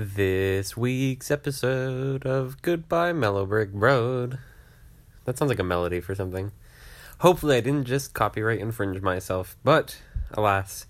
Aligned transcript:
This 0.00 0.76
week's 0.76 1.28
episode 1.28 2.24
of 2.24 2.62
Goodbye 2.62 3.12
Mellow 3.12 3.44
Brick 3.44 3.70
Road. 3.72 4.38
That 5.24 5.36
sounds 5.36 5.48
like 5.48 5.58
a 5.58 5.64
melody 5.64 5.98
for 5.98 6.14
something. 6.14 6.52
Hopefully, 7.18 7.56
I 7.56 7.60
didn't 7.60 7.88
just 7.88 8.14
copyright 8.14 8.60
infringe 8.60 9.02
myself, 9.02 9.56
but 9.64 10.00
alas, 10.34 10.86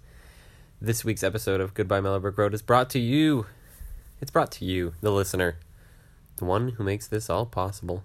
this 0.78 1.06
week's 1.06 1.22
episode 1.22 1.58
of 1.58 1.72
Goodbye 1.72 2.02
Mellow 2.02 2.20
Brick 2.20 2.36
Road 2.36 2.52
is 2.52 2.60
brought 2.60 2.90
to 2.90 2.98
you. 2.98 3.46
It's 4.20 4.30
brought 4.30 4.52
to 4.52 4.66
you, 4.66 4.92
the 5.00 5.10
listener, 5.10 5.56
the 6.36 6.44
one 6.44 6.72
who 6.72 6.84
makes 6.84 7.06
this 7.06 7.30
all 7.30 7.46
possible. 7.46 8.04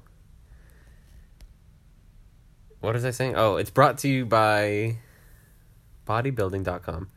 What 2.79 2.93
was 2.93 3.03
I 3.03 3.11
saying? 3.11 3.35
Oh, 3.35 3.57
it's 3.57 3.71
brought 3.71 3.97
to 3.97 4.07
you 4.07 4.25
by 4.25 4.99
bodybuilding.com. 6.07 7.09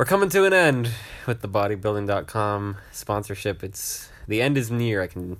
We're 0.00 0.06
coming 0.06 0.30
to 0.30 0.46
an 0.46 0.54
end 0.54 0.90
with 1.26 1.42
the 1.42 1.48
bodybuilding.com 1.48 2.78
sponsorship. 2.90 3.62
It's 3.62 4.08
the 4.26 4.40
end 4.40 4.56
is 4.56 4.70
near. 4.70 5.02
I 5.02 5.06
can 5.06 5.36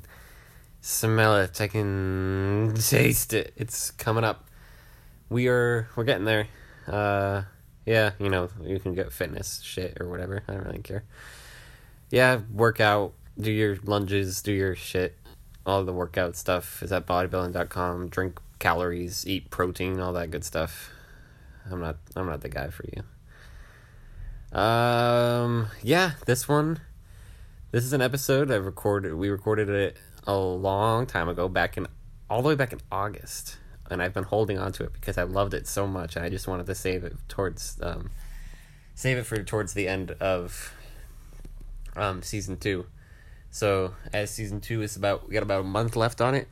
smell 0.82 1.38
it. 1.38 1.62
I 1.62 1.66
can 1.66 2.74
taste 2.76 3.32
it. 3.32 3.54
It's 3.56 3.90
coming 3.90 4.22
up. 4.22 4.50
We 5.30 5.48
are 5.48 5.88
we're 5.96 6.04
getting 6.04 6.26
there. 6.26 6.46
Uh 6.86 7.44
yeah, 7.86 8.10
you 8.18 8.28
know, 8.28 8.50
you 8.62 8.78
can 8.78 8.92
get 8.92 9.14
fitness 9.14 9.62
shit 9.62 9.96
or 9.98 10.10
whatever. 10.10 10.42
I 10.46 10.52
don't 10.52 10.66
really 10.66 10.80
care. 10.80 11.04
Yeah, 12.10 12.40
work 12.52 12.80
out, 12.80 13.14
do 13.38 13.50
your 13.50 13.78
lunges, 13.84 14.42
do 14.42 14.52
your 14.52 14.76
shit. 14.76 15.16
All 15.64 15.82
the 15.84 15.94
workout 15.94 16.36
stuff 16.36 16.82
is 16.82 16.92
at 16.92 17.06
bodybuilding.com. 17.06 18.08
Drink 18.10 18.38
calories, 18.58 19.26
eat 19.26 19.48
protein, 19.48 20.00
all 20.00 20.12
that 20.12 20.30
good 20.30 20.44
stuff. 20.44 20.90
I'm 21.70 21.80
not 21.80 21.96
I'm 22.14 22.26
not 22.26 22.42
the 22.42 22.50
guy 22.50 22.68
for 22.68 22.84
you. 22.94 23.04
Um, 24.52 25.68
yeah, 25.82 26.12
this 26.26 26.48
one, 26.48 26.80
this 27.70 27.84
is 27.84 27.92
an 27.92 28.02
episode 28.02 28.50
I 28.50 28.56
recorded. 28.56 29.14
We 29.14 29.28
recorded 29.28 29.68
it 29.68 29.96
a 30.26 30.36
long 30.36 31.06
time 31.06 31.28
ago, 31.28 31.48
back 31.48 31.76
in 31.76 31.86
all 32.28 32.42
the 32.42 32.48
way 32.48 32.54
back 32.56 32.72
in 32.72 32.80
August, 32.90 33.58
and 33.90 34.02
I've 34.02 34.12
been 34.12 34.24
holding 34.24 34.58
on 34.58 34.72
to 34.72 34.84
it 34.84 34.92
because 34.92 35.18
I 35.18 35.22
loved 35.22 35.54
it 35.54 35.68
so 35.68 35.86
much, 35.86 36.16
and 36.16 36.24
I 36.24 36.30
just 36.30 36.48
wanted 36.48 36.66
to 36.66 36.74
save 36.74 37.04
it 37.04 37.16
towards 37.28 37.78
um, 37.80 38.10
save 38.94 39.18
it 39.18 39.26
for 39.26 39.40
towards 39.42 39.72
the 39.74 39.86
end 39.86 40.12
of 40.20 40.74
um 41.96 42.22
season 42.22 42.56
two. 42.56 42.86
So 43.52 43.94
as 44.12 44.30
season 44.30 44.60
two 44.60 44.82
is 44.82 44.96
about, 44.96 45.28
we 45.28 45.34
got 45.34 45.42
about 45.42 45.60
a 45.60 45.64
month 45.64 45.94
left 45.94 46.20
on 46.20 46.34
it, 46.34 46.48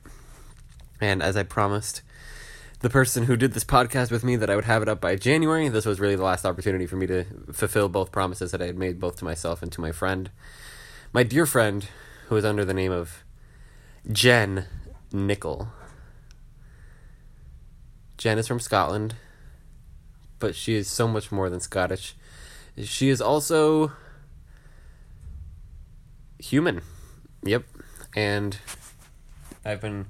and 1.01 1.21
as 1.21 1.37
I 1.37 1.43
promised 1.43 2.03
the 2.81 2.91
person 2.91 3.25
who 3.25 3.37
did 3.37 3.53
this 3.53 3.65
podcast 3.65 4.11
with 4.11 4.23
me 4.23 4.37
that 4.37 4.49
I 4.49 4.55
would 4.55 4.65
have 4.65 4.83
it 4.83 4.89
up 4.89 5.01
by 5.01 5.17
January. 5.17 5.69
This 5.69 5.87
was 5.87 5.99
really 5.99 6.15
the 6.17 6.23
last 6.23 6.45
opportunity 6.45 6.87
for 6.87 6.97
me 6.97 7.07
to 7.09 7.25
fulfill 7.53 7.89
both 7.89 8.13
promises 8.13 8.53
that 8.53 8.63
I 8.63 8.67
had 8.67 8.79
made 8.79 9.01
both 9.01 9.17
to 9.17 9.25
myself 9.25 9.63
and 9.63 9.73
to 9.73 9.81
my 9.81 9.91
friend. 9.91 10.31
My 11.13 11.23
dear 11.23 11.45
friend, 11.45 11.89
who 12.29 12.37
is 12.37 12.45
under 12.45 12.65
the 12.65 12.75
name 12.75 12.93
of 12.93 13.25
Jen 14.11 14.67
Nickel. 15.13 15.69
Jen 18.17 18.39
is 18.39 18.47
from 18.47 18.61
Scotland, 18.61 19.17
but 20.39 20.55
she 20.55 20.75
is 20.75 20.89
so 20.89 21.09
much 21.09 21.33
more 21.33 21.51
than 21.51 21.61
Scottish. 21.61 22.15
She 22.83 23.09
is 23.09 23.21
also 23.21 23.93
human. 26.39 26.83
Yep. 27.43 27.65
And 28.15 28.59
I've 29.65 29.81
been 29.81 30.07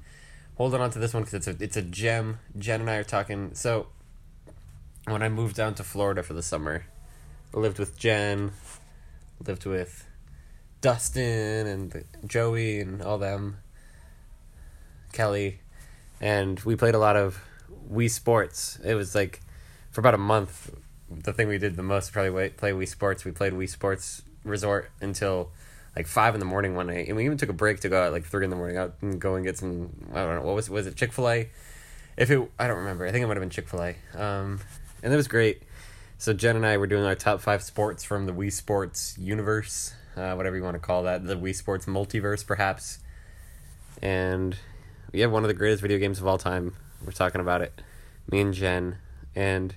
holding 0.59 0.81
on 0.81 0.91
to 0.91 0.99
this 0.99 1.15
one 1.15 1.23
because 1.23 1.35
it's 1.35 1.47
a 1.47 1.65
it's 1.65 1.77
a 1.77 1.83
gem. 1.83 2.41
Jen 2.59 2.83
and 2.83 2.91
I 2.91 2.97
are 2.97 3.05
talking. 3.05 3.55
So 3.55 3.87
when 5.07 5.23
I 5.23 5.29
moved 5.29 5.57
down 5.57 5.75
to 5.77 5.85
Florida 5.85 6.23
for 6.23 6.35
the 6.35 6.43
summer, 6.43 6.85
I 7.55 7.59
lived 7.59 7.79
with 7.79 7.97
Jen, 7.97 8.51
lived 9.47 9.65
with 9.65 10.05
Dustin 10.81 11.67
and 11.67 12.05
Joey 12.27 12.81
and 12.81 13.01
all 13.01 13.19
them, 13.19 13.59
Kelly, 15.13 15.61
and 16.21 16.61
we 16.61 16.77
played 16.77 16.95
a 16.95 16.99
lot 16.99 17.17
of 17.17 17.41
Wii 17.91 18.11
Sports. 18.11 18.79
It 18.85 18.95
was 18.95 19.15
like 19.15 19.41
for 19.91 20.01
about 20.01 20.15
a 20.15 20.19
month. 20.19 20.75
The 21.11 21.33
thing 21.33 21.49
we 21.49 21.57
did 21.57 21.77
the 21.77 21.83
most 21.83 22.13
probably 22.13 22.51
play 22.51 22.73
Wii 22.73 22.87
Sports. 22.87 23.25
We 23.25 23.31
played 23.31 23.53
Wii 23.55 23.69
Sports 23.69 24.23
Resort 24.45 24.91
until 25.01 25.53
like 25.97 26.07
five 26.07 26.35
in 26.35 26.41
the 26.41 26.47
morning 26.47 26.75
one 26.75 26.87
night, 26.87 27.09
and 27.09 27.17
we 27.17 27.25
even 27.25 27.39
took 27.39 27.49
a 27.49 27.55
break 27.55 27.81
to 27.81 27.89
go 27.89 28.07
at 28.07 28.13
like 28.13 28.25
three 28.25 28.45
in 28.45 28.51
the 28.51 28.57
morning 28.57 28.77
out 28.77 28.95
and 29.01 29.21
go 29.21 29.35
and 29.35 29.45
get 29.45 29.59
some. 29.59 29.91
I 30.13 30.25
don't 30.25 30.37
know 30.37 30.43
what 30.43 30.55
was 30.55 30.69
it, 30.69 30.73
was 30.73 30.87
it 30.87 30.97
Chick 30.97 31.13
Fil 31.13 31.29
A? 31.29 31.49
If 32.17 32.31
it, 32.31 32.51
I 32.59 32.67
don't 32.67 32.79
remember. 32.79 33.07
I 33.07 33.13
think 33.13 33.23
it 33.23 33.27
might 33.27 33.37
have 33.37 33.43
been 33.43 33.51
Chick 33.51 33.69
Fil 33.69 33.83
A. 33.83 33.95
Um, 34.17 34.61
and 35.03 35.13
it 35.13 35.17
was 35.17 35.29
great. 35.29 35.63
So 36.19 36.33
Jen 36.33 36.57
and 36.57 36.67
I 36.67 36.77
were 36.77 36.89
doing 36.89 37.05
our 37.05 37.15
top 37.15 37.41
five 37.41 37.63
sports 37.63 38.03
from 38.03 38.27
the 38.27 38.33
Wii 38.33 38.53
Sports 38.53 39.17
universe, 39.19 39.95
uh, 40.17 40.35
whatever 40.35 40.57
you 40.57 40.65
want 40.65 40.75
to 40.75 40.81
call 40.81 41.05
that, 41.05 41.25
the 41.25 41.37
Wii 41.37 41.55
Sports 41.55 41.87
multiverse, 41.87 42.45
perhaps. 42.45 42.99
And 44.03 44.57
we 45.13 45.21
have 45.21 45.31
one 45.31 45.45
of 45.45 45.49
the 45.49 45.55
greatest 45.55 45.81
video 45.81 45.99
games 45.99 46.19
of 46.19 46.27
all 46.27 46.39
time. 46.39 46.75
We're 47.05 47.13
talking 47.13 47.41
about 47.41 47.63
it, 47.63 47.81
me 48.31 48.41
and 48.41 48.53
Jen, 48.53 48.99
and 49.37 49.77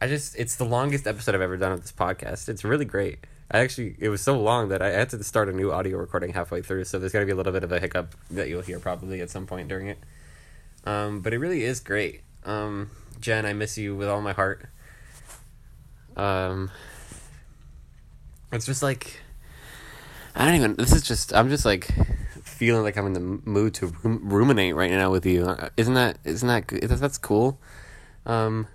I 0.00 0.08
just 0.08 0.36
it's 0.36 0.56
the 0.56 0.64
longest 0.64 1.06
episode 1.06 1.36
I've 1.36 1.40
ever 1.40 1.56
done 1.56 1.72
of 1.72 1.82
this 1.82 1.92
podcast. 1.92 2.48
It's 2.48 2.64
really 2.64 2.84
great. 2.84 3.18
I 3.50 3.60
actually 3.60 3.96
it 3.98 4.08
was 4.10 4.20
so 4.20 4.38
long 4.38 4.68
that 4.68 4.82
I 4.82 4.90
had 4.90 5.10
to 5.10 5.24
start 5.24 5.48
a 5.48 5.52
new 5.52 5.72
audio 5.72 5.98
recording 5.98 6.32
halfway 6.32 6.60
through, 6.62 6.84
so 6.84 6.98
there's 6.98 7.12
gonna 7.12 7.26
be 7.26 7.32
a 7.32 7.36
little 7.36 7.52
bit 7.52 7.64
of 7.64 7.72
a 7.72 7.80
hiccup 7.80 8.14
that 8.30 8.48
you'll 8.48 8.62
hear 8.62 8.78
probably 8.78 9.20
at 9.20 9.30
some 9.30 9.46
point 9.46 9.68
during 9.68 9.88
it. 9.88 9.98
Um, 10.84 11.20
but 11.20 11.32
it 11.32 11.38
really 11.38 11.64
is 11.64 11.80
great. 11.80 12.22
Um, 12.44 12.90
Jen, 13.20 13.46
I 13.46 13.52
miss 13.52 13.78
you 13.78 13.96
with 13.96 14.08
all 14.08 14.20
my 14.20 14.32
heart. 14.32 14.66
Um, 16.16 16.70
it's 18.52 18.66
just 18.66 18.82
like 18.82 19.20
I 20.34 20.44
don't 20.44 20.54
even. 20.54 20.74
This 20.76 20.92
is 20.92 21.02
just 21.02 21.34
I'm 21.34 21.48
just 21.48 21.64
like 21.64 21.88
feeling 22.44 22.82
like 22.82 22.96
I'm 22.96 23.06
in 23.06 23.12
the 23.12 23.20
mood 23.20 23.74
to 23.74 23.86
rum- 24.02 24.28
ruminate 24.28 24.74
right 24.74 24.90
now 24.90 25.10
with 25.10 25.24
you. 25.26 25.56
Isn't 25.76 25.94
that 25.94 26.18
isn't 26.24 26.46
that? 26.46 26.68
That's 27.00 27.18
cool. 27.18 27.58
Um, 28.26 28.66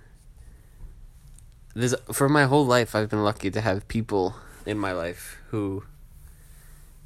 there's 1.75 1.95
for 2.12 2.28
my 2.28 2.45
whole 2.45 2.66
life 2.66 2.95
I've 2.95 3.09
been 3.09 3.23
lucky 3.23 3.51
to 3.51 3.62
have 3.62 3.88
people 3.88 4.35
in 4.66 4.78
my 4.78 4.91
life 4.91 5.38
who 5.50 5.84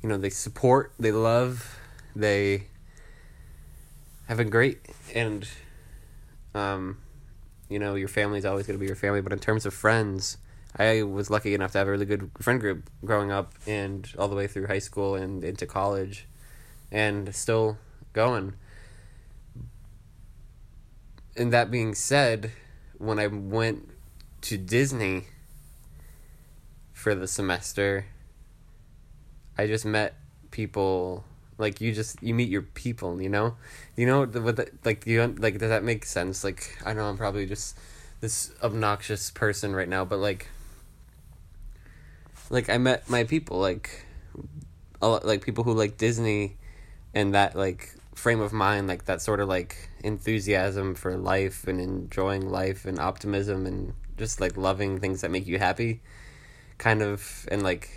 you 0.02 0.10
know 0.10 0.18
they 0.18 0.30
support 0.30 0.92
they 1.00 1.12
love 1.12 1.80
they 2.16 2.66
have 4.28 4.38
been 4.38 4.50
great. 4.50 4.80
And 5.16 5.48
um 6.54 6.98
you 7.70 7.80
know 7.80 7.96
your 7.96 8.08
family's 8.08 8.46
always 8.46 8.68
going 8.68 8.78
to 8.78 8.80
be 8.80 8.88
your 8.88 8.96
family. 8.96 9.22
But 9.22 9.34
in 9.34 9.40
terms 9.40 9.66
of 9.66 9.74
friends 9.74 10.38
i 10.76 11.02
was 11.02 11.30
lucky 11.30 11.54
enough 11.54 11.72
to 11.72 11.78
have 11.80 11.88
a 11.88 11.92
really 11.92 12.06
good 12.06 12.30
friend 12.40 12.60
group 12.60 12.90
growing 13.04 13.32
up 13.32 13.54
and 13.66 14.12
all 14.18 14.28
the 14.28 14.36
way 14.36 14.48
through 14.48 14.68
high 14.68 14.80
school 14.80 15.16
and 15.16 15.44
into 15.44 15.66
college 15.66 16.28
and 16.92 17.34
still 17.34 17.78
going. 18.14 18.54
And 21.36 21.54
that 21.54 21.70
being 21.72 21.94
said 21.96 22.52
when 22.98 23.20
i 23.20 23.28
went 23.28 23.90
to 24.42 24.58
disney 24.58 25.26
for 27.08 27.16
the 27.16 27.26
semester, 27.26 28.06
I 29.58 29.66
just 29.66 29.86
met 29.86 30.16
people 30.52 31.24
like 31.58 31.80
you 31.80 31.94
just 31.94 32.22
you 32.22 32.34
meet 32.34 32.50
your 32.50 32.64
people, 32.64 33.22
you 33.22 33.30
know, 33.30 33.56
you 33.96 34.06
know 34.06 34.26
what 34.26 34.58
the, 34.58 34.70
like 34.84 35.08
you 35.08 35.26
like 35.38 35.58
does 35.58 35.70
that 35.70 35.86
make 35.86 36.06
sense? 36.06 36.44
Like 36.44 36.78
I 36.86 36.92
know 36.92 37.06
I'm 37.06 37.16
probably 37.16 37.46
just 37.46 37.78
this 38.20 38.52
obnoxious 38.62 39.32
person 39.32 39.74
right 39.74 39.88
now, 39.88 40.04
but 40.04 40.20
like 40.20 40.50
like 42.50 42.70
I 42.70 42.78
met 42.78 43.10
my 43.10 43.24
people 43.24 43.58
like 43.58 44.06
a 45.02 45.08
lot, 45.08 45.26
like 45.26 45.46
people 45.46 45.64
who 45.64 45.72
like 45.72 45.96
Disney 45.96 46.58
and 47.14 47.34
that 47.34 47.56
like 47.56 47.96
frame 48.16 48.42
of 48.42 48.52
mind 48.52 48.90
like 48.90 49.06
that 49.06 49.22
sort 49.22 49.40
of 49.40 49.48
like 49.48 49.92
enthusiasm 50.04 50.94
for 50.94 51.16
life 51.16 51.70
and 51.70 51.80
enjoying 51.80 52.50
life 52.50 52.84
and 52.84 53.00
optimism 53.00 53.66
and 53.66 53.94
just 54.18 54.42
like 54.42 54.58
loving 54.58 55.00
things 55.00 55.22
that 55.22 55.32
make 55.32 55.48
you 55.48 55.58
happy 55.58 56.02
kind 56.78 57.02
of 57.02 57.48
and 57.52 57.64
like 57.64 57.90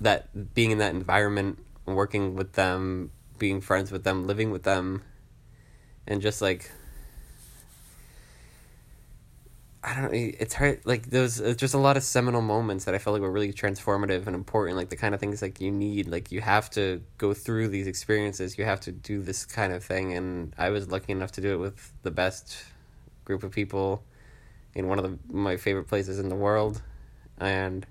that 0.00 0.54
being 0.54 0.70
in 0.70 0.78
that 0.78 0.94
environment 0.94 1.58
working 1.86 2.34
with 2.34 2.52
them 2.54 3.10
being 3.38 3.60
friends 3.60 3.90
with 3.92 4.04
them 4.04 4.26
living 4.26 4.50
with 4.50 4.62
them 4.62 5.02
and 6.06 6.20
just 6.20 6.42
like 6.42 6.70
I 9.86 10.00
don't. 10.00 10.14
It's 10.14 10.54
hard. 10.54 10.80
Like 10.86 11.10
those, 11.10 11.40
it's 11.40 11.60
just 11.60 11.74
a 11.74 11.78
lot 11.78 11.98
of 11.98 12.02
seminal 12.02 12.40
moments 12.40 12.86
that 12.86 12.94
I 12.94 12.98
felt 12.98 13.12
like 13.12 13.20
were 13.20 13.30
really 13.30 13.52
transformative 13.52 14.26
and 14.26 14.34
important. 14.34 14.78
Like 14.78 14.88
the 14.88 14.96
kind 14.96 15.14
of 15.14 15.20
things 15.20 15.42
like 15.42 15.60
you 15.60 15.70
need. 15.70 16.08
Like 16.08 16.32
you 16.32 16.40
have 16.40 16.70
to 16.70 17.02
go 17.18 17.34
through 17.34 17.68
these 17.68 17.86
experiences. 17.86 18.56
You 18.56 18.64
have 18.64 18.80
to 18.80 18.92
do 18.92 19.20
this 19.20 19.44
kind 19.44 19.74
of 19.74 19.84
thing. 19.84 20.14
And 20.14 20.54
I 20.56 20.70
was 20.70 20.90
lucky 20.90 21.12
enough 21.12 21.32
to 21.32 21.42
do 21.42 21.52
it 21.52 21.58
with 21.58 21.92
the 22.02 22.10
best 22.10 22.64
group 23.26 23.42
of 23.42 23.52
people 23.52 24.02
in 24.74 24.88
one 24.88 24.98
of 24.98 25.04
the, 25.04 25.18
my 25.30 25.58
favorite 25.58 25.86
places 25.86 26.18
in 26.18 26.30
the 26.30 26.34
world 26.34 26.80
and 27.38 27.86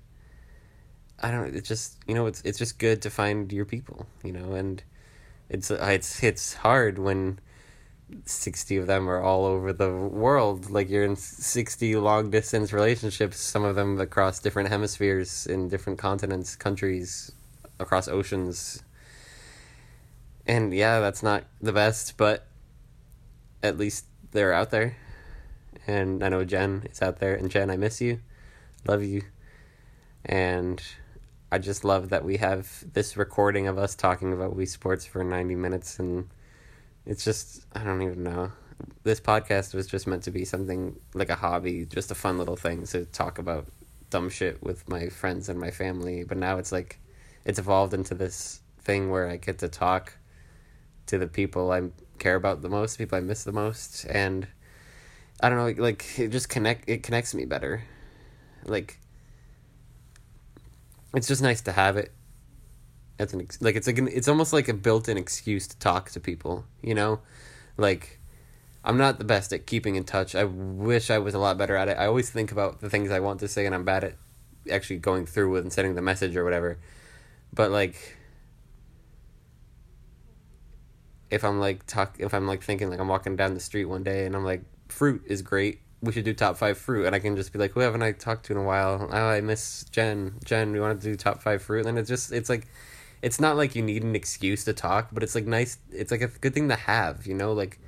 I 1.20 1.30
don't. 1.30 1.54
It's 1.54 1.68
just 1.68 1.98
you 2.06 2.14
know, 2.14 2.26
it's 2.26 2.42
it's 2.42 2.58
just 2.58 2.78
good 2.78 3.02
to 3.02 3.10
find 3.10 3.52
your 3.52 3.64
people, 3.64 4.06
you 4.22 4.32
know, 4.32 4.54
and 4.54 4.82
it's 5.48 5.70
it's 5.70 6.22
it's 6.22 6.54
hard 6.54 6.98
when 6.98 7.38
60 8.26 8.76
of 8.76 8.86
them 8.86 9.08
are 9.08 9.20
all 9.20 9.44
over 9.44 9.72
the 9.72 9.90
world. 9.90 10.70
Like 10.70 10.90
you're 10.90 11.04
in 11.04 11.16
60 11.16 11.96
long 11.96 12.30
distance 12.30 12.72
relationships, 12.72 13.38
some 13.38 13.64
of 13.64 13.76
them 13.76 14.00
across 14.00 14.38
different 14.38 14.68
hemispheres 14.68 15.46
in 15.46 15.68
different 15.68 15.98
continents, 15.98 16.56
countries, 16.56 17.32
across 17.78 18.08
oceans. 18.08 18.82
And 20.46 20.74
yeah, 20.74 21.00
that's 21.00 21.22
not 21.22 21.44
the 21.60 21.72
best, 21.72 22.16
but 22.16 22.46
at 23.62 23.78
least 23.78 24.04
they're 24.32 24.52
out 24.52 24.70
there. 24.70 24.96
And 25.86 26.22
I 26.22 26.28
know 26.28 26.44
Jen 26.44 26.86
is 26.90 27.00
out 27.02 27.18
there. 27.18 27.34
And 27.34 27.50
Jen, 27.50 27.70
I 27.70 27.76
miss 27.76 28.00
you. 28.00 28.20
Love 28.86 29.02
you. 29.02 29.22
And 30.24 30.82
I 31.52 31.58
just 31.58 31.84
love 31.84 32.10
that 32.10 32.24
we 32.24 32.38
have 32.38 32.84
this 32.92 33.16
recording 33.16 33.68
of 33.68 33.78
us 33.78 33.94
talking 33.94 34.32
about 34.32 34.56
Wii 34.56 34.68
Sports 34.68 35.06
for 35.06 35.22
90 35.22 35.54
minutes. 35.54 35.98
And 35.98 36.28
it's 37.06 37.24
just, 37.24 37.66
I 37.72 37.84
don't 37.84 38.02
even 38.02 38.22
know. 38.22 38.52
This 39.02 39.20
podcast 39.20 39.74
was 39.74 39.86
just 39.86 40.06
meant 40.06 40.24
to 40.24 40.30
be 40.30 40.44
something 40.44 40.98
like 41.14 41.30
a 41.30 41.36
hobby, 41.36 41.86
just 41.86 42.10
a 42.10 42.14
fun 42.14 42.38
little 42.38 42.56
thing 42.56 42.84
to 42.86 43.04
talk 43.06 43.38
about 43.38 43.66
dumb 44.10 44.30
shit 44.30 44.62
with 44.62 44.88
my 44.88 45.08
friends 45.08 45.48
and 45.48 45.60
my 45.60 45.70
family. 45.70 46.24
But 46.24 46.38
now 46.38 46.58
it's 46.58 46.72
like, 46.72 46.98
it's 47.44 47.58
evolved 47.58 47.94
into 47.94 48.14
this 48.14 48.60
thing 48.80 49.10
where 49.10 49.28
I 49.28 49.36
get 49.36 49.58
to 49.58 49.68
talk 49.68 50.12
to 51.06 51.18
the 51.18 51.26
people 51.26 51.70
I 51.70 51.82
care 52.18 52.36
about 52.36 52.62
the 52.62 52.68
most, 52.68 52.96
people 52.98 53.18
I 53.18 53.20
miss 53.20 53.44
the 53.44 53.52
most, 53.52 54.04
and 54.04 54.46
I 55.40 55.48
don't 55.48 55.58
know, 55.58 55.82
like 55.82 56.18
it 56.18 56.28
just 56.28 56.48
connect 56.48 56.88
it 56.88 57.02
connects 57.02 57.34
me 57.34 57.44
better. 57.44 57.82
Like 58.64 58.98
it's 61.14 61.28
just 61.28 61.42
nice 61.42 61.60
to 61.62 61.72
have 61.72 61.96
it. 61.96 62.12
It's 63.18 63.32
an 63.32 63.40
ex- 63.40 63.62
like 63.62 63.76
it's 63.76 63.86
like 63.86 63.98
an, 63.98 64.08
it's 64.08 64.28
almost 64.28 64.52
like 64.52 64.68
a 64.68 64.74
built-in 64.74 65.16
excuse 65.16 65.66
to 65.68 65.78
talk 65.78 66.10
to 66.10 66.20
people, 66.20 66.64
you 66.82 66.94
know? 66.94 67.20
Like 67.76 68.20
I'm 68.84 68.98
not 68.98 69.18
the 69.18 69.24
best 69.24 69.52
at 69.52 69.66
keeping 69.66 69.94
in 69.96 70.04
touch. 70.04 70.34
I 70.34 70.44
wish 70.44 71.10
I 71.10 71.18
was 71.18 71.34
a 71.34 71.38
lot 71.38 71.56
better 71.56 71.76
at 71.76 71.88
it. 71.88 71.96
I 71.96 72.06
always 72.06 72.30
think 72.30 72.52
about 72.52 72.80
the 72.80 72.90
things 72.90 73.10
I 73.10 73.20
want 73.20 73.40
to 73.40 73.48
say 73.48 73.66
and 73.66 73.74
I'm 73.74 73.84
bad 73.84 74.04
at 74.04 74.14
actually 74.70 74.98
going 74.98 75.26
through 75.26 75.50
with 75.50 75.62
and 75.62 75.72
sending 75.72 75.94
the 75.94 76.02
message 76.02 76.36
or 76.36 76.44
whatever. 76.44 76.78
But 77.52 77.70
like 77.70 78.16
if 81.30 81.44
I'm 81.44 81.60
like 81.60 81.86
talk 81.86 82.16
if 82.18 82.34
I'm 82.34 82.46
like 82.46 82.62
thinking 82.62 82.90
like 82.90 83.00
I'm 83.00 83.08
walking 83.08 83.36
down 83.36 83.54
the 83.54 83.60
street 83.60 83.86
one 83.86 84.02
day 84.02 84.26
and 84.26 84.34
I'm 84.34 84.44
like 84.44 84.62
fruit 84.88 85.22
is 85.26 85.42
great. 85.42 85.80
We 86.04 86.12
should 86.12 86.24
do 86.24 86.34
top 86.34 86.56
five 86.56 86.76
fruit, 86.78 87.06
and 87.06 87.14
I 87.14 87.18
can 87.18 87.36
just 87.36 87.52
be 87.52 87.58
like, 87.58 87.72
"Who 87.72 87.80
haven't 87.80 88.02
I 88.02 88.12
talked 88.12 88.46
to 88.46 88.52
in 88.52 88.58
a 88.58 88.62
while? 88.62 89.08
Oh, 89.10 89.28
I 89.28 89.40
miss 89.40 89.84
Jen. 89.90 90.34
Jen, 90.44 90.72
we 90.72 90.80
want 90.80 91.00
to 91.00 91.08
do 91.10 91.16
top 91.16 91.42
five 91.42 91.62
fruit." 91.62 91.86
And 91.86 91.98
it's 91.98 92.08
just, 92.08 92.32
it's 92.32 92.48
like, 92.48 92.66
it's 93.22 93.40
not 93.40 93.56
like 93.56 93.74
you 93.74 93.82
need 93.82 94.02
an 94.02 94.14
excuse 94.14 94.64
to 94.64 94.72
talk, 94.72 95.08
but 95.12 95.22
it's 95.22 95.34
like 95.34 95.46
nice. 95.46 95.78
It's 95.90 96.10
like 96.10 96.20
a 96.20 96.28
good 96.28 96.54
thing 96.54 96.68
to 96.68 96.76
have, 96.76 97.26
you 97.26 97.34
know. 97.34 97.52
Like, 97.52 97.78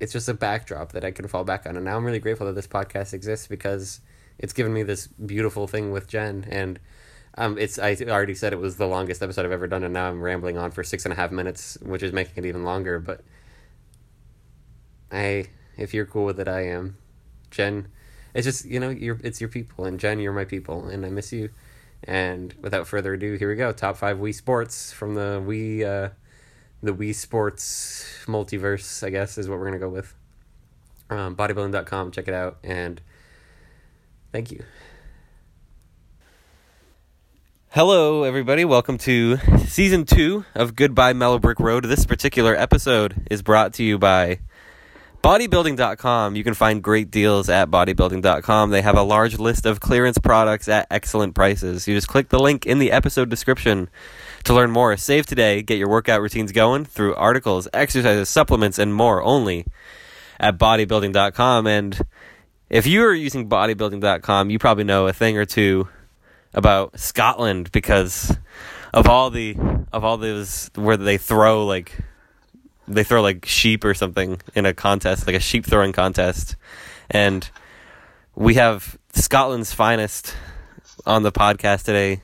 it's 0.00 0.12
just 0.12 0.28
a 0.28 0.34
backdrop 0.34 0.92
that 0.92 1.04
I 1.04 1.10
can 1.10 1.28
fall 1.28 1.44
back 1.44 1.66
on, 1.66 1.76
and 1.76 1.84
now 1.84 1.96
I'm 1.96 2.04
really 2.04 2.20
grateful 2.20 2.46
that 2.46 2.54
this 2.54 2.66
podcast 2.66 3.12
exists 3.12 3.46
because 3.46 4.00
it's 4.38 4.52
given 4.52 4.72
me 4.72 4.82
this 4.82 5.08
beautiful 5.08 5.66
thing 5.66 5.92
with 5.92 6.08
Jen, 6.08 6.46
and 6.50 6.78
um, 7.36 7.58
it's 7.58 7.78
I 7.78 7.96
already 8.08 8.34
said 8.34 8.52
it 8.52 8.58
was 8.58 8.76
the 8.76 8.86
longest 8.86 9.22
episode 9.22 9.44
I've 9.44 9.52
ever 9.52 9.66
done, 9.66 9.84
and 9.84 9.94
now 9.94 10.08
I'm 10.08 10.22
rambling 10.22 10.56
on 10.56 10.70
for 10.70 10.82
six 10.82 11.04
and 11.04 11.12
a 11.12 11.16
half 11.16 11.30
minutes, 11.30 11.78
which 11.82 12.02
is 12.02 12.12
making 12.12 12.44
it 12.44 12.48
even 12.48 12.64
longer. 12.64 12.98
But 12.98 13.22
I, 15.12 15.46
if 15.78 15.94
you're 15.94 16.06
cool 16.06 16.24
with 16.24 16.40
it, 16.40 16.48
I 16.48 16.66
am. 16.66 16.96
Jen, 17.50 17.88
it's 18.34 18.44
just 18.44 18.64
you 18.66 18.78
know 18.80 18.90
you're 18.90 19.18
it's 19.22 19.40
your 19.40 19.48
people, 19.48 19.84
and 19.84 19.98
Jen, 19.98 20.18
you're 20.18 20.32
my 20.32 20.44
people, 20.44 20.86
and 20.88 21.06
I 21.06 21.08
miss 21.08 21.32
you. 21.32 21.50
And 22.04 22.54
without 22.60 22.86
further 22.86 23.14
ado, 23.14 23.34
here 23.34 23.48
we 23.48 23.56
go. 23.56 23.72
Top 23.72 23.96
five 23.96 24.18
Wii 24.18 24.34
Sports 24.34 24.92
from 24.92 25.14
the 25.14 25.42
Wii, 25.44 25.84
uh, 25.84 26.10
the 26.82 26.92
Wii 26.92 27.14
Sports 27.14 28.24
multiverse. 28.26 29.04
I 29.06 29.10
guess 29.10 29.38
is 29.38 29.48
what 29.48 29.58
we're 29.58 29.66
gonna 29.66 29.78
go 29.78 29.88
with. 29.88 30.14
Um, 31.10 31.34
bodybuilding.com, 31.36 32.10
check 32.10 32.28
it 32.28 32.34
out, 32.34 32.58
and 32.62 33.00
thank 34.30 34.50
you. 34.50 34.62
Hello, 37.70 38.24
everybody. 38.24 38.64
Welcome 38.64 38.98
to 38.98 39.36
season 39.66 40.04
two 40.04 40.44
of 40.54 40.74
Goodbye 40.74 41.12
Mellow 41.12 41.38
Brick 41.38 41.60
Road. 41.60 41.84
This 41.84 42.04
particular 42.04 42.54
episode 42.54 43.26
is 43.30 43.42
brought 43.42 43.72
to 43.74 43.84
you 43.84 43.98
by 43.98 44.40
bodybuilding.com. 45.28 46.36
You 46.36 46.42
can 46.42 46.54
find 46.54 46.82
great 46.82 47.10
deals 47.10 47.50
at 47.50 47.70
bodybuilding.com. 47.70 48.70
They 48.70 48.80
have 48.80 48.96
a 48.96 49.02
large 49.02 49.38
list 49.38 49.66
of 49.66 49.78
clearance 49.78 50.16
products 50.16 50.68
at 50.68 50.86
excellent 50.90 51.34
prices. 51.34 51.86
You 51.86 51.94
just 51.94 52.08
click 52.08 52.30
the 52.30 52.38
link 52.38 52.64
in 52.64 52.78
the 52.78 52.90
episode 52.90 53.28
description 53.28 53.90
to 54.44 54.54
learn 54.54 54.70
more. 54.70 54.96
Save 54.96 55.26
today, 55.26 55.60
get 55.60 55.76
your 55.76 55.90
workout 55.90 56.22
routines 56.22 56.50
going 56.50 56.86
through 56.86 57.14
articles, 57.14 57.68
exercises, 57.74 58.30
supplements, 58.30 58.78
and 58.78 58.94
more 58.94 59.22
only 59.22 59.66
at 60.40 60.56
bodybuilding.com. 60.56 61.66
And 61.66 62.00
if 62.70 62.86
you 62.86 63.04
are 63.04 63.12
using 63.12 63.50
bodybuilding.com, 63.50 64.48
you 64.48 64.58
probably 64.58 64.84
know 64.84 65.08
a 65.08 65.12
thing 65.12 65.36
or 65.36 65.44
two 65.44 65.90
about 66.54 66.98
Scotland 66.98 67.70
because 67.70 68.34
of 68.94 69.06
all 69.06 69.28
the 69.28 69.54
of 69.92 70.04
all 70.04 70.16
those 70.16 70.70
where 70.74 70.96
they 70.96 71.18
throw 71.18 71.66
like 71.66 71.98
they 72.88 73.04
throw 73.04 73.22
like 73.22 73.44
sheep 73.46 73.84
or 73.84 73.94
something 73.94 74.40
in 74.54 74.66
a 74.66 74.74
contest, 74.74 75.26
like 75.26 75.36
a 75.36 75.40
sheep 75.40 75.64
throwing 75.66 75.92
contest. 75.92 76.56
And 77.10 77.48
we 78.34 78.54
have 78.54 78.98
Scotland's 79.12 79.72
finest 79.72 80.34
on 81.06 81.22
the 81.22 81.32
podcast 81.32 81.84
today. 81.84 82.22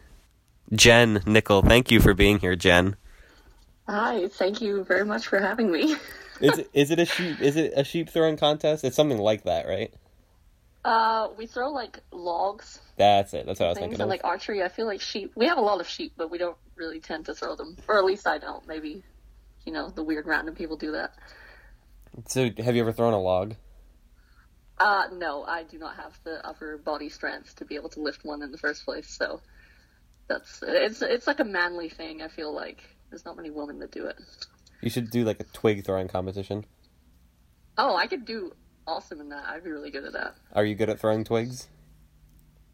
Jen 0.72 1.22
Nicol, 1.26 1.62
thank 1.62 1.90
you 1.90 2.00
for 2.00 2.14
being 2.14 2.38
here, 2.38 2.56
Jen. 2.56 2.96
Hi, 3.86 4.28
thank 4.28 4.60
you 4.60 4.82
very 4.84 5.04
much 5.04 5.26
for 5.26 5.38
having 5.38 5.70
me. 5.70 5.96
is 6.40 6.58
it, 6.58 6.70
is 6.74 6.90
it 6.90 6.98
a 6.98 7.04
sheep 7.04 7.40
is 7.40 7.56
it 7.56 7.72
a 7.76 7.84
sheep 7.84 8.08
throwing 8.08 8.36
contest? 8.36 8.82
It's 8.84 8.96
something 8.96 9.18
like 9.18 9.44
that, 9.44 9.66
right? 9.66 9.92
Uh, 10.84 11.28
we 11.38 11.46
throw 11.46 11.70
like 11.70 12.00
logs. 12.10 12.80
That's 12.96 13.32
it. 13.34 13.46
That's 13.46 13.60
what 13.60 13.66
I 13.66 13.68
was 13.70 13.78
thinking. 13.78 13.94
and 13.94 14.02
Of. 14.02 14.08
like 14.08 14.24
archery. 14.24 14.62
I 14.62 14.68
feel 14.68 14.86
like 14.86 15.00
sheep. 15.00 15.32
We 15.34 15.46
have 15.46 15.58
a 15.58 15.62
lot 15.62 15.80
of 15.80 15.88
sheep, 15.88 16.12
but 16.16 16.30
we 16.30 16.38
don't 16.38 16.56
really 16.76 17.00
tend 17.00 17.26
to 17.26 17.34
throw 17.34 17.56
them, 17.56 17.76
or 17.88 17.98
at 17.98 18.04
least 18.04 18.26
I 18.26 18.38
don't. 18.38 18.66
Maybe, 18.66 19.02
you 19.64 19.72
know, 19.72 19.88
the 19.90 20.02
weird 20.02 20.26
random 20.26 20.54
people 20.54 20.76
do 20.76 20.92
that. 20.92 21.14
So, 22.28 22.50
have 22.58 22.76
you 22.76 22.82
ever 22.82 22.92
thrown 22.92 23.12
a 23.12 23.20
log? 23.20 23.54
Uh, 24.78 25.04
no, 25.12 25.44
I 25.44 25.62
do 25.62 25.78
not 25.78 25.96
have 25.96 26.18
the 26.24 26.44
upper 26.46 26.78
body 26.78 27.08
strength 27.08 27.56
to 27.56 27.64
be 27.64 27.76
able 27.76 27.90
to 27.90 28.00
lift 28.00 28.24
one 28.24 28.42
in 28.42 28.50
the 28.50 28.58
first 28.58 28.84
place. 28.84 29.08
So 29.08 29.40
that's 30.28 30.62
it's 30.66 31.02
it's 31.02 31.26
like 31.26 31.40
a 31.40 31.44
manly 31.44 31.88
thing. 31.88 32.22
I 32.22 32.28
feel 32.28 32.52
like 32.54 32.82
there's 33.10 33.24
not 33.24 33.36
many 33.36 33.50
women 33.50 33.78
that 33.80 33.92
do 33.92 34.06
it. 34.06 34.16
You 34.80 34.90
should 34.90 35.10
do 35.10 35.24
like 35.24 35.40
a 35.40 35.44
twig 35.44 35.84
throwing 35.84 36.08
competition. 36.08 36.64
Oh, 37.78 37.96
I 37.96 38.06
could 38.06 38.24
do 38.24 38.52
awesome 38.86 39.20
in 39.20 39.28
that. 39.30 39.44
I'd 39.46 39.64
be 39.64 39.70
really 39.70 39.90
good 39.90 40.04
at 40.04 40.12
that. 40.12 40.34
Are 40.52 40.64
you 40.64 40.74
good 40.74 40.90
at 40.90 41.00
throwing 41.00 41.24
twigs? 41.24 41.68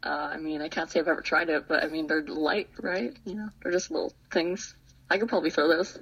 Uh, 0.03 0.29
I 0.33 0.37
mean, 0.37 0.61
I 0.61 0.69
can't 0.69 0.89
say 0.89 0.99
I've 0.99 1.07
ever 1.07 1.21
tried 1.21 1.49
it, 1.49 1.67
but 1.67 1.83
I 1.83 1.87
mean, 1.87 2.07
they're 2.07 2.23
light, 2.23 2.69
right? 2.79 3.15
You 3.25 3.35
know, 3.35 3.49
they're 3.61 3.71
just 3.71 3.91
little 3.91 4.13
things. 4.31 4.75
I 5.09 5.19
could 5.19 5.29
probably 5.29 5.51
throw 5.51 5.67
those 5.67 5.99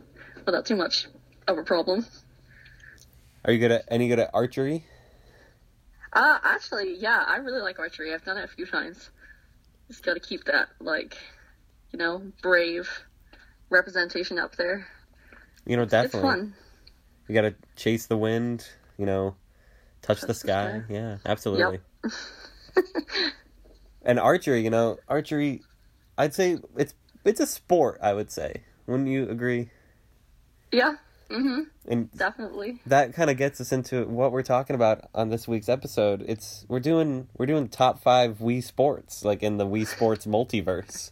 without 0.50 0.66
too 0.66 0.76
much 0.76 1.08
of 1.48 1.60
a 1.60 1.64
problem. 1.64 2.06
Are 3.46 3.54
you 3.54 3.60
good 3.60 3.72
at 3.72 3.86
any 3.88 4.08
good 4.08 4.18
at 4.18 4.32
archery? 4.34 4.84
Uh, 6.12 6.40
actually, 6.44 6.96
yeah, 6.98 7.24
I 7.28 7.38
really 7.38 7.62
like 7.62 7.78
archery. 7.78 8.14
I've 8.14 8.26
done 8.26 8.38
it 8.38 8.46
a 8.46 8.48
few 8.48 8.66
times. 8.66 9.12
Just 9.88 10.04
gotta 10.04 10.20
keep 10.20 10.46
that, 10.46 10.70
like, 10.80 11.16
you 11.92 12.00
know, 12.00 12.24
brave 12.42 12.90
representation 13.70 14.40
up 14.40 14.56
there. 14.56 14.88
You 15.68 15.78
know, 15.78 15.86
definitely. 15.86 16.30
It's 16.30 16.40
fun. 16.40 16.54
You 17.28 17.36
gotta 17.36 17.56
chase 17.76 18.08
the 18.08 18.18
wind. 18.18 18.68
You 18.98 19.06
know, 19.06 19.36
touch, 20.02 20.22
the, 20.22 20.28
the 20.28 20.34
sky. 20.34 20.80
sky. 20.80 20.94
Yeah, 20.94 21.18
absolutely. 21.26 21.80
Yep. 22.04 22.14
and 24.02 24.20
archery, 24.20 24.62
you 24.62 24.72
know, 24.72 24.98
archery. 25.08 25.62
I'd 26.18 26.34
say 26.34 26.58
it's 26.76 26.96
it's 27.24 27.40
a 27.40 27.48
sport. 27.48 28.00
I 28.02 28.14
would 28.14 28.32
say. 28.32 28.64
Wouldn't 28.88 29.10
you 29.10 29.30
agree? 29.30 29.70
Yeah, 30.72 30.96
hmm 31.32 31.62
And 31.88 32.12
definitely. 32.16 32.80
that 32.86 33.14
kind 33.14 33.30
of 33.30 33.38
gets 33.38 33.62
us 33.62 33.72
into 33.72 34.06
what 34.06 34.32
we're 34.32 34.44
talking 34.44 34.76
about 34.76 35.10
on 35.14 35.30
this 35.30 35.48
week's 35.48 35.70
episode. 35.70 36.24
It's 36.28 36.66
we're 36.68 36.80
doing 36.80 37.28
we're 37.38 37.46
doing 37.46 37.68
top 37.70 38.02
five 38.02 38.40
Wii 38.40 38.64
Sports, 38.64 39.24
like 39.24 39.44
in 39.44 39.58
the 39.58 39.66
Wii 39.66 39.88
Sports 39.88 40.26
multiverse. 40.28 41.12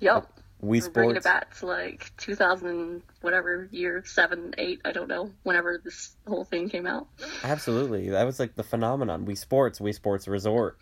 Yep. 0.00 0.26
Wii 0.62 0.82
We're 0.82 0.90
bringing 0.90 1.16
it 1.16 1.24
back 1.24 1.54
to 1.58 1.66
like 1.66 2.12
2000, 2.16 3.02
whatever 3.20 3.68
year, 3.70 4.02
seven, 4.06 4.54
eight, 4.56 4.80
I 4.84 4.92
don't 4.92 5.08
know, 5.08 5.30
whenever 5.42 5.80
this 5.84 6.16
whole 6.26 6.44
thing 6.44 6.70
came 6.70 6.86
out. 6.86 7.08
Absolutely, 7.44 8.08
that 8.10 8.24
was 8.24 8.40
like 8.40 8.54
the 8.54 8.62
phenomenon. 8.62 9.26
Wii 9.26 9.36
Sports, 9.36 9.80
Wii 9.80 9.94
Sports 9.94 10.26
Resort, 10.26 10.78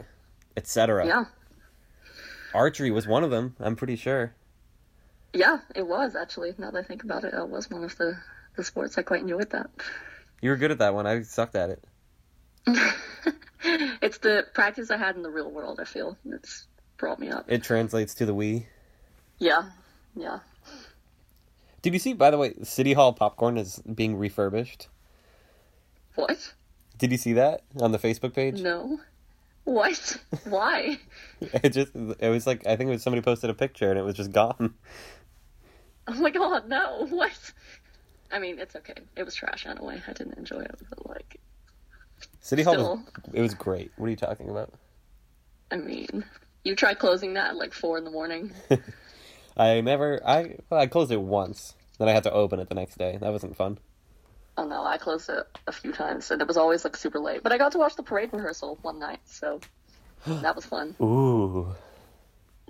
etc. 0.57 1.07
Yeah. 1.07 1.25
Archery 2.55 2.93
was 2.93 3.09
one 3.09 3.25
of 3.25 3.31
them. 3.31 3.57
I'm 3.59 3.75
pretty 3.75 3.97
sure. 3.97 4.33
Yeah, 5.35 5.59
it 5.75 5.87
was 5.87 6.15
actually. 6.15 6.55
Now 6.57 6.71
that 6.71 6.85
I 6.85 6.87
think 6.87 7.03
about 7.03 7.25
it, 7.25 7.35
it 7.35 7.49
was 7.49 7.69
one 7.69 7.85
of 7.85 7.97
the, 7.99 8.17
the 8.57 8.65
sports 8.65 8.97
I 8.97 9.03
quite 9.03 9.23
enjoyed 9.23 9.51
that. 9.51 9.69
You 10.41 10.51
were 10.51 10.57
good 10.57 10.71
at 10.71 10.79
that 10.79 10.95
one. 10.95 11.07
I 11.07 11.23
sucked 11.23 11.57
at 11.57 11.71
it. 11.71 11.85
it's 14.01 14.19
the 14.19 14.47
practice 14.55 14.91
I 14.91 14.97
had 14.97 15.17
in 15.17 15.23
the 15.23 15.31
real 15.31 15.51
world, 15.51 15.81
I 15.81 15.85
feel. 15.85 16.17
It's 16.25 16.67
brought 16.97 17.19
me 17.19 17.31
up. 17.31 17.47
It 17.49 17.65
translates 17.65 18.15
to 18.15 18.27
the 18.27 18.35
Wii. 18.35 18.67
Yeah. 19.39 19.71
Yeah. 20.15 20.39
Did 21.83 21.93
you 21.93 21.99
see, 21.99 22.15
by 22.15 22.31
the 22.31 22.39
way, 22.39 22.55
City 22.63 22.93
Hall 22.93 23.13
popcorn 23.13 23.59
is 23.59 23.81
being 23.81 24.17
refurbished? 24.17 24.89
What? 26.15 26.55
Did 26.97 27.11
you 27.11 27.19
see 27.19 27.35
that 27.35 27.63
on 27.81 27.93
the 27.93 27.99
Facebook 27.99 28.35
page? 28.35 28.61
No. 28.61 29.01
What? 29.65 30.19
Why? 30.45 30.99
It 31.41 31.71
just 31.71 31.93
it 31.95 32.29
was 32.29 32.47
like 32.47 32.67
I 32.67 32.77
think 32.77 32.89
it 32.89 32.93
was 32.93 33.03
somebody 33.03 33.23
posted 33.23 33.51
a 33.51 33.55
picture 33.55 33.91
and 33.91 33.99
it 33.99 34.03
was 34.03 34.15
just 34.15 34.31
gone. 34.33 34.75
Oh 36.07 36.15
my 36.15 36.31
god, 36.31 36.69
no. 36.69 37.07
What? 37.11 37.53
I 38.33 38.39
mean, 38.39 38.59
it's 38.59 38.75
okay. 38.77 38.95
It 39.17 39.23
was 39.25 39.35
trash 39.35 39.67
anyway. 39.67 40.03
I 40.09 40.13
didn't 40.13 40.37
enjoy 40.39 40.61
it, 40.61 40.75
but 40.91 41.09
like, 41.09 41.41
City 42.41 42.63
Hall 42.63 42.75
Still. 42.75 42.97
was, 42.97 43.05
it 43.35 43.41
was 43.41 43.55
great. 43.55 43.93
What 43.97 44.07
are 44.07 44.11
you 44.11 44.17
talking 44.17 44.51
about? 44.51 44.73
I 45.71 45.77
mean, 45.77 46.25
you 46.65 46.75
try 46.75 46.95
closing 46.95 47.35
that 47.35 47.51
at 47.51 47.57
like 47.57 47.73
four 47.73 47.97
in 47.99 48.05
the 48.05 48.11
morning. 48.11 48.53
I 49.57 49.81
never 49.83 50.21
I 50.27 50.57
well, 50.69 50.81
I 50.81 50.87
closed 50.89 51.13
it 51.13 51.21
once. 51.21 51.75
Then 51.99 52.09
I 52.09 52.13
had 52.13 52.25
to 52.25 52.33
open 52.33 52.59
it 52.59 52.69
the 52.69 52.75
next 52.75 52.99
day. 52.99 53.19
That 53.21 53.31
wasn't 53.31 53.57
fun. 53.57 53.79
Oh 54.57 54.65
no, 54.67 54.85
I 54.85 54.99
closed 54.99 55.29
it 55.31 55.47
a 55.67 55.73
few 55.73 55.93
times, 55.93 56.31
and 56.31 56.41
it 56.41 56.49
was 56.49 56.57
always 56.57 56.85
like 56.85 56.97
super 56.97 57.21
late. 57.21 57.43
But 57.43 57.53
I 57.53 57.59
got 57.59 57.73
to 57.73 57.79
watch 57.79 57.95
the 57.97 58.03
parade 58.03 58.31
rehearsal 58.33 58.79
one 58.83 58.99
night, 58.99 59.21
so 59.27 59.61
that 60.27 60.57
was 60.57 60.65
fun. 60.67 60.95
Ooh, 61.01 61.75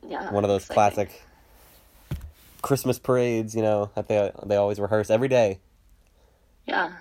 Yeah, 0.06 0.30
one 0.32 0.44
of 0.44 0.48
those 0.48 0.62
exciting. 0.68 0.74
classic 0.94 1.22
Christmas 2.64 2.98
parades, 2.98 3.54
you 3.54 3.60
know, 3.60 3.90
that 3.94 4.08
they 4.08 4.32
they 4.46 4.56
always 4.56 4.80
rehearse 4.80 5.10
every 5.10 5.28
day. 5.28 5.60
Yeah, 6.66 6.92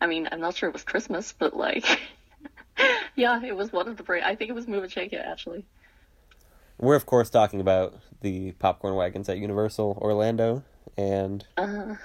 I 0.00 0.06
mean, 0.06 0.28
I'm 0.30 0.40
not 0.40 0.54
sure 0.54 0.68
it 0.68 0.72
was 0.72 0.84
Christmas, 0.84 1.34
but 1.36 1.56
like, 1.56 1.84
yeah, 3.16 3.42
it 3.44 3.56
was 3.56 3.72
one 3.72 3.88
of 3.88 3.96
the 3.96 4.04
parade. 4.04 4.22
I 4.22 4.36
think 4.36 4.48
it 4.48 4.52
was 4.54 4.68
Move 4.68 4.84
and 4.84 4.92
Shake 4.92 5.12
It 5.12 5.20
actually. 5.24 5.64
We're 6.78 6.94
of 6.94 7.04
course 7.04 7.30
talking 7.30 7.60
about 7.60 7.94
the 8.20 8.52
popcorn 8.52 8.94
wagons 8.94 9.28
at 9.28 9.38
Universal 9.38 9.98
Orlando 10.00 10.62
and 10.96 11.44
Uh, 11.56 11.96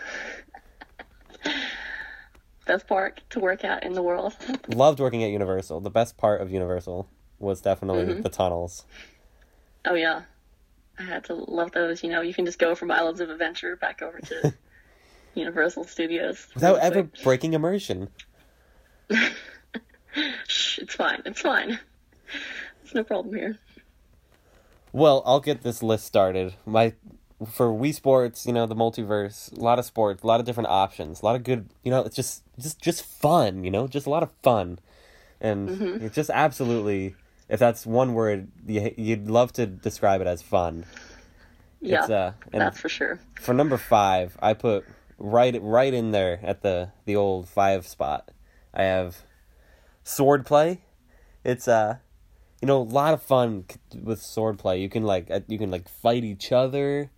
best 2.65 2.87
park 2.87 3.21
to 3.29 3.39
work 3.39 3.63
at 3.63 3.83
in 3.83 3.93
the 3.93 4.01
world. 4.01 4.35
loved 4.67 4.99
working 4.99 5.23
at 5.23 5.29
Universal. 5.29 5.81
The 5.81 5.89
best 5.91 6.17
part 6.17 6.41
of 6.41 6.51
Universal 6.51 7.07
was 7.39 7.61
definitely 7.61 8.05
Mhm. 8.05 8.23
the 8.23 8.29
tunnels. 8.29 8.85
oh 9.85 9.93
yeah, 9.93 10.23
I 10.99 11.03
had 11.03 11.25
to 11.25 11.35
love 11.35 11.71
those. 11.71 12.03
You 12.03 12.09
know, 12.09 12.21
you 12.21 12.33
can 12.33 12.45
just 12.45 12.59
go 12.59 12.75
from 12.75 12.91
Islands 12.91 13.19
of 13.19 13.29
Adventure 13.29 13.75
back 13.75 14.01
over 14.01 14.19
to 14.19 14.53
Universal 15.35 15.83
Studios 15.85 16.47
Without 16.55 16.79
ever 16.79 17.03
quick. 17.03 17.23
breaking 17.23 17.53
immersion. 17.53 18.09
Shh, 20.47 20.79
it's 20.79 20.95
fine. 20.95 21.21
It's 21.25 21.41
fine. 21.41 21.79
There's 22.81 22.95
no 22.95 23.03
problem 23.03 23.35
here. 23.35 23.57
Well, 24.91 25.21
I'll 25.25 25.39
get 25.39 25.61
this 25.61 25.83
list 25.83 26.05
started. 26.05 26.55
My 26.65 26.93
for 27.51 27.67
Wii 27.67 27.93
Sports, 27.93 28.47
you 28.47 28.53
know, 28.53 28.65
the 28.65 28.75
multiverse, 28.75 29.55
a 29.55 29.59
lot 29.59 29.77
of 29.77 29.85
sports, 29.85 30.23
a 30.23 30.27
lot 30.27 30.39
of 30.39 30.45
different 30.45 30.69
options, 30.69 31.21
a 31.21 31.25
lot 31.25 31.35
of 31.35 31.43
good, 31.43 31.69
you 31.83 31.91
know, 31.91 32.01
it's 32.01 32.15
just 32.15 32.43
just 32.57 32.81
just 32.81 33.03
fun, 33.05 33.63
you 33.63 33.69
know, 33.69 33.87
just 33.87 34.07
a 34.07 34.09
lot 34.09 34.23
of 34.23 34.31
fun. 34.41 34.79
And 35.39 35.69
Mhm. 35.69 36.01
it's 36.01 36.15
just 36.15 36.31
absolutely 36.31 37.15
if 37.49 37.59
that's 37.59 37.85
one 37.85 38.13
word, 38.13 38.49
you, 38.65 38.93
you'd 38.97 39.27
love 39.29 39.53
to 39.53 39.65
describe 39.65 40.21
it 40.21 40.27
as 40.27 40.41
fun. 40.41 40.85
Yeah, 41.79 42.01
It's, 42.01 42.09
uh, 42.09 42.33
that's 42.51 42.79
for 42.79 42.89
sure. 42.89 43.19
for 43.39 43.53
number 43.53 43.77
5, 43.77 44.37
I 44.41 44.53
put 44.53 44.85
right 45.19 45.59
right 45.61 45.93
in 45.93 46.11
there 46.11 46.39
at 46.43 46.61
the 46.61 46.91
the 47.05 47.15
old 47.15 47.47
5 47.49 47.87
spot. 47.87 48.31
I 48.73 48.83
have 48.83 49.23
swordplay. 50.03 50.79
It's 51.43 51.67
uh 51.67 51.97
you 52.61 52.65
know, 52.67 52.81
a 52.81 52.83
lot 52.83 53.13
of 53.13 53.21
fun 53.21 53.65
with 54.01 54.19
swordplay. 54.19 54.81
You 54.81 54.89
can 54.89 55.03
like 55.03 55.29
uh, 55.29 55.41
you 55.47 55.59
can 55.59 55.69
like 55.69 55.87
fight 55.87 56.23
each 56.23 56.51
other, 56.51 57.11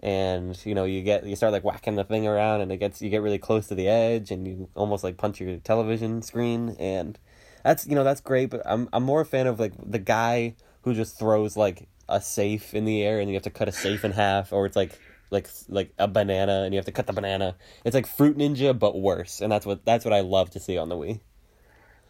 and 0.00 0.60
you 0.66 0.74
know 0.74 0.84
you 0.84 1.02
get 1.02 1.24
you 1.24 1.36
start 1.36 1.52
like 1.52 1.62
whacking 1.62 1.94
the 1.94 2.02
thing 2.04 2.26
around, 2.26 2.60
and 2.60 2.72
it 2.72 2.78
gets 2.78 3.00
you 3.00 3.08
get 3.10 3.22
really 3.22 3.38
close 3.38 3.68
to 3.68 3.76
the 3.76 3.86
edge, 3.88 4.32
and 4.32 4.46
you 4.48 4.68
almost 4.74 5.04
like 5.04 5.16
punch 5.16 5.40
your 5.40 5.56
television 5.58 6.22
screen, 6.22 6.74
and 6.80 7.18
that's 7.64 7.86
you 7.86 7.96
know 7.96 8.04
that's 8.04 8.20
great. 8.20 8.50
But 8.50 8.62
I'm 8.64 8.88
I'm 8.92 9.02
more 9.02 9.22
a 9.22 9.24
fan 9.24 9.48
of 9.48 9.58
like 9.58 9.72
the 9.84 9.98
guy 9.98 10.54
who 10.82 10.94
just 10.94 11.18
throws 11.18 11.56
like 11.56 11.88
a 12.08 12.20
safe 12.20 12.74
in 12.74 12.84
the 12.84 13.02
air, 13.02 13.18
and 13.18 13.28
you 13.28 13.34
have 13.34 13.42
to 13.44 13.50
cut 13.50 13.68
a 13.68 13.72
safe 13.72 14.04
in 14.04 14.12
half, 14.12 14.52
or 14.52 14.66
it's 14.66 14.76
like 14.76 14.98
like 15.30 15.48
like 15.68 15.92
a 15.98 16.06
banana, 16.06 16.62
and 16.62 16.72
you 16.72 16.78
have 16.78 16.86
to 16.86 16.92
cut 16.92 17.06
the 17.06 17.12
banana. 17.12 17.56
It's 17.84 17.94
like 17.94 18.06
Fruit 18.06 18.38
Ninja, 18.38 18.78
but 18.78 18.98
worse, 18.98 19.40
and 19.40 19.50
that's 19.50 19.66
what 19.66 19.84
that's 19.84 20.04
what 20.04 20.14
I 20.14 20.20
love 20.20 20.50
to 20.50 20.60
see 20.60 20.78
on 20.78 20.88
the 20.88 20.96
Wii. 20.96 21.20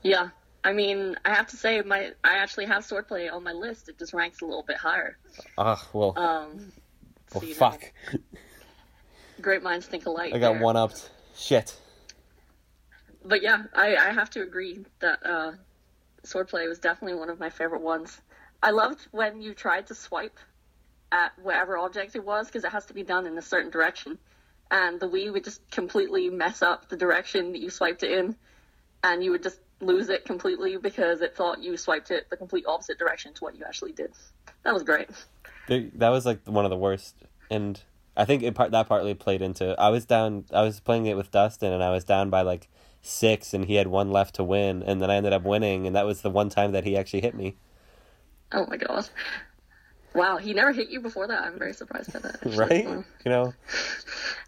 Yeah, 0.02 0.28
I 0.64 0.72
mean, 0.72 1.16
I 1.24 1.30
have 1.34 1.46
to 1.48 1.56
say, 1.56 1.80
my 1.82 2.12
I 2.24 2.38
actually 2.38 2.66
have 2.66 2.84
swordplay 2.84 3.32
on 3.32 3.42
my 3.42 3.52
list. 3.52 3.88
It 3.88 3.98
just 3.98 4.12
ranks 4.14 4.40
a 4.40 4.46
little 4.46 4.62
bit 4.62 4.76
higher. 4.76 5.18
Ah, 5.56 5.86
well, 5.92 6.18
Um, 6.18 6.72
so, 7.28 7.40
well, 7.40 7.48
know, 7.48 7.54
fuck. 7.54 7.92
great 9.40 9.62
minds 9.62 9.86
think 9.86 10.06
alike. 10.06 10.34
I 10.34 10.38
got 10.38 10.54
there. 10.54 10.62
one 10.62 10.76
upped. 10.76 11.10
Shit. 11.36 11.76
But 13.24 13.42
yeah, 13.42 13.64
I, 13.74 13.96
I 13.96 14.12
have 14.12 14.30
to 14.30 14.42
agree 14.42 14.84
that 15.00 15.24
uh, 15.24 15.52
swordplay 16.24 16.68
was 16.68 16.78
definitely 16.78 17.18
one 17.18 17.30
of 17.30 17.40
my 17.40 17.50
favorite 17.50 17.80
ones. 17.80 18.20
I 18.62 18.70
loved 18.70 19.06
when 19.10 19.40
you 19.40 19.54
tried 19.54 19.86
to 19.88 19.94
swipe 19.94 20.38
at 21.12 21.32
whatever 21.42 21.78
object 21.78 22.16
it 22.16 22.24
was 22.24 22.46
because 22.46 22.64
it 22.64 22.72
has 22.72 22.86
to 22.86 22.94
be 22.94 23.02
done 23.02 23.26
in 23.26 23.36
a 23.38 23.42
certain 23.42 23.70
direction, 23.70 24.18
and 24.70 24.98
the 24.98 25.08
Wii 25.08 25.32
would 25.32 25.44
just 25.44 25.68
completely 25.70 26.28
mess 26.28 26.62
up 26.62 26.88
the 26.88 26.96
direction 26.96 27.52
that 27.52 27.60
you 27.60 27.70
swiped 27.70 28.02
it 28.02 28.10
in, 28.10 28.36
and 29.02 29.22
you 29.22 29.30
would 29.30 29.42
just 29.42 29.60
lose 29.80 30.08
it 30.08 30.24
completely 30.24 30.76
because 30.76 31.20
it 31.20 31.36
thought 31.36 31.62
you 31.62 31.76
swiped 31.76 32.10
it 32.10 32.28
the 32.30 32.36
complete 32.36 32.64
opposite 32.66 32.98
direction 32.98 33.32
to 33.34 33.44
what 33.44 33.56
you 33.56 33.64
actually 33.64 33.92
did. 33.92 34.12
That 34.64 34.72
was 34.72 34.82
great. 34.82 35.10
That 35.68 36.08
was 36.08 36.26
like 36.26 36.40
one 36.46 36.64
of 36.64 36.70
the 36.70 36.76
worst, 36.76 37.16
and 37.50 37.80
I 38.16 38.24
think 38.24 38.42
it 38.42 38.54
part 38.54 38.70
that 38.72 38.88
partly 38.88 39.14
played 39.14 39.42
into. 39.42 39.78
I 39.80 39.90
was 39.90 40.04
down. 40.04 40.44
I 40.52 40.62
was 40.62 40.80
playing 40.80 41.06
it 41.06 41.16
with 41.16 41.30
Dustin, 41.30 41.72
and 41.72 41.82
I 41.82 41.90
was 41.90 42.04
down 42.04 42.30
by 42.30 42.42
like 42.42 42.68
six, 43.06 43.52
and 43.54 43.64
he 43.66 43.74
had 43.74 43.86
one 43.88 44.10
left 44.10 44.34
to 44.36 44.44
win, 44.44 44.82
and 44.82 45.00
then 45.00 45.10
I 45.10 45.16
ended 45.16 45.32
up 45.32 45.42
winning, 45.42 45.86
and 45.86 45.94
that 45.96 46.06
was 46.06 46.22
the 46.22 46.30
one 46.30 46.48
time 46.48 46.72
that 46.72 46.84
he 46.84 46.96
actually 46.96 47.20
hit 47.20 47.34
me. 47.34 47.56
Oh 48.52 48.66
my 48.66 48.76
god. 48.76 49.08
Wow, 50.14 50.36
he 50.36 50.52
never 50.54 50.72
hit 50.72 50.90
you 50.90 51.00
before 51.00 51.26
that. 51.26 51.42
I'm 51.42 51.58
very 51.58 51.72
surprised 51.72 52.12
by 52.12 52.20
that. 52.20 52.36
actually. 52.36 52.56
Right? 52.56 52.86
Mm. 52.86 53.04
You 53.24 53.30
know. 53.30 53.54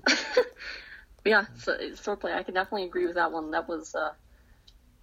Yeah, 1.24 1.46
so, 1.58 1.76
swordplay. 1.94 2.32
I 2.36 2.44
can 2.44 2.54
definitely 2.54 2.84
agree 2.84 3.04
with 3.04 3.16
that 3.16 3.32
one. 3.32 3.50
That 3.50 3.68
was 3.68 3.96
uh, 3.96 4.12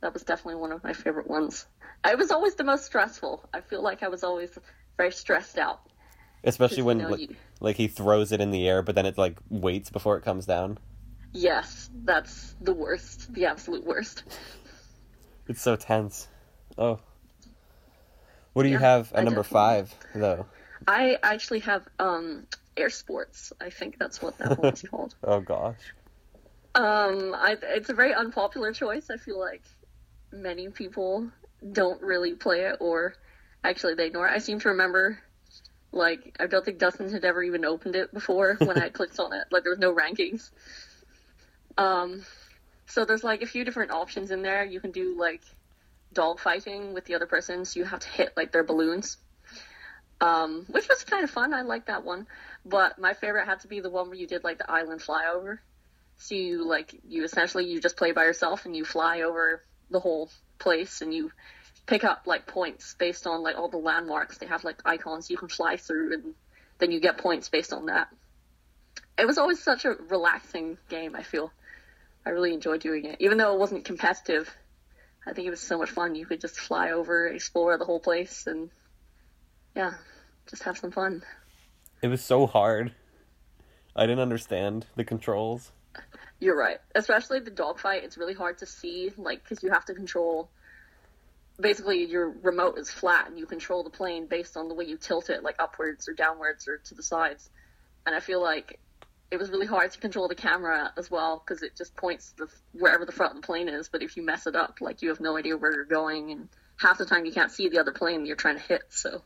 that 0.01 0.13
was 0.13 0.24
definitely 0.24 0.55
one 0.55 0.72
of 0.72 0.81
my 0.81 0.93
favorite 0.93 1.27
ones. 1.27 1.65
It 2.05 2.17
was 2.17 2.31
always 2.31 2.55
the 2.55 2.63
most 2.63 2.86
stressful. 2.86 3.43
I 3.53 3.60
feel 3.60 3.81
like 3.83 4.03
I 4.03 4.07
was 4.07 4.24
always 4.24 4.57
very 4.95 5.12
stressed 5.12 5.57
out. 5.57 5.81
Especially 6.45 6.75
'Cause, 6.75 6.77
you 6.77 6.83
when 6.86 6.98
know, 7.00 7.10
like, 7.10 7.19
you- 7.19 7.36
like 7.60 7.75
he 7.75 7.89
throws 7.89 8.31
it 8.31 8.39
in 8.39 8.51
the 8.51 8.65
air, 8.69 8.81
but 8.81 8.95
then 8.95 9.05
it 9.05 9.17
like 9.17 9.38
waits 9.50 9.89
before 9.89 10.15
it 10.15 10.24
comes 10.24 10.45
down. 10.45 10.77
Yes, 11.33 11.89
that's 12.03 12.55
the 12.61 12.73
worst. 12.73 13.33
The 13.33 13.45
absolute 13.45 13.85
worst. 13.85 14.23
It's 15.47 15.61
so 15.61 15.75
tense. 15.75 16.27
Oh. 16.77 16.99
What 18.53 18.63
do 18.63 18.69
you 18.69 18.77
have 18.77 19.11
at 19.13 19.19
I 19.19 19.23
number 19.23 19.43
five 19.43 19.93
though? 20.13 20.45
I 20.87 21.17
actually 21.23 21.59
have 21.59 21.87
um, 21.99 22.45
air 22.77 22.89
sports. 22.89 23.51
I 23.59 23.69
think 23.69 23.97
that's 23.97 24.21
what 24.21 24.37
that 24.37 24.59
one's 24.59 24.81
called. 24.89 25.15
Oh 25.23 25.39
gosh. 25.39 25.79
Um, 26.75 27.35
I, 27.35 27.57
it's 27.61 27.89
a 27.89 27.93
very 27.93 28.13
unpopular 28.13 28.73
choice. 28.73 29.09
I 29.09 29.17
feel 29.17 29.39
like 29.39 29.63
many 30.31 30.69
people 30.69 31.29
don't 31.71 32.01
really 32.01 32.33
play 32.33 32.61
it, 32.61 32.77
or 32.79 33.15
actually 33.63 33.95
they 33.95 34.07
ignore 34.07 34.27
it. 34.27 34.31
I 34.31 34.39
seem 34.39 34.59
to 34.61 34.69
remember, 34.69 35.19
like, 35.91 36.35
I 36.39 36.47
don't 36.47 36.65
think 36.65 36.79
Dustin 36.79 37.11
had 37.11 37.25
ever 37.25 37.43
even 37.43 37.63
opened 37.63 37.95
it 37.95 38.11
before 38.13 38.55
when 38.55 38.79
I 38.79 38.89
clicked 38.89 39.19
on 39.19 39.33
it. 39.33 39.45
Like, 39.51 39.63
there 39.63 39.71
was 39.71 39.79
no 39.79 39.93
rankings. 39.93 40.49
Um, 41.77 42.25
so 42.85 43.05
there's 43.05 43.23
like 43.23 43.41
a 43.41 43.47
few 43.47 43.65
different 43.65 43.91
options 43.91 44.31
in 44.31 44.41
there. 44.41 44.63
You 44.63 44.79
can 44.79 44.91
do 44.91 45.17
like 45.17 45.41
dog 46.13 46.39
fighting 46.39 46.93
with 46.93 47.05
the 47.05 47.15
other 47.15 47.25
person, 47.25 47.65
so 47.65 47.79
you 47.79 47.85
have 47.85 47.99
to 47.99 48.09
hit 48.09 48.33
like 48.37 48.51
their 48.51 48.63
balloons. 48.63 49.17
Um, 50.21 50.65
which 50.69 50.87
was 50.87 51.03
kind 51.03 51.23
of 51.23 51.29
fun. 51.29 51.53
I 51.53 51.63
liked 51.63 51.87
that 51.87 52.05
one. 52.05 52.27
But 52.65 52.97
my 52.97 53.13
favorite 53.13 53.45
had 53.45 53.59
to 53.61 53.67
be 53.67 53.81
the 53.81 53.89
one 53.89 54.07
where 54.07 54.17
you 54.17 54.27
did 54.27 54.43
like 54.43 54.57
the 54.57 54.71
island 54.71 55.01
flyover. 55.01 55.59
So 56.17 56.35
you 56.35 56.65
like 56.65 56.93
you 57.07 57.23
essentially 57.23 57.65
you 57.65 57.81
just 57.81 57.97
play 57.97 58.11
by 58.11 58.23
yourself 58.23 58.65
and 58.65 58.75
you 58.75 58.85
fly 58.85 59.21
over 59.21 59.63
the 59.89 59.99
whole 59.99 60.29
place 60.59 61.01
and 61.01 61.13
you 61.13 61.31
pick 61.85 62.03
up 62.03 62.23
like 62.25 62.47
points 62.47 62.95
based 62.97 63.27
on 63.27 63.43
like 63.43 63.57
all 63.57 63.67
the 63.67 63.77
landmarks. 63.77 64.37
They 64.37 64.45
have 64.45 64.63
like 64.63 64.81
icons 64.85 65.29
you 65.29 65.37
can 65.37 65.49
fly 65.49 65.77
through 65.77 66.13
and 66.13 66.35
then 66.79 66.91
you 66.91 66.99
get 66.99 67.17
points 67.17 67.49
based 67.49 67.73
on 67.73 67.87
that. 67.87 68.07
It 69.17 69.25
was 69.25 69.37
always 69.37 69.61
such 69.61 69.85
a 69.85 69.95
relaxing 70.09 70.77
game, 70.89 71.15
I 71.15 71.23
feel. 71.23 71.51
I 72.25 72.29
really 72.29 72.53
enjoyed 72.53 72.81
doing 72.81 73.05
it. 73.05 73.17
Even 73.19 73.37
though 73.37 73.53
it 73.53 73.59
wasn't 73.59 73.85
competitive, 73.85 74.55
I 75.25 75.33
think 75.33 75.47
it 75.47 75.51
was 75.51 75.61
so 75.61 75.77
much 75.77 75.89
fun. 75.89 76.15
You 76.15 76.25
could 76.25 76.41
just 76.41 76.59
fly 76.59 76.91
over, 76.91 77.27
explore 77.27 77.77
the 77.77 77.85
whole 77.85 77.99
place 77.99 78.47
and 78.47 78.69
yeah, 79.75 79.93
just 80.49 80.63
have 80.63 80.77
some 80.77 80.91
fun. 80.91 81.23
It 82.01 82.07
was 82.07 82.23
so 82.23 82.45
hard. 82.45 82.93
I 83.95 84.05
didn't 84.05 84.21
understand 84.21 84.85
the 84.95 85.03
controls. 85.03 85.71
You're 86.39 86.57
right. 86.57 86.79
Especially 86.95 87.39
the 87.39 87.51
dogfight, 87.51 88.03
it's 88.03 88.17
really 88.17 88.33
hard 88.33 88.57
to 88.57 88.65
see, 88.65 89.11
like, 89.17 89.43
because 89.43 89.63
you 89.63 89.71
have 89.71 89.85
to 89.85 89.93
control. 89.93 90.49
Basically, 91.59 92.03
your 92.05 92.29
remote 92.41 92.77
is 92.77 92.89
flat, 92.89 93.29
and 93.29 93.37
you 93.37 93.45
control 93.45 93.83
the 93.83 93.89
plane 93.89 94.25
based 94.27 94.57
on 94.57 94.67
the 94.67 94.73
way 94.73 94.85
you 94.85 94.97
tilt 94.97 95.29
it, 95.29 95.43
like 95.43 95.55
upwards 95.59 96.09
or 96.09 96.13
downwards 96.13 96.67
or 96.67 96.79
to 96.79 96.95
the 96.95 97.03
sides. 97.03 97.49
And 98.05 98.15
I 98.15 98.19
feel 98.19 98.41
like 98.41 98.79
it 99.33 99.39
was 99.39 99.49
really 99.49 99.65
hard 99.65 99.89
to 99.89 99.99
control 99.99 100.27
the 100.27 100.35
camera 100.35 100.93
as 100.95 101.09
well 101.09 101.43
because 101.43 101.63
it 101.63 101.75
just 101.75 101.95
points 101.95 102.35
the, 102.37 102.47
wherever 102.73 103.03
the 103.03 103.11
front 103.11 103.35
of 103.35 103.41
the 103.41 103.45
plane 103.45 103.67
is. 103.67 103.89
But 103.89 104.03
if 104.03 104.15
you 104.15 104.23
mess 104.23 104.45
it 104.45 104.55
up, 104.55 104.77
like 104.79 105.01
you 105.01 105.09
have 105.09 105.19
no 105.19 105.35
idea 105.35 105.57
where 105.57 105.73
you're 105.73 105.85
going, 105.85 106.29
and 106.31 106.49
half 106.77 106.99
the 106.99 107.05
time 107.05 107.25
you 107.25 107.31
can't 107.31 107.51
see 107.51 107.67
the 107.67 107.79
other 107.79 107.91
plane 107.91 108.27
you're 108.27 108.35
trying 108.35 108.57
to 108.57 108.61
hit. 108.61 108.83
So 108.89 109.23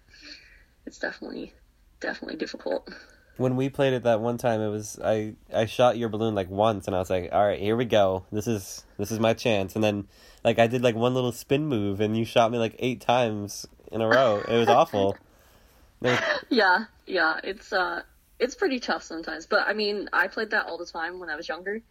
it's 0.86 0.98
definitely 0.98 1.54
definitely 2.00 2.38
difficult. 2.38 2.90
When 3.36 3.58
we 3.58 3.68
played 3.68 3.92
it 3.92 4.04
that 4.04 4.22
one 4.22 4.38
time, 4.38 4.62
it 4.62 4.70
was 4.70 4.98
I 5.04 5.36
I 5.54 5.66
shot 5.66 5.98
your 5.98 6.08
balloon 6.08 6.36
like 6.36 6.50
once, 6.50 6.88
and 6.88 6.96
I 6.96 7.00
was 7.00 7.10
like, 7.10 7.30
all 7.34 7.46
right, 7.46 7.60
here 7.60 7.76
we 7.76 7.84
go. 7.84 8.24
This 8.32 8.48
is 8.48 8.86
this 8.98 9.12
is 9.12 9.20
my 9.20 9.34
chance. 9.34 9.76
And 9.76 9.84
then 9.84 10.08
like 10.46 10.58
I 10.58 10.68
did 10.68 10.84
like 10.84 10.96
one 10.96 11.16
little 11.16 11.34
spin 11.34 11.68
move, 11.68 12.00
and 12.00 12.18
you 12.18 12.24
shot 12.24 12.50
me 12.50 12.60
like 12.60 12.78
eight 12.80 13.02
times 13.02 13.68
in 13.92 14.00
a 14.00 14.08
row. 14.08 14.42
It 14.48 14.58
was 14.58 14.70
awful. 14.70 15.18
Was... 16.00 16.18
Yeah, 16.50 16.86
yeah, 17.08 17.42
it's 17.44 17.74
uh 17.74 18.04
it's 18.40 18.56
pretty 18.56 18.80
tough 18.80 19.04
sometimes. 19.04 19.46
But 19.46 19.68
I 19.68 19.74
mean, 19.74 20.10
I 20.14 20.28
played 20.28 20.52
that 20.52 20.68
all 20.68 20.78
the 20.78 20.86
time 20.86 21.20
when 21.20 21.30
I 21.30 21.36
was 21.36 21.48
younger. 21.48 21.82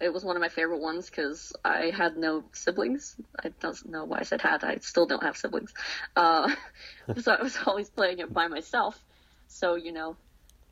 It 0.00 0.12
was 0.12 0.24
one 0.24 0.36
of 0.36 0.40
my 0.40 0.48
favorite 0.48 0.78
ones 0.78 1.10
because 1.10 1.52
I 1.64 1.90
had 1.92 2.16
no 2.16 2.44
siblings. 2.52 3.16
I 3.42 3.48
don't 3.60 3.88
know 3.88 4.04
why 4.04 4.20
I 4.20 4.22
said 4.22 4.40
had. 4.40 4.62
I 4.62 4.76
still 4.76 5.06
don't 5.06 5.24
have 5.24 5.36
siblings. 5.36 5.74
Uh, 6.14 6.54
so 7.18 7.32
I 7.32 7.42
was 7.42 7.58
always 7.66 7.90
playing 7.90 8.20
it 8.20 8.32
by 8.32 8.46
myself. 8.46 9.02
So, 9.48 9.74
you 9.74 9.90
know, 9.90 10.16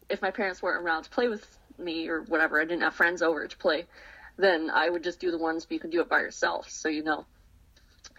if 0.09 0.23
my 0.23 0.31
parents 0.31 0.63
weren't 0.63 0.85
around 0.85 1.05
to 1.05 1.11
play 1.11 1.29
with 1.29 1.45
me 1.77 2.09
or 2.09 2.23
whatever, 2.23 2.61
I 2.61 2.65
didn't 2.65 2.83
have 2.83 2.95
friends 2.95 3.21
over 3.21 3.47
to 3.47 3.57
play, 3.57 3.87
then 4.37 4.71
I 4.71 4.89
would 4.89 5.03
just 5.03 5.19
do 5.19 5.33
the 5.33 5.39
ones 5.39 5.69
where 5.69 5.75
you 5.75 5.81
can 5.81 5.91
do 5.91 6.01
it 6.03 6.09
by 6.09 6.21
yourself. 6.21 6.71
So, 6.71 6.89
you 6.89 7.03
know, 7.03 7.27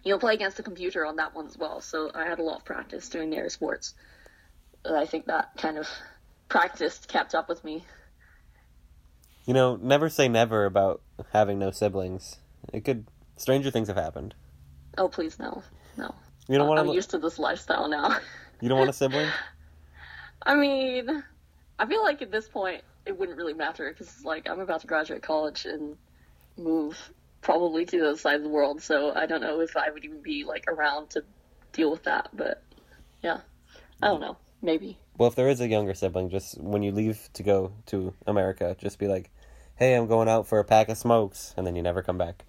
you'll 0.04 0.20
play 0.20 0.34
against 0.34 0.58
the 0.58 0.64
computer 0.64 1.06
on 1.06 1.16
that 1.18 1.34
one 1.34 1.48
as 1.48 1.58
well. 1.58 1.80
So 1.80 2.12
I 2.14 2.26
had 2.26 2.40
a 2.40 2.44
lot 2.44 2.58
of 2.58 2.66
practice 2.66 3.08
doing 3.08 3.34
air 3.34 3.48
sports. 3.50 3.94
I 4.86 5.06
think 5.06 5.26
that 5.28 5.52
kind 5.58 5.78
of 5.78 5.88
practice 6.50 7.00
kept 7.08 7.36
up 7.36 7.50
with 7.50 7.64
me. 7.64 7.86
You 9.46 9.54
know, 9.54 9.78
never 9.78 10.10
say 10.10 10.28
never 10.28 10.66
about 10.66 11.02
having 11.32 11.60
no 11.60 11.72
siblings. 11.72 12.38
It 12.74 12.84
could 12.84 13.08
stranger 13.38 13.72
things 13.72 13.88
have 13.88 13.98
happened. 13.98 14.36
Oh 14.98 15.08
please 15.08 15.40
no, 15.40 15.64
no. 15.98 16.14
You 16.48 16.58
don't 16.58 16.68
want 16.68 16.80
I'm 16.80 16.88
used 16.88 17.12
to 17.12 17.18
this 17.18 17.40
lifestyle 17.40 17.88
now. 17.88 18.18
you 18.62 18.70
don't 18.70 18.78
want 18.78 18.90
a 18.90 18.94
sibling? 18.94 19.30
I 20.42 20.56
mean, 20.56 21.24
I 21.80 21.86
feel 21.86 22.04
like 22.04 22.22
at 22.22 22.32
this 22.32 22.48
point 22.48 22.82
it 23.06 23.18
wouldn't 23.18 23.38
really 23.38 23.54
matter 23.54 23.90
because 23.90 24.24
like 24.24 24.50
I'm 24.50 24.60
about 24.60 24.82
to 24.82 24.88
graduate 24.88 25.24
college 25.24 25.66
and 25.66 25.98
move 26.58 27.12
probably 27.42 27.86
to 27.86 28.00
the 28.00 28.10
other 28.10 28.18
side 28.18 28.36
of 28.36 28.44
the 28.44 28.50
world, 28.50 28.82
so 28.82 29.14
I 29.14 29.26
don't 29.26 29.42
know 29.42 29.62
if 29.62 29.78
I 29.78 29.90
would 29.90 30.04
even 30.04 30.22
be 30.22 30.44
like 30.44 30.66
around 30.68 31.12
to 31.12 31.24
deal 31.72 31.92
with 31.92 32.04
that. 32.04 32.30
But 32.34 32.62
yeah, 33.24 33.40
I 34.02 34.08
don't 34.08 34.22
know, 34.22 34.38
maybe. 34.62 34.98
Well, 35.18 35.28
if 35.28 35.36
there 35.36 35.50
is 35.50 35.62
a 35.62 35.68
younger 35.68 35.96
sibling, 35.96 36.30
just 36.30 36.60
when 36.62 36.84
you 36.84 36.92
leave 36.92 37.30
to 37.34 37.44
go 37.44 37.72
to 37.88 38.14
America, 38.28 38.76
just 38.80 39.00
be 39.00 39.08
like, 39.08 39.32
"Hey, 39.76 39.96
I'm 39.96 40.08
going 40.08 40.30
out 40.30 40.48
for 40.48 40.60
a 40.60 40.64
pack 40.64 40.90
of 40.90 40.98
smokes," 40.98 41.54
and 41.58 41.66
then 41.66 41.76
you 41.76 41.82
never 41.82 42.04
come 42.04 42.18
back. 42.18 42.46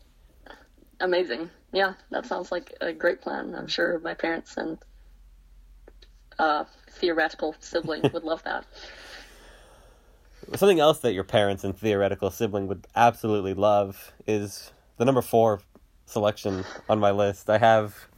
Amazing. 1.00 1.50
Yeah, 1.72 1.94
that 2.10 2.26
sounds 2.26 2.52
like 2.52 2.74
a 2.80 2.92
great 2.92 3.20
plan. 3.20 3.54
I'm 3.54 3.68
sure 3.68 3.98
my 4.00 4.14
parents 4.14 4.56
and 4.56 4.78
uh, 6.38 6.64
theoretical 6.90 7.54
sibling 7.60 8.02
would 8.12 8.24
love 8.24 8.42
that. 8.44 8.66
Something 10.54 10.80
else 10.80 11.00
that 11.00 11.12
your 11.12 11.24
parents 11.24 11.64
and 11.64 11.76
theoretical 11.76 12.30
sibling 12.30 12.68
would 12.68 12.86
absolutely 12.96 13.54
love 13.54 14.12
is 14.26 14.72
the 14.96 15.04
number 15.04 15.22
four 15.22 15.60
selection 16.06 16.64
on 16.88 16.98
my 16.98 17.10
list. 17.10 17.50
I 17.50 17.58
have 17.58 18.08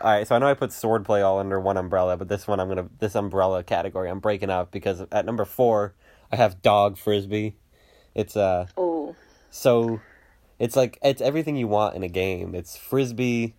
all 0.00 0.10
right, 0.10 0.26
so 0.26 0.34
I 0.34 0.38
know 0.38 0.48
I 0.48 0.54
put 0.54 0.70
swordplay 0.70 1.24
all 1.24 1.38
under 1.38 1.60
one 1.60 1.76
umbrella, 1.76 2.16
but 2.16 2.28
this 2.28 2.46
one 2.46 2.60
I'm 2.60 2.68
gonna 2.68 2.88
this 2.98 3.14
umbrella 3.14 3.62
category 3.62 4.10
I'm 4.10 4.20
breaking 4.20 4.50
up 4.50 4.70
because 4.70 5.02
at 5.12 5.26
number 5.26 5.44
four 5.44 5.94
I 6.30 6.36
have 6.36 6.62
dog 6.62 6.96
frisbee. 6.98 7.56
It's 8.14 8.36
uh 8.36 8.66
oh 8.76 9.14
so 9.50 10.00
it's 10.58 10.76
like 10.76 10.98
it's 11.02 11.20
everything 11.20 11.56
you 11.56 11.68
want 11.68 11.94
in 11.94 12.02
a 12.02 12.08
game. 12.08 12.54
It's 12.54 12.76
frisbee 12.76 13.54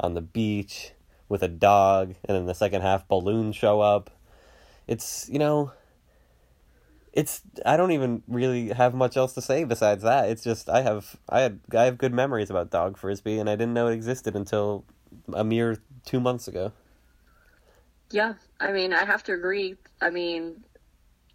on 0.00 0.14
the 0.14 0.22
beach 0.22 0.92
with 1.28 1.42
a 1.42 1.48
dog, 1.48 2.14
and 2.24 2.36
then 2.36 2.46
the 2.46 2.54
second 2.54 2.82
half 2.82 3.06
balloons 3.08 3.56
show 3.56 3.80
up. 3.80 4.10
It's 4.86 5.28
you 5.28 5.38
know 5.38 5.72
it's 7.12 7.42
I 7.64 7.76
don't 7.76 7.92
even 7.92 8.22
really 8.26 8.68
have 8.68 8.94
much 8.94 9.16
else 9.16 9.32
to 9.34 9.40
say 9.40 9.64
besides 9.64 10.02
that. 10.02 10.28
It's 10.28 10.42
just 10.42 10.68
I 10.68 10.82
have 10.82 11.16
I 11.28 11.40
had 11.40 11.60
I 11.72 11.84
have 11.84 11.98
good 11.98 12.12
memories 12.12 12.50
about 12.50 12.70
dog 12.70 12.96
frisbee 12.96 13.38
and 13.38 13.48
I 13.48 13.54
didn't 13.54 13.74
know 13.74 13.88
it 13.88 13.94
existed 13.94 14.34
until 14.34 14.84
a 15.32 15.44
mere 15.44 15.78
two 16.04 16.20
months 16.20 16.48
ago. 16.48 16.72
Yeah, 18.10 18.34
I 18.60 18.72
mean, 18.72 18.92
I 18.92 19.04
have 19.04 19.24
to 19.24 19.32
agree. 19.32 19.76
I 20.00 20.10
mean, 20.10 20.64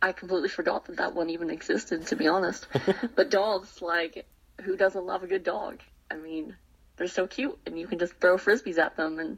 I 0.02 0.12
completely 0.12 0.50
forgot 0.50 0.86
that 0.86 0.98
that 0.98 1.16
one 1.16 1.30
even 1.30 1.50
existed, 1.50 2.08
to 2.08 2.16
be 2.16 2.28
honest. 2.28 2.68
but 3.16 3.30
dogs, 3.30 3.82
like, 3.82 4.26
who 4.62 4.78
doesn't 4.78 5.06
love 5.06 5.24
a 5.24 5.28
good 5.28 5.44
dog? 5.44 5.80
I 6.12 6.16
mean, 6.16 6.56
they're 6.98 7.08
so 7.08 7.28
cute, 7.28 7.58
and 7.66 7.80
you 7.80 7.88
can 7.88 8.00
just 8.00 8.14
throw 8.22 8.38
frisbees 8.38 8.78
at 8.78 8.96
them, 8.96 9.20
and 9.20 9.38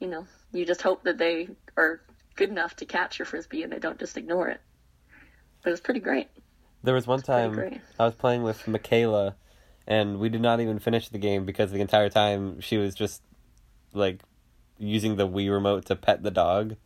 you 0.00 0.08
know, 0.08 0.26
you 0.52 0.66
just 0.66 0.82
hope 0.82 1.04
that 1.04 1.18
they 1.18 1.48
are 1.76 2.00
good 2.34 2.50
enough 2.50 2.76
to 2.76 2.84
catch 2.84 3.18
your 3.18 3.26
frisbee 3.26 3.62
and 3.62 3.72
they 3.72 3.78
don't 3.78 3.98
just 3.98 4.16
ignore 4.16 4.48
it. 4.48 4.60
But 5.62 5.72
it's 5.72 5.80
pretty 5.80 6.00
great. 6.00 6.28
There 6.82 6.94
was 6.94 7.06
one 7.06 7.22
time 7.22 7.80
I 7.98 8.04
was 8.04 8.14
playing 8.14 8.42
with 8.42 8.68
Michaela, 8.68 9.34
and 9.86 10.20
we 10.20 10.28
did 10.28 10.40
not 10.40 10.60
even 10.60 10.78
finish 10.78 11.08
the 11.08 11.18
game 11.18 11.44
because 11.44 11.72
the 11.72 11.80
entire 11.80 12.08
time 12.10 12.60
she 12.60 12.76
was 12.76 12.94
just 12.94 13.22
like 13.96 14.22
using 14.78 15.16
the 15.16 15.28
Wii 15.28 15.50
remote 15.50 15.86
to 15.86 15.96
pet 15.96 16.22
the 16.22 16.30
dog. 16.30 16.76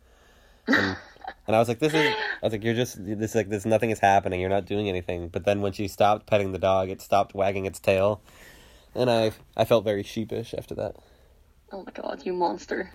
And, 0.67 0.97
and 1.47 1.55
I 1.55 1.59
was 1.59 1.67
like, 1.67 1.79
this 1.79 1.93
is, 1.93 2.13
I 2.13 2.45
was 2.45 2.53
like, 2.53 2.63
you're 2.63 2.73
just, 2.73 2.97
this 2.99 3.35
like, 3.35 3.49
this, 3.49 3.65
nothing 3.65 3.89
is 3.89 3.99
happening. 3.99 4.39
You're 4.39 4.49
not 4.49 4.65
doing 4.65 4.89
anything. 4.89 5.29
But 5.29 5.45
then 5.45 5.61
when 5.61 5.73
she 5.73 5.87
stopped 5.87 6.25
petting 6.25 6.51
the 6.51 6.59
dog, 6.59 6.89
it 6.89 7.01
stopped 7.01 7.33
wagging 7.33 7.65
its 7.65 7.79
tail. 7.79 8.21
And 8.95 9.09
I, 9.09 9.31
I 9.55 9.65
felt 9.65 9.83
very 9.83 10.03
sheepish 10.03 10.53
after 10.57 10.75
that. 10.75 10.95
Oh 11.71 11.83
my 11.83 11.91
god, 11.91 12.25
you 12.25 12.33
monster. 12.33 12.91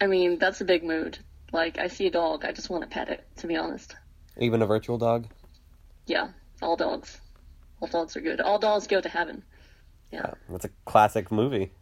I 0.00 0.06
mean, 0.06 0.38
that's 0.38 0.60
a 0.60 0.64
big 0.64 0.84
mood. 0.84 1.18
Like, 1.52 1.78
I 1.78 1.88
see 1.88 2.06
a 2.06 2.10
dog, 2.10 2.44
I 2.44 2.52
just 2.52 2.70
want 2.70 2.82
to 2.82 2.88
pet 2.88 3.08
it, 3.08 3.26
to 3.38 3.46
be 3.46 3.56
honest. 3.56 3.96
Even 4.38 4.62
a 4.62 4.66
virtual 4.66 4.98
dog? 4.98 5.26
Yeah, 6.06 6.28
all 6.62 6.76
dogs. 6.76 7.20
All 7.80 7.88
dogs 7.88 8.16
are 8.16 8.20
good. 8.20 8.40
All 8.40 8.58
dogs 8.58 8.86
go 8.86 9.00
to 9.00 9.08
heaven. 9.08 9.42
Yeah. 10.12 10.22
yeah 10.24 10.34
that's 10.48 10.66
a 10.66 10.70
classic 10.84 11.32
movie. 11.32 11.72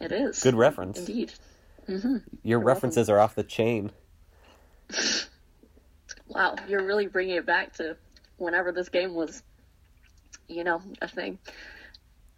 It 0.00 0.12
is. 0.12 0.40
Good 0.42 0.54
reference. 0.54 0.98
Indeed. 0.98 1.32
Mm-hmm. 1.88 2.08
Your 2.08 2.20
you're 2.42 2.60
references 2.60 3.08
welcome. 3.08 3.14
are 3.14 3.20
off 3.20 3.34
the 3.34 3.44
chain. 3.44 3.90
wow, 6.28 6.56
you're 6.68 6.84
really 6.84 7.06
bringing 7.06 7.36
it 7.36 7.46
back 7.46 7.74
to 7.74 7.96
whenever 8.36 8.72
this 8.72 8.88
game 8.88 9.14
was, 9.14 9.42
you 10.46 10.64
know, 10.64 10.82
a 11.00 11.08
thing. 11.08 11.38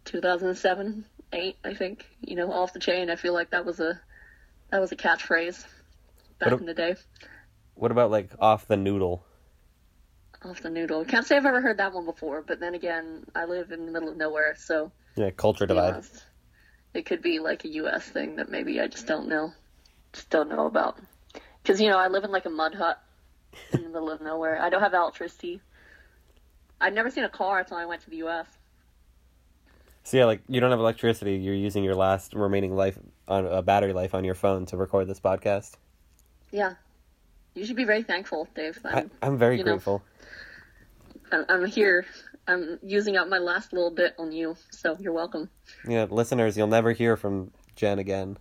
2007, 0.05 1.05
8, 1.33 1.57
I 1.63 1.73
think. 1.73 2.05
You 2.21 2.35
know, 2.35 2.51
off 2.51 2.73
the 2.73 2.79
chain. 2.79 3.09
I 3.09 3.15
feel 3.15 3.33
like 3.33 3.51
that 3.51 3.65
was 3.65 3.79
a 3.79 3.99
that 4.71 4.79
was 4.79 4.91
a 4.91 4.95
catchphrase 4.95 5.65
back 6.39 6.51
what, 6.51 6.59
in 6.59 6.65
the 6.65 6.73
day. 6.73 6.95
What 7.75 7.91
about 7.91 8.11
like 8.11 8.29
off 8.39 8.67
the 8.67 8.77
noodle? 8.77 9.25
Off 10.43 10.61
the 10.61 10.69
noodle. 10.69 11.05
Can't 11.05 11.25
say 11.25 11.37
I've 11.37 11.45
ever 11.45 11.61
heard 11.61 11.77
that 11.77 11.93
one 11.93 12.05
before, 12.05 12.41
but 12.41 12.59
then 12.59 12.73
again, 12.73 13.25
I 13.35 13.45
live 13.45 13.71
in 13.71 13.85
the 13.85 13.91
middle 13.91 14.09
of 14.09 14.17
nowhere, 14.17 14.55
so 14.57 14.91
yeah, 15.15 15.29
culture 15.29 15.65
divide. 15.65 15.93
Honest, 15.93 16.23
it 16.93 17.05
could 17.05 17.21
be 17.21 17.39
like 17.39 17.63
a 17.63 17.69
U.S. 17.69 18.05
thing 18.05 18.35
that 18.35 18.49
maybe 18.49 18.79
I 18.81 18.87
just 18.87 19.07
don't 19.07 19.27
know, 19.27 19.53
just 20.13 20.29
don't 20.29 20.49
know 20.49 20.65
about. 20.65 20.97
Because 21.61 21.79
you 21.79 21.89
know, 21.89 21.97
I 21.97 22.07
live 22.07 22.23
in 22.23 22.31
like 22.31 22.45
a 22.45 22.49
mud 22.49 22.75
hut 22.75 23.01
in 23.73 23.83
the 23.83 23.89
middle 23.89 24.09
of 24.09 24.21
nowhere. 24.21 24.61
I 24.61 24.69
don't 24.69 24.81
have 24.81 24.93
electricity. 24.93 25.61
I've 26.79 26.93
never 26.93 27.09
seen 27.09 27.23
a 27.23 27.29
car 27.29 27.59
until 27.59 27.77
I 27.77 27.85
went 27.85 28.01
to 28.01 28.09
the 28.09 28.17
U.S. 28.17 28.47
So 30.03 30.17
yeah, 30.17 30.25
like 30.25 30.41
you 30.47 30.59
don't 30.59 30.71
have 30.71 30.79
electricity. 30.79 31.35
You're 31.35 31.53
using 31.53 31.83
your 31.83 31.95
last 31.95 32.33
remaining 32.33 32.75
life 32.75 32.97
on 33.27 33.45
a 33.45 33.61
battery 33.61 33.93
life 33.93 34.15
on 34.15 34.23
your 34.23 34.35
phone 34.35 34.65
to 34.67 34.77
record 34.77 35.07
this 35.07 35.19
podcast. 35.19 35.75
Yeah, 36.51 36.73
you 37.53 37.65
should 37.65 37.75
be 37.75 37.85
very 37.85 38.03
thankful, 38.03 38.47
Dave. 38.55 38.79
I'm, 38.83 39.11
I, 39.21 39.27
am 39.27 39.37
very 39.37 39.61
grateful. 39.61 40.01
Know, 41.31 41.45
I'm 41.47 41.65
here 41.65 42.05
I'm 42.51 42.79
using 42.83 43.15
up 43.15 43.29
my 43.29 43.37
last 43.37 43.71
little 43.71 43.91
bit 43.91 44.13
on 44.19 44.31
you, 44.31 44.57
so 44.71 44.97
you're 44.99 45.13
welcome. 45.13 45.49
Yeah, 45.87 46.05
listeners, 46.09 46.57
you'll 46.57 46.67
never 46.67 46.91
hear 46.91 47.15
from 47.15 47.51
Jen 47.75 47.97
again. 47.97 48.37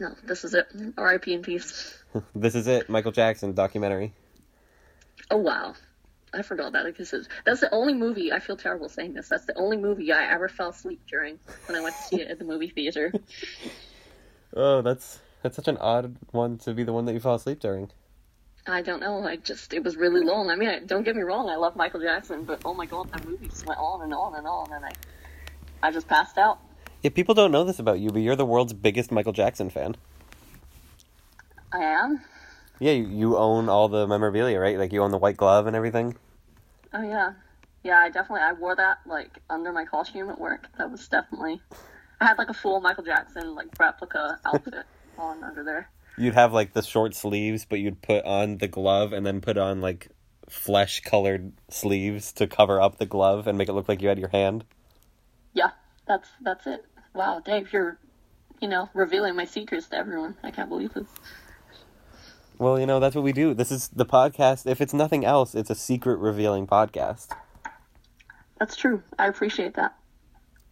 No, 0.00 0.14
this 0.24 0.44
is 0.44 0.54
it. 0.54 0.66
R.I.P. 0.96 1.34
in 1.34 1.42
peace. 1.42 2.02
this 2.34 2.54
is 2.54 2.66
it. 2.66 2.88
Michael 2.88 3.12
Jackson 3.12 3.52
documentary. 3.54 4.14
Oh 5.30 5.36
wow, 5.38 5.74
I 6.32 6.42
forgot 6.42 6.72
that 6.72 6.86
existed. 6.86 7.28
That's 7.44 7.60
the 7.60 7.72
only 7.74 7.94
movie. 7.94 8.32
I 8.32 8.38
feel 8.38 8.56
terrible 8.56 8.88
saying 8.88 9.14
this. 9.14 9.28
That's 9.28 9.44
the 9.44 9.56
only 9.58 9.76
movie 9.76 10.12
I 10.12 10.32
ever 10.32 10.48
fell 10.48 10.70
asleep 10.70 11.00
during 11.08 11.38
when 11.66 11.76
I 11.76 11.82
went 11.82 11.96
to 11.96 12.02
see 12.02 12.20
it 12.20 12.30
at 12.30 12.38
the 12.38 12.44
movie 12.44 12.68
theater. 12.68 13.12
oh, 14.56 14.82
that's 14.82 15.20
that's 15.42 15.56
such 15.56 15.68
an 15.68 15.76
odd 15.78 16.16
one 16.30 16.58
to 16.58 16.72
be 16.72 16.84
the 16.84 16.92
one 16.92 17.04
that 17.06 17.12
you 17.12 17.20
fell 17.20 17.34
asleep 17.34 17.60
during. 17.60 17.90
I 18.68 18.82
don't 18.82 19.00
know. 19.00 19.24
I 19.24 19.36
just 19.36 19.72
it 19.72 19.84
was 19.84 19.96
really 19.96 20.22
hmm. 20.22 20.28
long. 20.28 20.50
I 20.50 20.56
mean, 20.56 20.68
I, 20.68 20.78
don't 20.80 21.04
get 21.04 21.16
me 21.16 21.22
wrong. 21.22 21.48
I 21.48 21.56
love 21.56 21.76
Michael 21.76 22.00
Jackson, 22.00 22.44
but 22.44 22.60
oh 22.64 22.74
my 22.74 22.86
god, 22.86 23.10
that 23.12 23.24
movie 23.24 23.48
just 23.48 23.66
went 23.66 23.78
on 23.78 24.02
and 24.02 24.12
on 24.12 24.34
and 24.34 24.46
on, 24.46 24.72
and 24.72 24.84
I 24.84 24.92
I 25.82 25.90
just 25.90 26.08
passed 26.08 26.38
out. 26.38 26.58
Yeah, 27.02 27.10
people 27.10 27.34
don't 27.34 27.52
know 27.52 27.64
this 27.64 27.78
about 27.78 28.00
you, 28.00 28.10
but 28.10 28.20
you're 28.20 28.36
the 28.36 28.46
world's 28.46 28.72
biggest 28.72 29.12
Michael 29.12 29.32
Jackson 29.32 29.70
fan. 29.70 29.96
I 31.72 31.78
am. 31.78 32.22
Yeah, 32.78 32.92
you, 32.92 33.06
you 33.06 33.36
own 33.36 33.68
all 33.68 33.88
the 33.88 34.06
memorabilia, 34.06 34.58
right? 34.58 34.78
Like 34.78 34.92
you 34.92 35.02
own 35.02 35.10
the 35.10 35.18
white 35.18 35.36
glove 35.36 35.66
and 35.66 35.76
everything. 35.76 36.16
Oh 36.92 37.02
yeah, 37.02 37.32
yeah. 37.82 37.98
I 37.98 38.10
definitely 38.10 38.42
I 38.42 38.52
wore 38.52 38.74
that 38.74 38.98
like 39.06 39.30
under 39.48 39.72
my 39.72 39.84
costume 39.84 40.30
at 40.30 40.40
work. 40.40 40.66
That 40.78 40.90
was 40.90 41.06
definitely. 41.08 41.60
I 42.20 42.26
had 42.26 42.38
like 42.38 42.48
a 42.48 42.54
full 42.54 42.80
Michael 42.80 43.04
Jackson 43.04 43.54
like 43.54 43.68
replica 43.78 44.40
outfit 44.44 44.86
on 45.18 45.44
under 45.44 45.62
there. 45.62 45.90
You'd 46.18 46.34
have 46.34 46.52
like 46.52 46.72
the 46.72 46.82
short 46.82 47.14
sleeves, 47.14 47.66
but 47.68 47.78
you'd 47.78 48.00
put 48.00 48.24
on 48.24 48.58
the 48.58 48.68
glove 48.68 49.12
and 49.12 49.26
then 49.26 49.40
put 49.40 49.58
on 49.58 49.80
like 49.80 50.08
flesh 50.48 51.00
colored 51.00 51.52
sleeves 51.68 52.32
to 52.34 52.46
cover 52.46 52.80
up 52.80 52.98
the 52.98 53.06
glove 53.06 53.46
and 53.46 53.58
make 53.58 53.68
it 53.68 53.72
look 53.72 53.88
like 53.88 54.00
you 54.00 54.08
had 54.08 54.18
your 54.18 54.30
hand. 54.30 54.64
Yeah, 55.52 55.70
that's 56.06 56.28
that's 56.40 56.66
it. 56.66 56.84
Wow, 57.14 57.40
Dave, 57.44 57.72
you're, 57.72 57.98
you 58.60 58.68
know, 58.68 58.88
revealing 58.94 59.36
my 59.36 59.44
secrets 59.44 59.88
to 59.88 59.96
everyone. 59.96 60.36
I 60.42 60.50
can't 60.50 60.68
believe 60.68 60.94
this. 60.94 61.08
Well, 62.58 62.80
you 62.80 62.86
know, 62.86 63.00
that's 63.00 63.14
what 63.14 63.24
we 63.24 63.32
do. 63.32 63.52
This 63.52 63.70
is 63.70 63.88
the 63.88 64.06
podcast. 64.06 64.66
If 64.66 64.80
it's 64.80 64.94
nothing 64.94 65.24
else, 65.24 65.54
it's 65.54 65.68
a 65.70 65.74
secret 65.74 66.18
revealing 66.18 66.66
podcast. 66.66 67.28
That's 68.58 68.76
true. 68.76 69.02
I 69.18 69.26
appreciate 69.28 69.74
that. 69.74 69.94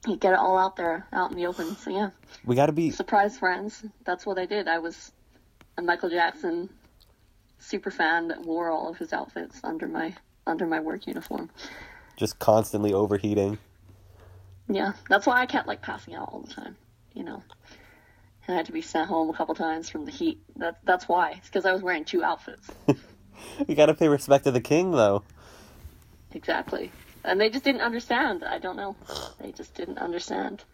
You 0.06 0.16
get 0.16 0.32
it 0.32 0.38
all 0.38 0.58
out 0.58 0.76
there, 0.76 1.06
out 1.12 1.30
in 1.30 1.36
the 1.36 1.46
open. 1.46 1.76
So 1.76 1.90
yeah, 1.90 2.10
We 2.44 2.56
got 2.56 2.66
to 2.66 2.72
be 2.72 2.90
surprise 2.90 3.38
friends. 3.38 3.84
That's 4.04 4.24
what 4.24 4.38
I 4.38 4.46
did. 4.46 4.68
I 4.68 4.78
was 4.78 5.12
a 5.76 5.82
Michael 5.82 6.10
Jackson 6.10 6.68
super 7.58 7.90
fan 7.90 8.28
that 8.28 8.42
wore 8.42 8.70
all 8.70 8.88
of 8.88 8.98
his 8.98 9.12
outfits 9.12 9.60
under 9.64 9.88
my 9.88 10.14
under 10.46 10.66
my 10.66 10.80
work 10.80 11.06
uniform. 11.06 11.50
just 12.16 12.38
constantly 12.38 12.92
overheating. 12.92 13.58
Yeah, 14.68 14.92
that's 15.08 15.26
why 15.26 15.40
I 15.40 15.46
kept 15.46 15.66
like 15.68 15.82
passing 15.82 16.14
out 16.14 16.28
all 16.32 16.40
the 16.40 16.52
time. 16.52 16.76
You 17.14 17.24
know, 17.24 17.42
and 18.46 18.54
I 18.54 18.56
had 18.56 18.66
to 18.66 18.72
be 18.72 18.82
sent 18.82 19.08
home 19.08 19.30
a 19.30 19.32
couple 19.32 19.54
times 19.54 19.88
from 19.88 20.04
the 20.04 20.10
heat. 20.10 20.40
That 20.56 20.78
that's 20.84 21.08
why. 21.08 21.32
It's 21.38 21.48
because 21.48 21.64
I 21.64 21.72
was 21.72 21.82
wearing 21.82 22.04
two 22.04 22.22
outfits. 22.22 22.70
You 23.68 23.74
got 23.74 23.86
to 23.86 23.94
pay 23.94 24.08
respect 24.08 24.44
to 24.44 24.50
the 24.52 24.60
king, 24.60 24.92
though. 24.92 25.22
exactly. 26.32 26.90
And 27.24 27.38
they 27.40 27.50
just 27.50 27.64
didn't 27.64 27.82
understand. 27.82 28.42
I 28.44 28.58
don't 28.58 28.76
know. 28.76 28.96
They 29.40 29.52
just 29.52 29.74
didn't 29.74 29.98
understand. 29.98 30.64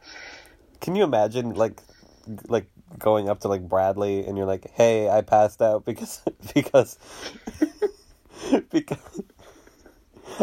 Can 0.80 0.94
you 0.94 1.02
imagine, 1.02 1.54
like, 1.54 1.80
like 2.48 2.66
going 2.98 3.28
up 3.28 3.40
to 3.40 3.48
like 3.48 3.68
Bradley 3.68 4.26
and 4.26 4.36
you're 4.36 4.46
like, 4.46 4.70
"Hey, 4.72 5.08
I 5.08 5.22
passed 5.22 5.62
out 5.62 5.84
because 5.84 6.22
because 6.54 6.98
because 8.70 9.22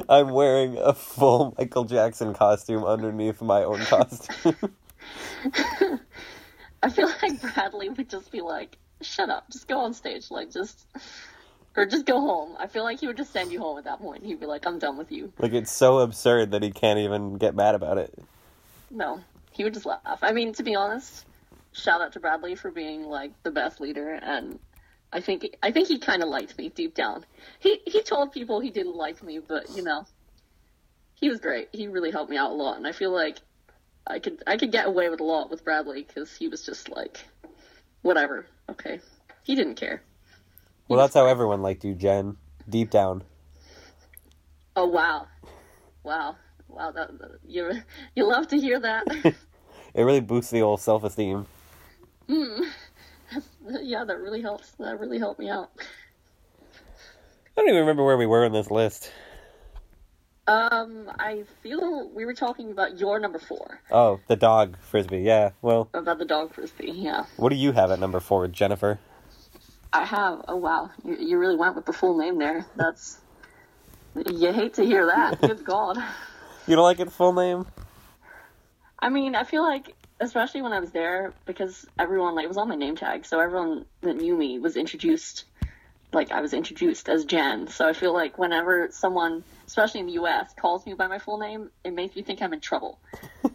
I'm 0.09 0.29
wearing 0.29 0.77
a 0.77 0.93
full 0.93 1.55
Michael 1.57 1.85
Jackson 1.85 2.33
costume 2.33 2.83
underneath 2.83 3.41
my 3.41 3.63
own 3.63 3.79
costume." 3.79 4.55
I 6.83 6.89
feel 6.89 7.11
like 7.21 7.41
Bradley 7.41 7.89
would 7.89 8.09
just 8.09 8.31
be 8.31 8.41
like, 8.41 8.77
"Shut 9.01 9.29
up, 9.29 9.49
just 9.51 9.67
go 9.67 9.79
on 9.79 9.93
stage, 9.93 10.31
like 10.31 10.51
just." 10.51 10.85
Or 11.75 11.85
just 11.85 12.07
go 12.07 12.19
home. 12.19 12.55
I 12.57 12.65
feel 12.65 12.83
like 12.83 12.99
he 12.99 13.05
would 13.05 13.17
just 13.17 13.31
send 13.31 13.51
you 13.51 13.59
home 13.59 13.77
at 13.77 13.83
that 13.83 13.99
point. 13.99 14.23
He'd 14.23 14.39
be 14.39 14.47
like, 14.47 14.65
I'm 14.65 14.79
done 14.79 14.97
with 14.97 15.11
you. 15.11 15.31
like 15.37 15.53
it's 15.53 15.71
so 15.71 15.99
absurd 15.99 16.49
that 16.49 16.63
he 16.63 16.71
can't 16.71 16.97
even 16.97 17.35
get 17.37 17.53
mad 17.53 17.75
about 17.75 17.99
it. 17.99 18.17
No, 18.89 19.21
he 19.51 19.63
would 19.63 19.75
just 19.75 19.85
laugh. 19.85 20.19
I 20.23 20.31
mean, 20.31 20.53
to 20.53 20.63
be 20.63 20.75
honest, 20.75 21.25
shout 21.77 22.01
out 22.01 22.13
to 22.13 22.19
Bradley 22.19 22.55
for 22.55 22.71
being 22.71 23.03
like 23.03 23.31
the 23.43 23.51
best 23.51 23.79
leader, 23.79 24.13
and 24.13 24.59
I 25.13 25.21
think 25.21 25.55
I 25.63 25.71
think 25.71 25.87
he 25.87 25.99
kind 25.99 26.23
of 26.23 26.29
liked 26.29 26.57
me 26.57 26.69
deep 26.69 26.95
down. 26.95 27.25
He 27.59 27.81
he 27.85 28.01
told 28.03 28.31
people 28.31 28.59
he 28.59 28.69
didn't 28.69 28.95
like 28.95 29.23
me, 29.23 29.39
but 29.39 29.69
you 29.75 29.83
know, 29.83 30.05
he 31.15 31.29
was 31.29 31.39
great. 31.39 31.69
He 31.71 31.87
really 31.87 32.11
helped 32.11 32.29
me 32.29 32.37
out 32.37 32.51
a 32.51 32.55
lot, 32.55 32.77
and 32.77 32.87
I 32.87 32.91
feel 32.91 33.11
like 33.11 33.37
I 34.05 34.19
could 34.19 34.43
I 34.47 34.57
could 34.57 34.71
get 34.71 34.87
away 34.87 35.09
with 35.09 35.19
a 35.19 35.23
lot 35.23 35.49
with 35.49 35.63
Bradley 35.63 36.03
because 36.03 36.35
he 36.35 36.47
was 36.47 36.65
just 36.65 36.89
like, 36.89 37.19
whatever, 38.01 38.47
okay. 38.69 38.99
He 39.43 39.55
didn't 39.55 39.75
care. 39.75 40.01
Well, 40.89 40.99
that's 40.99 41.13
how 41.13 41.25
everyone 41.25 41.61
liked 41.61 41.85
you, 41.85 41.93
Jen. 41.93 42.35
Deep 42.67 42.89
down. 42.89 43.23
Oh 44.75 44.87
wow, 44.87 45.27
wow, 46.03 46.35
wow! 46.67 46.91
That, 46.91 47.17
that 47.19 47.39
you 47.47 47.71
you 48.15 48.27
love 48.27 48.47
to 48.49 48.57
hear 48.57 48.79
that. 48.79 49.35
It 49.97 50.03
really 50.03 50.21
boosts 50.21 50.51
the 50.51 50.61
old 50.61 50.79
self 50.79 51.03
esteem. 51.03 51.47
yeah, 52.29 54.03
that 54.03 54.19
really 54.19 54.41
helps. 54.41 54.71
That 54.79 54.99
really 54.99 55.19
helped 55.19 55.39
me 55.39 55.49
out. 55.49 55.71
I 57.57 57.61
don't 57.61 57.69
even 57.69 57.79
remember 57.81 58.03
where 58.05 58.17
we 58.17 58.25
were 58.25 58.45
in 58.45 58.53
this 58.53 58.69
list. 58.69 59.11
Um, 60.47 61.11
I 61.19 61.43
feel 61.61 62.09
we 62.15 62.23
were 62.25 62.33
talking 62.33 62.71
about 62.71 62.97
your 62.97 63.19
number 63.19 63.37
four 63.37 63.81
Oh, 63.91 64.21
the 64.27 64.37
dog 64.37 64.77
frisbee. 64.79 65.19
Yeah. 65.19 65.51
Well, 65.61 65.89
about 65.93 66.19
the 66.19 66.25
dog 66.25 66.53
frisbee. 66.53 66.91
Yeah, 66.91 67.25
what 67.35 67.49
do 67.49 67.55
you 67.55 67.73
have 67.73 67.91
at 67.91 67.99
number 67.99 68.21
four, 68.21 68.47
Jennifer? 68.47 68.97
I 69.91 70.05
have. 70.05 70.45
Oh 70.47 70.55
wow, 70.55 70.91
you, 71.03 71.17
you 71.17 71.37
really 71.37 71.57
went 71.57 71.75
with 71.75 71.85
the 71.85 71.91
full 71.91 72.17
name 72.17 72.37
there. 72.37 72.65
That's 72.77 73.19
you 74.15 74.53
hate 74.53 74.75
to 74.75 74.85
hear 74.85 75.05
that. 75.07 75.41
Good 75.41 75.65
God. 75.65 75.97
You 76.65 76.75
don't 76.75 76.83
like 76.83 77.01
its 77.01 77.13
full 77.13 77.33
name? 77.33 77.65
I 78.99 79.09
mean, 79.09 79.35
I 79.35 79.43
feel 79.43 79.63
like 79.63 79.95
especially 80.19 80.61
when 80.61 80.73
I 80.73 80.79
was 80.79 80.91
there 80.91 81.33
because 81.45 81.85
everyone 81.99 82.35
like 82.35 82.45
it 82.45 82.47
was 82.47 82.57
on 82.57 82.69
my 82.69 82.75
name 82.75 82.95
tag, 82.95 83.25
so 83.25 83.39
everyone 83.39 83.85
that 84.01 84.17
knew 84.17 84.35
me 84.35 84.59
was 84.59 84.75
introduced. 84.75 85.45
Like 86.13 86.31
I 86.31 86.41
was 86.41 86.53
introduced 86.53 87.09
as 87.09 87.25
Jen, 87.25 87.67
so 87.67 87.87
I 87.87 87.93
feel 87.93 88.13
like 88.13 88.37
whenever 88.37 88.89
someone, 88.91 89.43
especially 89.67 89.99
in 89.99 90.05
the 90.05 90.13
U.S., 90.13 90.53
calls 90.57 90.85
me 90.85 90.93
by 90.93 91.07
my 91.07 91.19
full 91.19 91.37
name, 91.37 91.69
it 91.83 91.93
makes 91.93 92.15
me 92.15 92.21
think 92.23 92.41
I'm 92.41 92.53
in 92.53 92.59
trouble. 92.59 92.99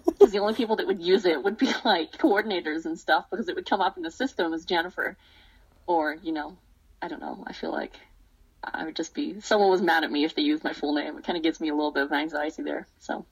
Because 0.05 0.31
the 0.31 0.39
only 0.39 0.55
people 0.55 0.77
that 0.77 0.87
would 0.87 1.01
use 1.01 1.25
it 1.25 1.43
would 1.43 1.59
be 1.59 1.67
like 1.85 2.13
coordinators 2.13 2.85
and 2.85 2.97
stuff, 2.97 3.25
because 3.29 3.49
it 3.49 3.57
would 3.57 3.69
come 3.69 3.81
up 3.81 3.97
in 3.97 4.05
the 4.05 4.11
system 4.11 4.53
as 4.53 4.65
Jennifer, 4.65 5.17
or 5.87 6.17
you 6.23 6.31
know, 6.31 6.57
I 7.01 7.09
don't 7.09 7.21
know. 7.21 7.43
I 7.45 7.53
feel 7.53 7.73
like 7.73 7.95
I 8.63 8.85
would 8.85 8.95
just 8.95 9.15
be 9.15 9.41
someone 9.41 9.71
was 9.71 9.83
mad 9.83 10.05
at 10.05 10.13
me 10.13 10.25
if 10.25 10.37
they 10.37 10.43
used 10.43 10.63
my 10.63 10.73
full 10.73 10.95
name. 10.95 11.19
It 11.19 11.25
kind 11.25 11.37
of 11.37 11.43
gives 11.43 11.61
me 11.61 11.71
a 11.71 11.75
little 11.75 11.91
bit 11.91 12.05
of 12.05 12.13
anxiety 12.13 12.63
there. 12.63 12.87
So, 13.01 13.27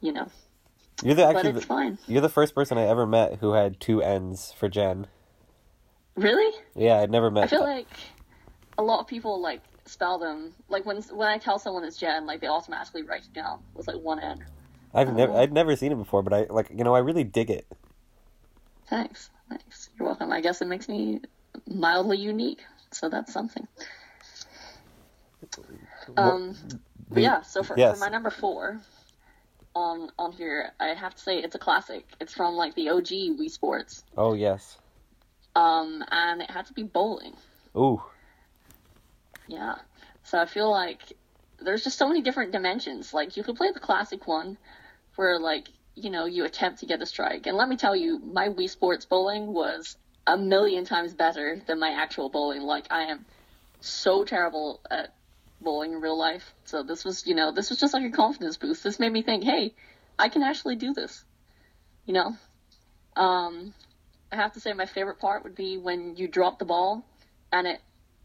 you 0.00 0.12
know, 0.12 0.28
You're 1.02 1.14
the 1.14 1.26
actually 1.26 1.50
it's 1.50 1.60
the, 1.60 1.66
fine. 1.66 1.98
you're 2.06 2.20
the 2.20 2.28
first 2.28 2.54
person 2.54 2.78
I 2.78 2.86
ever 2.86 3.06
met 3.06 3.36
who 3.40 3.52
had 3.52 3.80
two 3.80 4.02
N's 4.02 4.52
for 4.52 4.68
Jen. 4.68 5.06
Really? 6.14 6.56
Yeah, 6.74 7.00
I'd 7.00 7.10
never 7.10 7.30
met. 7.30 7.44
I 7.44 7.46
feel 7.46 7.62
like 7.62 7.88
a 8.78 8.82
lot 8.82 9.00
of 9.00 9.06
people 9.06 9.40
like 9.40 9.62
spell 9.84 10.18
them 10.18 10.52
like 10.68 10.86
when 10.86 11.02
when 11.02 11.28
I 11.28 11.38
tell 11.38 11.58
someone 11.58 11.84
it's 11.84 11.96
Jen, 11.96 12.26
like 12.26 12.40
they 12.40 12.46
automatically 12.46 13.02
write 13.02 13.22
it 13.24 13.32
down 13.32 13.60
with 13.74 13.88
like 13.88 13.96
one 13.96 14.20
N. 14.20 14.44
I've 14.94 15.12
never 15.14 15.32
I'd 15.32 15.52
never 15.52 15.74
seen 15.76 15.92
it 15.92 15.96
before, 15.96 16.22
but 16.22 16.32
I 16.32 16.46
like 16.50 16.70
you 16.70 16.84
know 16.84 16.94
I 16.94 17.00
really 17.00 17.24
dig 17.24 17.50
it. 17.50 17.66
Thanks, 18.88 19.30
thanks. 19.48 19.88
You're 19.98 20.06
welcome. 20.06 20.30
I 20.32 20.40
guess 20.40 20.60
it 20.60 20.66
makes 20.66 20.88
me 20.88 21.20
mildly 21.66 22.18
unique, 22.18 22.60
so 22.90 23.08
that's 23.08 23.32
something. 23.32 23.66
Um, 26.16 26.54
The- 27.10 27.20
yeah. 27.20 27.42
So 27.42 27.62
for, 27.62 27.76
yes. 27.76 27.98
for 27.98 28.04
my 28.04 28.08
number 28.08 28.30
four 28.30 28.80
on 29.74 30.10
on 30.18 30.32
here, 30.32 30.72
I 30.80 30.88
have 30.88 31.14
to 31.14 31.20
say 31.22 31.38
it's 31.38 31.54
a 31.54 31.58
classic. 31.58 32.06
It's 32.20 32.32
from 32.32 32.54
like 32.54 32.74
the 32.74 32.90
OG 32.90 33.06
Wii 33.38 33.50
Sports, 33.50 34.04
Oh 34.16 34.34
yes. 34.34 34.78
um, 35.54 36.04
and 36.10 36.42
it 36.42 36.50
had 36.50 36.66
to 36.66 36.72
be 36.72 36.82
bowling. 36.82 37.34
Ooh. 37.76 38.02
Yeah. 39.48 39.76
So 40.24 40.38
I 40.38 40.46
feel 40.46 40.70
like 40.70 41.00
there's 41.60 41.84
just 41.84 41.98
so 41.98 42.08
many 42.08 42.22
different 42.22 42.52
dimensions. 42.52 43.12
Like 43.14 43.36
you 43.36 43.42
could 43.42 43.56
play 43.56 43.70
the 43.72 43.80
classic 43.80 44.26
one 44.26 44.56
where 45.16 45.38
like, 45.38 45.68
you 45.94 46.10
know, 46.10 46.26
you 46.26 46.44
attempt 46.44 46.80
to 46.80 46.86
get 46.86 47.02
a 47.02 47.06
strike. 47.06 47.46
And 47.46 47.56
let 47.56 47.68
me 47.68 47.76
tell 47.76 47.94
you, 47.96 48.18
my 48.18 48.48
Wii 48.48 48.68
Sports 48.70 49.04
bowling 49.04 49.52
was 49.52 49.96
a 50.26 50.36
million 50.36 50.84
times 50.84 51.12
better 51.14 51.60
than 51.66 51.78
my 51.80 51.90
actual 51.90 52.28
bowling. 52.28 52.62
Like 52.62 52.86
I 52.90 53.04
am 53.04 53.24
so 53.80 54.24
terrible 54.24 54.80
at 54.90 55.12
bowling 55.62 55.92
in 55.92 56.00
real 56.00 56.18
life. 56.18 56.54
So 56.64 56.82
this 56.82 57.04
was, 57.04 57.26
you 57.26 57.34
know, 57.34 57.52
this 57.52 57.70
was 57.70 57.78
just 57.80 57.94
like 57.94 58.04
a 58.04 58.10
confidence 58.10 58.56
boost. 58.56 58.84
This 58.84 59.00
made 59.00 59.12
me 59.12 59.22
think, 59.22 59.44
hey, 59.44 59.74
I 60.18 60.28
can 60.28 60.42
actually 60.42 60.76
do 60.76 60.92
this. 60.92 61.24
You 62.06 62.14
know? 62.14 62.36
Um 63.16 63.74
I 64.30 64.36
have 64.36 64.52
to 64.54 64.60
say 64.60 64.72
my 64.72 64.86
favorite 64.86 65.18
part 65.18 65.44
would 65.44 65.54
be 65.54 65.76
when 65.76 66.16
you 66.16 66.26
drop 66.26 66.58
the 66.58 66.64
ball 66.64 67.04
and 67.52 67.66
it 67.66 67.80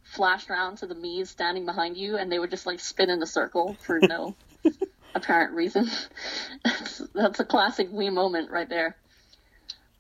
flashed 0.08 0.50
around 0.50 0.78
to 0.78 0.88
the 0.88 0.96
Mii's 0.96 1.30
standing 1.30 1.66
behind 1.66 1.98
you, 1.98 2.18
and 2.18 2.32
they 2.32 2.40
would 2.40 2.50
just 2.50 2.66
like 2.66 2.80
spin 2.80 3.10
in 3.10 3.22
a 3.22 3.26
circle 3.28 3.76
for 3.82 4.00
no 4.00 4.36
apparent 5.16 5.54
reason. 5.54 5.90
that's, 6.64 7.02
that's 7.14 7.40
a 7.40 7.46
classic 7.46 7.92
Wii 7.92 8.12
moment 8.12 8.50
right 8.50 8.70
there. 8.70 8.96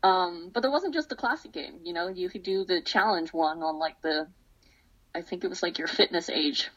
Um, 0.04 0.52
but 0.54 0.62
there 0.62 0.71
wasn't 0.71 0.93
just 0.93 1.10
the 1.10 1.15
classic 1.15 1.52
game, 1.52 1.80
you 1.84 1.91
know. 1.91 2.08
You 2.08 2.30
could 2.30 2.43
do 2.43 2.63
the 2.63 2.82
challenge 2.82 3.34
one 3.34 3.62
on 3.62 3.80
like 3.80 4.02
the, 4.02 4.28
I 5.13 5.21
think 5.21 5.43
it 5.43 5.50
was 5.50 5.62
like 5.62 5.78
your 5.78 5.88
fitness 5.88 6.30
age, 6.30 6.69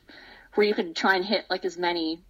where 0.54 0.66
you 0.66 0.74
could 0.74 0.96
try 0.96 1.16
and 1.16 1.24
hit 1.24 1.44
like 1.48 1.64
as 1.64 1.76
many, 1.76 2.20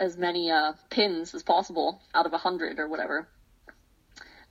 as 0.00 0.16
many 0.16 0.50
uh, 0.50 0.72
pins 0.90 1.34
as 1.34 1.42
possible 1.42 2.00
out 2.14 2.26
of 2.26 2.32
a 2.32 2.38
hundred 2.38 2.78
or 2.78 2.88
whatever. 2.88 3.28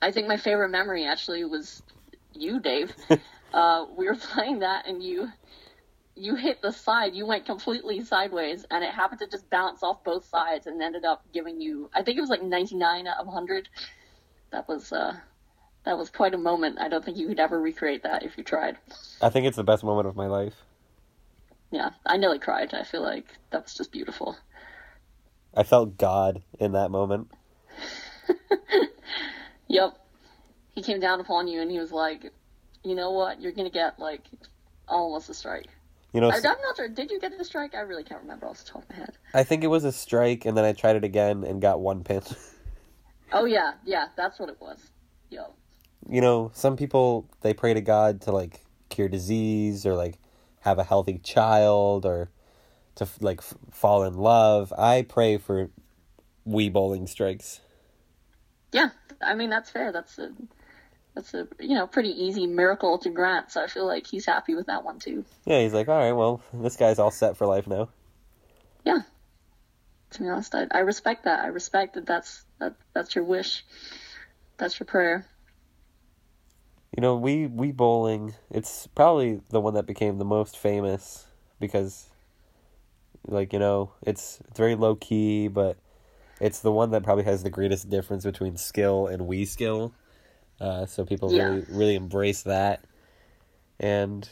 I 0.00 0.12
think 0.12 0.28
my 0.28 0.36
favorite 0.36 0.68
memory 0.68 1.06
actually 1.06 1.44
was 1.44 1.82
you, 2.34 2.60
Dave. 2.60 2.94
uh, 3.54 3.86
we 3.96 4.06
were 4.06 4.16
playing 4.16 4.60
that, 4.60 4.86
and 4.86 5.02
you 5.02 5.30
you 6.16 6.36
hit 6.36 6.62
the 6.62 6.72
side. 6.72 7.14
You 7.14 7.26
went 7.26 7.46
completely 7.46 8.04
sideways, 8.04 8.64
and 8.70 8.84
it 8.84 8.90
happened 8.90 9.20
to 9.20 9.26
just 9.26 9.48
bounce 9.50 9.82
off 9.82 10.04
both 10.04 10.26
sides, 10.26 10.66
and 10.66 10.80
ended 10.82 11.04
up 11.04 11.24
giving 11.32 11.60
you. 11.60 11.90
I 11.94 12.02
think 12.02 12.18
it 12.18 12.20
was 12.20 12.30
like 12.30 12.42
ninety 12.42 12.76
nine 12.76 13.06
out 13.06 13.18
of 13.18 13.26
hundred. 13.26 13.68
That 14.50 14.68
was 14.68 14.92
uh, 14.92 15.16
that 15.84 15.98
was 15.98 16.10
quite 16.10 16.34
a 16.34 16.38
moment. 16.38 16.78
I 16.78 16.88
don't 16.88 17.04
think 17.04 17.16
you 17.16 17.28
could 17.28 17.40
ever 17.40 17.60
recreate 17.60 18.02
that 18.02 18.22
if 18.22 18.36
you 18.38 18.44
tried. 18.44 18.76
I 19.20 19.30
think 19.30 19.46
it's 19.46 19.56
the 19.56 19.64
best 19.64 19.84
moment 19.84 20.08
of 20.08 20.16
my 20.16 20.26
life. 20.26 20.63
Yeah, 21.74 21.90
I 22.06 22.16
nearly 22.18 22.38
cried. 22.38 22.72
I 22.72 22.84
feel 22.84 23.02
like 23.02 23.26
that 23.50 23.64
was 23.64 23.74
just 23.74 23.90
beautiful. 23.90 24.36
I 25.56 25.64
felt 25.64 25.98
God 25.98 26.42
in 26.60 26.72
that 26.72 26.90
moment. 26.90 27.30
Yep. 29.68 29.98
He 30.74 30.82
came 30.82 31.00
down 31.00 31.20
upon 31.20 31.48
you 31.48 31.60
and 31.60 31.70
he 31.70 31.78
was 31.80 31.90
like, 31.90 32.32
you 32.84 32.94
know 32.94 33.10
what? 33.10 33.40
You're 33.40 33.50
going 33.52 33.66
to 33.66 33.72
get 33.72 33.98
like 33.98 34.22
almost 34.86 35.28
a 35.30 35.34
strike. 35.34 35.66
You 36.12 36.20
know, 36.20 36.28
I, 36.28 36.36
I'm 36.36 36.42
not 36.42 36.76
sure. 36.76 36.88
Did 36.88 37.10
you 37.10 37.18
get 37.18 37.36
the 37.36 37.44
strike? 37.44 37.74
I 37.74 37.80
really 37.80 38.04
can't 38.04 38.20
remember 38.20 38.46
off 38.46 38.58
the 38.58 38.70
top 38.70 38.82
of 38.84 38.90
my 38.90 38.96
head. 38.96 39.16
I 39.32 39.42
think 39.42 39.64
it 39.64 39.68
was 39.68 39.82
a 39.82 39.90
strike, 39.90 40.44
and 40.44 40.56
then 40.56 40.64
I 40.64 40.72
tried 40.72 40.94
it 40.94 41.02
again 41.02 41.42
and 41.42 41.60
got 41.60 41.80
one 41.80 42.04
pin. 42.04 42.22
Oh, 43.32 43.46
yeah. 43.46 43.72
Yeah, 43.84 44.08
that's 44.16 44.38
what 44.38 44.48
it 44.48 44.58
was. 44.60 44.78
Yo. 45.28 45.54
you 46.08 46.20
know, 46.20 46.52
some 46.54 46.76
people 46.76 47.28
they 47.40 47.52
pray 47.52 47.74
to 47.74 47.80
God 47.80 48.20
to 48.22 48.30
like 48.30 48.60
cure 48.90 49.08
disease 49.08 49.84
or 49.84 49.94
like 49.94 50.18
have 50.64 50.78
a 50.78 50.84
healthy 50.84 51.18
child 51.18 52.06
or 52.06 52.30
to 52.94 53.06
like 53.20 53.38
f- 53.38 53.54
fall 53.70 54.02
in 54.02 54.14
love. 54.14 54.72
I 54.76 55.02
pray 55.02 55.36
for 55.36 55.68
Wii 56.48 56.72
bowling 56.72 57.06
strikes. 57.06 57.60
Yeah, 58.72 58.88
I 59.20 59.34
mean 59.34 59.50
that's 59.50 59.70
fair. 59.70 59.92
That's 59.92 60.18
a 60.18 60.32
that's 61.14 61.34
a 61.34 61.46
you 61.60 61.74
know 61.74 61.86
pretty 61.86 62.10
easy 62.10 62.46
miracle 62.46 62.98
to 62.98 63.10
grant. 63.10 63.52
So 63.52 63.62
I 63.62 63.66
feel 63.66 63.86
like 63.86 64.06
he's 64.06 64.24
happy 64.24 64.54
with 64.54 64.66
that 64.66 64.84
one 64.84 64.98
too. 64.98 65.24
Yeah, 65.44 65.60
he's 65.60 65.74
like, 65.74 65.88
all 65.88 65.98
right, 65.98 66.12
well, 66.12 66.40
this 66.54 66.76
guy's 66.76 66.98
all 66.98 67.10
set 67.10 67.36
for 67.36 67.46
life 67.46 67.66
now. 67.66 67.90
Yeah. 68.84 69.00
To 70.12 70.22
be 70.22 70.28
honest, 70.28 70.54
I, 70.54 70.66
I 70.70 70.78
respect 70.78 71.24
that. 71.24 71.40
I 71.40 71.48
respect 71.48 71.94
that. 71.94 72.06
That's 72.06 72.42
that 72.58 72.74
that's 72.94 73.14
your 73.14 73.24
wish. 73.24 73.64
That's 74.56 74.80
your 74.80 74.86
prayer. 74.86 75.26
You 76.96 77.00
know, 77.00 77.16
we 77.16 77.48
Wii 77.48 77.74
bowling. 77.74 78.34
It's 78.50 78.86
probably 78.86 79.40
the 79.50 79.60
one 79.60 79.74
that 79.74 79.84
became 79.86 80.18
the 80.18 80.24
most 80.24 80.56
famous 80.56 81.26
because, 81.58 82.08
like 83.26 83.52
you 83.52 83.58
know, 83.58 83.92
it's 84.02 84.40
it's 84.48 84.58
very 84.58 84.76
low 84.76 84.94
key, 84.94 85.48
but 85.48 85.76
it's 86.40 86.60
the 86.60 86.70
one 86.70 86.92
that 86.92 87.02
probably 87.02 87.24
has 87.24 87.42
the 87.42 87.50
greatest 87.50 87.90
difference 87.90 88.24
between 88.24 88.56
skill 88.56 89.08
and 89.08 89.22
Wii 89.22 89.46
skill. 89.46 89.92
Uh, 90.60 90.86
so 90.86 91.04
people 91.04 91.32
Yeah. 91.32 91.42
really 91.42 91.64
really 91.68 91.94
embrace 91.96 92.42
that, 92.42 92.84
and 93.80 94.28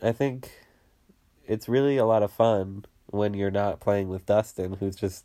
I 0.00 0.12
think 0.12 0.52
it's 1.48 1.68
really 1.68 1.96
a 1.96 2.04
lot 2.04 2.22
of 2.22 2.30
fun 2.30 2.84
when 3.06 3.34
you're 3.34 3.50
not 3.50 3.80
playing 3.80 4.08
with 4.08 4.24
Dustin, 4.26 4.74
who's 4.74 4.94
just. 4.94 5.24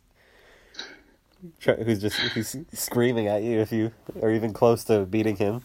Who's 1.64 2.00
just 2.00 2.16
who's 2.16 2.56
screaming 2.72 3.26
at 3.26 3.42
you 3.42 3.58
if 3.58 3.72
you 3.72 3.92
are 4.20 4.30
even 4.30 4.52
close 4.52 4.84
to 4.84 5.04
beating 5.06 5.36
him. 5.36 5.62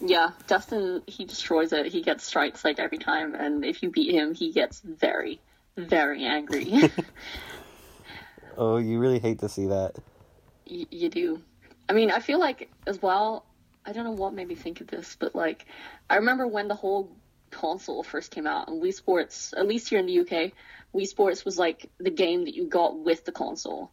Yeah, 0.00 0.30
Dustin 0.46 1.02
he 1.06 1.24
destroys 1.24 1.72
it. 1.72 1.86
He 1.86 2.02
gets 2.02 2.24
strikes 2.24 2.64
like 2.64 2.78
every 2.78 2.98
time, 2.98 3.34
and 3.34 3.64
if 3.64 3.82
you 3.82 3.90
beat 3.90 4.14
him, 4.14 4.34
he 4.34 4.52
gets 4.52 4.80
very, 4.80 5.40
very 5.76 6.24
angry. 6.24 6.90
Oh, 8.58 8.76
you 8.78 8.98
really 8.98 9.20
hate 9.20 9.38
to 9.38 9.48
see 9.48 9.66
that. 9.66 9.94
you, 10.66 10.86
you 10.90 11.08
do. 11.08 11.40
I 11.88 11.92
mean, 11.92 12.10
I 12.10 12.18
feel 12.18 12.40
like 12.40 12.68
as 12.86 13.00
well. 13.00 13.46
I 13.86 13.92
don't 13.92 14.04
know 14.04 14.10
what 14.10 14.34
made 14.34 14.48
me 14.48 14.56
think 14.56 14.82
of 14.82 14.88
this, 14.88 15.16
but 15.18 15.34
like, 15.34 15.64
I 16.10 16.16
remember 16.16 16.46
when 16.46 16.68
the 16.68 16.74
whole 16.74 17.16
console 17.50 18.02
first 18.02 18.32
came 18.32 18.46
out, 18.46 18.68
and 18.68 18.82
Wii 18.82 18.92
Sports, 18.92 19.54
at 19.56 19.66
least 19.66 19.88
here 19.88 19.98
in 20.00 20.06
the 20.06 20.20
UK, 20.20 20.52
Wii 20.94 21.06
Sports 21.06 21.44
was 21.44 21.56
like 21.56 21.88
the 21.98 22.10
game 22.10 22.44
that 22.44 22.54
you 22.54 22.66
got 22.66 22.98
with 22.98 23.24
the 23.24 23.32
console. 23.32 23.90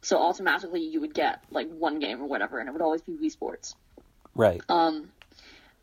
So 0.00 0.18
automatically 0.18 0.82
you 0.82 1.00
would 1.00 1.12
get 1.12 1.42
like 1.50 1.68
one 1.68 1.98
game 1.98 2.22
or 2.22 2.26
whatever, 2.26 2.60
and 2.60 2.68
it 2.68 2.72
would 2.72 2.80
always 2.80 3.02
be 3.02 3.12
Wii 3.12 3.30
Sports. 3.30 3.74
Right. 4.34 4.62
Um, 4.68 5.10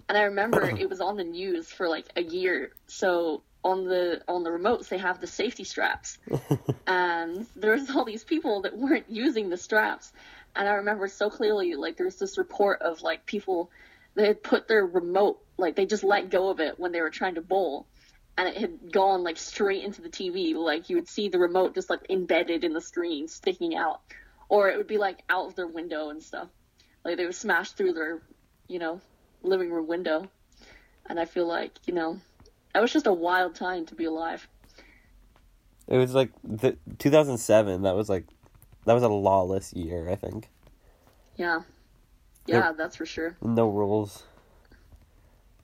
and 0.09 0.17
I 0.17 0.23
remember 0.23 0.63
it 0.79 0.89
was 0.89 1.01
on 1.01 1.17
the 1.17 1.23
news 1.23 1.69
for 1.69 1.87
like 1.87 2.05
a 2.15 2.21
year. 2.21 2.71
So 2.87 3.43
on 3.63 3.85
the 3.85 4.21
on 4.27 4.43
the 4.43 4.49
remotes 4.49 4.89
they 4.89 4.97
have 4.97 5.21
the 5.21 5.27
safety 5.27 5.63
straps, 5.63 6.17
and 6.87 7.45
there's 7.55 7.89
all 7.89 8.05
these 8.05 8.23
people 8.23 8.61
that 8.61 8.77
weren't 8.77 9.09
using 9.09 9.49
the 9.49 9.57
straps. 9.57 10.11
And 10.55 10.67
I 10.67 10.73
remember 10.73 11.07
so 11.07 11.29
clearly, 11.29 11.75
like 11.75 11.97
there's 11.97 12.17
this 12.17 12.37
report 12.37 12.81
of 12.81 13.01
like 13.01 13.25
people 13.25 13.71
they 14.15 14.27
had 14.27 14.43
put 14.43 14.67
their 14.67 14.85
remote, 14.85 15.43
like 15.57 15.75
they 15.75 15.85
just 15.85 16.03
let 16.03 16.29
go 16.29 16.49
of 16.49 16.59
it 16.59 16.79
when 16.79 16.91
they 16.91 17.01
were 17.01 17.09
trying 17.09 17.35
to 17.35 17.41
bowl, 17.41 17.87
and 18.37 18.47
it 18.47 18.57
had 18.57 18.91
gone 18.91 19.23
like 19.23 19.37
straight 19.37 19.83
into 19.83 20.01
the 20.01 20.09
TV. 20.09 20.53
Like 20.55 20.89
you 20.89 20.97
would 20.97 21.07
see 21.07 21.29
the 21.29 21.39
remote 21.39 21.73
just 21.73 21.89
like 21.89 22.01
embedded 22.09 22.63
in 22.63 22.73
the 22.73 22.81
screen, 22.81 23.27
sticking 23.27 23.75
out, 23.75 24.01
or 24.49 24.69
it 24.69 24.77
would 24.77 24.87
be 24.87 24.97
like 24.97 25.23
out 25.29 25.47
of 25.47 25.55
their 25.55 25.67
window 25.67 26.09
and 26.09 26.21
stuff. 26.21 26.49
Like 27.03 27.17
they 27.17 27.25
would 27.25 27.35
smash 27.35 27.71
through 27.71 27.93
their, 27.93 28.21
you 28.67 28.79
know, 28.79 29.01
living 29.43 29.71
room 29.71 29.87
window. 29.87 30.29
And 31.07 31.19
I 31.19 31.25
feel 31.25 31.47
like, 31.47 31.73
you 31.85 31.93
know, 31.93 32.19
that 32.73 32.81
was 32.81 32.91
just 32.91 33.07
a 33.07 33.13
wild 33.13 33.55
time 33.55 33.85
to 33.87 33.95
be 33.95 34.05
alive. 34.05 34.47
It 35.87 35.97
was 35.97 36.13
like 36.13 36.31
the 36.43 36.77
2007. 36.99 37.81
That 37.83 37.95
was 37.95 38.09
like 38.09 38.25
that 38.85 38.93
was 38.93 39.03
a 39.03 39.09
lawless 39.09 39.73
year. 39.73 40.09
I 40.09 40.15
think 40.15 40.49
Yeah. 41.35 41.61
Yeah, 42.45 42.73
that's 42.73 42.97
for 42.97 43.05
sure. 43.05 43.37
no 43.41 43.69
rules. 43.69 44.23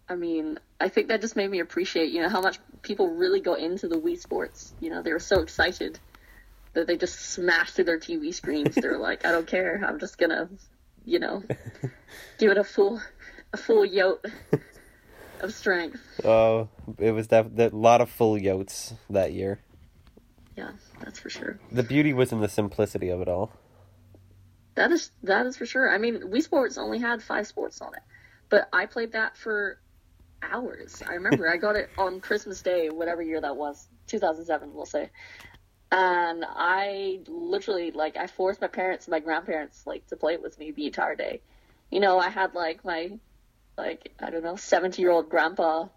I 0.07 0.15
mean, 0.15 0.59
I 0.79 0.89
think 0.89 1.09
that 1.09 1.21
just 1.21 1.35
made 1.35 1.51
me 1.51 1.59
appreciate, 1.59 2.11
you 2.11 2.21
know, 2.21 2.29
how 2.29 2.41
much 2.41 2.57
people 2.81 3.09
really 3.09 3.41
go 3.41 3.53
into 3.53 3.87
the 3.87 3.97
Wii 3.99 4.17
Sports. 4.17 4.73
You 4.79 4.89
know, 4.89 5.01
they 5.01 5.11
were 5.13 5.19
so 5.19 5.41
excited 5.41 5.99
that 6.73 6.87
they 6.87 6.97
just 6.97 7.19
smashed 7.19 7.75
through 7.75 7.85
their 7.85 7.99
TV 7.99 8.33
screens. 8.33 8.75
They're 8.75 8.97
like, 8.97 9.25
I 9.25 9.31
don't 9.31 9.45
care. 9.45 9.83
I'm 9.85 9.99
just 9.99 10.17
gonna, 10.17 10.49
you 11.05 11.19
know, 11.19 11.43
give 12.37 12.51
it 12.51 12.57
a 12.57 12.63
full, 12.63 13.01
a 13.53 13.57
full 13.57 13.87
yote 13.87 14.23
of 15.41 15.53
strength. 15.53 16.01
Oh, 16.23 16.69
it 16.97 17.11
was 17.11 17.27
that 17.29 17.47
a 17.57 17.75
lot 17.75 18.01
of 18.01 18.09
full 18.09 18.35
yotes 18.35 18.93
that 19.09 19.33
year. 19.33 19.59
Yeah, 20.55 20.71
that's 20.99 21.19
for 21.19 21.29
sure. 21.29 21.59
The 21.71 21.83
beauty 21.83 22.13
was 22.13 22.31
in 22.31 22.41
the 22.41 22.49
simplicity 22.49 23.09
of 23.09 23.21
it 23.21 23.27
all. 23.27 23.51
That 24.75 24.91
is 24.91 25.11
that 25.23 25.45
is 25.45 25.57
for 25.57 25.65
sure. 25.65 25.89
I 25.89 25.97
mean, 25.97 26.21
Wii 26.21 26.41
Sports 26.41 26.77
only 26.77 26.99
had 26.99 27.21
five 27.21 27.47
sports 27.47 27.81
on 27.81 27.93
it, 27.93 28.01
but 28.49 28.69
I 28.71 28.85
played 28.85 29.13
that 29.13 29.37
for 29.37 29.79
hours. 30.41 31.01
I 31.07 31.13
remember 31.13 31.49
I 31.49 31.57
got 31.57 31.75
it 31.75 31.89
on 31.97 32.19
Christmas 32.19 32.61
Day, 32.61 32.89
whatever 32.89 33.21
year 33.21 33.41
that 33.41 33.55
was, 33.55 33.87
2007, 34.07 34.73
we'll 34.73 34.85
say. 34.85 35.09
And 35.91 36.45
I 36.47 37.21
literally 37.27 37.91
like 37.91 38.15
I 38.15 38.27
forced 38.27 38.61
my 38.61 38.67
parents 38.67 39.07
and 39.07 39.11
my 39.11 39.19
grandparents 39.19 39.87
like 39.87 40.05
to 40.07 40.15
play 40.15 40.33
it 40.33 40.41
with 40.41 40.59
me 40.59 40.71
the 40.71 40.85
entire 40.85 41.15
day. 41.15 41.41
You 41.89 41.99
know, 41.99 42.19
I 42.19 42.29
had 42.29 42.53
like 42.53 42.85
my 42.85 43.17
like 43.79 44.11
I 44.19 44.29
don't 44.29 44.43
know, 44.43 44.55
70 44.55 45.01
year 45.01 45.11
old 45.11 45.29
grandpa 45.29 45.87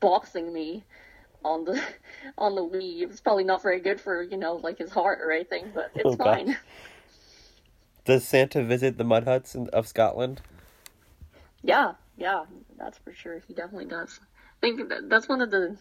boxing 0.00 0.52
me 0.52 0.84
on 1.44 1.64
the 1.64 1.80
on 2.38 2.54
the 2.54 2.62
Wii. 2.62 3.00
It 3.02 3.06
was 3.08 3.20
probably 3.20 3.44
not 3.44 3.62
very 3.62 3.80
good 3.80 4.00
for 4.00 4.22
you 4.22 4.36
know 4.36 4.56
like 4.56 4.78
his 4.78 4.90
heart 4.90 5.20
or 5.22 5.32
anything, 5.32 5.70
but 5.74 5.90
it's 5.94 6.10
Oh, 6.10 6.16
God. 6.16 6.42
fine. 6.46 6.56
Does 8.04 8.26
Santa 8.26 8.64
visit 8.64 8.98
the 8.98 9.04
mud 9.04 9.24
huts 9.24 9.54
in- 9.54 9.68
of 9.68 9.86
Scotland? 9.86 10.40
Yeah, 11.62 11.92
yeah, 12.16 12.44
that's 12.78 12.98
for 12.98 13.12
sure. 13.12 13.40
He 13.46 13.54
definitely 13.54 13.86
does. 13.86 14.18
I 14.22 14.60
think 14.60 14.88
that 14.88 15.08
that's 15.08 15.28
one 15.28 15.42
of 15.42 15.50
the, 15.50 15.76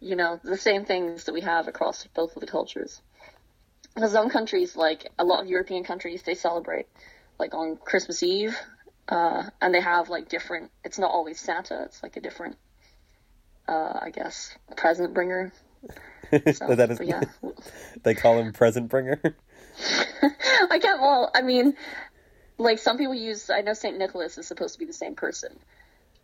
you 0.00 0.14
know, 0.16 0.38
the 0.44 0.56
same 0.58 0.84
things 0.84 1.24
that 1.24 1.32
we 1.32 1.40
have 1.40 1.66
across 1.68 2.06
both 2.14 2.36
of 2.36 2.40
the 2.40 2.46
cultures. 2.46 3.00
Because 3.94 4.12
some 4.12 4.28
countries, 4.28 4.76
like 4.76 5.10
a 5.18 5.24
lot 5.24 5.42
of 5.42 5.48
European 5.48 5.84
countries, 5.84 6.22
they 6.22 6.34
celebrate 6.34 6.86
like 7.38 7.54
on 7.54 7.76
Christmas 7.76 8.22
Eve, 8.22 8.56
uh, 9.08 9.44
and 9.60 9.74
they 9.74 9.80
have 9.80 10.08
like 10.08 10.28
different. 10.28 10.70
It's 10.84 10.98
not 10.98 11.10
always 11.10 11.40
Santa. 11.40 11.82
It's 11.84 12.02
like 12.02 12.16
a 12.16 12.20
different, 12.20 12.56
uh, 13.68 13.98
I 14.02 14.10
guess, 14.10 14.56
present 14.76 15.14
bringer. 15.14 15.52
So, 16.54 16.74
that 16.74 16.90
is, 16.90 17.00
yeah, 17.00 17.20
they 18.02 18.14
call 18.14 18.38
him 18.38 18.52
present 18.52 18.88
bringer. 18.88 19.20
I 20.22 20.78
can't. 20.80 21.00
Well, 21.00 21.30
I 21.32 21.42
mean, 21.42 21.74
like 22.58 22.78
some 22.78 22.98
people 22.98 23.14
use. 23.14 23.50
I 23.50 23.60
know 23.60 23.74
Saint 23.74 23.98
Nicholas 23.98 24.36
is 24.38 24.48
supposed 24.48 24.72
to 24.72 24.80
be 24.80 24.86
the 24.86 24.92
same 24.94 25.14
person 25.14 25.56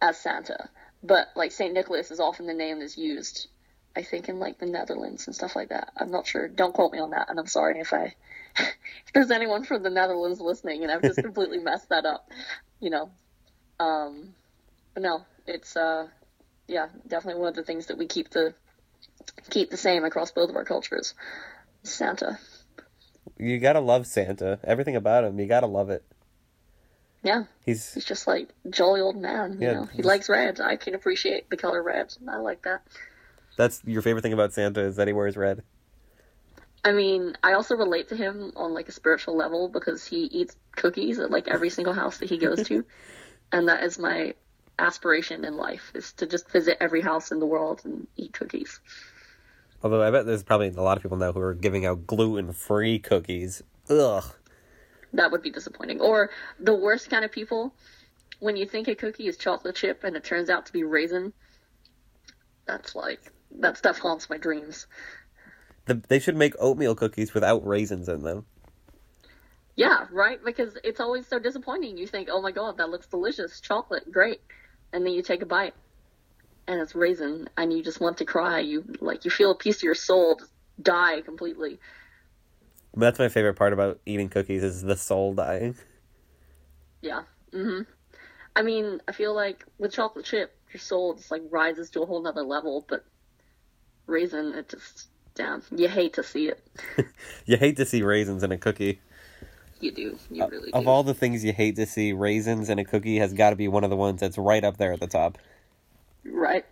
as 0.01 0.19
Santa, 0.19 0.69
but 1.03 1.29
like 1.37 1.53
Saint 1.53 1.75
Nicholas 1.75 2.11
is 2.11 2.19
often 2.19 2.47
the 2.47 2.55
name 2.55 2.81
that's 2.81 2.99
used. 2.99 3.47
I 3.95 4.03
think 4.03 4.29
in 4.29 4.41
like 4.41 4.59
the 4.59 4.67
Netherlands 4.67 5.27
and 5.27 5.37
stuff 5.37 5.55
like 5.55 5.69
that. 5.69 5.93
I'm 5.97 6.11
not 6.11 6.27
sure. 6.27 6.49
Don't 6.49 6.75
quote 6.75 6.93
me 6.93 6.99
on 6.99 7.11
that, 7.11 7.29
and 7.29 7.39
I'm 7.39 7.47
sorry 7.47 7.79
if 7.79 7.93
I 7.93 8.15
if 9.07 9.13
there's 9.15 9.31
anyone 9.31 9.65
from 9.65 9.83
the 9.83 9.91
Netherlands 9.91 10.41
listening 10.41 10.83
and 10.83 10.93
I've 10.93 11.03
just 11.03 11.21
completely 11.21 11.59
messed 11.63 11.89
that 11.91 12.05
up. 12.07 12.29
You 12.81 12.91
know, 12.91 13.11
um, 13.79 14.35
but 14.95 15.03
no, 15.03 15.25
it's 15.47 15.77
uh, 15.77 16.09
yeah, 16.69 16.89
definitely 17.07 17.41
one 17.41 17.49
of 17.51 17.57
the 17.57 17.65
things 17.65 17.87
that 17.87 17.99
we 17.99 18.07
keep 18.07 18.31
the 18.31 18.55
keep 19.51 19.71
the 19.71 19.77
same 19.77 20.05
across 20.05 20.31
both 20.33 20.51
of 20.51 20.57
our 20.57 20.65
cultures. 20.65 21.15
Santa. 21.83 22.39
You 23.39 23.59
gotta 23.59 23.81
love 23.81 24.07
Santa. 24.07 24.59
Everything 24.65 24.97
about 24.97 25.25
him, 25.25 25.39
you 25.39 25.47
gotta 25.47 25.67
love 25.67 25.91
it. 25.91 26.05
Yeah. 27.23 27.45
He's 27.67 27.93
He's 27.95 28.05
just 28.05 28.27
like 28.27 28.49
jolly 28.71 29.01
old 29.01 29.17
man, 29.17 29.59
you 29.61 29.67
Yeah, 29.67 29.73
know. 29.73 29.85
He 29.85 30.03
likes 30.03 30.29
red. 30.29 30.61
I 30.61 30.77
can 30.77 30.95
appreciate 30.95 31.51
the 31.51 31.57
color 31.57 31.83
red. 31.83 32.15
I 32.29 32.37
like 32.39 32.63
that. 32.63 32.83
that's 33.57 33.83
your 33.85 34.03
favorite 34.03 34.23
thing 34.23 34.33
about 34.33 34.53
Santa 34.53 34.81
is 34.81 34.97
that 34.97 35.07
he 35.07 35.13
wears 35.13 35.37
red. 35.37 35.63
I 36.85 36.93
mean, 36.93 37.37
I 37.43 37.53
also 37.53 37.77
relate 37.77 38.09
to 38.09 38.17
him 38.17 38.53
on 38.57 38.73
like 38.73 38.89
a 38.89 38.93
spiritual 38.93 39.37
level 39.37 39.69
because 39.69 40.07
he 40.07 40.25
eats 40.25 40.57
cookies 40.77 41.19
at 41.19 41.31
like 41.31 41.49
every 41.49 41.71
single 41.71 41.93
house 41.93 42.19
that 42.19 42.31
he 42.31 42.39
goes 42.39 42.67
to. 42.69 42.85
and 43.53 43.69
that 43.69 43.83
is 43.83 43.99
my 43.99 44.35
aspiration 44.79 45.45
in 45.45 45.57
life 45.57 45.93
is 45.95 46.13
to 46.15 46.27
just 46.27 46.51
visit 46.51 46.79
every 46.81 47.03
house 47.03 47.33
in 47.33 47.39
the 47.39 47.47
world 47.47 47.83
and 47.85 48.07
eat 48.17 48.33
cookies. 48.33 48.81
Although 49.83 50.03
I 50.03 50.11
bet 50.11 50.27
there's 50.27 50.43
probably 50.43 50.69
a 50.69 50.83
lot 50.83 50.97
of 50.97 51.03
people 51.03 51.19
now 51.19 51.33
who 51.33 51.41
are 51.41 51.55
giving 51.55 51.87
out 51.87 52.07
gluten 52.07 52.53
free 52.53 52.99
cookies. 52.99 53.63
Ugh. 53.89 54.25
That 55.13 55.31
would 55.31 55.43
be 55.43 55.51
disappointing. 55.51 56.01
Or 56.01 56.31
the 56.59 56.75
worst 56.75 57.11
kind 57.11 57.25
of 57.25 57.33
people, 57.33 57.75
when 58.39 58.57
you 58.57 58.67
think 58.67 58.89
a 58.89 58.95
cookie 58.95 59.27
is 59.27 59.37
chocolate 59.37 59.77
chip 59.77 60.05
and 60.05 60.17
it 60.17 60.25
turns 60.25 60.51
out 60.51 60.67
to 60.67 60.73
be 60.73 60.85
raisin, 60.85 61.33
that's 62.67 62.95
like, 62.95 63.33
that 63.59 63.77
stuff 63.77 63.99
haunts 63.99 64.31
my 64.31 64.37
dreams. 64.37 64.87
The, 65.87 66.03
they 66.09 66.19
should 66.19 66.37
make 66.37 66.55
oatmeal 66.59 66.95
cookies 66.95 67.35
without 67.35 67.67
raisins 67.67 68.09
in 68.09 68.23
them. 68.23 68.47
Yeah, 69.77 70.07
right? 70.11 70.39
Because 70.45 70.77
it's 70.85 71.01
always 71.01 71.27
so 71.27 71.39
disappointing. 71.39 71.97
You 71.97 72.07
think, 72.07 72.29
oh 72.31 72.43
my 72.43 72.53
god, 72.53 72.77
that 72.79 72.91
looks 72.91 73.07
delicious, 73.07 73.61
chocolate, 73.61 74.11
great. 74.13 74.41
And 74.93 75.07
then 75.07 75.13
you 75.13 75.23
take 75.23 75.43
a 75.43 75.47
bite 75.47 75.75
and 76.67 76.81
it's 76.81 76.95
raisin 76.95 77.49
and 77.57 77.73
you 77.73 77.83
just 77.83 78.01
want 78.01 78.19
to 78.19 78.25
cry. 78.25 78.61
You 78.61 78.85
like 79.01 79.25
you 79.25 79.31
feel 79.31 79.51
a 79.51 79.57
piece 79.57 79.79
of 79.79 79.83
your 79.83 79.95
soul 79.95 80.37
just 80.39 80.53
die 80.83 81.21
completely. 81.21 81.79
That's 82.97 83.19
my 83.19 83.29
favorite 83.29 83.55
part 83.55 83.73
about 83.73 84.01
eating 84.07 84.29
cookies 84.29 84.63
is 84.63 84.83
the 84.83 84.97
soul 84.97 85.35
dying. 85.35 85.77
Yeah. 87.03 87.23
Mhm. 87.53 87.87
I 88.57 88.63
mean, 88.63 89.01
I 89.09 89.13
feel 89.13 89.35
like 89.35 89.65
with 89.79 89.93
chocolate 89.93 90.25
chip, 90.25 90.57
your 90.73 90.81
soul 90.81 91.15
just 91.15 91.31
like 91.31 91.43
rises 91.51 91.91
to 91.91 92.03
a 92.03 92.07
whole 92.07 92.23
nother 92.23 92.43
level, 92.43 92.85
but 92.89 93.05
raisin, 94.07 94.55
it 94.55 94.69
just 94.69 95.09
down. 95.35 95.63
You 95.75 95.89
hate 95.89 96.15
to 96.15 96.23
see 96.23 96.49
it. 96.49 96.63
you 97.47 97.57
hate 97.57 97.77
to 97.77 97.87
see 97.87 98.03
raisins 98.03 98.43
in 98.43 98.53
a 98.53 98.59
cookie. 98.59 99.01
You 99.81 99.93
do. 99.93 100.19
You 100.31 100.45
uh, 100.45 100.49
really 100.49 100.71
do. 100.71 100.79
Of 100.79 100.87
all 100.87 101.03
the 101.03 101.15
things 101.15 101.45
you 101.45 101.53
hate 101.53 101.77
to 101.77 101.87
see, 101.87 102.13
raisins 102.13 102.69
in 102.69 102.79
a 102.79 102.85
cookie 102.85 103.19
has 103.19 103.33
got 103.33 103.51
to 103.51 103.57
be 103.57 103.69
one 103.69 103.85
of 103.85 103.91
the 103.91 103.97
ones 103.97 104.21
that's 104.21 104.37
right 104.37 104.63
up 104.63 104.77
there 104.77 104.93
at 104.93 105.01
the 105.01 105.07
top. 105.07 105.39
Right. 106.25 106.65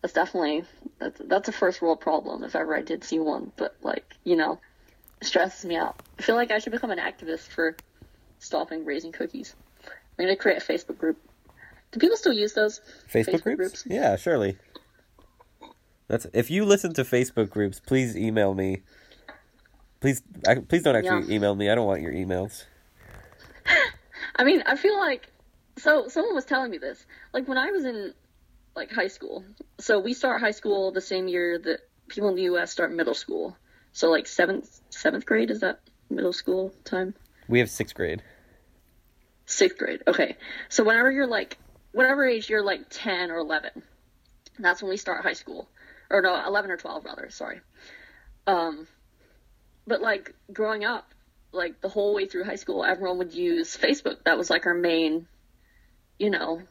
That's 0.00 0.14
definitely 0.14 0.64
that's 1.00 1.20
that's 1.24 1.48
a 1.48 1.52
first 1.52 1.82
world 1.82 2.00
problem 2.00 2.44
if 2.44 2.54
ever 2.54 2.76
I 2.76 2.82
did 2.82 3.02
see 3.02 3.18
one. 3.18 3.50
But 3.56 3.76
like 3.82 4.14
you 4.22 4.36
know, 4.36 4.60
it 5.20 5.26
stresses 5.26 5.64
me 5.64 5.76
out. 5.76 6.00
I 6.18 6.22
feel 6.22 6.36
like 6.36 6.52
I 6.52 6.60
should 6.60 6.72
become 6.72 6.92
an 6.92 6.98
activist 6.98 7.48
for 7.48 7.76
stopping 8.38 8.84
raising 8.84 9.10
cookies. 9.10 9.54
I'm 10.18 10.26
gonna 10.26 10.36
create 10.36 10.62
a 10.62 10.64
Facebook 10.64 10.98
group. 10.98 11.18
Do 11.90 11.98
people 11.98 12.16
still 12.16 12.32
use 12.32 12.52
those 12.52 12.80
Facebook, 13.12 13.26
Facebook 13.26 13.42
groups? 13.42 13.56
groups? 13.56 13.84
Yeah, 13.86 14.14
surely. 14.16 14.56
That's 16.08 16.26
if 16.32 16.50
you 16.50 16.64
listen 16.64 16.94
to 16.94 17.02
Facebook 17.02 17.50
groups, 17.50 17.80
please 17.80 18.16
email 18.16 18.54
me. 18.54 18.82
Please, 20.00 20.22
I, 20.46 20.56
please 20.56 20.82
don't 20.82 20.96
actually 20.96 21.26
yeah. 21.28 21.36
email 21.36 21.54
me. 21.54 21.70
I 21.70 21.74
don't 21.74 21.86
want 21.86 22.02
your 22.02 22.12
emails. 22.12 22.64
I 24.36 24.44
mean, 24.44 24.62
I 24.66 24.76
feel 24.76 24.96
like 24.96 25.28
so. 25.76 26.08
Someone 26.08 26.34
was 26.34 26.44
telling 26.44 26.70
me 26.70 26.78
this. 26.78 27.04
Like 27.34 27.46
when 27.46 27.58
I 27.58 27.70
was 27.70 27.84
in 27.84 28.14
like 28.78 28.92
high 28.92 29.08
school. 29.08 29.44
So 29.78 29.98
we 29.98 30.14
start 30.14 30.40
high 30.40 30.52
school 30.52 30.92
the 30.92 31.00
same 31.00 31.28
year 31.28 31.58
that 31.58 31.80
people 32.06 32.28
in 32.28 32.36
the 32.36 32.42
U.S. 32.42 32.70
start 32.70 32.92
middle 32.92 33.14
school. 33.14 33.56
So 33.92 34.08
like 34.08 34.26
seventh 34.26 34.80
seventh 34.90 35.26
grade 35.26 35.50
is 35.50 35.60
that 35.60 35.80
middle 36.08 36.32
school 36.32 36.72
time? 36.84 37.14
We 37.48 37.58
have 37.58 37.68
sixth 37.68 37.94
grade. 37.94 38.22
Sixth 39.46 39.76
grade. 39.76 40.02
Okay. 40.06 40.36
So 40.68 40.84
whenever 40.84 41.10
you're 41.10 41.26
like 41.26 41.58
whatever 41.92 42.24
age 42.24 42.48
you're 42.48 42.62
like 42.62 42.82
ten 42.88 43.30
or 43.30 43.38
eleven, 43.38 43.82
that's 44.58 44.80
when 44.80 44.90
we 44.90 44.96
start 44.96 45.22
high 45.22 45.34
school. 45.34 45.68
Or 46.10 46.22
no, 46.22 46.42
eleven 46.46 46.70
or 46.70 46.76
twelve 46.76 47.04
rather. 47.04 47.30
Sorry. 47.30 47.60
Um, 48.46 48.86
but 49.86 50.00
like 50.00 50.34
growing 50.52 50.84
up, 50.84 51.12
like 51.52 51.80
the 51.80 51.88
whole 51.88 52.14
way 52.14 52.26
through 52.26 52.44
high 52.44 52.56
school, 52.56 52.84
everyone 52.84 53.18
would 53.18 53.34
use 53.34 53.76
Facebook. 53.76 54.24
That 54.24 54.38
was 54.38 54.50
like 54.50 54.66
our 54.66 54.74
main, 54.74 55.26
you 56.18 56.30
know, 56.30 56.62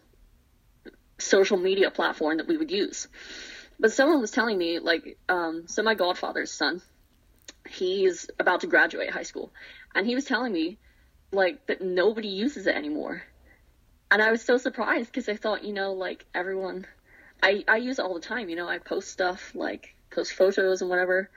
social 1.19 1.57
media 1.57 1.91
platform 1.91 2.37
that 2.37 2.47
we 2.47 2.57
would 2.57 2.71
use. 2.71 3.07
But 3.79 3.91
someone 3.91 4.21
was 4.21 4.31
telling 4.31 4.57
me, 4.57 4.79
like, 4.79 5.17
um, 5.29 5.67
so 5.67 5.83
my 5.83 5.93
godfather's 5.93 6.51
son, 6.51 6.81
he's 7.69 8.27
about 8.39 8.61
to 8.61 8.67
graduate 8.67 9.11
high 9.11 9.23
school, 9.23 9.51
and 9.93 10.07
he 10.07 10.15
was 10.15 10.25
telling 10.25 10.51
me, 10.51 10.79
like, 11.31 11.67
that 11.67 11.81
nobody 11.81 12.27
uses 12.27 12.65
it 12.65 12.75
anymore. 12.75 13.21
And 14.09 14.19
I 14.21 14.31
was 14.31 14.41
so 14.41 14.57
surprised 14.57 15.11
because 15.11 15.29
I 15.29 15.35
thought, 15.35 15.63
you 15.63 15.73
know, 15.73 15.93
like, 15.93 16.25
everyone, 16.33 16.87
I, 17.41 17.63
I 17.67 17.77
use 17.77 17.99
it 17.99 18.05
all 18.05 18.13
the 18.13 18.19
time, 18.19 18.49
you 18.49 18.55
know, 18.55 18.67
I 18.67 18.79
post 18.79 19.09
stuff, 19.09 19.53
like, 19.53 19.95
post 20.11 20.33
photos 20.33 20.81
and 20.81 20.89
whatever. 20.89 21.29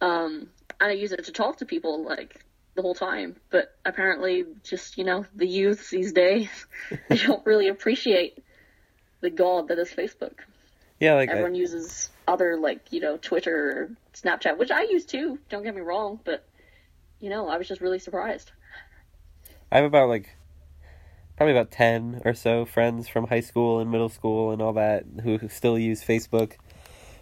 Um, 0.00 0.48
and 0.80 0.90
I 0.90 0.92
use 0.92 1.12
it 1.12 1.24
to 1.24 1.32
talk 1.32 1.58
to 1.58 1.66
people, 1.66 2.04
like, 2.04 2.44
the 2.74 2.82
whole 2.82 2.94
time. 2.94 3.36
But 3.50 3.76
apparently, 3.84 4.44
just, 4.62 4.98
you 4.98 5.04
know, 5.04 5.26
the 5.34 5.46
youth 5.46 5.90
these 5.90 6.12
days, 6.12 6.66
they 7.08 7.16
don't 7.16 7.44
really 7.46 7.68
appreciate 7.68 8.42
the 9.20 9.30
god 9.30 9.68
that 9.68 9.78
is 9.78 9.90
Facebook. 9.90 10.34
Yeah, 11.00 11.14
like 11.14 11.28
everyone 11.28 11.54
I, 11.54 11.58
uses 11.58 12.10
other 12.28 12.56
like 12.56 12.92
you 12.92 13.00
know 13.00 13.16
Twitter, 13.16 13.70
or 13.70 13.90
Snapchat, 14.14 14.58
which 14.58 14.70
I 14.70 14.82
use 14.82 15.04
too. 15.04 15.38
Don't 15.48 15.64
get 15.64 15.74
me 15.74 15.80
wrong, 15.80 16.20
but 16.24 16.46
you 17.20 17.30
know 17.30 17.48
I 17.48 17.56
was 17.56 17.66
just 17.66 17.80
really 17.80 17.98
surprised. 17.98 18.52
I 19.72 19.76
have 19.76 19.86
about 19.86 20.08
like 20.08 20.36
probably 21.36 21.52
about 21.52 21.70
10 21.70 22.22
or 22.24 22.34
so 22.34 22.64
friends 22.64 23.08
from 23.08 23.26
high 23.26 23.40
school 23.40 23.80
and 23.80 23.90
middle 23.90 24.08
school 24.08 24.52
and 24.52 24.62
all 24.62 24.72
that 24.74 25.04
who 25.22 25.48
still 25.48 25.78
use 25.78 26.02
Facebook. 26.02 26.52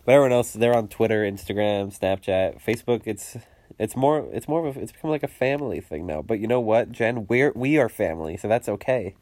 But 0.05 0.12
everyone 0.12 0.33
else 0.33 0.53
they're 0.53 0.77
on 0.77 0.88
Twitter, 0.88 1.22
Instagram, 1.22 1.96
Snapchat, 1.96 2.62
Facebook, 2.62 3.03
it's 3.07 3.37
it's 3.79 3.96
more 3.96 4.29
it's 4.33 4.48
more 4.48 4.66
of 4.66 4.77
a, 4.77 4.81
it's 4.81 4.92
become 4.92 5.11
like 5.11 5.22
a 5.22 5.29
family 5.29 5.81
thing 5.81 6.07
now. 6.07 6.22
But 6.22 6.40
you 6.40 6.46
know 6.46 6.61
what, 6.61 6.90
Jen, 6.90 7.27
we're 7.27 7.53
we 7.55 7.79
are 7.79 7.88
family, 7.88 8.37
so 8.37 8.48
that's 8.48 8.68
okay. 8.68 9.14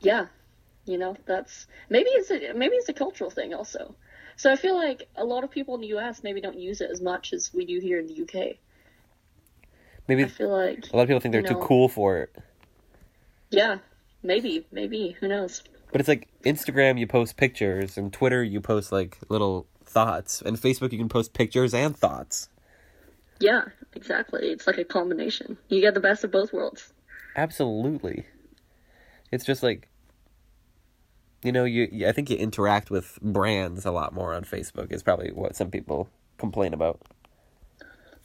Yeah, 0.00 0.26
you 0.84 0.98
know, 0.98 1.16
that's 1.26 1.66
maybe 1.88 2.10
it's 2.10 2.30
a 2.30 2.52
maybe 2.54 2.74
it's 2.76 2.88
a 2.88 2.92
cultural 2.92 3.30
thing 3.30 3.54
also. 3.54 3.94
So 4.36 4.50
I 4.50 4.56
feel 4.56 4.76
like 4.76 5.08
a 5.16 5.24
lot 5.24 5.44
of 5.44 5.50
people 5.50 5.76
in 5.76 5.80
the 5.80 5.86
U.S. 5.88 6.22
maybe 6.24 6.40
don't 6.40 6.58
use 6.58 6.80
it 6.80 6.90
as 6.90 7.00
much 7.00 7.32
as 7.32 7.54
we 7.54 7.64
do 7.64 7.78
here 7.78 8.00
in 8.00 8.06
the 8.08 8.14
U.K. 8.14 8.58
Maybe 10.08 10.24
I 10.24 10.28
feel 10.28 10.50
like 10.50 10.92
a 10.92 10.96
lot 10.96 11.02
of 11.04 11.08
people 11.08 11.20
think 11.20 11.32
they're 11.32 11.42
know, 11.42 11.60
too 11.60 11.66
cool 11.66 11.88
for 11.88 12.18
it. 12.18 12.34
Yeah, 13.50 13.78
maybe, 14.24 14.66
maybe 14.72 15.16
who 15.20 15.28
knows? 15.28 15.62
But 15.92 16.00
it's 16.00 16.08
like 16.08 16.28
Instagram, 16.44 16.98
you 16.98 17.06
post 17.06 17.36
pictures, 17.36 17.96
and 17.96 18.12
Twitter, 18.12 18.42
you 18.42 18.60
post 18.60 18.90
like 18.90 19.18
little 19.28 19.66
thoughts, 19.84 20.42
and 20.42 20.56
Facebook, 20.56 20.90
you 20.90 20.98
can 20.98 21.08
post 21.08 21.32
pictures 21.34 21.72
and 21.72 21.96
thoughts. 21.96 22.48
Yeah, 23.38 23.66
exactly. 23.94 24.48
It's 24.48 24.66
like 24.66 24.78
a 24.78 24.84
combination. 24.84 25.56
You 25.68 25.80
get 25.80 25.94
the 25.94 26.00
best 26.00 26.24
of 26.24 26.32
both 26.32 26.52
worlds. 26.52 26.92
Absolutely. 27.36 28.26
It's 29.30 29.44
just 29.44 29.62
like 29.62 29.88
you 31.44 31.52
know, 31.52 31.64
you 31.64 32.08
I 32.08 32.12
think 32.12 32.30
you 32.30 32.36
interact 32.36 32.90
with 32.90 33.18
brands 33.20 33.84
a 33.84 33.92
lot 33.92 34.14
more 34.14 34.34
on 34.34 34.44
Facebook 34.44 34.90
is 34.90 35.02
probably 35.02 35.30
what 35.30 35.54
some 35.54 35.70
people 35.70 36.08
complain 36.38 36.72
about. 36.72 37.02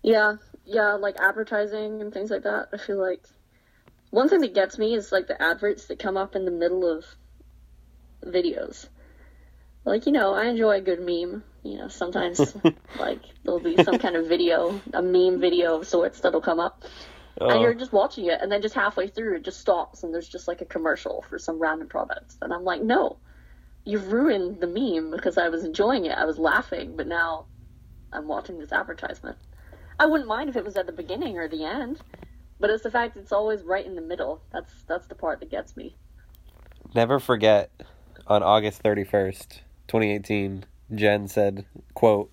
Yeah, 0.02 0.38
yeah, 0.66 0.94
like 0.94 1.18
advertising 1.20 2.02
and 2.02 2.14
things 2.14 2.32
like 2.32 2.44
that. 2.44 2.70
I 2.72 2.78
feel 2.78 2.98
like 2.98 3.22
one 4.10 4.30
thing 4.30 4.42
that 4.42 4.54
gets 4.54 4.78
me 4.78 4.96
is 4.96 5.12
like 5.12 5.28
the 5.28 5.42
adverts 5.42 5.86
that 5.86 6.00
come 6.00 6.18
up 6.18 6.36
in 6.36 6.46
the 6.46 6.52
middle 6.52 6.90
of 6.90 7.06
videos. 8.26 8.88
Like, 9.86 10.06
you 10.06 10.12
know, 10.12 10.34
I 10.34 10.46
enjoy 10.46 10.78
a 10.78 10.82
good 10.82 11.00
meme. 11.00 11.44
You 11.64 11.78
know, 11.78 11.88
sometimes 11.88 12.56
like 13.00 13.22
there'll 13.44 13.60
be 13.60 13.82
some 13.84 14.00
kind 14.00 14.16
of 14.16 14.28
video, 14.28 14.80
a 14.94 15.02
meme 15.02 15.40
video 15.40 15.78
of 15.78 15.88
sorts 15.88 16.22
that'll 16.22 16.42
come 16.42 16.60
up. 16.60 16.84
And 17.40 17.52
oh. 17.52 17.62
you're 17.62 17.74
just 17.74 17.94
watching 17.94 18.26
it, 18.26 18.42
and 18.42 18.52
then 18.52 18.62
just 18.62 18.76
halfway 18.76 19.08
through, 19.08 19.38
it 19.38 19.46
just 19.46 19.62
stops, 19.62 20.04
and 20.04 20.14
there's 20.14 20.28
just 20.28 20.48
like 20.48 20.60
a 20.60 20.66
commercial 20.66 21.24
for 21.30 21.40
some 21.40 21.58
random 21.58 21.88
product. 21.88 22.36
And 22.42 22.52
I'm 22.52 22.66
like, 22.66 22.82
no, 22.82 23.18
you've 23.86 24.12
ruined 24.12 24.60
the 24.60 24.68
meme 24.68 25.12
because 25.12 25.38
I 25.38 25.48
was 25.48 25.64
enjoying 25.64 26.06
it. 26.06 26.18
I 26.18 26.26
was 26.26 26.38
laughing, 26.38 26.98
but 26.98 27.08
now 27.08 27.46
I'm 28.12 28.28
watching 28.28 28.60
this 28.60 28.74
advertisement. 28.74 29.38
I 29.98 30.06
wouldn't 30.06 30.28
mind 30.28 30.50
if 30.50 30.58
it 30.58 30.66
was 30.66 30.76
at 30.76 30.86
the 30.86 30.92
beginning 30.92 31.38
or 31.38 31.48
the 31.48 31.64
end, 31.64 32.02
but 32.60 32.70
it's 32.70 32.84
the 32.84 32.92
fact 32.92 33.18
it's 33.18 33.32
always 33.32 33.64
right 33.64 33.86
in 33.86 33.96
the 33.96 34.02
middle. 34.02 34.42
That's 34.52 34.72
that's 34.88 35.08
the 35.08 35.16
part 35.16 35.40
that 35.40 35.50
gets 35.50 35.76
me. 35.78 35.96
Never 36.94 37.20
forget, 37.20 37.72
on 38.28 38.42
August 38.42 38.84
31st, 38.84 39.60
2018, 39.88 40.66
Jen 40.94 41.28
said, 41.28 41.66
"quote 41.94 42.32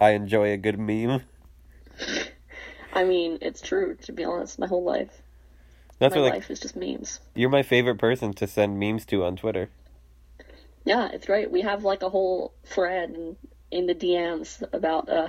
I 0.00 0.10
enjoy 0.10 0.52
a 0.52 0.56
good 0.56 0.78
meme." 0.78 1.22
I 2.92 3.04
mean, 3.04 3.38
it's 3.40 3.60
true. 3.60 3.96
To 4.02 4.12
be 4.12 4.24
honest, 4.24 4.58
my 4.58 4.66
whole 4.66 4.84
life. 4.84 5.22
That's 5.98 6.14
my 6.14 6.20
what, 6.22 6.30
like, 6.30 6.34
life 6.40 6.50
is 6.50 6.60
just 6.60 6.76
memes. 6.76 7.20
You're 7.34 7.50
my 7.50 7.62
favorite 7.62 7.98
person 7.98 8.32
to 8.34 8.46
send 8.46 8.80
memes 8.80 9.04
to 9.06 9.22
on 9.22 9.36
Twitter. 9.36 9.68
Yeah, 10.84 11.10
it's 11.12 11.28
right. 11.28 11.50
We 11.50 11.60
have 11.60 11.84
like 11.84 12.02
a 12.02 12.08
whole 12.08 12.54
thread 12.64 13.10
in, 13.10 13.36
in 13.70 13.86
the 13.86 13.94
DMs 13.94 14.62
about 14.72 15.08
uh, 15.10 15.28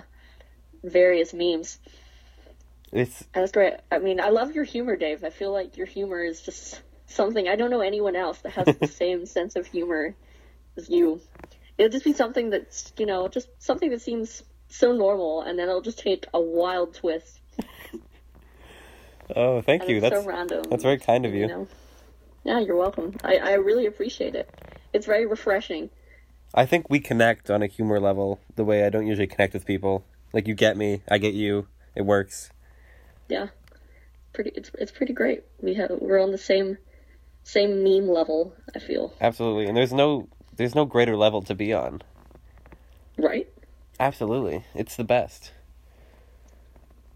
various 0.84 1.34
memes. 1.34 1.78
It's 2.92 3.24
that's 3.34 3.52
great. 3.52 3.76
I 3.92 4.00
mean, 4.00 4.20
I 4.20 4.30
love 4.30 4.54
your 4.54 4.64
humor, 4.64 4.96
Dave. 4.96 5.24
I 5.24 5.30
feel 5.30 5.52
like 5.52 5.78
your 5.78 5.88
humor 5.88 6.24
is 6.24 6.42
just 6.42 6.82
something 7.08 7.48
I 7.48 7.56
don't 7.56 7.72
know 7.72 7.82
anyone 7.82 8.16
else 8.16 8.40
that 8.40 8.52
has 8.54 8.78
the 8.78 8.88
same 9.04 9.26
sense 9.26 9.56
of 9.56 9.66
humor 9.66 10.16
as 10.78 10.90
you. 10.90 11.22
It'll 11.78 11.92
just 11.92 12.06
be 12.06 12.14
something 12.14 12.50
that's 12.50 12.92
you 12.98 13.06
know 13.06 13.28
just 13.28 13.48
something 13.60 13.90
that 13.92 14.02
seems 14.02 14.44
so 14.68 14.94
normal, 14.94 15.42
and 15.42 15.58
then 15.58 15.68
it'll 15.70 15.82
just 15.82 16.00
take 16.00 16.26
a 16.34 16.40
wild 16.40 16.94
twist 16.94 17.42
Oh, 19.36 19.62
thank 19.62 19.88
you. 19.88 20.02
That's 20.02 20.24
so 20.24 20.28
random. 20.28 20.64
That's 20.70 20.84
very 20.84 20.98
kind 20.98 21.26
of 21.26 21.34
you. 21.34 21.42
you 21.42 21.48
know? 21.48 21.68
Yeah, 22.44 22.60
you're 22.60 22.76
welcome. 22.76 23.16
I, 23.24 23.38
I 23.38 23.54
really 23.54 23.86
appreciate 23.86 24.36
it. 24.36 24.50
It's 24.94 25.06
very 25.06 25.26
refreshing. 25.26 25.90
I 26.54 26.66
think 26.66 26.90
we 26.90 27.00
connect 27.00 27.50
on 27.50 27.62
a 27.62 27.68
humor 27.68 28.00
level 28.00 28.40
the 28.56 28.66
way 28.66 28.86
I 28.86 28.90
don't 28.90 29.08
usually 29.08 29.28
connect 29.28 29.54
with 29.54 29.66
people. 29.66 30.04
Like 30.34 30.48
you 30.48 30.56
get 30.56 30.76
me, 30.76 31.02
I 31.10 31.18
get 31.18 31.34
you. 31.34 31.68
It 31.96 32.06
works. 32.06 32.52
Yeah, 33.32 33.48
pretty. 34.34 34.52
It's 34.56 34.70
it's 34.78 34.92
pretty 34.92 35.14
great. 35.14 35.44
We 35.62 35.76
have 35.76 35.90
we're 36.02 36.20
on 36.22 36.32
the 36.32 36.38
same 36.38 36.78
same 37.46 37.82
meme 37.82 38.10
level. 38.10 38.54
I 38.76 38.80
feel 38.80 39.14
Absolutely. 39.22 39.68
And 39.68 39.78
there's 39.78 39.94
no 39.94 40.28
there's 40.58 40.76
no 40.76 40.84
greater 40.84 41.16
level 41.16 41.42
to 41.44 41.56
be 41.56 41.72
on. 41.72 42.02
right. 43.18 43.48
Absolutely. 44.02 44.66
It's 44.76 44.98
the 44.98 45.06
best. 45.06 45.54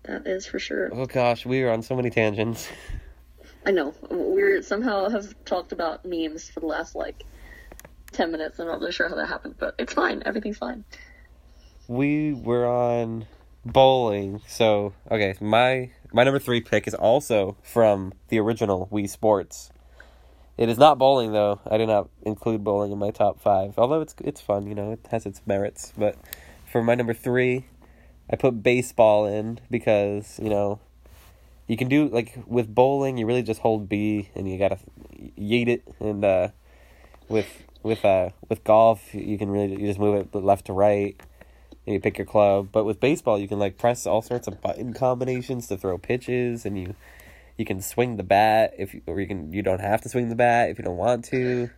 That 0.03 0.25
is 0.25 0.45
for 0.45 0.57
sure. 0.57 0.89
Oh 0.93 1.05
gosh, 1.05 1.45
we 1.45 1.63
are 1.63 1.71
on 1.71 1.81
so 1.81 1.97
many 1.97 2.09
tangents. 2.09 2.69
I 3.65 3.71
know. 3.71 3.93
We're 4.09 4.61
somehow 4.61 5.09
have 5.09 5.35
talked 5.43 5.73
about 5.73 6.05
memes 6.05 6.49
for 6.49 6.61
the 6.61 6.67
last 6.67 6.95
like 6.95 7.25
ten 8.13 8.31
minutes. 8.31 8.57
I'm 8.57 8.67
not 8.67 8.79
really 8.79 8.93
sure 8.93 9.09
how 9.09 9.15
that 9.15 9.27
happened, 9.27 9.55
but 9.59 9.75
it's 9.79 9.91
fine. 9.91 10.23
Everything's 10.25 10.59
fine. 10.59 10.85
We 11.89 12.33
were 12.33 12.65
on 12.65 13.25
bowling. 13.65 14.41
So, 14.47 14.93
okay, 15.09 15.35
my 15.41 15.89
my 16.13 16.23
number 16.23 16.39
3 16.39 16.61
pick 16.61 16.87
is 16.87 16.93
also 16.93 17.57
from 17.63 18.13
the 18.29 18.39
original 18.39 18.87
Wii 18.91 19.09
Sports. 19.09 19.71
It 20.57 20.69
is 20.69 20.77
not 20.77 20.97
bowling 20.97 21.33
though. 21.33 21.59
I 21.69 21.77
did 21.77 21.87
not 21.87 22.09
include 22.21 22.63
bowling 22.63 22.91
in 22.91 22.97
my 22.97 23.11
top 23.11 23.41
5. 23.41 23.77
Although 23.77 24.01
it's 24.01 24.15
it's 24.23 24.41
fun, 24.41 24.67
you 24.67 24.75
know, 24.75 24.91
it 24.91 25.05
has 25.11 25.25
its 25.25 25.41
merits, 25.45 25.93
but 25.97 26.15
for 26.71 26.81
my 26.81 26.95
number 26.95 27.13
3, 27.13 27.65
I 28.29 28.35
put 28.35 28.63
baseball 28.63 29.25
in 29.25 29.59
because, 29.69 30.39
you 30.41 30.49
know, 30.49 30.79
you 31.67 31.77
can 31.77 31.89
do 31.89 32.07
like 32.07 32.37
with 32.45 32.73
bowling, 32.73 33.17
you 33.17 33.25
really 33.25 33.43
just 33.43 33.61
hold 33.61 33.89
B 33.89 34.29
and 34.35 34.49
you 34.49 34.57
gotta 34.57 34.77
yeet 35.37 35.67
it, 35.67 35.83
and 35.99 36.23
uh, 36.23 36.49
with 37.27 37.47
with 37.83 38.05
uh 38.05 38.29
with 38.49 38.63
golf, 38.63 39.13
you 39.13 39.37
can 39.37 39.49
really 39.49 39.71
you 39.71 39.87
just 39.87 39.99
move 39.99 40.15
it 40.15 40.35
left 40.35 40.65
to 40.65 40.73
right, 40.73 41.19
you 41.85 41.99
pick 41.99 42.17
your 42.17 42.25
club. 42.25 42.69
But 42.71 42.85
with 42.85 42.99
baseball, 42.99 43.39
you 43.39 43.47
can 43.47 43.59
like 43.59 43.77
press 43.77 44.05
all 44.05 44.21
sorts 44.21 44.47
of 44.47 44.61
button 44.61 44.93
combinations 44.93 45.67
to 45.67 45.77
throw 45.77 45.97
pitches, 45.97 46.65
and 46.65 46.77
you 46.77 46.95
you 47.57 47.65
can 47.65 47.81
swing 47.81 48.17
the 48.17 48.23
bat 48.23 48.73
if 48.77 48.93
you, 48.93 49.01
or 49.05 49.19
you 49.19 49.27
can 49.27 49.51
you 49.51 49.61
don't 49.61 49.81
have 49.81 50.01
to 50.01 50.09
swing 50.09 50.29
the 50.29 50.35
bat 50.35 50.69
if 50.69 50.77
you 50.77 50.83
don't 50.83 50.97
want 50.97 51.25
to. 51.25 51.69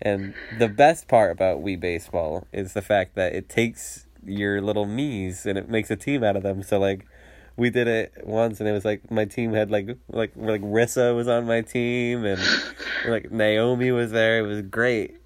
And 0.00 0.34
the 0.58 0.68
best 0.68 1.08
part 1.08 1.32
about 1.32 1.62
Wii 1.62 1.80
Baseball 1.80 2.46
is 2.52 2.74
the 2.74 2.82
fact 2.82 3.14
that 3.14 3.34
it 3.34 3.48
takes 3.48 4.06
your 4.24 4.60
little 4.60 4.84
me's 4.84 5.46
and 5.46 5.56
it 5.56 5.68
makes 5.68 5.90
a 5.90 5.96
team 5.96 6.22
out 6.22 6.36
of 6.36 6.42
them. 6.42 6.62
So 6.62 6.78
like 6.78 7.06
we 7.56 7.70
did 7.70 7.88
it 7.88 8.12
once 8.24 8.60
and 8.60 8.68
it 8.68 8.72
was 8.72 8.84
like 8.84 9.10
my 9.10 9.24
team 9.24 9.52
had 9.52 9.70
like 9.70 9.88
like 10.08 10.32
like 10.36 10.60
Rissa 10.60 11.16
was 11.16 11.28
on 11.28 11.46
my 11.46 11.62
team 11.62 12.24
and 12.24 12.40
like 13.08 13.30
Naomi 13.30 13.90
was 13.90 14.10
there. 14.10 14.38
It 14.40 14.46
was 14.46 14.62
great. 14.62 15.16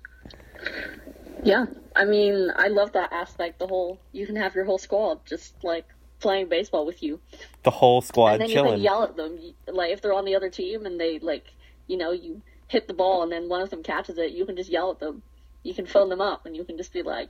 Yeah, 1.42 1.66
I 2.00 2.06
mean, 2.06 2.50
I 2.56 2.68
love 2.68 2.92
that 2.92 3.12
aspect. 3.12 3.58
The 3.58 3.66
whole 3.66 4.00
you 4.12 4.24
can 4.24 4.36
have 4.36 4.54
your 4.54 4.64
whole 4.64 4.78
squad 4.78 5.26
just 5.26 5.62
like 5.62 5.84
playing 6.18 6.48
baseball 6.48 6.86
with 6.86 7.02
you, 7.02 7.20
The 7.62 7.70
whole 7.70 8.00
squad 8.00 8.32
and 8.32 8.40
then 8.40 8.48
you 8.48 8.62
can 8.62 8.80
yell 8.80 9.02
at 9.02 9.16
them. 9.16 9.38
Like 9.66 9.92
if 9.92 10.00
they're 10.00 10.14
on 10.14 10.24
the 10.24 10.34
other 10.34 10.48
team 10.48 10.86
and 10.86 10.98
they 10.98 11.18
like, 11.18 11.52
you 11.88 11.98
know, 11.98 12.10
you 12.10 12.40
hit 12.68 12.88
the 12.88 12.94
ball 12.94 13.22
and 13.22 13.30
then 13.30 13.50
one 13.50 13.60
of 13.60 13.68
them 13.68 13.82
catches 13.82 14.16
it, 14.16 14.32
you 14.32 14.46
can 14.46 14.56
just 14.56 14.70
yell 14.70 14.90
at 14.92 14.98
them. 14.98 15.20
You 15.62 15.74
can 15.74 15.84
phone 15.84 16.08
them 16.08 16.22
up 16.22 16.46
and 16.46 16.56
you 16.56 16.64
can 16.64 16.78
just 16.78 16.90
be 16.90 17.02
like, 17.02 17.28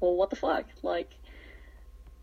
"Well, 0.00 0.14
what 0.14 0.28
the 0.28 0.36
fuck? 0.36 0.66
Like, 0.82 1.14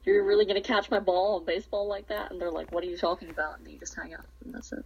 you're 0.03 0.23
really 0.23 0.45
gonna 0.45 0.61
catch 0.61 0.91
my 0.91 0.99
ball 0.99 1.39
in 1.39 1.45
baseball 1.45 1.87
like 1.87 2.09
that?" 2.09 2.29
And 2.29 2.39
they're 2.39 2.51
like, 2.51 2.71
"What 2.71 2.83
are 2.83 2.87
you 2.87 2.97
talking 2.97 3.31
about?" 3.31 3.57
And 3.57 3.67
you 3.67 3.79
just 3.79 3.95
hang 3.95 4.13
up, 4.13 4.27
and 4.43 4.53
that's 4.53 4.71
it. 4.71 4.85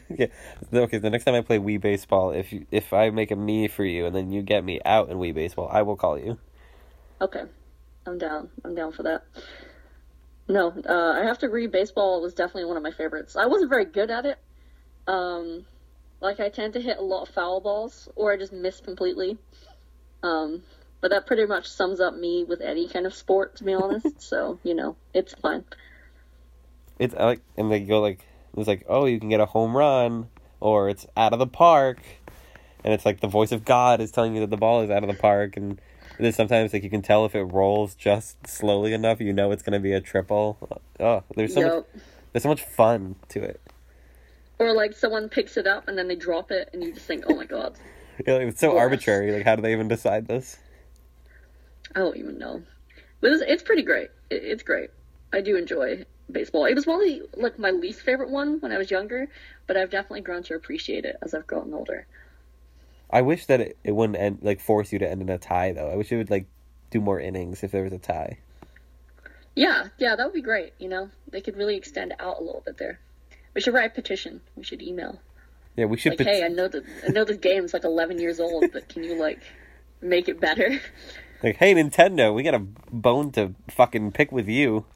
yeah. 0.10 0.26
Okay. 0.72 0.98
The 0.98 1.10
next 1.10 1.24
time 1.24 1.34
I 1.34 1.40
play 1.42 1.58
Wii 1.58 1.80
Baseball, 1.80 2.30
if 2.30 2.52
you 2.52 2.66
if 2.70 2.92
I 2.92 3.10
make 3.10 3.30
a 3.30 3.36
me 3.36 3.68
for 3.68 3.84
you 3.84 4.06
and 4.06 4.14
then 4.14 4.32
you 4.32 4.42
get 4.42 4.64
me 4.64 4.80
out 4.84 5.08
in 5.08 5.18
Wii 5.18 5.34
Baseball, 5.34 5.68
I 5.70 5.82
will 5.82 5.96
call 5.96 6.18
you. 6.18 6.38
Okay, 7.20 7.44
I'm 8.06 8.18
down. 8.18 8.50
I'm 8.64 8.74
down 8.74 8.92
for 8.92 9.04
that. 9.04 9.24
No, 10.48 10.72
uh, 10.88 11.20
I 11.20 11.24
have 11.24 11.38
to 11.38 11.46
agree. 11.46 11.66
Baseball 11.66 12.20
was 12.20 12.34
definitely 12.34 12.64
one 12.64 12.76
of 12.76 12.82
my 12.82 12.90
favorites. 12.90 13.36
I 13.36 13.46
wasn't 13.46 13.70
very 13.70 13.84
good 13.84 14.10
at 14.10 14.26
it. 14.26 14.38
Um, 15.06 15.64
like 16.20 16.40
I 16.40 16.48
tend 16.48 16.74
to 16.74 16.80
hit 16.80 16.98
a 16.98 17.02
lot 17.02 17.22
of 17.22 17.34
foul 17.34 17.60
balls, 17.60 18.08
or 18.16 18.32
I 18.32 18.36
just 18.36 18.52
miss 18.52 18.80
completely. 18.80 19.38
Um, 20.22 20.62
but 21.00 21.10
that 21.10 21.26
pretty 21.26 21.46
much 21.46 21.68
sums 21.68 22.00
up 22.00 22.14
me 22.14 22.44
with 22.44 22.60
any 22.60 22.88
kind 22.88 23.06
of 23.06 23.14
sport, 23.14 23.56
to 23.56 23.64
be 23.64 23.74
honest. 23.74 24.06
so 24.20 24.58
you 24.62 24.74
know, 24.74 24.96
it's 25.14 25.34
fine. 25.34 25.64
It's 26.98 27.14
I 27.14 27.24
like 27.24 27.40
and 27.56 27.70
they 27.70 27.80
go 27.80 28.00
like 28.00 28.26
it's 28.56 28.68
like 28.68 28.84
oh 28.88 29.06
you 29.06 29.18
can 29.18 29.28
get 29.28 29.40
a 29.40 29.46
home 29.46 29.76
run 29.76 30.28
or 30.60 30.88
it's 30.88 31.06
out 31.16 31.32
of 31.32 31.38
the 31.38 31.46
park, 31.46 31.98
and 32.84 32.92
it's 32.94 33.04
like 33.06 33.20
the 33.20 33.28
voice 33.28 33.52
of 33.52 33.64
God 33.64 34.00
is 34.00 34.10
telling 34.10 34.34
you 34.34 34.40
that 34.40 34.50
the 34.50 34.56
ball 34.56 34.82
is 34.82 34.90
out 34.90 35.02
of 35.02 35.08
the 35.08 35.14
park 35.14 35.56
and. 35.56 35.80
There's 36.18 36.36
sometimes 36.36 36.72
like 36.74 36.84
you 36.84 36.90
can 36.90 37.00
tell 37.02 37.24
if 37.24 37.34
it 37.34 37.42
rolls 37.42 37.94
just 37.96 38.46
slowly 38.46 38.92
enough, 38.92 39.18
you 39.20 39.32
know 39.32 39.50
it's 39.50 39.62
gonna 39.62 39.80
be 39.80 39.92
a 39.94 40.00
triple. 40.00 40.58
Oh, 41.00 41.24
there's 41.34 41.54
so 41.54 41.62
much, 41.62 41.84
there's 42.32 42.42
so 42.42 42.50
much 42.50 42.62
fun 42.62 43.16
to 43.30 43.42
it. 43.42 43.60
Or 44.58 44.72
like 44.72 44.92
someone 44.92 45.30
picks 45.30 45.56
it 45.56 45.66
up 45.66 45.88
and 45.88 45.96
then 45.98 46.08
they 46.08 46.14
drop 46.14 46.52
it, 46.52 46.68
and 46.72 46.84
you 46.84 46.92
just 46.92 47.06
think, 47.06 47.24
"Oh 47.26 47.34
my 47.34 47.46
god." 47.46 47.76
You 48.18 48.24
know, 48.26 48.40
it's 48.40 48.60
so 48.60 48.74
Yes. 48.74 48.78
arbitrary. 48.80 49.32
Like, 49.32 49.44
how 49.44 49.56
do 49.56 49.62
they 49.62 49.72
even 49.72 49.88
decide 49.88 50.28
this? 50.28 50.58
I 51.96 52.00
don't 52.00 52.16
even 52.18 52.38
know. 52.38 52.62
But 53.20 53.32
it's, 53.32 53.42
it's 53.46 53.62
pretty 53.62 53.82
great. 53.82 54.10
It, 54.30 54.44
it's 54.44 54.62
great. 54.62 54.90
I 55.32 55.40
do 55.40 55.56
enjoy 55.56 56.04
baseball. 56.32 56.64
It 56.64 56.74
was 56.74 56.84
probably 56.84 57.22
like 57.36 57.58
my 57.58 57.70
least 57.70 58.00
favorite 58.00 58.30
one 58.30 58.60
when 58.60 58.72
I 58.72 58.78
was 58.78 58.90
younger, 58.90 59.28
but 59.66 59.76
I've 59.76 59.90
definitely 59.90 60.22
grown 60.22 60.42
to 60.44 60.54
appreciate 60.54 61.04
it 61.04 61.16
as 61.22 61.34
I've 61.34 61.46
gotten 61.46 61.74
older. 61.74 62.06
I 63.10 63.20
wish 63.20 63.46
that 63.46 63.60
it, 63.60 63.76
it 63.84 63.92
wouldn't 63.92 64.18
end 64.18 64.38
like 64.42 64.60
force 64.60 64.92
you 64.92 64.98
to 64.98 65.08
end 65.08 65.20
in 65.20 65.28
a 65.28 65.38
tie 65.38 65.72
though. 65.72 65.90
I 65.90 65.96
wish 65.96 66.10
it 66.10 66.16
would 66.16 66.30
like 66.30 66.46
do 66.90 67.00
more 67.00 67.20
innings 67.20 67.62
if 67.62 67.70
there 67.70 67.84
was 67.84 67.92
a 67.92 67.98
tie. 67.98 68.38
Yeah, 69.54 69.88
yeah, 69.98 70.16
that 70.16 70.24
would 70.24 70.34
be 70.34 70.42
great. 70.42 70.72
You 70.78 70.88
know, 70.88 71.10
they 71.30 71.42
could 71.42 71.56
really 71.56 71.76
extend 71.76 72.14
out 72.18 72.38
a 72.40 72.42
little 72.42 72.62
bit 72.64 72.78
there. 72.78 73.00
We 73.54 73.60
should 73.60 73.74
write 73.74 73.90
a 73.90 73.94
petition. 73.94 74.40
We 74.56 74.64
should 74.64 74.80
email. 74.80 75.20
Yeah, 75.76 75.86
we 75.86 75.98
should. 75.98 76.12
Like, 76.12 76.18
pet- 76.18 76.26
hey, 76.26 76.44
I 76.44 76.48
know 76.48 76.68
that 76.68 76.84
I 77.06 77.10
know 77.10 77.24
this 77.24 77.36
game's 77.36 77.74
like 77.74 77.84
11 77.84 78.18
years 78.18 78.40
old, 78.40 78.64
but 78.72 78.88
can 78.88 79.04
you 79.04 79.14
like 79.18 79.40
make 80.00 80.28
it 80.28 80.40
better? 80.40 80.80
like, 81.42 81.56
hey 81.56 81.74
Nintendo, 81.74 82.34
we 82.34 82.42
got 82.42 82.54
a 82.54 82.60
bone 82.60 83.30
to 83.32 83.54
fucking 83.68 84.12
pick 84.12 84.32
with 84.32 84.48
you. 84.48 84.86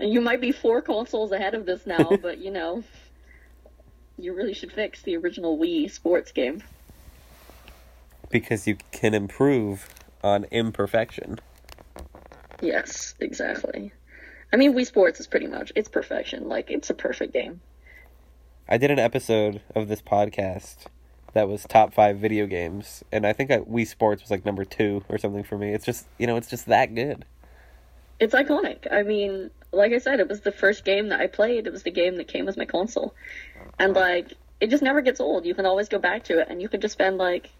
You 0.00 0.20
might 0.20 0.40
be 0.40 0.52
four 0.52 0.82
consoles 0.82 1.32
ahead 1.32 1.54
of 1.54 1.66
this 1.66 1.86
now, 1.86 2.16
but 2.22 2.38
you 2.38 2.50
know, 2.50 2.82
you 4.18 4.34
really 4.34 4.54
should 4.54 4.72
fix 4.72 5.02
the 5.02 5.16
original 5.16 5.58
Wii 5.58 5.90
sports 5.90 6.32
game. 6.32 6.62
because 8.30 8.66
you 8.66 8.76
can 8.90 9.14
improve 9.14 9.88
on 10.22 10.44
imperfection. 10.50 11.38
Yes, 12.60 13.14
exactly. 13.20 13.92
I 14.52 14.56
mean, 14.56 14.74
Wii 14.74 14.86
Sports 14.86 15.20
is 15.20 15.26
pretty 15.26 15.46
much 15.46 15.72
it's 15.76 15.88
perfection. 15.88 16.48
Like 16.48 16.70
it's 16.70 16.90
a 16.90 16.94
perfect 16.94 17.32
game. 17.32 17.60
I 18.68 18.78
did 18.78 18.90
an 18.90 18.98
episode 18.98 19.60
of 19.74 19.88
this 19.88 20.00
podcast 20.00 20.86
that 21.34 21.48
was 21.48 21.64
top 21.64 21.92
five 21.92 22.18
video 22.18 22.46
games, 22.46 23.02
and 23.12 23.26
I 23.26 23.32
think 23.32 23.50
I, 23.50 23.58
Wii 23.58 23.86
Sports 23.86 24.22
was 24.22 24.30
like 24.30 24.44
number 24.44 24.64
two 24.64 25.04
or 25.08 25.18
something 25.18 25.44
for 25.44 25.58
me. 25.58 25.72
It's 25.74 25.84
just 25.84 26.06
you 26.18 26.26
know, 26.26 26.36
it's 26.36 26.48
just 26.48 26.66
that 26.66 26.94
good. 26.94 27.24
It's 28.24 28.34
iconic. 28.34 28.90
I 28.90 29.02
mean, 29.02 29.50
like 29.72 29.92
I 29.92 29.98
said, 29.98 30.18
it 30.20 30.28
was 30.28 30.40
the 30.40 30.52
first 30.52 30.84
game 30.84 31.08
that 31.08 31.20
I 31.20 31.26
played. 31.26 31.66
It 31.66 31.72
was 31.72 31.82
the 31.82 31.90
game 31.90 32.16
that 32.16 32.28
came 32.28 32.46
with 32.46 32.56
my 32.56 32.64
console, 32.64 33.14
and 33.78 33.94
like 33.94 34.32
it 34.60 34.70
just 34.70 34.82
never 34.82 35.02
gets 35.02 35.20
old. 35.20 35.44
You 35.44 35.54
can 35.54 35.66
always 35.66 35.88
go 35.88 35.98
back 35.98 36.24
to 36.24 36.40
it, 36.40 36.48
and 36.48 36.60
you 36.60 36.68
can 36.68 36.80
just 36.80 36.92
spend 36.92 37.18
like 37.18 37.50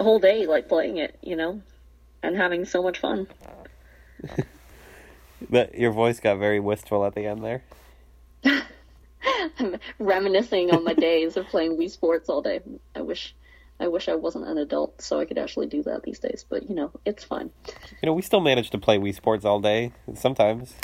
a 0.00 0.04
whole 0.04 0.18
day 0.18 0.46
like 0.46 0.68
playing 0.68 0.96
it, 0.96 1.18
you 1.22 1.36
know, 1.36 1.60
and 2.22 2.36
having 2.36 2.64
so 2.64 2.82
much 2.82 2.98
fun. 2.98 3.26
But 5.50 5.74
your 5.76 5.92
voice 5.92 6.20
got 6.20 6.38
very 6.38 6.60
wistful 6.60 7.04
at 7.04 7.14
the 7.14 7.26
end 7.26 7.44
there. 7.44 7.62
I'm 9.58 9.76
reminiscing 9.98 10.70
on 10.70 10.84
my 10.84 10.94
days 10.94 11.36
of 11.36 11.46
playing 11.46 11.76
Wii 11.76 11.90
Sports 11.90 12.28
all 12.28 12.42
day. 12.42 12.60
I 12.94 13.02
wish, 13.02 13.34
I 13.78 13.88
wish 13.88 14.08
I 14.08 14.14
wasn't 14.14 14.46
an 14.46 14.56
adult 14.58 15.02
so 15.02 15.20
I 15.20 15.24
could 15.26 15.38
actually 15.38 15.66
do 15.66 15.82
that 15.84 16.02
these 16.02 16.18
days. 16.18 16.44
But 16.48 16.68
you 16.68 16.74
know, 16.74 16.90
it's 17.04 17.24
fine. 17.24 17.50
You 18.02 18.06
know, 18.06 18.12
we 18.14 18.22
still 18.22 18.40
manage 18.40 18.70
to 18.70 18.78
play 18.78 18.98
Wii 18.98 19.14
Sports 19.14 19.44
all 19.44 19.60
day 19.60 19.92
sometimes. 20.14 20.74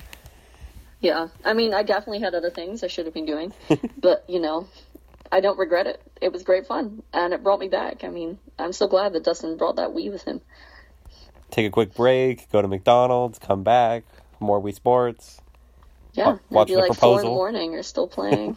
Yeah, 1.00 1.28
I 1.44 1.52
mean, 1.54 1.74
I 1.74 1.82
definitely 1.82 2.20
had 2.20 2.34
other 2.34 2.50
things 2.50 2.84
I 2.84 2.86
should 2.86 3.06
have 3.06 3.14
been 3.14 3.26
doing, 3.26 3.52
but 3.98 4.24
you 4.28 4.38
know, 4.40 4.68
I 5.32 5.40
don't 5.40 5.58
regret 5.58 5.86
it. 5.86 6.00
It 6.20 6.32
was 6.32 6.42
great 6.44 6.66
fun, 6.66 7.02
and 7.12 7.32
it 7.32 7.42
brought 7.42 7.58
me 7.60 7.68
back. 7.68 8.04
I 8.04 8.08
mean, 8.08 8.38
I'm 8.58 8.72
so 8.72 8.86
glad 8.86 9.12
that 9.14 9.24
Dustin 9.24 9.56
brought 9.56 9.76
that 9.76 9.90
Wii 9.90 10.12
with 10.12 10.22
him. 10.24 10.40
Take 11.50 11.66
a 11.66 11.70
quick 11.70 11.94
break, 11.94 12.50
go 12.52 12.62
to 12.62 12.68
McDonald's, 12.68 13.38
come 13.38 13.62
back, 13.64 14.04
more 14.38 14.60
Wii 14.62 14.74
Sports. 14.74 15.40
Yeah, 16.14 16.26
Wa- 16.26 16.38
watch 16.50 16.68
maybe 16.68 16.80
The 16.80 16.86
like 16.88 16.98
four 16.98 17.10
in 17.12 17.16
the 17.16 17.22
Proposal. 17.22 17.34
morning 17.34 17.74
or 17.74 17.82
still 17.82 18.06
playing. 18.18 18.56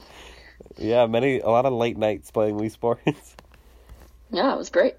Yeah, 0.77 1.05
many 1.07 1.39
a 1.39 1.47
lot 1.49 1.65
of 1.65 1.73
late 1.73 1.97
nights 1.97 2.29
playing 2.31 2.57
Wii 2.59 2.69
Sports. 2.71 3.35
yeah, 4.35 4.53
it 4.53 4.57
was 4.57 4.69
great. 4.69 4.95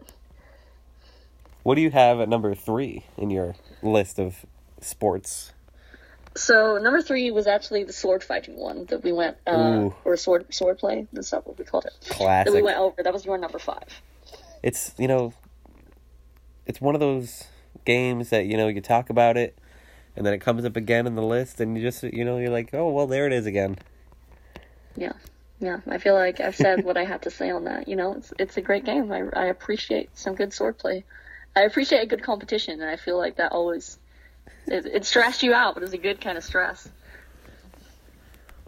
what 1.62 1.74
do 1.74 1.80
you 1.80 1.90
have 1.90 2.20
at 2.20 2.28
number 2.28 2.54
three 2.54 3.04
in 3.16 3.30
your 3.30 3.54
list 3.82 4.18
of 4.18 4.44
sports? 4.80 5.52
So 6.36 6.78
number 6.78 7.00
three 7.00 7.30
was 7.30 7.46
actually 7.46 7.84
the 7.84 7.92
sword 7.94 8.22
fighting 8.22 8.56
one 8.56 8.84
that 8.86 9.02
we 9.02 9.10
went, 9.12 9.38
uh, 9.46 9.88
or 10.04 10.16
sword 10.16 10.52
sword 10.52 10.78
play. 10.78 11.06
That's 11.12 11.32
not 11.32 11.46
what 11.46 11.58
we 11.58 11.64
called 11.64 11.86
it. 11.86 11.94
Classic. 12.10 12.52
That 12.52 12.56
we 12.56 12.62
went 12.62 12.78
over. 12.78 13.02
That 13.02 13.12
was 13.12 13.24
your 13.24 13.38
number 13.38 13.58
five. 13.58 13.88
It's 14.62 14.94
you 14.98 15.08
know, 15.08 15.32
it's 16.66 16.80
one 16.80 16.94
of 16.94 17.00
those 17.00 17.44
games 17.86 18.28
that 18.30 18.44
you 18.46 18.56
know 18.58 18.68
you 18.68 18.82
talk 18.82 19.08
about 19.08 19.38
it, 19.38 19.56
and 20.14 20.26
then 20.26 20.34
it 20.34 20.40
comes 20.40 20.64
up 20.66 20.76
again 20.76 21.06
in 21.06 21.14
the 21.14 21.22
list, 21.22 21.58
and 21.58 21.74
you 21.76 21.82
just 21.82 22.02
you 22.02 22.24
know 22.24 22.36
you're 22.36 22.50
like, 22.50 22.68
oh 22.74 22.90
well, 22.90 23.06
there 23.06 23.26
it 23.26 23.32
is 23.32 23.46
again. 23.46 23.78
Yeah, 24.94 25.12
yeah. 25.58 25.80
I 25.88 25.98
feel 25.98 26.14
like 26.14 26.40
I've 26.40 26.56
said 26.56 26.84
what 26.84 26.96
I 26.96 27.04
had 27.04 27.22
to 27.22 27.30
say 27.30 27.50
on 27.50 27.64
that. 27.64 27.88
You 27.88 27.96
know, 27.96 28.14
it's 28.14 28.32
it's 28.38 28.56
a 28.56 28.62
great 28.62 28.84
game. 28.84 29.10
I 29.12 29.22
I 29.34 29.46
appreciate 29.46 30.16
some 30.16 30.34
good 30.34 30.50
swordplay. 30.50 31.04
I 31.54 31.62
appreciate 31.62 32.02
a 32.02 32.06
good 32.06 32.22
competition, 32.22 32.80
and 32.80 32.90
I 32.90 32.96
feel 32.96 33.16
like 33.16 33.36
that 33.36 33.52
always 33.52 33.98
it, 34.66 34.86
it 34.86 35.04
stressed 35.04 35.42
you 35.42 35.54
out, 35.54 35.74
but 35.74 35.82
it 35.82 35.86
was 35.86 35.92
a 35.92 35.98
good 35.98 36.20
kind 36.20 36.36
of 36.36 36.44
stress. 36.44 36.88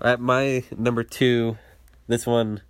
At 0.01 0.21
my 0.21 0.65
number 0.77 1.03
two, 1.03 1.59
this 2.07 2.25
one, 2.25 2.63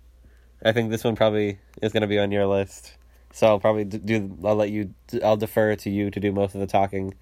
I 0.63 0.71
think 0.71 0.89
this 0.89 1.03
one 1.03 1.15
probably 1.15 1.59
is 1.81 1.93
going 1.93 2.01
to 2.01 2.07
be 2.07 2.17
on 2.17 2.31
your 2.31 2.47
list. 2.47 2.95
So 3.31 3.47
I'll 3.47 3.59
probably 3.59 3.85
do. 3.85 4.37
I'll 4.43 4.55
let 4.55 4.71
you. 4.71 4.93
I'll 5.23 5.37
defer 5.37 5.75
to 5.75 5.89
you 5.89 6.09
to 6.09 6.19
do 6.19 6.31
most 6.31 6.55
of 6.55 6.61
the 6.61 6.67
talking 6.67 7.13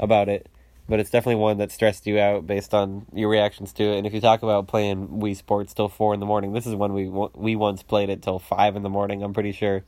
about 0.00 0.28
it. 0.28 0.48
But 0.86 1.00
it's 1.00 1.10
definitely 1.10 1.40
one 1.40 1.58
that 1.58 1.72
stressed 1.72 2.06
you 2.06 2.18
out 2.18 2.46
based 2.46 2.74
on 2.74 3.06
your 3.14 3.30
reactions 3.30 3.72
to 3.74 3.84
it. 3.84 3.98
And 3.98 4.06
if 4.06 4.12
you 4.12 4.20
talk 4.20 4.42
about 4.42 4.66
playing 4.66 5.08
Wii 5.08 5.34
Sports 5.34 5.72
till 5.72 5.88
four 5.88 6.12
in 6.12 6.20
the 6.20 6.26
morning, 6.26 6.52
this 6.52 6.66
is 6.66 6.74
when 6.74 6.92
we 6.92 7.08
we 7.08 7.56
once 7.56 7.82
played 7.82 8.10
it 8.10 8.22
till 8.22 8.38
five 8.38 8.76
in 8.76 8.82
the 8.82 8.90
morning. 8.90 9.22
I'm 9.22 9.32
pretty 9.32 9.52
sure 9.52 9.82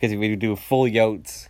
because 0.00 0.16
we 0.16 0.34
do 0.34 0.56
full 0.56 0.84
yotes, 0.84 1.48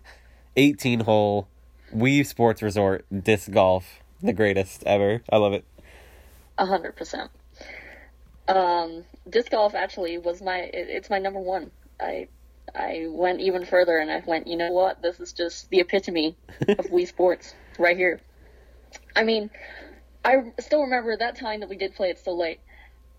eighteen 0.57 1.01
hole, 1.01 1.49
Wii 1.95 2.27
Sports 2.27 2.61
Resort 2.61 3.07
disc 3.23 3.51
golf, 3.51 4.01
the 4.21 4.35
greatest 4.35 4.83
ever. 4.85 5.23
I 5.31 5.39
love 5.39 5.55
it. 5.55 5.65
A 6.59 6.67
hundred 6.67 6.95
percent. 6.95 7.31
Um, 8.49 9.05
disc 9.29 9.51
golf 9.51 9.75
actually 9.75 10.19
was 10.19 10.43
my. 10.43 10.59
It, 10.59 10.89
it's 10.91 11.11
my 11.11 11.19
number 11.19 11.41
one. 11.41 11.71
I 11.99 12.29
I 12.75 13.07
went 13.09 13.41
even 13.41 13.65
further, 13.65 13.99
and 13.99 14.11
I 14.11 14.23
went. 14.27 14.47
You 14.47 14.57
know 14.57 14.71
what? 14.71 15.01
This 15.01 15.21
is 15.21 15.33
just 15.33 15.71
the 15.71 15.81
epitome 15.81 16.37
of 16.61 16.87
Wii 16.91 17.09
Sports 17.09 17.55
right 17.79 17.97
here. 17.97 18.21
I 19.15 19.25
mean, 19.25 19.51
I 20.25 20.53
still 20.61 20.83
remember 20.83 21.17
that 21.17 21.37
time 21.37 21.61
that 21.61 21.69
we 21.69 21.77
did 21.77 21.95
play 21.95 22.11
it 22.11 22.19
so 22.19 22.33
late. 22.33 22.61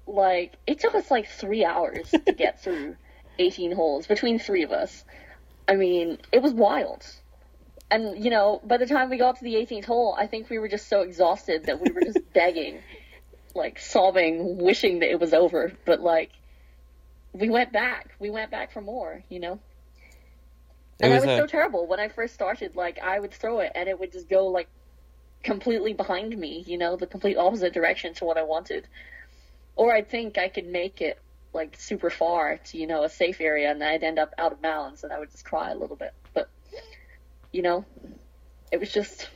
Like 0.06 0.56
it 0.68 0.80
took 0.80 0.96
us 0.96 1.10
like 1.12 1.28
three 1.28 1.64
hours 1.66 2.12
to 2.12 2.34
get 2.38 2.62
through 2.62 2.96
eighteen 3.40 3.72
holes 3.72 4.08
between 4.08 4.40
three 4.40 4.64
of 4.64 4.72
us. 4.72 5.04
I 5.68 5.76
mean, 5.76 6.18
it 6.32 6.42
was 6.42 6.54
wild. 6.54 7.06
And 7.90 8.24
you 8.24 8.30
know, 8.30 8.60
by 8.64 8.78
the 8.78 8.86
time 8.86 9.10
we 9.10 9.18
got 9.18 9.38
to 9.38 9.44
the 9.44 9.56
18th 9.56 9.86
hole, 9.86 10.16
I 10.18 10.28
think 10.28 10.50
we 10.50 10.58
were 10.60 10.68
just 10.68 10.88
so 10.90 11.02
exhausted 11.02 11.66
that 11.66 11.80
we 11.80 11.92
were 11.92 12.02
just 12.02 12.20
begging, 12.34 12.80
like 13.56 13.80
sobbing, 13.80 14.58
wishing 14.58 15.00
that 15.00 15.12
it 15.12 15.20
was 15.20 15.34
over. 15.34 15.72
But 15.86 16.02
like, 16.02 16.32
we 17.34 17.50
went 17.50 17.72
back. 17.72 18.16
We 18.20 18.30
went 18.30 18.52
back 18.52 18.72
for 18.72 18.82
more. 18.82 19.24
You 19.30 19.40
know. 19.40 19.60
It 21.00 21.06
And 21.06 21.14
was 21.14 21.24
I 21.24 21.28
was 21.28 21.34
a- 21.34 21.42
so 21.44 21.48
terrible 21.48 21.88
when 21.88 22.00
I 22.00 22.08
first 22.10 22.34
started. 22.34 22.76
Like, 22.76 23.00
I 23.00 23.20
would 23.20 23.34
throw 23.34 23.60
it 23.60 23.72
and 23.76 23.88
it 23.88 24.00
would 24.00 24.12
just 24.12 24.28
go 24.30 24.48
like 24.48 24.68
completely 25.44 25.94
behind 25.94 26.38
me. 26.38 26.64
You 26.66 26.78
know, 26.78 26.96
the 26.96 27.08
complete 27.08 27.38
opposite 27.38 27.74
direction 27.74 28.14
to 28.16 28.26
what 28.26 28.38
I 28.38 28.44
wanted. 28.44 28.88
Or 29.76 29.94
I'd 29.94 30.10
think 30.10 30.38
I 30.38 30.48
could 30.48 30.68
make 30.68 31.02
it 31.02 31.20
like 31.54 31.76
super 31.78 32.10
far 32.10 32.58
to 32.58 32.78
you 32.78 32.88
know 32.88 33.04
a 33.04 33.10
safe 33.10 33.40
area, 33.40 33.72
and 33.72 33.84
I'd 33.84 34.04
end 34.04 34.20
up 34.20 34.34
out 34.38 34.52
of 34.52 34.62
bounds, 34.62 35.04
and 35.04 35.14
I 35.14 35.20
would 35.20 35.32
just 35.32 35.46
cry 35.46 35.72
a 35.72 35.76
little 35.76 35.96
bit. 35.96 36.14
But 36.34 36.50
you 37.52 37.62
know, 37.62 37.86
it 38.72 38.80
was 38.80 38.92
just, 38.92 39.30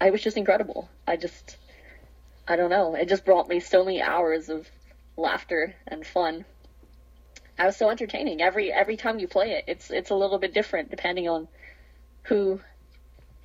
I 0.00 0.10
was 0.10 0.20
just 0.20 0.36
incredible. 0.36 0.88
I 1.06 1.16
just, 1.16 1.56
I 2.48 2.56
don't 2.56 2.70
know. 2.70 2.94
It 2.96 3.08
just 3.08 3.24
brought 3.24 3.48
me 3.48 3.60
so 3.60 3.84
many 3.84 4.02
hours 4.02 4.48
of 4.48 4.68
laughter 5.16 5.74
and 5.86 6.06
fun. 6.06 6.44
I 7.58 7.66
was 7.66 7.76
so 7.76 7.90
entertaining. 7.90 8.40
Every 8.40 8.72
every 8.72 8.96
time 8.96 9.18
you 9.18 9.28
play 9.28 9.52
it, 9.52 9.64
it's 9.66 9.90
it's 9.90 10.10
a 10.10 10.14
little 10.14 10.38
bit 10.38 10.54
different 10.54 10.90
depending 10.90 11.28
on 11.28 11.48
who 12.22 12.60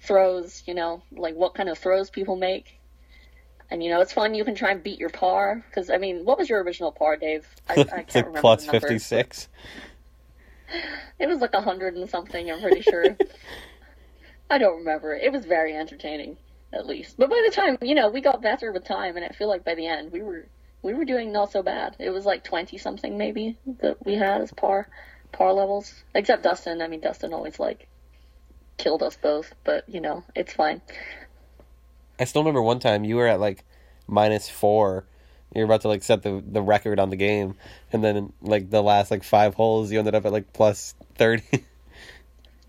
throws. 0.04 0.64
You 0.68 0.74
know, 0.76 1.04
like 1.12 1.36
what 1.36 1.56
kind 1.56 1.70
of 1.70 1.78
throws 1.78 2.10
people 2.10 2.36
make. 2.36 2.80
And 3.70 3.84
you 3.84 3.90
know, 3.90 4.02
it's 4.02 4.14
fun. 4.14 4.36
You 4.36 4.46
can 4.46 4.56
try 4.56 4.72
and 4.72 4.84
beat 4.84 5.00
your 5.00 5.10
par 5.10 5.64
because 5.68 5.90
I 5.90 5.98
mean, 5.98 6.26
what 6.26 6.38
was 6.38 6.50
your 6.50 6.62
original 6.64 6.92
par, 6.92 7.18
Dave? 7.18 7.48
I, 7.68 7.74
I 7.74 7.76
can't 7.84 7.90
it's 7.90 8.16
like 8.16 8.26
remember 8.26 8.42
plus 8.42 8.66
fifty 8.66 9.00
six. 9.00 9.48
It 11.20 11.28
was 11.28 11.40
like 11.40 11.54
a 11.54 11.62
hundred 11.62 11.96
and 11.96 12.10
something. 12.10 12.52
I'm 12.52 12.62
pretty 12.62 12.82
sure. 12.82 13.06
I 14.50 14.58
don't 14.58 14.78
remember. 14.80 15.16
It 15.16 15.32
was 15.32 15.46
very 15.46 15.76
entertaining, 15.76 16.38
at 16.72 16.86
least. 16.86 17.16
But 17.18 17.30
by 17.30 17.42
the 17.46 17.52
time 17.56 17.78
you 17.82 17.96
know, 17.96 18.10
we 18.10 18.22
got 18.22 18.42
better 18.42 18.72
with 18.72 18.84
time, 18.84 19.16
and 19.16 19.26
I 19.26 19.30
feel 19.30 19.48
like 19.48 19.64
by 19.64 19.76
the 19.76 19.88
end 19.88 20.12
we 20.12 20.22
were 20.22 20.48
we 20.84 20.94
were 20.94 21.06
doing 21.06 21.32
not 21.32 21.52
so 21.52 21.64
bad. 21.64 21.96
It 22.00 22.10
was 22.12 22.26
like 22.26 22.44
twenty 22.44 22.78
something 22.78 23.18
maybe 23.18 23.58
that 23.82 24.06
we 24.06 24.16
had 24.16 24.42
as 24.42 24.52
par 24.52 24.88
par 25.32 25.54
levels. 25.54 26.04
Except 26.14 26.44
Dustin. 26.44 26.82
I 26.82 26.88
mean, 26.88 27.00
Dustin 27.00 27.34
always 27.34 27.60
like 27.60 27.88
killed 28.78 29.04
us 29.04 29.18
both. 29.18 29.54
But 29.64 29.88
you 29.88 30.02
know, 30.02 30.24
it's 30.36 30.54
fine. 30.54 30.82
I 32.20 32.26
still 32.26 32.42
remember 32.42 32.62
one 32.62 32.80
time 32.80 33.04
you 33.04 33.16
were 33.16 33.28
at 33.28 33.40
like 33.40 33.64
minus 34.08 34.50
four. 34.50 35.06
You're 35.54 35.66
about 35.66 35.82
to 35.82 35.88
like 35.88 36.04
set 36.04 36.24
the 36.24 36.44
the 36.46 36.62
record 36.62 37.00
on 37.00 37.10
the 37.10 37.16
game, 37.16 37.56
and 37.92 38.04
then 38.04 38.34
like 38.42 38.70
the 38.70 38.82
last 38.82 39.12
like 39.12 39.24
five 39.24 39.54
holes, 39.54 39.92
you 39.92 40.00
ended 40.00 40.16
up 40.16 40.26
at 40.26 40.32
like 40.32 40.54
plus 40.54 40.96
thirty. 41.16 41.66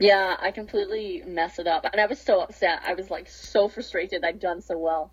Yeah, 0.01 0.37
I 0.41 0.51
completely 0.51 1.23
messed 1.25 1.61
it 1.61 1.67
up, 1.67 1.87
and 1.91 2.01
I 2.01 2.07
was 2.07 2.19
so 2.19 2.41
upset. 2.41 2.83
I 2.85 2.95
was 2.95 3.11
like 3.11 3.29
so 3.29 3.69
frustrated. 3.69 4.25
I'd 4.25 4.41
done 4.41 4.61
so 4.61 4.77
well. 4.77 5.13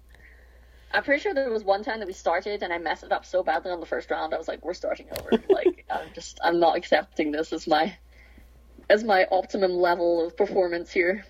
I'm 0.92 1.04
pretty 1.04 1.22
sure 1.22 1.34
there 1.34 1.52
was 1.52 1.64
one 1.64 1.84
time 1.84 2.00
that 2.00 2.08
we 2.08 2.14
started, 2.14 2.64
and 2.64 2.74
I 2.74 2.78
messed 2.80 3.04
it 3.04 3.12
up 3.12 3.26
so 3.26 3.44
badly 3.44 3.72
on 3.72 3.80
the 3.80 3.86
first 3.86 4.10
round. 4.10 4.34
I 4.34 4.38
was 4.38 4.48
like, 4.48 4.66
"We're 4.66 4.74
starting 4.74 5.08
over." 5.18 5.42
like, 5.50 5.86
I'm 5.90 6.08
just, 6.14 6.40
I'm 6.44 6.60
not 6.60 6.76
accepting 6.76 7.32
this 7.32 7.54
as 7.54 7.68
my, 7.68 7.96
as 8.92 9.04
my 9.04 9.26
optimum 9.32 9.72
level 9.74 10.26
of 10.26 10.36
performance 10.38 10.92
here. 10.92 11.26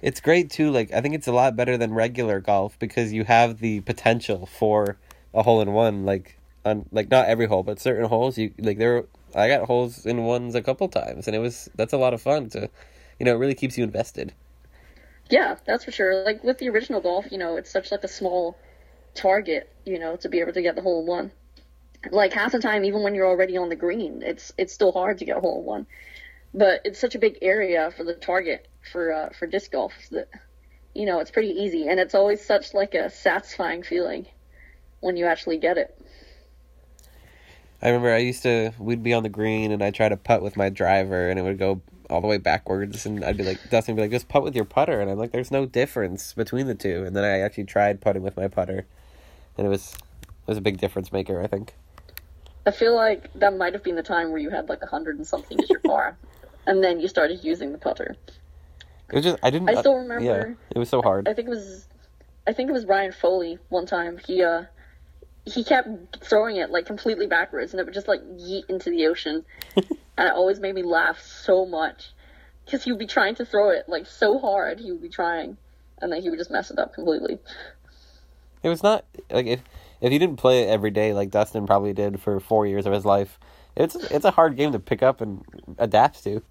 it's 0.00 0.20
great 0.20 0.50
too. 0.50 0.70
Like 0.70 0.92
I 0.92 1.00
think 1.00 1.14
it's 1.14 1.26
a 1.26 1.32
lot 1.32 1.56
better 1.56 1.76
than 1.76 1.92
regular 1.94 2.40
golf 2.40 2.78
because 2.78 3.12
you 3.12 3.24
have 3.24 3.58
the 3.58 3.80
potential 3.80 4.46
for 4.46 4.98
a 5.34 5.42
hole 5.42 5.60
in 5.60 5.72
one. 5.72 6.04
Like 6.04 6.38
on 6.64 6.86
like 6.92 7.10
not 7.10 7.28
every 7.28 7.46
hole, 7.46 7.62
but 7.62 7.80
certain 7.80 8.06
holes 8.06 8.36
you 8.38 8.52
like 8.58 8.78
there. 8.78 9.04
I 9.34 9.48
got 9.48 9.66
holes 9.66 10.06
in 10.06 10.24
ones 10.24 10.54
a 10.54 10.62
couple 10.62 10.88
times, 10.88 11.26
and 11.26 11.36
it 11.36 11.40
was 11.40 11.68
that's 11.76 11.92
a 11.92 11.98
lot 11.98 12.14
of 12.14 12.22
fun 12.22 12.48
to, 12.50 12.68
you 13.18 13.26
know, 13.26 13.34
it 13.34 13.38
really 13.38 13.54
keeps 13.54 13.78
you 13.78 13.84
invested. 13.84 14.32
Yeah, 15.30 15.56
that's 15.66 15.84
for 15.84 15.92
sure. 15.92 16.24
Like 16.24 16.44
with 16.44 16.58
the 16.58 16.68
original 16.68 17.00
golf, 17.00 17.26
you 17.32 17.38
know, 17.38 17.56
it's 17.56 17.70
such 17.70 17.90
like 17.90 18.04
a 18.04 18.08
small 18.08 18.56
target, 19.14 19.68
you 19.84 19.98
know, 19.98 20.16
to 20.16 20.28
be 20.28 20.40
able 20.40 20.52
to 20.52 20.62
get 20.62 20.76
the 20.76 20.82
hole 20.82 21.00
in 21.00 21.06
one. 21.06 21.30
Like 22.10 22.32
half 22.32 22.52
the 22.52 22.60
time, 22.60 22.84
even 22.84 23.02
when 23.02 23.14
you're 23.14 23.26
already 23.26 23.56
on 23.56 23.68
the 23.68 23.76
green, 23.76 24.22
it's 24.22 24.52
it's 24.58 24.72
still 24.72 24.92
hard 24.92 25.18
to 25.18 25.24
get 25.24 25.38
a 25.38 25.40
hole 25.40 25.60
in 25.60 25.64
one. 25.64 25.86
But 26.54 26.80
it's 26.84 26.98
such 26.98 27.14
a 27.14 27.18
big 27.18 27.38
area 27.42 27.92
for 27.96 28.04
the 28.04 28.14
target 28.14 28.68
for 28.92 29.12
uh, 29.12 29.28
for 29.38 29.46
disc 29.46 29.72
golf 29.72 29.92
that 30.10 30.28
you 30.94 31.06
know 31.06 31.20
it's 31.20 31.30
pretty 31.30 31.50
easy, 31.50 31.88
and 31.88 32.00
it's 32.00 32.14
always 32.14 32.44
such 32.44 32.74
like 32.74 32.94
a 32.94 33.10
satisfying 33.10 33.82
feeling 33.82 34.26
when 35.00 35.16
you 35.16 35.26
actually 35.26 35.58
get 35.58 35.78
it. 35.78 35.96
I 37.82 37.88
remember 37.88 38.12
I 38.12 38.18
used 38.18 38.42
to 38.44 38.72
we'd 38.78 39.02
be 39.02 39.12
on 39.12 39.22
the 39.22 39.28
green 39.28 39.70
and 39.70 39.82
I'd 39.82 39.94
try 39.94 40.08
to 40.08 40.16
putt 40.16 40.42
with 40.42 40.56
my 40.56 40.70
driver 40.70 41.28
and 41.28 41.38
it 41.38 41.42
would 41.42 41.58
go 41.58 41.82
all 42.08 42.20
the 42.20 42.26
way 42.26 42.38
backwards 42.38 43.04
and 43.04 43.24
I'd 43.24 43.36
be 43.36 43.44
like 43.44 43.58
Dustin 43.68 43.94
would 43.94 44.00
be 44.00 44.04
like 44.04 44.10
just 44.10 44.28
putt 44.28 44.42
with 44.42 44.54
your 44.54 44.64
putter 44.64 45.00
and 45.00 45.10
I'm 45.10 45.18
like 45.18 45.32
there's 45.32 45.50
no 45.50 45.66
difference 45.66 46.32
between 46.32 46.66
the 46.66 46.74
two 46.74 47.04
and 47.04 47.14
then 47.14 47.24
I 47.24 47.40
actually 47.40 47.64
tried 47.64 48.00
putting 48.00 48.22
with 48.22 48.36
my 48.36 48.48
putter 48.48 48.86
and 49.58 49.66
it 49.66 49.70
was 49.70 49.94
it 49.94 50.48
was 50.48 50.56
a 50.56 50.62
big 50.62 50.78
difference 50.78 51.12
maker 51.12 51.42
I 51.42 51.46
think. 51.46 51.74
I 52.64 52.72
feel 52.72 52.96
like 52.96 53.32
that 53.34 53.56
might 53.56 53.74
have 53.74 53.84
been 53.84 53.94
the 53.94 54.02
time 54.02 54.32
where 54.32 54.40
you 54.40 54.50
had 54.50 54.68
like 54.68 54.82
a 54.82 54.86
hundred 54.86 55.16
and 55.18 55.26
something 55.26 55.60
as 55.62 55.70
your 55.70 55.80
par, 55.80 56.16
and 56.66 56.82
then 56.82 57.00
you 57.00 57.08
started 57.08 57.44
using 57.44 57.72
the 57.72 57.78
putter. 57.78 58.16
It 59.08 59.14
was 59.14 59.24
just 59.24 59.38
I 59.42 59.50
didn't 59.50 59.68
I 59.70 59.74
still 59.76 59.94
uh, 59.94 59.98
remember- 59.98 60.24
yeah 60.24 60.54
it 60.74 60.78
was 60.78 60.88
so 60.88 61.02
hard. 61.02 61.28
I 61.28 61.34
think 61.34 61.48
it 61.48 61.50
was, 61.50 61.86
I 62.46 62.52
think 62.52 62.68
it 62.68 62.72
was 62.72 62.84
Ryan 62.86 63.12
Foley 63.12 63.58
one 63.68 63.86
time. 63.86 64.18
He 64.18 64.42
uh, 64.42 64.64
he 65.44 65.62
kept 65.62 65.88
throwing 66.24 66.56
it 66.56 66.70
like 66.70 66.86
completely 66.86 67.26
backwards, 67.26 67.72
and 67.72 67.80
it 67.80 67.84
would 67.84 67.94
just 67.94 68.08
like 68.08 68.20
yeet 68.22 68.68
into 68.68 68.90
the 68.90 69.06
ocean, 69.06 69.44
and 69.76 70.28
it 70.28 70.32
always 70.32 70.58
made 70.58 70.74
me 70.74 70.82
laugh 70.82 71.20
so 71.20 71.64
much 71.64 72.12
because 72.64 72.82
he 72.82 72.90
would 72.90 72.98
be 72.98 73.06
trying 73.06 73.36
to 73.36 73.44
throw 73.44 73.70
it 73.70 73.88
like 73.88 74.06
so 74.06 74.38
hard. 74.38 74.80
He 74.80 74.90
would 74.90 75.02
be 75.02 75.08
trying, 75.08 75.56
and 76.02 76.12
then 76.12 76.20
he 76.20 76.30
would 76.30 76.38
just 76.38 76.50
mess 76.50 76.70
it 76.70 76.78
up 76.78 76.94
completely. 76.94 77.38
It 78.62 78.68
was 78.68 78.82
not 78.82 79.04
like 79.30 79.46
if 79.46 79.62
if 80.00 80.12
you 80.12 80.18
didn't 80.18 80.36
play 80.36 80.62
it 80.62 80.68
every 80.68 80.90
day 80.90 81.12
like 81.12 81.30
Dustin 81.30 81.66
probably 81.66 81.92
did 81.92 82.20
for 82.20 82.40
4 82.40 82.66
years 82.66 82.86
of 82.86 82.92
his 82.92 83.04
life. 83.04 83.38
It's 83.76 83.94
it's 83.94 84.24
a 84.24 84.30
hard 84.32 84.56
game 84.56 84.72
to 84.72 84.80
pick 84.80 85.02
up 85.02 85.20
and 85.20 85.44
adapt 85.78 86.24
to. 86.24 86.42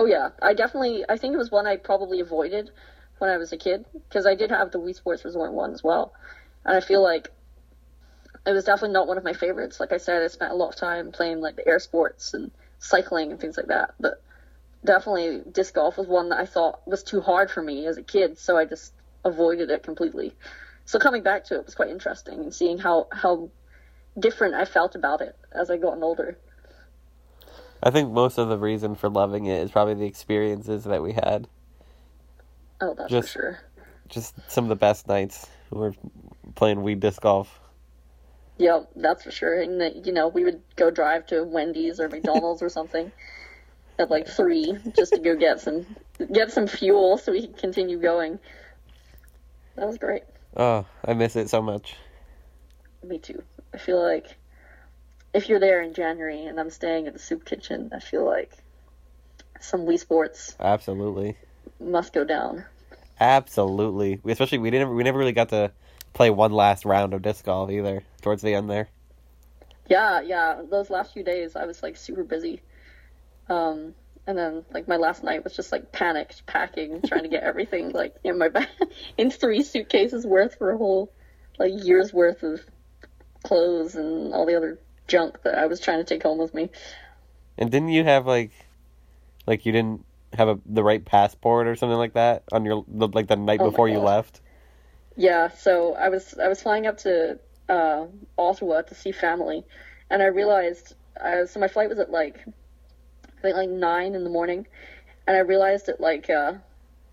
Oh 0.00 0.06
yeah, 0.06 0.30
I 0.40 0.54
definitely. 0.54 1.04
I 1.10 1.18
think 1.18 1.34
it 1.34 1.36
was 1.36 1.50
one 1.50 1.66
I 1.66 1.76
probably 1.76 2.20
avoided 2.20 2.70
when 3.18 3.28
I 3.28 3.36
was 3.36 3.52
a 3.52 3.58
kid 3.58 3.84
because 3.92 4.24
I 4.24 4.34
did 4.34 4.48
have 4.50 4.70
the 4.70 4.80
Wii 4.80 4.94
Sports 4.94 5.26
Resort 5.26 5.52
one 5.52 5.74
as 5.74 5.84
well, 5.84 6.14
and 6.64 6.74
I 6.74 6.80
feel 6.80 7.02
like 7.02 7.30
it 8.46 8.52
was 8.52 8.64
definitely 8.64 8.94
not 8.94 9.06
one 9.06 9.18
of 9.18 9.24
my 9.24 9.34
favorites. 9.34 9.78
Like 9.78 9.92
I 9.92 9.98
said, 9.98 10.22
I 10.22 10.28
spent 10.28 10.52
a 10.52 10.54
lot 10.54 10.70
of 10.70 10.76
time 10.76 11.12
playing 11.12 11.40
like 11.40 11.56
the 11.56 11.68
air 11.68 11.78
sports 11.78 12.32
and 12.32 12.50
cycling 12.78 13.30
and 13.30 13.38
things 13.38 13.58
like 13.58 13.66
that, 13.66 13.92
but 14.00 14.22
definitely 14.82 15.42
disc 15.52 15.74
golf 15.74 15.98
was 15.98 16.06
one 16.06 16.30
that 16.30 16.40
I 16.40 16.46
thought 16.46 16.80
was 16.86 17.02
too 17.02 17.20
hard 17.20 17.50
for 17.50 17.60
me 17.60 17.86
as 17.86 17.98
a 17.98 18.02
kid, 18.02 18.38
so 18.38 18.56
I 18.56 18.64
just 18.64 18.94
avoided 19.22 19.70
it 19.70 19.82
completely. 19.82 20.32
So 20.86 20.98
coming 20.98 21.22
back 21.22 21.44
to 21.44 21.56
it 21.56 21.66
was 21.66 21.74
quite 21.74 21.90
interesting 21.90 22.40
and 22.40 22.54
seeing 22.54 22.78
how 22.78 23.06
how 23.12 23.50
different 24.18 24.54
I 24.54 24.64
felt 24.64 24.94
about 24.94 25.20
it 25.20 25.36
as 25.52 25.68
I 25.68 25.76
gotten 25.76 26.02
older. 26.02 26.38
I 27.82 27.90
think 27.90 28.10
most 28.12 28.38
of 28.38 28.48
the 28.48 28.58
reason 28.58 28.94
for 28.94 29.08
loving 29.08 29.46
it 29.46 29.62
is 29.62 29.70
probably 29.70 29.94
the 29.94 30.04
experiences 30.06 30.84
that 30.84 31.02
we 31.02 31.12
had. 31.12 31.48
Oh, 32.80 32.94
that's 32.94 33.10
Just- 33.10 33.28
for 33.28 33.32
sure. 33.32 33.60
Just 34.08 34.34
some 34.50 34.64
of 34.64 34.68
the 34.70 34.76
best 34.76 35.06
nights. 35.06 35.46
We 35.70 35.78
were 35.78 35.94
playing 36.56 36.78
Wii 36.78 36.98
disc 36.98 37.22
golf. 37.22 37.60
Yeah, 38.58 38.80
that's 38.96 39.22
for 39.22 39.30
sure. 39.30 39.60
And 39.60 39.80
that, 39.80 40.04
you 40.04 40.12
know, 40.12 40.26
we 40.26 40.42
would 40.44 40.60
go 40.74 40.90
drive 40.90 41.26
to 41.28 41.44
Wendy's 41.44 42.00
or 42.00 42.08
McDonald's 42.08 42.60
or 42.60 42.68
something 42.68 43.12
at 44.00 44.10
like 44.10 44.26
three 44.26 44.76
just 44.96 45.12
to 45.12 45.20
go 45.20 45.36
get 45.36 45.60
some 45.60 45.86
get 46.32 46.50
some 46.50 46.66
fuel 46.66 47.18
so 47.18 47.30
we 47.32 47.42
could 47.42 47.56
continue 47.56 48.00
going. 48.00 48.38
That 49.76 49.86
was 49.86 49.96
great. 49.96 50.24
Oh, 50.56 50.84
I 51.04 51.14
miss 51.14 51.36
it 51.36 51.48
so 51.48 51.62
much. 51.62 51.94
Me 53.04 53.18
too. 53.18 53.42
I 53.72 53.78
feel 53.78 54.02
like 54.02 54.36
if 55.32 55.48
you're 55.48 55.60
there 55.60 55.82
in 55.82 55.94
January 55.94 56.46
and 56.46 56.58
I'm 56.58 56.70
staying 56.70 57.06
at 57.06 57.12
the 57.12 57.18
soup 57.18 57.44
kitchen, 57.44 57.90
I 57.94 58.00
feel 58.00 58.24
like 58.24 58.52
some 59.60 59.82
Wii 59.82 59.98
Sports 59.98 60.56
Absolutely. 60.58 61.36
must 61.78 62.12
go 62.12 62.24
down. 62.24 62.64
Absolutely. 63.20 64.20
Especially 64.24 64.58
we 64.58 64.70
didn't 64.70 64.94
we 64.94 65.04
never 65.04 65.18
really 65.18 65.32
got 65.32 65.50
to 65.50 65.70
play 66.12 66.30
one 66.30 66.52
last 66.52 66.84
round 66.84 67.14
of 67.14 67.22
disc 67.22 67.44
golf 67.44 67.70
either 67.70 68.02
towards 68.22 68.42
the 68.42 68.54
end 68.54 68.70
there. 68.70 68.88
Yeah, 69.88 70.20
yeah. 70.20 70.62
Those 70.68 70.88
last 70.88 71.12
few 71.12 71.22
days, 71.22 71.56
I 71.56 71.66
was 71.66 71.82
like 71.82 71.96
super 71.96 72.24
busy. 72.24 72.62
Um, 73.48 73.94
and 74.26 74.38
then 74.38 74.64
like 74.72 74.88
my 74.88 74.96
last 74.96 75.22
night 75.22 75.44
was 75.44 75.54
just 75.54 75.72
like 75.72 75.92
panicked, 75.92 76.46
packing, 76.46 77.02
trying 77.06 77.24
to 77.24 77.28
get 77.28 77.42
everything 77.42 77.90
like 77.90 78.14
in 78.24 78.38
my 78.38 78.48
bag, 78.48 78.68
in 79.18 79.30
three 79.30 79.62
suitcases 79.62 80.26
worth 80.26 80.56
for 80.56 80.70
a 80.70 80.78
whole 80.78 81.12
like 81.58 81.72
year's 81.84 82.12
worth 82.12 82.42
of 82.42 82.60
clothes 83.42 83.94
and 83.94 84.32
all 84.32 84.46
the 84.46 84.56
other 84.56 84.78
junk 85.10 85.42
that 85.42 85.58
I 85.58 85.66
was 85.66 85.80
trying 85.80 85.98
to 85.98 86.04
take 86.04 86.22
home 86.22 86.38
with 86.38 86.54
me. 86.54 86.70
And 87.58 87.70
didn't 87.70 87.88
you 87.90 88.04
have 88.04 88.26
like 88.26 88.52
like 89.46 89.66
you 89.66 89.72
didn't 89.72 90.04
have 90.32 90.48
a 90.48 90.58
the 90.64 90.82
right 90.82 91.04
passport 91.04 91.66
or 91.66 91.76
something 91.76 91.98
like 91.98 92.14
that 92.14 92.44
on 92.52 92.64
your 92.64 92.84
the, 92.88 93.08
like 93.08 93.26
the 93.26 93.36
night 93.36 93.60
Oh 93.60 93.70
before 93.70 93.88
you 93.88 93.98
left? 93.98 94.40
Yeah, 95.16 95.48
so 95.48 95.94
I 95.94 96.08
was 96.08 96.38
I 96.38 96.48
was 96.48 96.62
flying 96.62 96.86
up 96.86 96.98
to 96.98 97.38
uh, 97.68 98.06
Ottawa 98.38 98.82
to 98.82 98.94
see 98.94 99.12
family, 99.12 99.64
and 100.08 100.22
I 100.22 100.26
realized 100.26 100.94
uh, 101.20 101.46
so 101.46 101.60
my 101.60 101.68
flight 101.68 101.88
was 101.88 101.98
at 101.98 102.10
like 102.10 102.36
I 102.46 103.40
think 103.42 103.56
like 103.56 103.68
nine 103.68 104.14
in 104.14 104.24
the 104.24 104.30
morning, 104.30 104.66
and 105.26 105.36
I 105.36 105.40
realized 105.40 105.88
at 105.88 106.00
like 106.00 106.30
uh, 106.30 106.54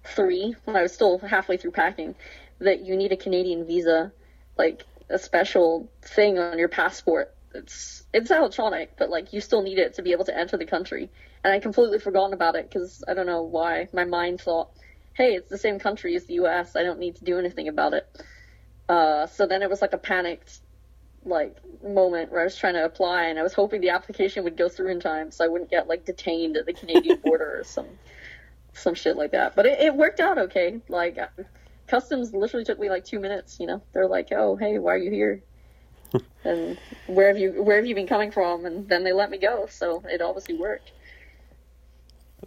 three 0.04 0.56
when 0.66 0.76
I 0.76 0.84
was 0.84 0.94
still 0.94 1.18
halfway 1.18 1.58
through 1.58 1.72
packing 1.72 2.16
that 2.60 2.86
you 2.86 2.96
need 2.96 3.12
a 3.12 3.18
Canadian 3.18 3.66
visa, 3.66 4.12
like 4.58 4.86
a 5.10 5.18
special 5.18 5.90
thing 6.02 6.38
on 6.40 6.58
your 6.60 6.68
passport. 6.68 7.34
It's 7.54 8.04
it's 8.14 8.32
electronic, 8.32 8.98
but 8.98 9.10
like 9.10 9.34
you 9.34 9.42
still 9.42 9.62
need 9.62 9.80
it 9.80 9.96
to 9.96 10.02
be 10.02 10.12
able 10.12 10.26
to 10.26 10.38
enter 10.38 10.58
the 10.58 10.66
country. 10.66 11.10
And 11.44 11.54
I 11.54 11.60
completely 11.60 12.00
forgotten 12.00 12.34
about 12.34 12.56
it 12.56 12.70
because 12.70 13.04
I 13.08 13.14
don't 13.14 13.26
know 13.26 13.44
why 13.44 13.88
my 13.94 14.06
mind 14.06 14.42
thought 14.42 14.70
hey, 15.18 15.34
it's 15.34 15.50
the 15.50 15.58
same 15.58 15.80
country 15.80 16.16
as 16.16 16.26
the 16.26 16.36
U.S. 16.36 16.76
I 16.76 16.84
don't 16.84 17.00
need 17.00 17.16
to 17.16 17.26
do 17.26 17.40
anything 17.40 17.68
about 17.68 17.94
it. 17.94 18.08
Uh, 18.88 19.26
so 19.26 19.48
then 19.48 19.64
it 19.64 19.70
was 19.70 19.82
like 19.82 19.94
a 19.94 19.98
panicked, 19.98 20.60
like 21.26 21.58
moment 21.84 22.32
where 22.32 22.42
I 22.42 22.44
was 22.44 22.56
trying 22.56 22.76
to 22.76 22.86
apply, 22.86 23.24
and 23.24 23.40
I 23.40 23.44
was 23.44 23.54
hoping 23.54 23.82
the 23.82 23.90
application 23.90 24.44
would 24.44 24.56
go 24.56 24.70
through 24.70 24.92
in 24.92 25.00
time, 25.00 25.32
so 25.32 25.44
I 25.44 25.48
wouldn't 25.48 25.72
get 25.72 25.88
like 25.88 26.06
detained 26.06 26.56
at 26.56 26.68
the 26.68 26.74
Canadian 26.74 27.20
border 27.24 27.60
or 27.60 27.64
some 27.64 27.88
some 28.74 28.94
shit 28.94 29.18
like 29.18 29.32
that. 29.32 29.56
But 29.56 29.66
it, 29.66 29.80
it 29.80 29.96
worked 29.96 30.20
out 30.20 30.38
okay. 30.38 30.80
Like 30.88 31.18
customs 31.88 32.34
literally 32.34 32.64
took 32.64 32.80
me 32.80 32.90
like 32.90 33.04
two 33.04 33.20
minutes. 33.20 33.60
You 33.60 33.66
know, 33.68 33.82
they're 33.94 34.08
like, 34.08 34.32
oh, 34.32 34.56
hey, 34.56 34.78
why 34.78 34.94
are 34.94 34.98
you 34.98 35.12
here? 35.12 35.44
and 36.44 36.78
where 37.08 37.28
have 37.28 37.38
you 37.38 37.64
where 37.64 37.78
have 37.78 37.86
you 37.86 37.96
been 37.96 38.08
coming 38.08 38.32
from? 38.32 38.66
And 38.66 38.88
then 38.88 39.04
they 39.04 39.14
let 39.14 39.30
me 39.30 39.38
go. 39.38 39.68
So 39.70 40.04
it 40.06 40.22
obviously 40.22 40.56
worked. 40.56 40.92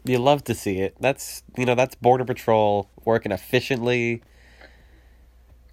You 0.05 0.19
love 0.19 0.45
to 0.45 0.55
see 0.55 0.81
it. 0.81 0.97
That's 1.01 1.43
you 1.57 1.67
know 1.67 1.75
that's 1.75 1.95
border 1.95 2.25
patrol 2.25 2.91
working 3.05 3.33
efficiently. 3.33 4.23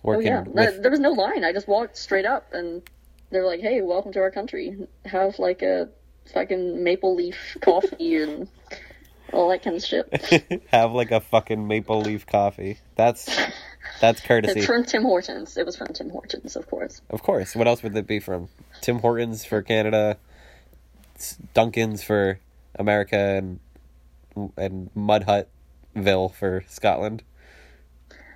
Working 0.04 0.28
Oh 0.28 0.36
yeah, 0.36 0.42
with 0.42 0.56
there, 0.56 0.82
there 0.82 0.92
was 0.92 1.00
no 1.00 1.12
line. 1.12 1.44
I 1.44 1.54
just 1.54 1.68
walked 1.68 1.98
straight 1.98 2.26
up, 2.26 2.54
and 2.54 2.82
they're 3.30 3.46
like, 3.46 3.62
"Hey, 3.62 3.82
welcome 3.82 4.12
to 4.14 4.20
our 4.20 4.32
country. 4.32 4.88
Have 5.06 5.40
like 5.40 5.62
a 5.62 5.90
fucking 6.34 6.84
maple 6.84 7.16
leaf 7.16 7.58
coffee 7.62 8.22
and 8.22 8.48
all 9.32 9.50
that 9.50 9.64
kind 9.64 9.76
of 9.76 9.84
shit." 9.84 10.64
have 10.72 10.92
like 10.92 11.12
a 11.12 11.20
fucking 11.20 11.68
maple 11.68 12.02
leaf 12.02 12.26
coffee. 12.26 12.80
That's 12.96 13.30
that's 14.00 14.22
courtesy. 14.22 14.60
It's 14.60 14.66
from 14.68 14.84
Tim 14.86 15.04
Hortons. 15.04 15.58
It 15.58 15.66
was 15.66 15.76
from 15.76 15.88
Tim 15.88 16.10
Hortons, 16.10 16.56
of 16.56 16.68
course. 16.70 17.02
Of 17.10 17.24
course. 17.24 17.56
What 17.56 17.68
else 17.68 17.84
would 17.84 17.96
it 17.96 18.08
be 18.08 18.20
from? 18.20 18.50
Tim 18.82 19.00
Hortons 19.00 19.46
for 19.46 19.62
Canada, 19.62 20.18
S- 21.16 21.38
Dunkin's 21.54 22.04
for 22.04 22.40
America, 22.76 23.18
and 23.18 23.60
and 24.56 24.90
Mud 24.96 25.26
Hutville 25.26 26.34
for 26.34 26.64
Scotland. 26.68 27.24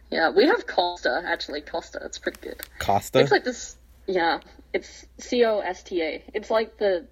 Yeah, 0.09 0.29
we 0.29 0.45
have 0.47 0.67
Costa 0.67 1.21
actually. 1.25 1.61
Costa, 1.61 1.99
it's 2.03 2.17
pretty 2.17 2.39
good. 2.41 2.61
Costa. 2.79 3.19
It's 3.19 3.31
like 3.31 3.43
this. 3.43 3.77
Yeah, 4.07 4.39
it's 4.73 5.05
C 5.19 5.45
O 5.45 5.59
S 5.59 5.83
T 5.83 6.01
A. 6.01 6.23
It's 6.33 6.49
like 6.49 6.77
the, 6.77 7.05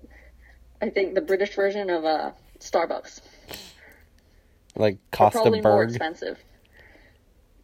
I 0.82 0.90
think 0.90 1.14
the 1.16 1.22
British 1.22 1.56
version 1.56 1.90
of 1.90 2.04
uh 2.04 2.32
Starbucks. 2.60 3.22
like 4.76 4.98
But 5.12 5.32
probably 5.32 5.62
more 5.62 5.84
expensive. 5.84 6.40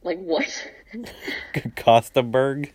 Like 0.05 0.19
what? 0.19 0.71
Costaberg. 1.53 2.71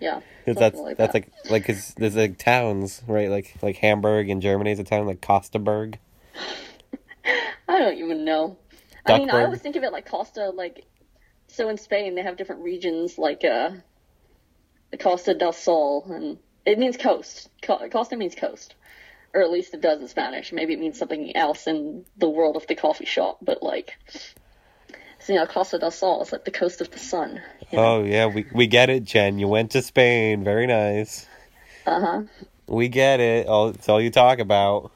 yeah. 0.00 0.20
That's 0.46 0.78
like 0.78 0.96
that's 0.96 1.12
that. 1.12 1.14
like 1.14 1.50
like 1.50 1.66
cause 1.66 1.94
there's 1.96 2.14
like 2.14 2.38
towns 2.38 3.02
right 3.08 3.28
like 3.28 3.56
like 3.60 3.76
Hamburg 3.76 4.30
in 4.30 4.40
Germany 4.40 4.70
is 4.70 4.78
a 4.78 4.84
town 4.84 5.06
like 5.06 5.20
Costaberg. 5.20 5.96
I 7.68 7.78
don't 7.78 7.98
even 7.98 8.24
know. 8.24 8.56
I 9.06 9.18
mean, 9.18 9.30
I 9.30 9.44
always 9.44 9.60
think 9.60 9.76
of 9.76 9.82
it 9.82 9.92
like 9.92 10.08
Costa, 10.08 10.50
like 10.50 10.86
so 11.48 11.68
in 11.68 11.76
Spain 11.76 12.14
they 12.14 12.22
have 12.22 12.36
different 12.36 12.62
regions, 12.62 13.18
like 13.18 13.44
uh, 13.44 13.70
the 14.90 14.98
Costa 14.98 15.34
del 15.34 15.52
Sol, 15.52 16.06
and 16.10 16.38
it 16.64 16.78
means 16.78 16.96
coast. 16.96 17.50
Costa 17.62 18.16
means 18.16 18.34
coast, 18.34 18.74
or 19.34 19.42
at 19.42 19.50
least 19.50 19.74
it 19.74 19.80
does 19.80 20.00
in 20.00 20.08
Spanish. 20.08 20.52
Maybe 20.52 20.74
it 20.74 20.80
means 20.80 20.98
something 20.98 21.36
else 21.36 21.66
in 21.66 22.04
the 22.16 22.28
world 22.28 22.56
of 22.56 22.66
the 22.66 22.74
coffee 22.74 23.06
shop, 23.06 23.38
but 23.42 23.62
like, 23.62 23.98
you 25.28 25.34
know, 25.36 25.46
Costa 25.46 25.78
del 25.78 25.90
Sol 25.90 26.22
is 26.22 26.32
like 26.32 26.44
the 26.44 26.50
coast 26.50 26.80
of 26.80 26.90
the 26.90 26.98
sun. 26.98 27.40
Oh 27.72 28.04
yeah, 28.04 28.26
we 28.26 28.46
we 28.52 28.66
get 28.66 28.90
it, 28.90 29.04
Jen. 29.04 29.38
You 29.38 29.48
went 29.48 29.70
to 29.72 29.82
Spain. 29.82 30.44
Very 30.44 30.66
nice. 30.66 31.26
Uh 31.86 32.00
huh. 32.00 32.22
We 32.66 32.88
get 32.88 33.20
it. 33.20 33.46
All 33.46 33.68
it's 33.68 33.88
all 33.88 34.00
you 34.00 34.10
talk 34.10 34.38
about. 34.38 34.90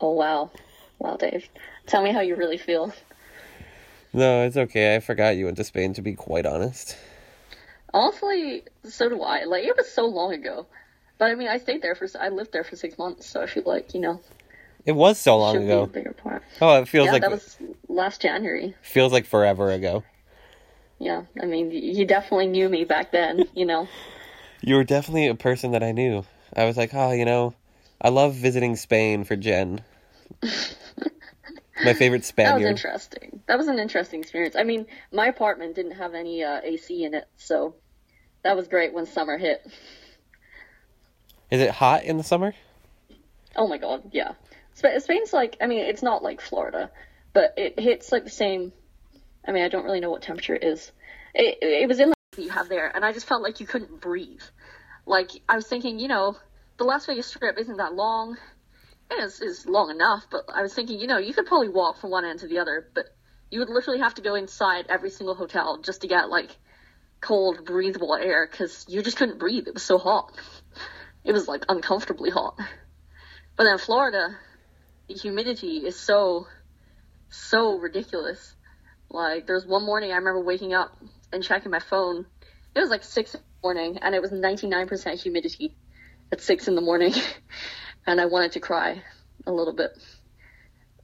Oh 0.00 0.12
wow, 0.12 0.50
wow, 0.98 1.16
Dave. 1.16 1.48
Tell 1.86 2.02
me 2.02 2.12
how 2.12 2.20
you 2.20 2.36
really 2.36 2.58
feel. 2.58 2.92
No, 4.12 4.44
it's 4.44 4.56
okay. 4.56 4.96
I 4.96 5.00
forgot 5.00 5.36
you 5.36 5.44
went 5.44 5.56
to 5.58 5.64
Spain. 5.64 5.94
To 5.94 6.02
be 6.02 6.14
quite 6.14 6.46
honest. 6.46 6.96
Honestly, 7.92 8.64
so 8.84 9.08
do 9.08 9.22
I. 9.22 9.44
Like 9.44 9.64
it 9.64 9.76
was 9.76 9.90
so 9.90 10.06
long 10.06 10.32
ago, 10.32 10.66
but 11.18 11.30
I 11.30 11.34
mean, 11.34 11.48
I 11.48 11.58
stayed 11.58 11.82
there 11.82 11.94
for 11.94 12.06
I 12.18 12.28
lived 12.28 12.52
there 12.52 12.64
for 12.64 12.76
six 12.76 12.98
months, 12.98 13.26
so 13.26 13.42
I 13.42 13.46
feel 13.46 13.64
like 13.66 13.94
you 13.94 14.00
know 14.00 14.20
It 14.84 14.92
was 14.92 15.18
so 15.18 15.38
long 15.38 15.56
should 15.56 15.64
ago. 15.64 15.86
bigger. 15.86 16.14
Oh, 16.60 16.80
it 16.82 16.88
feels 16.88 17.06
yeah, 17.06 17.12
like 17.12 17.22
that 17.22 17.30
was 17.30 17.56
last 17.88 18.20
January. 18.20 18.74
feels 18.82 19.12
like 19.12 19.26
forever 19.26 19.70
ago. 19.70 20.04
Yeah, 20.98 21.22
I 21.42 21.46
mean, 21.46 21.70
you 21.70 22.04
definitely 22.04 22.46
knew 22.48 22.68
me 22.68 22.84
back 22.84 23.12
then. 23.12 23.46
You 23.54 23.66
know. 23.66 23.88
You 24.62 24.76
were 24.76 24.84
definitely 24.84 25.26
a 25.26 25.34
person 25.34 25.72
that 25.72 25.82
I 25.82 25.92
knew. 25.92 26.24
I 26.54 26.64
was 26.64 26.76
like, 26.76 26.92
oh, 26.92 27.12
you 27.12 27.24
know, 27.24 27.54
I 28.00 28.10
love 28.10 28.34
visiting 28.34 28.76
Spain 28.76 29.24
for 29.24 29.36
Jen. 29.36 29.82
My 31.82 31.92
favorite 31.94 32.24
That 32.42 32.54
was 32.54 32.64
Spaniard. 32.64 32.66
interesting. 32.66 33.42
That 33.46 33.58
was 33.58 33.68
an 33.68 33.78
interesting 33.78 34.20
experience. 34.20 34.56
I 34.56 34.64
mean, 34.64 34.86
my 35.12 35.26
apartment 35.26 35.74
didn't 35.74 35.92
have 35.92 36.14
any 36.14 36.42
uh, 36.42 36.60
AC 36.62 37.04
in 37.04 37.14
it, 37.14 37.24
so 37.36 37.74
that 38.44 38.56
was 38.56 38.68
great 38.68 38.92
when 38.94 39.06
summer 39.06 39.38
hit. 39.38 39.62
Is 41.50 41.60
it 41.60 41.70
hot 41.70 42.02
in 42.04 42.16
the 42.16 42.24
summer? 42.24 42.54
Oh 43.56 43.66
my 43.68 43.78
god, 43.78 44.02
yeah. 44.12 44.32
Sp- 44.80 45.00
Spain's 45.00 45.32
like, 45.32 45.58
I 45.60 45.66
mean, 45.66 45.80
it's 45.80 46.02
not 46.02 46.22
like 46.22 46.40
Florida, 46.40 46.90
but 47.34 47.54
it 47.58 47.78
hits 47.78 48.10
like 48.12 48.24
the 48.24 48.30
same. 48.30 48.72
I 49.46 49.52
mean, 49.52 49.62
I 49.62 49.68
don't 49.68 49.84
really 49.84 50.00
know 50.00 50.10
what 50.10 50.22
temperature 50.22 50.54
it 50.54 50.64
is. 50.64 50.90
It, 51.34 51.58
it 51.62 51.88
was 51.88 52.00
in 52.00 52.08
like 52.08 52.16
you 52.38 52.48
have 52.48 52.68
there, 52.68 52.90
and 52.94 53.04
I 53.04 53.12
just 53.12 53.26
felt 53.26 53.42
like 53.42 53.60
you 53.60 53.66
couldn't 53.66 54.00
breathe. 54.00 54.42
Like 55.06 55.30
I 55.48 55.56
was 55.56 55.66
thinking, 55.66 55.98
you 55.98 56.08
know, 56.08 56.36
the 56.78 56.84
Las 56.84 57.06
Vegas 57.06 57.26
Strip 57.26 57.58
isn't 57.58 57.76
that 57.76 57.94
long. 57.94 58.38
It 59.10 59.22
is, 59.22 59.40
is 59.40 59.66
long 59.66 59.90
enough, 59.90 60.26
but 60.30 60.44
I 60.52 60.62
was 60.62 60.72
thinking, 60.72 60.98
you 60.98 61.06
know, 61.06 61.18
you 61.18 61.34
could 61.34 61.46
probably 61.46 61.68
walk 61.68 61.98
from 61.98 62.10
one 62.10 62.24
end 62.24 62.40
to 62.40 62.48
the 62.48 62.58
other, 62.58 62.88
but 62.94 63.06
you 63.50 63.58
would 63.58 63.68
literally 63.68 63.98
have 63.98 64.14
to 64.14 64.22
go 64.22 64.34
inside 64.34 64.86
every 64.88 65.10
single 65.10 65.34
hotel 65.34 65.78
just 65.82 66.02
to 66.02 66.08
get 66.08 66.30
like 66.30 66.56
cold, 67.20 67.64
breathable 67.66 68.14
air 68.14 68.48
because 68.50 68.86
you 68.88 69.02
just 69.02 69.16
couldn't 69.16 69.38
breathe. 69.38 69.66
It 69.66 69.74
was 69.74 69.82
so 69.82 69.98
hot. 69.98 70.32
It 71.24 71.32
was 71.32 71.48
like 71.48 71.64
uncomfortably 71.68 72.30
hot. 72.30 72.58
But 73.56 73.64
then 73.64 73.78
Florida, 73.78 74.36
the 75.10 75.18
humidity 75.18 75.78
is 75.78 75.98
so, 75.98 76.46
so 77.30 77.78
ridiculous 77.78 78.54
Like 79.10 79.46
there's 79.46 79.66
one 79.66 79.84
morning 79.84 80.12
I 80.12 80.16
remember 80.16 80.40
waking 80.40 80.72
up 80.72 80.96
and 81.32 81.42
checking 81.42 81.72
my 81.72 81.80
phone. 81.80 82.26
It 82.76 82.80
was 82.80 82.90
like 82.90 83.02
six 83.02 83.34
in 83.34 83.40
the 83.40 83.66
morning, 83.66 83.98
and 84.02 84.14
it 84.14 84.22
was 84.22 84.30
99% 84.30 85.20
humidity 85.20 85.76
at 86.32 86.40
six 86.40 86.68
in 86.68 86.76
the 86.76 86.80
morning, 86.80 87.12
and 88.06 88.20
I 88.20 88.26
wanted 88.26 88.52
to 88.52 88.60
cry 88.60 89.02
a 89.46 89.52
little 89.52 89.74
bit. 89.74 89.90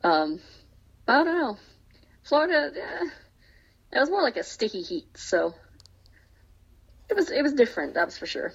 Um, 0.04 0.40
I 1.08 1.24
don't 1.24 1.26
know. 1.26 1.58
Florida, 2.22 2.70
eh, 2.76 3.06
it 3.92 3.98
was 3.98 4.10
more 4.10 4.22
like 4.22 4.36
a 4.36 4.44
sticky 4.44 4.82
heat, 4.82 5.08
so 5.16 5.54
it 7.10 7.16
was 7.16 7.32
it 7.32 7.42
was 7.42 7.54
different. 7.54 7.94
That's 7.94 8.16
for 8.16 8.26
sure. 8.26 8.52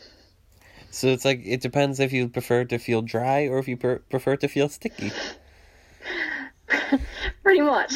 So 0.91 1.07
it's 1.07 1.25
like 1.25 1.41
it 1.43 1.61
depends 1.61 1.99
if 1.99 2.13
you 2.13 2.29
prefer 2.29 2.63
to 2.65 2.77
feel 2.77 3.01
dry 3.01 3.47
or 3.47 3.59
if 3.59 3.67
you 3.67 3.75
per- 3.75 3.99
prefer 3.99 4.37
to 4.37 4.47
feel 4.47 4.69
sticky. 4.69 5.11
Pretty 7.43 7.61
much. 7.61 7.93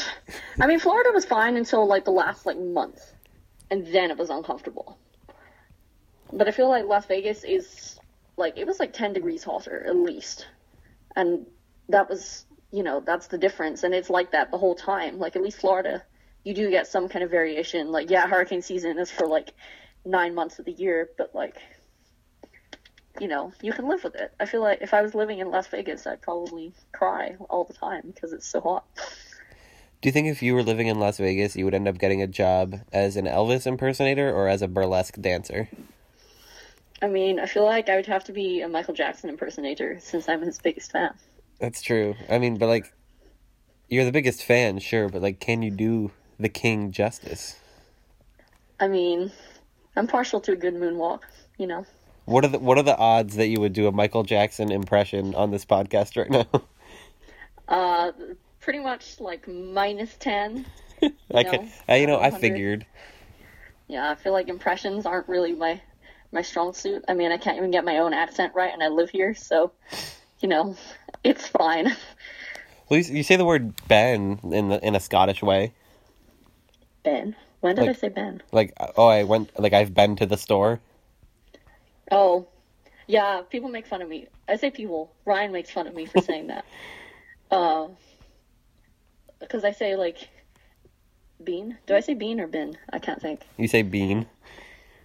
I 0.59 0.65
mean, 0.65 0.79
Florida 0.79 1.11
was 1.13 1.25
fine 1.25 1.55
until 1.55 1.85
like 1.87 2.05
the 2.05 2.11
last 2.11 2.45
like 2.45 2.57
month, 2.57 2.99
and 3.69 3.85
then 3.87 4.09
it 4.09 4.17
was 4.17 4.29
uncomfortable. 4.29 4.97
But 6.33 6.47
I 6.47 6.51
feel 6.51 6.69
like 6.69 6.85
Las 6.85 7.05
Vegas 7.05 7.43
is 7.43 7.99
like 8.37 8.57
it 8.57 8.65
was 8.65 8.79
like 8.79 8.93
ten 8.93 9.13
degrees 9.13 9.43
hotter 9.43 9.85
at 9.85 9.95
least, 9.95 10.47
and 11.15 11.45
that 11.89 12.09
was 12.09 12.45
you 12.71 12.81
know 12.81 13.01
that's 13.01 13.27
the 13.27 13.37
difference, 13.37 13.83
and 13.83 13.93
it's 13.93 14.09
like 14.09 14.31
that 14.31 14.49
the 14.49 14.57
whole 14.57 14.75
time. 14.75 15.19
Like 15.19 15.35
at 15.35 15.43
least 15.43 15.59
Florida, 15.59 16.03
you 16.43 16.55
do 16.55 16.71
get 16.71 16.87
some 16.87 17.07
kind 17.07 17.23
of 17.23 17.29
variation. 17.29 17.91
Like 17.91 18.09
yeah, 18.09 18.27
hurricane 18.27 18.63
season 18.63 18.97
is 18.97 19.11
for 19.11 19.27
like 19.27 19.53
nine 20.05 20.33
months 20.33 20.57
of 20.57 20.65
the 20.65 20.71
year, 20.71 21.09
but 21.19 21.35
like 21.35 21.57
you 23.19 23.27
know, 23.27 23.53
you 23.61 23.71
can 23.71 23.87
live 23.87 24.03
with 24.03 24.15
it. 24.15 24.33
I 24.39 24.45
feel 24.45 24.61
like 24.61 24.81
if 24.81 24.93
I 24.93 25.01
was 25.01 25.15
living 25.15 25.39
in 25.39 25.49
Las 25.49 25.67
Vegas, 25.67 26.05
I'd 26.05 26.21
probably 26.21 26.73
cry 26.91 27.35
all 27.49 27.63
the 27.63 27.73
time 27.73 28.11
because 28.13 28.33
it's 28.33 28.47
so 28.47 28.59
hot. 28.59 28.85
Do 30.05 30.09
you 30.09 30.13
think 30.13 30.27
if 30.27 30.43
you 30.43 30.53
were 30.53 30.61
living 30.61 30.85
in 30.85 30.99
Las 30.99 31.17
Vegas, 31.17 31.55
you 31.55 31.65
would 31.65 31.73
end 31.73 31.87
up 31.87 31.97
getting 31.97 32.21
a 32.21 32.27
job 32.27 32.79
as 32.93 33.15
an 33.15 33.25
Elvis 33.25 33.65
impersonator 33.65 34.31
or 34.31 34.47
as 34.47 34.61
a 34.61 34.67
burlesque 34.67 35.19
dancer? 35.19 35.67
I 37.01 37.07
mean, 37.07 37.39
I 37.39 37.47
feel 37.47 37.65
like 37.65 37.89
I 37.89 37.95
would 37.95 38.05
have 38.05 38.23
to 38.25 38.31
be 38.31 38.61
a 38.61 38.67
Michael 38.67 38.93
Jackson 38.93 39.31
impersonator 39.31 39.97
since 39.99 40.29
I'm 40.29 40.43
his 40.43 40.59
biggest 40.59 40.91
fan. 40.91 41.15
That's 41.59 41.81
true. 41.81 42.13
I 42.29 42.37
mean, 42.37 42.59
but 42.59 42.67
like, 42.67 42.93
you're 43.89 44.05
the 44.05 44.11
biggest 44.11 44.43
fan, 44.43 44.77
sure, 44.77 45.09
but 45.09 45.23
like, 45.23 45.39
can 45.39 45.63
you 45.63 45.71
do 45.71 46.11
the 46.39 46.49
king 46.49 46.91
justice? 46.91 47.55
I 48.79 48.87
mean, 48.87 49.31
I'm 49.95 50.05
partial 50.05 50.39
to 50.41 50.51
a 50.51 50.55
good 50.55 50.75
moonwalk, 50.75 51.21
you 51.57 51.65
know. 51.65 51.83
What 52.25 52.45
are 52.45 52.49
the 52.49 52.59
What 52.59 52.77
are 52.77 52.83
the 52.83 52.95
odds 52.95 53.37
that 53.37 53.47
you 53.47 53.59
would 53.59 53.73
do 53.73 53.87
a 53.87 53.91
Michael 53.91 54.21
Jackson 54.21 54.71
impression 54.71 55.33
on 55.33 55.49
this 55.49 55.65
podcast 55.65 56.15
right 56.15 56.29
now? 56.29 56.61
Uh, 57.67 58.11
pretty 58.65 58.79
much 58.79 59.19
like 59.21 59.47
minus 59.47 60.13
ten. 60.15 60.65
I 61.33 61.43
know, 61.43 61.51
can, 61.51 61.71
I, 61.87 61.97
you 61.97 62.07
know, 62.07 62.19
I 62.19 62.31
figured. 62.31 62.85
Yeah, 63.87 64.09
I 64.09 64.15
feel 64.15 64.33
like 64.33 64.49
impressions 64.49 65.05
aren't 65.05 65.29
really 65.29 65.53
my 65.53 65.79
my 66.31 66.41
strong 66.41 66.73
suit. 66.73 67.05
I 67.07 67.13
mean, 67.13 67.31
I 67.31 67.37
can't 67.37 67.57
even 67.57 67.69
get 67.69 67.85
my 67.85 67.99
own 67.99 68.13
accent 68.13 68.53
right, 68.55 68.73
and 68.73 68.81
I 68.83 68.87
live 68.87 69.11
here, 69.11 69.35
so 69.35 69.71
you 70.39 70.49
know, 70.49 70.75
it's 71.23 71.47
fine. 71.47 71.95
Well, 72.89 72.99
you, 72.99 73.17
you 73.17 73.23
say 73.23 73.35
the 73.35 73.45
word 73.45 73.73
Ben 73.87 74.39
in 74.51 74.69
the 74.69 74.85
in 74.85 74.95
a 74.95 74.99
Scottish 74.99 75.43
way, 75.43 75.73
Ben, 77.03 77.35
when 77.61 77.75
did 77.75 77.81
Like- 77.81 77.91
I 77.91 77.99
say 77.99 78.09
Ben? 78.09 78.41
like 78.51 78.73
oh, 78.97 79.07
I 79.07 79.23
went 79.23 79.57
like 79.59 79.73
I've 79.73 79.93
been 79.93 80.15
to 80.15 80.25
the 80.25 80.37
store. 80.37 80.79
Oh, 82.11 82.47
yeah. 83.07 83.41
People 83.49 83.69
make 83.69 83.87
fun 83.87 84.01
of 84.03 84.09
me. 84.09 84.27
I 84.47 84.57
say 84.57 84.69
people. 84.69 85.11
Ryan 85.25 85.51
makes 85.51 85.71
fun 85.71 85.87
of 85.87 85.95
me 85.95 86.05
for 86.07 86.21
saying 86.21 86.47
that. 86.47 86.65
Uh, 87.51 87.87
because 89.39 89.63
I 89.63 89.71
say 89.71 89.95
like 89.95 90.29
bean. 91.43 91.77
Do 91.85 91.95
I 91.95 91.99
say 91.99 92.13
bean 92.13 92.39
or 92.39 92.47
bin? 92.47 92.77
I 92.91 92.99
can't 92.99 93.21
think. 93.21 93.41
You 93.57 93.67
say 93.67 93.81
bean. 93.81 94.27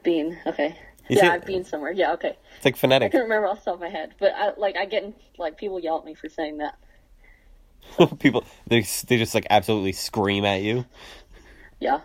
Bean. 0.02 0.38
Okay. 0.46 0.76
You 1.08 1.16
yeah, 1.16 1.22
say- 1.22 1.28
I've 1.28 1.46
been 1.46 1.64
somewhere. 1.64 1.92
Yeah. 1.92 2.12
Okay. 2.12 2.36
It's 2.56 2.64
like 2.64 2.76
phonetic. 2.76 3.06
I 3.06 3.10
couldn't 3.10 3.28
remember 3.28 3.48
off 3.48 3.64
the 3.64 3.66
top 3.66 3.74
of 3.74 3.80
my 3.80 3.88
head, 3.88 4.14
but 4.18 4.32
I 4.34 4.52
like 4.56 4.76
I 4.76 4.86
get 4.86 5.02
in, 5.04 5.14
like 5.38 5.56
people 5.56 5.80
yell 5.80 5.98
at 5.98 6.04
me 6.04 6.14
for 6.14 6.28
saying 6.28 6.58
that. 6.58 6.78
People 8.20 8.44
they 8.66 8.82
they 8.82 9.16
just 9.16 9.34
like 9.34 9.46
absolutely 9.48 9.92
scream 9.92 10.44
at 10.44 10.62
you. 10.62 10.84
Yeah. 11.80 12.00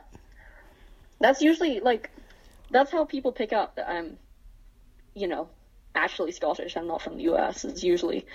That's 1.19 1.41
usually 1.41 1.81
like 1.81 2.09
that's 2.71 2.91
how 2.91 3.05
people 3.05 3.31
pick 3.31 3.53
up 3.53 3.75
that 3.75 3.89
I'm 3.89 4.17
you 5.15 5.27
know, 5.27 5.49
actually 5.95 6.31
Scottish. 6.31 6.75
I'm 6.75 6.87
not 6.87 7.01
from 7.01 7.17
the 7.17 7.23
US. 7.33 7.65
It's 7.65 7.83
usually 7.83 8.25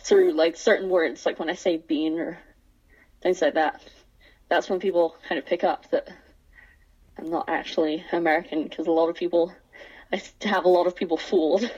through 0.00 0.32
like 0.32 0.56
certain 0.56 0.88
words, 0.88 1.26
like 1.26 1.38
when 1.38 1.50
I 1.50 1.54
say 1.54 1.76
bean 1.76 2.18
or 2.18 2.38
things 3.20 3.42
like 3.42 3.54
that. 3.54 3.82
That's 4.48 4.70
when 4.70 4.80
people 4.80 5.16
kind 5.28 5.38
of 5.38 5.46
pick 5.46 5.64
up 5.64 5.90
that 5.90 6.08
I'm 7.18 7.30
not 7.30 7.48
actually 7.48 8.04
American 8.12 8.64
because 8.64 8.86
a 8.86 8.92
lot 8.92 9.08
of 9.08 9.16
people 9.16 9.52
I 10.12 10.20
have 10.42 10.64
a 10.64 10.68
lot 10.68 10.86
of 10.86 10.96
people 10.96 11.16
fooled. 11.28 11.70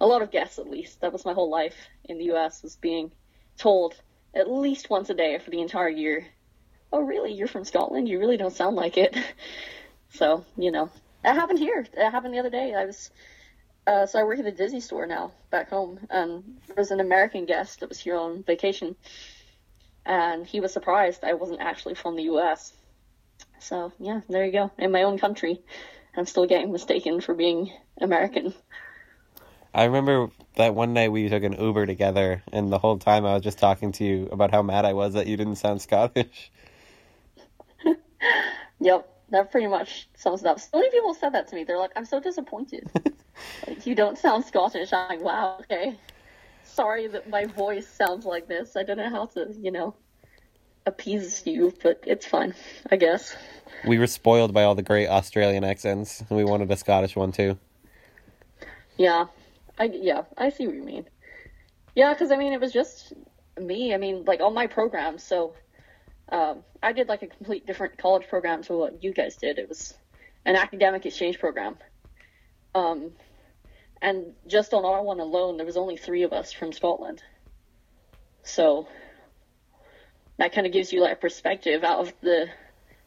A 0.00 0.06
lot 0.06 0.22
of 0.22 0.30
guests 0.30 0.58
at 0.58 0.68
least. 0.68 1.00
That 1.00 1.12
was 1.12 1.24
my 1.24 1.32
whole 1.32 1.50
life 1.50 1.88
in 2.04 2.18
the 2.18 2.32
US 2.32 2.62
was 2.62 2.76
being 2.76 3.10
told 3.56 3.94
at 4.34 4.50
least 4.50 4.90
once 4.90 5.08
a 5.10 5.14
day 5.14 5.38
for 5.38 5.50
the 5.50 5.60
entire 5.60 5.88
year 5.88 6.26
oh 6.92 7.00
really 7.00 7.32
you're 7.32 7.48
from 7.48 7.64
scotland 7.64 8.08
you 8.08 8.18
really 8.18 8.36
don't 8.36 8.52
sound 8.52 8.76
like 8.76 8.96
it 8.96 9.16
so 10.10 10.44
you 10.56 10.70
know 10.70 10.90
that 11.22 11.34
happened 11.34 11.58
here 11.58 11.86
it 11.92 12.10
happened 12.10 12.34
the 12.34 12.38
other 12.38 12.50
day 12.50 12.74
i 12.74 12.84
was 12.84 13.10
uh, 13.86 14.04
so 14.06 14.18
i 14.18 14.24
work 14.24 14.38
at 14.38 14.44
the 14.44 14.52
disney 14.52 14.80
store 14.80 15.06
now 15.06 15.32
back 15.50 15.70
home 15.70 15.98
and 16.10 16.42
there 16.66 16.76
was 16.76 16.90
an 16.90 17.00
american 17.00 17.44
guest 17.44 17.80
that 17.80 17.88
was 17.88 17.98
here 17.98 18.16
on 18.16 18.42
vacation 18.42 18.94
and 20.06 20.46
he 20.46 20.60
was 20.60 20.72
surprised 20.72 21.24
i 21.24 21.34
wasn't 21.34 21.60
actually 21.60 21.94
from 21.94 22.16
the 22.16 22.22
us 22.24 22.72
so 23.58 23.92
yeah 23.98 24.20
there 24.28 24.44
you 24.44 24.52
go 24.52 24.70
in 24.78 24.92
my 24.92 25.02
own 25.02 25.18
country 25.18 25.60
i'm 26.16 26.26
still 26.26 26.46
getting 26.46 26.72
mistaken 26.72 27.20
for 27.20 27.34
being 27.34 27.70
american 28.00 28.54
I 29.74 29.84
remember 29.84 30.30
that 30.54 30.74
one 30.74 30.94
night 30.94 31.12
we 31.12 31.28
took 31.28 31.42
an 31.42 31.52
Uber 31.52 31.84
together, 31.84 32.42
and 32.50 32.72
the 32.72 32.78
whole 32.78 32.96
time 32.96 33.26
I 33.26 33.34
was 33.34 33.42
just 33.42 33.58
talking 33.58 33.92
to 33.92 34.04
you 34.04 34.26
about 34.32 34.50
how 34.50 34.62
mad 34.62 34.86
I 34.86 34.94
was 34.94 35.12
that 35.12 35.26
you 35.26 35.36
didn't 35.36 35.56
sound 35.56 35.82
Scottish. 35.82 36.50
Yep, 38.80 39.08
that 39.30 39.50
pretty 39.50 39.66
much 39.66 40.08
sums 40.16 40.42
it 40.42 40.46
up. 40.46 40.60
So 40.60 40.68
many 40.74 40.90
people 40.90 41.14
said 41.14 41.32
that 41.32 41.48
to 41.48 41.54
me. 41.54 41.64
They're 41.64 41.78
like, 41.78 41.92
"I'm 41.96 42.04
so 42.04 42.20
disappointed. 42.20 42.90
like, 43.66 43.86
you 43.86 43.94
don't 43.94 44.18
sound 44.18 44.44
Scottish." 44.44 44.92
I'm 44.92 45.08
like, 45.08 45.20
"Wow, 45.20 45.58
okay. 45.60 45.96
Sorry 46.76 47.06
that 47.06 47.30
my 47.30 47.46
voice 47.46 47.88
sounds 47.88 48.26
like 48.26 48.48
this. 48.48 48.76
I 48.76 48.82
don't 48.82 48.98
know 48.98 49.08
how 49.08 49.24
to, 49.34 49.50
you 49.58 49.70
know, 49.70 49.94
appease 50.84 51.42
you, 51.46 51.72
but 51.82 52.04
it's 52.06 52.26
fine, 52.26 52.54
I 52.90 52.96
guess." 52.96 53.34
We 53.86 53.98
were 53.98 54.06
spoiled 54.06 54.52
by 54.52 54.64
all 54.64 54.74
the 54.74 54.82
great 54.82 55.08
Australian 55.08 55.64
accents, 55.64 56.20
and 56.20 56.36
we 56.36 56.44
wanted 56.44 56.70
a 56.70 56.76
Scottish 56.76 57.16
one 57.16 57.32
too. 57.32 57.58
Yeah, 58.98 59.24
I 59.78 59.84
yeah, 59.84 60.24
I 60.36 60.50
see 60.50 60.66
what 60.66 60.76
you 60.76 60.82
mean. 60.82 61.06
Yeah, 61.94 62.12
because 62.12 62.30
I 62.30 62.36
mean, 62.36 62.52
it 62.52 62.60
was 62.60 62.74
just 62.74 63.14
me. 63.58 63.94
I 63.94 63.96
mean, 63.96 64.24
like 64.26 64.40
all 64.42 64.50
my 64.50 64.66
programs. 64.66 65.22
So, 65.22 65.54
um, 66.30 66.62
I 66.82 66.92
did 66.92 67.08
like 67.08 67.22
a 67.22 67.26
complete 67.26 67.66
different 67.66 67.96
college 67.96 68.28
program 68.28 68.62
to 68.64 68.74
what 68.74 69.02
you 69.02 69.14
guys 69.14 69.36
did. 69.36 69.58
It 69.58 69.70
was 69.70 69.94
an 70.44 70.56
academic 70.56 71.06
exchange 71.06 71.38
program. 71.38 71.76
Um, 72.74 73.12
and 74.02 74.32
just 74.46 74.74
on 74.74 74.84
our 74.84 75.02
one 75.02 75.20
alone, 75.20 75.56
there 75.56 75.66
was 75.66 75.76
only 75.76 75.96
three 75.96 76.22
of 76.22 76.32
us 76.32 76.52
from 76.52 76.72
Scotland. 76.72 77.22
So 78.42 78.86
that 80.38 80.52
kind 80.52 80.66
of 80.66 80.72
gives 80.72 80.92
you 80.92 81.00
like 81.00 81.14
a 81.14 81.20
perspective 81.20 81.82
out 81.82 82.00
of 82.00 82.12
the 82.20 82.46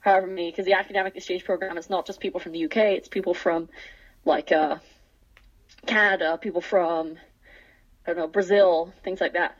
however 0.02 0.28
many 0.28 0.50
because 0.52 0.66
the 0.66 0.74
academic 0.74 1.16
exchange 1.16 1.44
program 1.44 1.78
is 1.78 1.90
not 1.90 2.06
just 2.06 2.20
people 2.20 2.40
from 2.40 2.54
the 2.54 2.66
UK, 2.66 2.78
it's 2.78 3.08
people 3.08 3.34
from 3.34 3.70
like 4.26 4.52
uh, 4.52 4.78
Canada, 5.86 6.38
people 6.42 6.62
from 6.62 7.18
I 8.06 8.14
don't 8.14 8.18
know 8.18 8.28
Brazil, 8.28 8.94
things 9.04 9.22
like 9.22 9.34
that. 9.34 9.58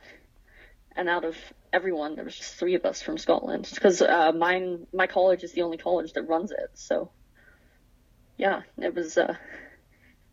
And 0.96 1.08
out 1.08 1.24
of 1.24 1.36
everyone, 1.72 2.16
there 2.16 2.24
was 2.24 2.36
just 2.36 2.56
three 2.56 2.74
of 2.74 2.84
us 2.84 3.00
from 3.00 3.16
Scotland 3.16 3.70
because 3.72 4.02
uh, 4.02 4.32
mine 4.32 4.86
my 4.92 5.06
college 5.06 5.44
is 5.44 5.52
the 5.52 5.62
only 5.62 5.76
college 5.76 6.12
that 6.14 6.22
runs 6.22 6.50
it. 6.50 6.70
So 6.74 7.10
yeah, 8.36 8.62
it 8.78 8.94
was 8.94 9.16
uh, 9.16 9.34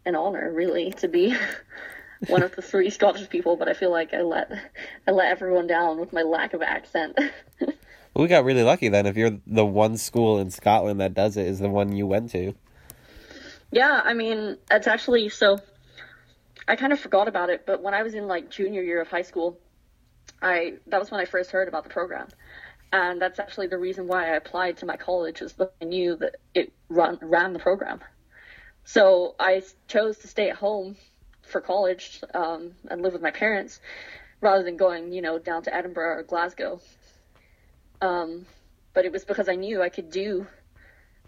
an 0.08 0.16
honor 0.16 0.52
really 0.52 0.92
to 0.94 1.08
be 1.08 1.36
one 2.28 2.42
of 2.42 2.56
the 2.56 2.62
three 2.62 2.90
Scottish 2.90 3.30
people. 3.30 3.58
But 3.58 3.68
I 3.68 3.74
feel 3.74 3.92
like 3.92 4.14
I 4.14 4.22
let 4.22 4.52
I 5.08 5.12
let 5.12 5.28
everyone 5.28 5.68
down 5.68 6.00
with 6.00 6.14
my 6.14 6.24
lack 6.24 6.54
of 6.54 6.62
accent. 6.62 7.20
Well, 8.18 8.24
we 8.24 8.30
got 8.30 8.46
really 8.46 8.64
lucky 8.64 8.90
then. 8.90 9.06
If 9.06 9.16
you're 9.16 9.38
the 9.46 9.64
one 9.64 9.96
school 9.96 10.40
in 10.40 10.50
Scotland 10.50 11.02
that 11.02 11.14
does 11.14 11.38
it, 11.38 11.46
is 11.46 11.60
the 11.60 11.70
one 11.70 11.96
you 11.96 12.08
went 12.08 12.32
to. 12.32 12.56
Yeah, 13.72 14.02
I 14.04 14.16
mean, 14.16 14.58
it's 14.72 14.88
actually 14.88 15.30
so. 15.30 15.60
I 16.68 16.78
kind 16.78 16.92
of 16.92 17.00
forgot 17.00 17.28
about 17.28 17.52
it, 17.52 17.68
but 17.68 17.84
when 17.84 17.94
I 17.94 18.02
was 18.02 18.16
in 18.16 18.28
like 18.28 18.50
junior 18.50 18.82
year 18.82 19.02
of 19.02 19.08
high 19.08 19.22
school, 19.22 19.60
I 20.42 20.78
that 20.88 21.00
was 21.00 21.12
when 21.12 21.20
I 21.22 21.26
first 21.26 21.52
heard 21.52 21.68
about 21.68 21.84
the 21.84 21.92
program, 21.92 22.30
and 22.92 23.22
that's 23.22 23.38
actually 23.38 23.68
the 23.68 23.78
reason 23.78 24.08
why 24.08 24.32
I 24.32 24.36
applied 24.36 24.78
to 24.78 24.88
my 24.88 24.98
college 24.98 25.44
is 25.44 25.54
that 25.54 25.74
I 25.80 25.86
knew 25.86 26.16
that 26.16 26.38
it 26.56 26.74
run 26.90 27.20
ran 27.22 27.54
the 27.54 27.60
program. 27.60 28.00
So 28.88 29.36
I 29.38 29.64
chose 29.90 30.18
to 30.20 30.30
stay 30.30 30.50
at 30.50 30.56
home 30.56 30.96
for 31.42 31.60
college 31.60 32.24
um, 32.34 32.72
and 32.90 33.02
live 33.02 33.12
with 33.12 33.22
my 33.22 33.32
parents 33.32 33.82
rather 34.40 34.64
than 34.64 34.78
going, 34.78 35.12
you 35.12 35.22
know, 35.22 35.40
down 35.40 35.64
to 35.64 35.76
Edinburgh 35.76 36.20
or 36.20 36.24
Glasgow. 36.24 36.80
Um, 38.00 38.46
but 38.94 39.04
it 39.04 39.12
was 39.12 39.26
because 39.26 39.50
I 39.50 39.56
knew 39.56 39.82
I 39.82 39.90
could 39.90 40.10
do, 40.10 40.48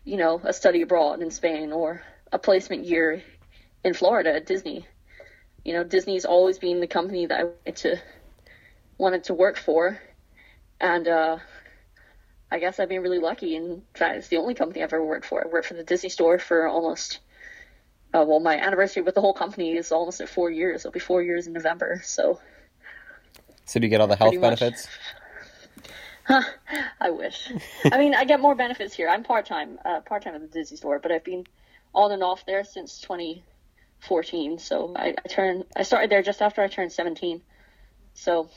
you 0.06 0.16
know, 0.16 0.40
a 0.42 0.54
study 0.54 0.84
abroad 0.84 1.22
in 1.22 1.32
Spain 1.32 1.74
or 1.74 2.02
a 2.32 2.40
placement 2.40 2.86
year 2.86 3.22
in 3.84 3.94
Florida 3.94 4.34
at 4.34 4.46
Disney. 4.46 4.88
You 5.66 5.74
know, 5.74 5.84
Disney's 5.84 6.24
always 6.24 6.60
been 6.60 6.80
the 6.80 6.88
company 6.88 7.26
that 7.26 7.42
I 7.42 7.44
wanted 7.44 7.76
to 7.76 7.98
wanted 8.98 9.24
to 9.26 9.34
work 9.34 9.58
for, 9.58 10.00
and 10.80 11.06
uh, 11.10 11.38
I 12.50 12.60
guess 12.60 12.80
I've 12.80 12.88
been 12.88 13.04
really 13.04 13.20
lucky. 13.20 13.58
In 13.58 13.82
fact, 13.96 14.20
it's 14.20 14.28
the 14.30 14.38
only 14.38 14.54
company 14.54 14.82
I've 14.82 14.94
ever 14.94 15.04
worked 15.04 15.26
for. 15.26 15.44
I 15.44 15.50
worked 15.50 15.68
for 15.68 15.74
the 15.74 15.84
Disney 15.84 16.10
Store 16.10 16.40
for 16.40 16.66
almost. 16.66 17.20
Uh, 18.14 18.26
well, 18.28 18.40
my 18.40 18.58
anniversary 18.58 19.04
with 19.04 19.16
the 19.16 19.22
whole 19.22 19.34
company 19.34 19.78
is 19.78 19.92
almost 19.92 20.20
at 20.20 20.30
four 20.30 20.50
years. 20.50 20.82
It'll 20.82 20.92
be 20.92 21.00
four 21.00 21.22
years 21.22 21.48
in 21.48 21.54
November. 21.54 22.02
So. 22.04 22.40
So 23.66 23.80
do 23.80 23.86
you 23.86 23.90
get 23.90 24.02
all 24.02 24.08
the 24.08 24.16
health 24.16 24.40
benefits? 24.40 24.88
I 27.00 27.10
wish. 27.12 27.52
I 27.92 27.98
mean, 27.98 28.16
I 28.16 28.26
get 28.26 28.40
more 28.40 28.56
benefits 28.56 28.94
here. 28.96 29.10
I'm 29.10 29.24
part 29.24 29.46
time, 29.46 29.80
uh, 29.86 30.02
part 30.02 30.24
time 30.24 30.36
at 30.36 30.42
the 30.42 30.48
Disney 30.48 30.78
Store, 30.78 31.00
but 31.00 31.12
I've 31.12 31.24
been 31.24 31.46
on 31.94 32.12
and 32.12 32.24
off 32.24 32.46
there 32.46 32.64
since 32.64 33.00
2014. 33.02 34.60
So 34.60 34.94
I, 34.96 35.16
I 35.24 35.28
turned, 35.28 35.66
I 35.76 35.84
started 35.84 36.10
there 36.10 36.22
just 36.22 36.42
after 36.42 36.62
I 36.62 36.68
turned 36.68 36.92
17. 36.92 37.42
So. 38.14 38.50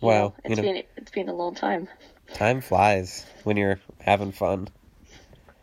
Wow, 0.00 0.34
know, 0.44 0.50
you 0.50 0.56
know- 0.56 0.62
been 0.62 0.82
it's 0.96 1.10
been 1.10 1.28
a 1.28 1.34
long 1.34 1.54
time. 1.54 1.88
Time 2.32 2.60
flies 2.60 3.26
when 3.42 3.56
you're 3.56 3.80
having 4.00 4.32
fun. 4.32 4.68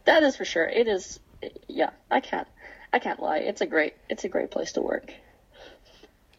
That 0.05 0.23
is 0.23 0.35
for 0.35 0.45
sure. 0.45 0.65
It 0.65 0.87
is. 0.87 1.19
Yeah, 1.67 1.91
I 2.11 2.19
can't. 2.19 2.47
I 2.97 2.99
can't 2.99 3.21
lie. 3.21 3.37
It's 3.37 3.61
a 3.61 3.67
great. 3.67 3.93
It's 4.09 4.23
a 4.23 4.27
great 4.27 4.49
place 4.49 4.71
to 4.71 4.81
work, 4.81 5.05
Do 5.05 5.13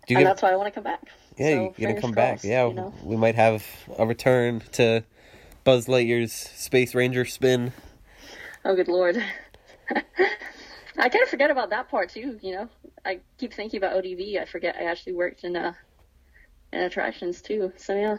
you 0.08 0.16
and 0.16 0.18
get, 0.18 0.24
that's 0.24 0.42
why 0.42 0.50
I 0.50 0.56
want 0.56 0.66
to 0.66 0.72
come 0.72 0.82
back. 0.82 1.04
yeah, 1.36 1.54
So, 1.54 1.74
you're 1.76 1.90
gonna 1.90 2.00
come 2.00 2.10
back. 2.10 2.42
Yeah, 2.42 2.66
you 2.66 2.74
know? 2.74 2.92
we 3.04 3.16
might 3.16 3.36
have 3.36 3.64
a 3.96 4.04
return 4.04 4.60
to 4.72 5.04
Buzz 5.62 5.86
Lightyear's 5.86 6.32
Space 6.32 6.96
Ranger 6.96 7.24
spin. 7.24 7.72
Oh, 8.64 8.74
good 8.74 8.88
lord. 8.88 9.22
I 10.98 11.08
kind 11.08 11.22
of 11.22 11.28
forget 11.28 11.52
about 11.52 11.70
that 11.70 11.90
part 11.90 12.10
too. 12.10 12.40
You 12.42 12.56
know, 12.56 12.68
I 13.06 13.20
keep 13.38 13.54
thinking 13.54 13.78
about 13.78 13.94
ODV. 14.02 14.42
I 14.42 14.44
forget 14.44 14.74
I 14.74 14.86
actually 14.86 15.12
worked 15.12 15.44
in 15.44 15.54
uh 15.54 15.74
in 16.72 16.80
attractions 16.80 17.40
too. 17.40 17.72
So 17.76 17.94
yeah. 17.94 18.16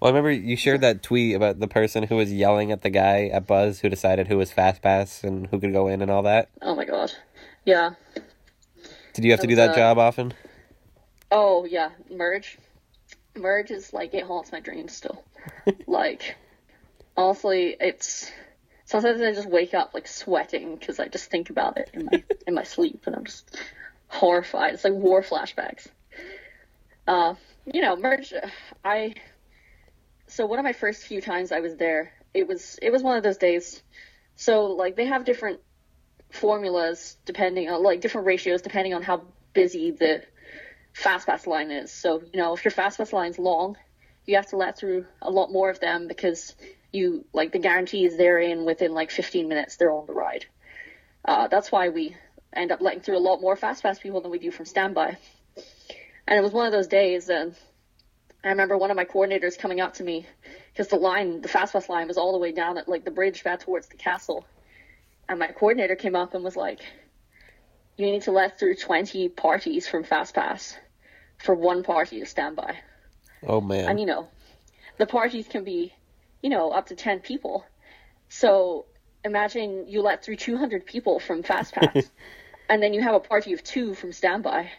Well, 0.00 0.08
I 0.08 0.16
remember 0.16 0.30
you 0.30 0.56
shared 0.56 0.80
that 0.80 1.02
tweet 1.02 1.36
about 1.36 1.60
the 1.60 1.68
person 1.68 2.04
who 2.04 2.16
was 2.16 2.32
yelling 2.32 2.72
at 2.72 2.80
the 2.80 2.88
guy 2.88 3.26
at 3.26 3.46
Buzz 3.46 3.80
who 3.80 3.90
decided 3.90 4.28
who 4.28 4.38
was 4.38 4.50
Fast 4.50 4.80
Pass 4.80 5.22
and 5.22 5.46
who 5.48 5.60
could 5.60 5.74
go 5.74 5.88
in 5.88 6.00
and 6.00 6.10
all 6.10 6.22
that. 6.22 6.48
Oh 6.62 6.74
my 6.74 6.86
god. 6.86 7.12
Yeah. 7.64 7.94
Did 9.14 9.24
you 9.24 9.30
have 9.30 9.40
to 9.40 9.46
do 9.46 9.56
that 9.56 9.70
uh, 9.70 9.74
job 9.74 9.98
often? 9.98 10.34
Oh 11.30 11.64
yeah. 11.64 11.90
Merge. 12.10 12.58
Merge 13.36 13.70
is 13.70 13.92
like 13.92 14.14
it 14.14 14.24
haunts 14.24 14.52
my 14.52 14.60
dreams 14.60 14.92
still. 14.92 15.22
like, 15.86 16.36
honestly, 17.16 17.76
it's 17.80 18.30
sometimes 18.84 19.20
I 19.20 19.32
just 19.32 19.48
wake 19.48 19.74
up 19.74 19.94
like 19.94 20.06
sweating 20.06 20.76
because 20.76 20.98
I 21.00 21.08
just 21.08 21.30
think 21.30 21.50
about 21.50 21.78
it 21.78 21.90
in 21.94 22.06
my 22.06 22.24
in 22.46 22.54
my 22.54 22.64
sleep, 22.64 23.02
and 23.06 23.16
I'm 23.16 23.24
just 23.24 23.56
horrified. 24.08 24.74
It's 24.74 24.84
like 24.84 24.92
war 24.92 25.22
flashbacks. 25.22 25.86
Uh, 27.06 27.34
you 27.72 27.80
know, 27.80 27.96
merge. 27.96 28.32
I 28.84 29.14
so 30.26 30.46
one 30.46 30.58
of 30.58 30.64
my 30.64 30.72
first 30.72 31.04
few 31.04 31.20
times 31.20 31.52
I 31.52 31.60
was 31.60 31.76
there, 31.76 32.12
it 32.34 32.46
was 32.46 32.78
it 32.80 32.90
was 32.90 33.02
one 33.02 33.16
of 33.16 33.22
those 33.22 33.38
days. 33.38 33.82
So 34.36 34.66
like 34.66 34.96
they 34.96 35.06
have 35.06 35.24
different 35.24 35.60
formulas 36.32 37.16
depending 37.24 37.68
on 37.68 37.82
like 37.82 38.00
different 38.00 38.26
ratios 38.26 38.62
depending 38.62 38.94
on 38.94 39.02
how 39.02 39.22
busy 39.52 39.90
the 39.90 40.22
fast 40.92 41.26
pass 41.26 41.46
line 41.46 41.70
is. 41.70 41.92
So, 41.92 42.22
you 42.32 42.40
know, 42.40 42.54
if 42.54 42.64
your 42.64 42.72
fast 42.72 42.98
pass 42.98 43.12
line's 43.12 43.38
long, 43.38 43.76
you 44.26 44.36
have 44.36 44.46
to 44.48 44.56
let 44.56 44.78
through 44.78 45.06
a 45.20 45.30
lot 45.30 45.52
more 45.52 45.70
of 45.70 45.80
them 45.80 46.08
because 46.08 46.54
you 46.92 47.24
like 47.32 47.52
the 47.52 47.58
guarantee 47.58 48.04
is 48.04 48.16
they're 48.16 48.38
in 48.38 48.64
within 48.64 48.92
like 48.92 49.10
15 49.10 49.48
minutes 49.48 49.76
they're 49.76 49.92
on 49.92 50.06
the 50.06 50.12
ride. 50.12 50.46
Uh, 51.24 51.48
that's 51.48 51.70
why 51.70 51.88
we 51.88 52.16
end 52.52 52.72
up 52.72 52.80
letting 52.80 53.00
through 53.00 53.16
a 53.16 53.20
lot 53.20 53.40
more 53.40 53.56
fast 53.56 53.82
pass 53.82 53.98
people 53.98 54.20
than 54.20 54.30
we 54.30 54.38
do 54.38 54.50
from 54.50 54.66
standby. 54.66 55.16
And 56.26 56.38
it 56.38 56.42
was 56.42 56.52
one 56.52 56.66
of 56.66 56.72
those 56.72 56.86
days, 56.86 57.28
and 57.28 57.54
I 58.44 58.48
remember 58.48 58.76
one 58.76 58.90
of 58.90 58.96
my 58.96 59.04
coordinators 59.04 59.58
coming 59.58 59.80
up 59.80 59.94
to 59.94 60.04
me 60.04 60.26
because 60.72 60.88
the 60.88 60.96
line, 60.96 61.40
the 61.40 61.48
fast 61.48 61.72
pass 61.72 61.88
line, 61.88 62.08
was 62.08 62.18
all 62.18 62.32
the 62.32 62.38
way 62.38 62.52
down 62.52 62.78
at 62.78 62.88
like 62.88 63.04
the 63.04 63.10
bridge 63.10 63.42
back 63.44 63.60
towards 63.60 63.88
the 63.88 63.96
castle. 63.96 64.44
And 65.28 65.38
my 65.38 65.48
coordinator 65.48 65.96
came 65.96 66.14
up 66.14 66.34
and 66.34 66.44
was 66.44 66.56
like, 66.56 66.80
"You 67.96 68.06
need 68.06 68.22
to 68.22 68.32
let 68.32 68.58
through 68.58 68.76
20 68.76 69.28
parties 69.28 69.88
from 69.88 70.04
fast 70.04 70.34
pass 70.34 70.76
for 71.38 71.54
one 71.54 71.82
party 71.82 72.20
to 72.20 72.26
stand 72.26 72.56
by." 72.56 72.78
Oh 73.46 73.60
man. 73.60 73.88
And 73.88 74.00
you 74.00 74.06
know, 74.06 74.28
the 74.98 75.06
parties 75.06 75.48
can 75.48 75.64
be, 75.64 75.92
you 76.42 76.50
know, 76.50 76.70
up 76.70 76.86
to 76.88 76.96
10 76.96 77.20
people. 77.20 77.64
So 78.28 78.86
imagine 79.24 79.88
you 79.88 80.02
let 80.02 80.24
through 80.24 80.36
200 80.36 80.86
people 80.86 81.18
from 81.18 81.42
Fast 81.42 81.74
Pass, 81.74 82.10
and 82.68 82.82
then 82.82 82.94
you 82.94 83.02
have 83.02 83.14
a 83.14 83.20
party 83.20 83.52
of 83.52 83.62
two 83.62 83.94
from 83.94 84.12
standby. 84.12 84.70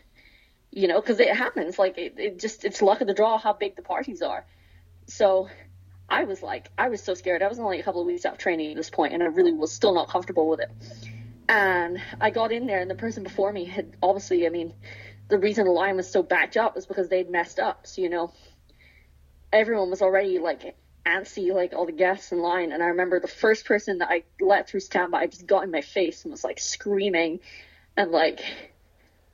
You 0.71 0.87
know, 0.87 0.99
because 0.99 1.19
it 1.19 1.29
happens. 1.35 1.77
Like 1.77 1.97
it, 1.99 2.15
it 2.17 2.39
just 2.39 2.65
it's 2.65 2.81
luck 2.81 3.01
of 3.01 3.07
the 3.07 3.13
draw 3.13 3.37
how 3.37 3.53
big 3.53 3.75
the 3.75 3.83
parties 3.83 4.23
are. 4.23 4.43
So 5.05 5.49
I 6.09 6.25
was 6.25 6.43
like, 6.43 6.69
I 6.77 6.89
was 6.89 7.01
so 7.01 7.13
scared. 7.13 7.41
I 7.41 7.47
was 7.47 7.59
only 7.59 7.79
a 7.79 7.83
couple 7.83 8.01
of 8.01 8.07
weeks 8.07 8.25
out 8.25 8.33
of 8.33 8.39
training 8.39 8.71
at 8.71 8.77
this 8.77 8.89
point, 8.89 9.13
and 9.13 9.23
I 9.23 9.27
really 9.27 9.53
was 9.53 9.71
still 9.71 9.93
not 9.93 10.09
comfortable 10.09 10.47
with 10.47 10.59
it. 10.59 10.71
And 11.49 12.01
I 12.21 12.29
got 12.29 12.51
in 12.51 12.67
there, 12.67 12.79
and 12.79 12.89
the 12.89 12.95
person 12.95 13.23
before 13.23 13.51
me 13.51 13.65
had 13.65 13.95
obviously, 14.01 14.45
I 14.45 14.49
mean, 14.49 14.73
the 15.29 15.39
reason 15.39 15.65
the 15.65 15.71
line 15.71 15.95
was 15.95 16.09
so 16.09 16.23
backed 16.23 16.57
up 16.57 16.75
was 16.75 16.85
because 16.85 17.09
they'd 17.09 17.29
messed 17.29 17.59
up. 17.59 17.87
So 17.87 18.01
you 18.01 18.09
know, 18.09 18.31
everyone 19.51 19.89
was 19.89 20.01
already 20.01 20.39
like 20.39 20.75
antsy, 21.05 21.53
like 21.53 21.73
all 21.73 21.85
the 21.85 21.91
guests 21.91 22.31
in 22.31 22.39
line. 22.39 22.71
And 22.71 22.81
I 22.81 22.87
remember 22.87 23.19
the 23.19 23.27
first 23.27 23.65
person 23.65 23.99
that 23.99 24.09
I 24.09 24.23
let 24.39 24.69
through 24.69 24.81
standby 24.81 25.19
I 25.19 25.27
just 25.27 25.47
got 25.47 25.63
in 25.63 25.71
my 25.71 25.81
face 25.81 26.23
and 26.23 26.31
was 26.31 26.43
like 26.43 26.59
screaming 26.59 27.39
and 27.97 28.11
like 28.11 28.41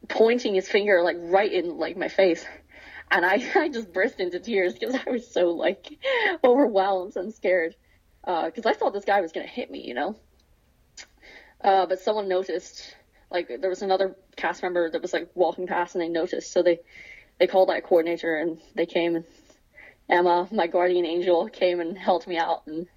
pointing 0.07 0.55
his 0.55 0.67
finger 0.67 1.01
like 1.01 1.17
right 1.20 1.51
in 1.51 1.78
like 1.78 1.97
my 1.97 2.09
face. 2.09 2.45
And 3.12 3.26
I, 3.26 3.43
I 3.55 3.70
just 3.70 3.91
burst 3.93 4.20
into 4.20 4.39
tears 4.39 4.74
because 4.74 4.95
I 4.95 5.10
was 5.10 5.30
so 5.30 5.51
like 5.51 5.88
overwhelmed 6.43 7.16
and 7.16 7.34
scared. 7.34 7.76
Because 8.26 8.66
I 8.66 8.74
thought 8.74 8.93
this 8.93 9.05
guy 9.05 9.22
was 9.22 9.32
gonna 9.32 9.47
hit 9.47 9.72
me, 9.72 9.82
you 9.88 9.93
know. 9.93 10.16
Uh, 11.62 11.86
but 11.86 11.99
someone 11.99 12.28
noticed, 12.28 12.95
like 13.32 13.47
there 13.60 13.70
was 13.70 13.82
another 13.82 14.16
cast 14.36 14.62
member 14.62 14.89
that 14.89 15.01
was 15.01 15.14
like 15.14 15.30
walking 15.36 15.68
past 15.68 15.95
and 15.95 16.01
they 16.01 16.10
noticed, 16.10 16.51
so 16.51 16.62
they 16.62 16.80
they 17.39 17.47
called 17.47 17.70
that 17.70 17.84
coordinator 17.84 18.36
and 18.36 18.60
they 18.76 18.86
came 18.86 19.16
and 19.16 19.26
Emma, 20.10 20.47
my 20.51 20.68
guardian 20.68 21.05
angel, 21.05 21.47
came 21.49 21.80
and 21.80 21.97
helped 21.97 22.28
me 22.28 22.38
out 22.38 22.66
and 22.66 22.88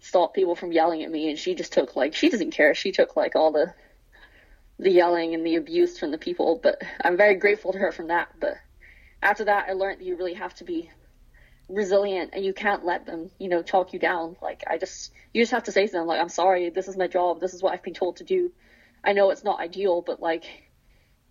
stopped 0.00 0.34
people 0.34 0.56
from 0.56 0.72
yelling 0.72 1.04
at 1.04 1.10
me. 1.10 1.30
And 1.30 1.38
she 1.38 1.54
just 1.54 1.72
took 1.72 1.94
like 1.94 2.14
she 2.14 2.28
doesn't 2.28 2.50
care. 2.50 2.74
She 2.74 2.92
took 2.92 3.16
like 3.16 3.36
all 3.36 3.52
the 3.52 3.72
the 4.80 4.90
yelling 4.90 5.34
and 5.34 5.44
the 5.44 5.56
abuse 5.56 5.98
from 5.98 6.10
the 6.10 6.18
people. 6.18 6.58
But 6.62 6.82
I'm 7.04 7.16
very 7.16 7.34
grateful 7.36 7.72
to 7.72 7.78
her 7.78 7.92
from 7.92 8.08
that. 8.08 8.28
But 8.40 8.54
after 9.22 9.44
that, 9.44 9.66
I 9.68 9.72
learned 9.72 10.00
that 10.00 10.04
you 10.04 10.16
really 10.16 10.34
have 10.34 10.54
to 10.56 10.64
be 10.64 10.90
resilient 11.68 12.30
and 12.32 12.44
you 12.44 12.52
can't 12.52 12.84
let 12.84 13.06
them, 13.06 13.30
you 13.38 13.48
know, 13.48 13.62
talk 13.62 13.92
you 13.92 13.98
down. 13.98 14.36
Like 14.40 14.64
I 14.66 14.78
just 14.78 15.12
you 15.32 15.42
just 15.42 15.52
have 15.52 15.64
to 15.64 15.72
say 15.72 15.86
to 15.86 15.92
them 15.92 16.06
like 16.06 16.20
I'm 16.20 16.28
sorry. 16.28 16.70
This 16.70 16.88
is 16.88 16.96
my 16.96 17.06
job. 17.06 17.40
This 17.40 17.54
is 17.54 17.62
what 17.62 17.72
I've 17.72 17.82
been 17.82 17.94
told 17.94 18.16
to 18.16 18.24
do. 18.24 18.52
I 19.04 19.12
know 19.12 19.30
it's 19.30 19.44
not 19.44 19.60
ideal, 19.60 20.02
but 20.02 20.20
like 20.20 20.44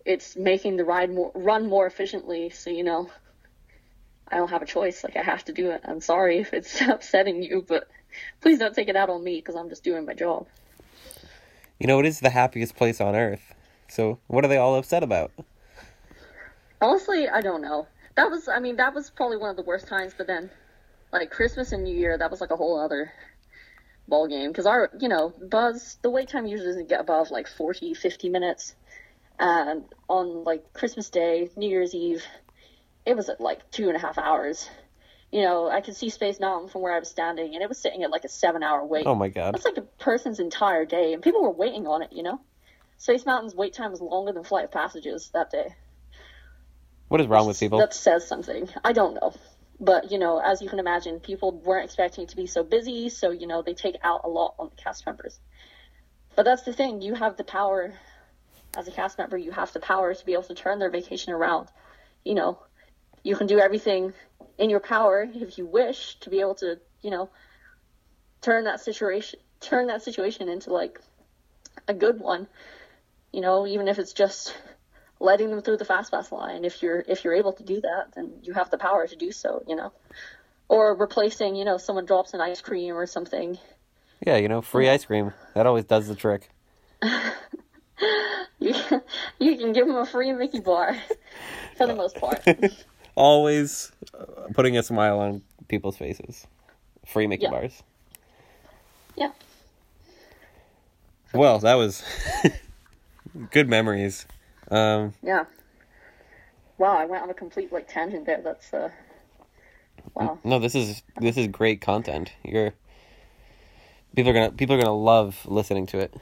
it's 0.04 0.36
making 0.36 0.76
the 0.76 0.84
ride 0.84 1.12
more 1.12 1.32
run 1.34 1.68
more 1.68 1.86
efficiently. 1.86 2.50
So 2.50 2.70
you 2.70 2.84
know. 2.84 3.10
I 4.30 4.36
don't 4.36 4.50
have 4.50 4.60
a 4.60 4.66
choice. 4.66 5.02
Like 5.04 5.16
I 5.16 5.22
have 5.22 5.44
to 5.46 5.52
do 5.52 5.70
it. 5.70 5.80
I'm 5.84 6.02
sorry 6.02 6.38
if 6.38 6.52
it's 6.52 6.80
upsetting 6.88 7.42
you, 7.42 7.64
but 7.66 7.88
please 8.40 8.58
don't 8.58 8.74
take 8.74 8.88
it 8.88 8.96
out 8.96 9.08
on 9.08 9.24
me 9.24 9.36
because 9.36 9.56
I'm 9.56 9.70
just 9.70 9.82
doing 9.82 10.04
my 10.04 10.14
job. 10.14 10.46
You 11.78 11.86
know, 11.86 11.98
it 11.98 12.06
is 12.06 12.20
the 12.20 12.30
happiest 12.30 12.76
place 12.76 13.00
on 13.00 13.14
earth. 13.14 13.54
So 13.88 14.18
what 14.26 14.44
are 14.44 14.48
they 14.48 14.58
all 14.58 14.76
upset 14.76 15.02
about? 15.02 15.30
Honestly, 16.80 17.28
I 17.28 17.40
don't 17.40 17.62
know. 17.62 17.86
That 18.16 18.30
was, 18.30 18.48
I 18.48 18.58
mean, 18.60 18.76
that 18.76 18.94
was 18.94 19.10
probably 19.10 19.36
one 19.36 19.50
of 19.50 19.56
the 19.56 19.62
worst 19.62 19.88
times. 19.88 20.14
But 20.16 20.26
then, 20.26 20.50
like 21.12 21.30
Christmas 21.30 21.72
and 21.72 21.84
New 21.84 21.96
Year, 21.96 22.16
that 22.16 22.30
was 22.30 22.40
like 22.40 22.50
a 22.50 22.56
whole 22.56 22.80
other 22.80 23.12
ball 24.06 24.26
game 24.26 24.50
because 24.50 24.66
our, 24.66 24.90
you 24.98 25.08
know, 25.08 25.32
Buzz, 25.40 25.98
the 26.02 26.10
wait 26.10 26.28
time 26.28 26.46
usually 26.46 26.70
doesn't 26.70 26.88
get 26.88 27.00
above 27.00 27.30
like 27.30 27.46
40, 27.46 27.94
50 27.94 28.28
minutes, 28.28 28.74
and 29.38 29.84
on 30.08 30.44
like 30.44 30.72
Christmas 30.72 31.10
Day, 31.10 31.50
New 31.56 31.68
Year's 31.68 31.94
Eve, 31.94 32.24
it 33.06 33.16
was 33.16 33.28
at 33.28 33.40
like 33.40 33.70
two 33.70 33.88
and 33.88 33.96
a 33.96 34.00
half 34.00 34.18
hours. 34.18 34.68
You 35.30 35.42
know, 35.42 35.68
I 35.68 35.82
could 35.82 35.94
see 35.94 36.08
Space 36.08 36.40
Mountain 36.40 36.70
from 36.70 36.80
where 36.80 36.94
I 36.94 36.98
was 36.98 37.10
standing, 37.10 37.54
and 37.54 37.62
it 37.62 37.68
was 37.68 37.78
sitting 37.78 38.02
at 38.02 38.10
like 38.10 38.24
a 38.24 38.28
seven-hour 38.28 38.86
wait. 38.86 39.06
Oh 39.06 39.14
my 39.14 39.28
god. 39.28 39.54
That's 39.54 39.66
like 39.66 39.76
a 39.76 39.82
person's 39.82 40.40
entire 40.40 40.86
day, 40.86 41.12
and 41.12 41.22
people 41.22 41.42
were 41.42 41.50
waiting 41.50 41.86
on 41.86 42.02
it. 42.02 42.12
You 42.12 42.22
know, 42.22 42.40
Space 42.96 43.26
Mountain's 43.26 43.54
wait 43.54 43.74
time 43.74 43.90
was 43.90 44.00
longer 44.00 44.32
than 44.32 44.42
Flight 44.44 44.64
of 44.64 44.72
Passages 44.72 45.30
that 45.34 45.50
day. 45.50 45.74
What 47.08 47.20
is 47.20 47.26
wrong 47.26 47.46
with 47.46 47.58
people? 47.58 47.78
That 47.78 47.94
says 47.94 48.26
something. 48.26 48.68
I 48.84 48.92
don't 48.92 49.14
know. 49.14 49.34
But, 49.80 50.10
you 50.10 50.18
know, 50.18 50.38
as 50.38 50.60
you 50.60 50.68
can 50.68 50.78
imagine, 50.78 51.20
people 51.20 51.52
weren't 51.52 51.84
expecting 51.84 52.26
to 52.26 52.36
be 52.36 52.46
so 52.46 52.64
busy, 52.64 53.08
so, 53.08 53.30
you 53.30 53.46
know, 53.46 53.62
they 53.62 53.74
take 53.74 53.96
out 54.02 54.22
a 54.24 54.28
lot 54.28 54.54
on 54.58 54.70
the 54.74 54.82
cast 54.82 55.06
members. 55.06 55.38
But 56.34 56.44
that's 56.44 56.62
the 56.62 56.72
thing, 56.72 57.00
you 57.00 57.14
have 57.14 57.36
the 57.36 57.44
power, 57.44 57.94
as 58.76 58.88
a 58.88 58.90
cast 58.90 59.18
member, 59.18 59.38
you 59.38 59.52
have 59.52 59.72
the 59.72 59.80
power 59.80 60.12
to 60.12 60.26
be 60.26 60.32
able 60.32 60.42
to 60.44 60.54
turn 60.54 60.80
their 60.80 60.90
vacation 60.90 61.32
around. 61.32 61.68
You 62.24 62.34
know, 62.34 62.58
you 63.22 63.36
can 63.36 63.46
do 63.46 63.60
everything 63.60 64.12
in 64.58 64.68
your 64.68 64.80
power 64.80 65.28
if 65.32 65.58
you 65.58 65.66
wish 65.66 66.16
to 66.20 66.30
be 66.30 66.40
able 66.40 66.56
to, 66.56 66.80
you 67.00 67.10
know, 67.10 67.30
turn 68.40 68.64
that 68.64 68.80
situation 68.80 69.40
turn 69.60 69.88
that 69.88 70.02
situation 70.02 70.48
into 70.48 70.72
like 70.72 71.00
a 71.86 71.94
good 71.94 72.20
one. 72.20 72.46
You 73.32 73.40
know, 73.40 73.66
even 73.66 73.88
if 73.88 73.98
it's 73.98 74.12
just 74.12 74.56
letting 75.20 75.50
them 75.50 75.60
through 75.62 75.76
the 75.78 75.84
fast 75.84 76.10
pass 76.10 76.30
line. 76.32 76.64
If 76.64 76.82
you're 76.82 77.04
if 77.08 77.24
you're 77.24 77.34
able 77.34 77.52
to 77.54 77.62
do 77.62 77.80
that, 77.80 78.12
then 78.14 78.32
you 78.42 78.52
have 78.54 78.70
the 78.70 78.78
power 78.78 79.06
to 79.06 79.16
do 79.16 79.32
so. 79.32 79.62
You 79.66 79.76
know, 79.76 79.92
or 80.68 80.94
replacing. 80.94 81.56
You 81.56 81.64
know, 81.64 81.76
someone 81.78 82.04
drops 82.06 82.34
an 82.34 82.40
ice 82.40 82.60
cream 82.60 82.94
or 82.94 83.06
something. 83.06 83.58
Yeah, 84.26 84.36
you 84.36 84.48
know, 84.48 84.62
free 84.62 84.88
ice 84.88 85.04
cream. 85.04 85.32
That 85.54 85.66
always 85.66 85.84
does 85.84 86.08
the 86.08 86.16
trick. 86.16 86.50
you 88.58 88.72
can, 88.74 89.02
you 89.38 89.56
can 89.56 89.72
give 89.72 89.86
them 89.86 89.96
a 89.96 90.06
free 90.06 90.32
Mickey 90.32 90.60
bar 90.60 90.96
for 91.76 91.86
the 91.86 91.94
most 91.94 92.16
part. 92.16 92.44
always 93.14 93.92
uh, 94.14 94.48
putting 94.54 94.76
a 94.76 94.82
smile 94.82 95.20
on 95.20 95.42
people's 95.68 95.96
faces. 95.96 96.46
Free 97.06 97.26
Mickey 97.26 97.44
Yeah. 97.44 97.50
bars. 97.50 97.82
Yeah. 99.16 99.30
Well, 101.32 101.58
that 101.60 101.74
was 101.74 102.02
good 103.50 103.68
memories. 103.68 104.26
Um, 104.70 105.14
Yeah. 105.22 105.44
Wow, 106.78 106.96
I 106.96 107.06
went 107.06 107.22
on 107.22 107.30
a 107.30 107.34
complete 107.34 107.72
like 107.72 107.88
tangent 107.88 108.26
there. 108.26 108.40
That's 108.42 108.72
uh 108.72 108.90
wow. 110.14 110.38
no, 110.44 110.58
this 110.58 110.74
is 110.74 111.02
this 111.20 111.36
is 111.36 111.48
great 111.48 111.80
content. 111.80 112.32
You're 112.44 112.72
people 114.14 114.30
are 114.30 114.34
gonna 114.34 114.52
people 114.52 114.76
are 114.76 114.80
gonna 114.80 114.96
love 114.96 115.44
listening 115.46 115.86
to 115.86 115.98
it. 115.98 116.14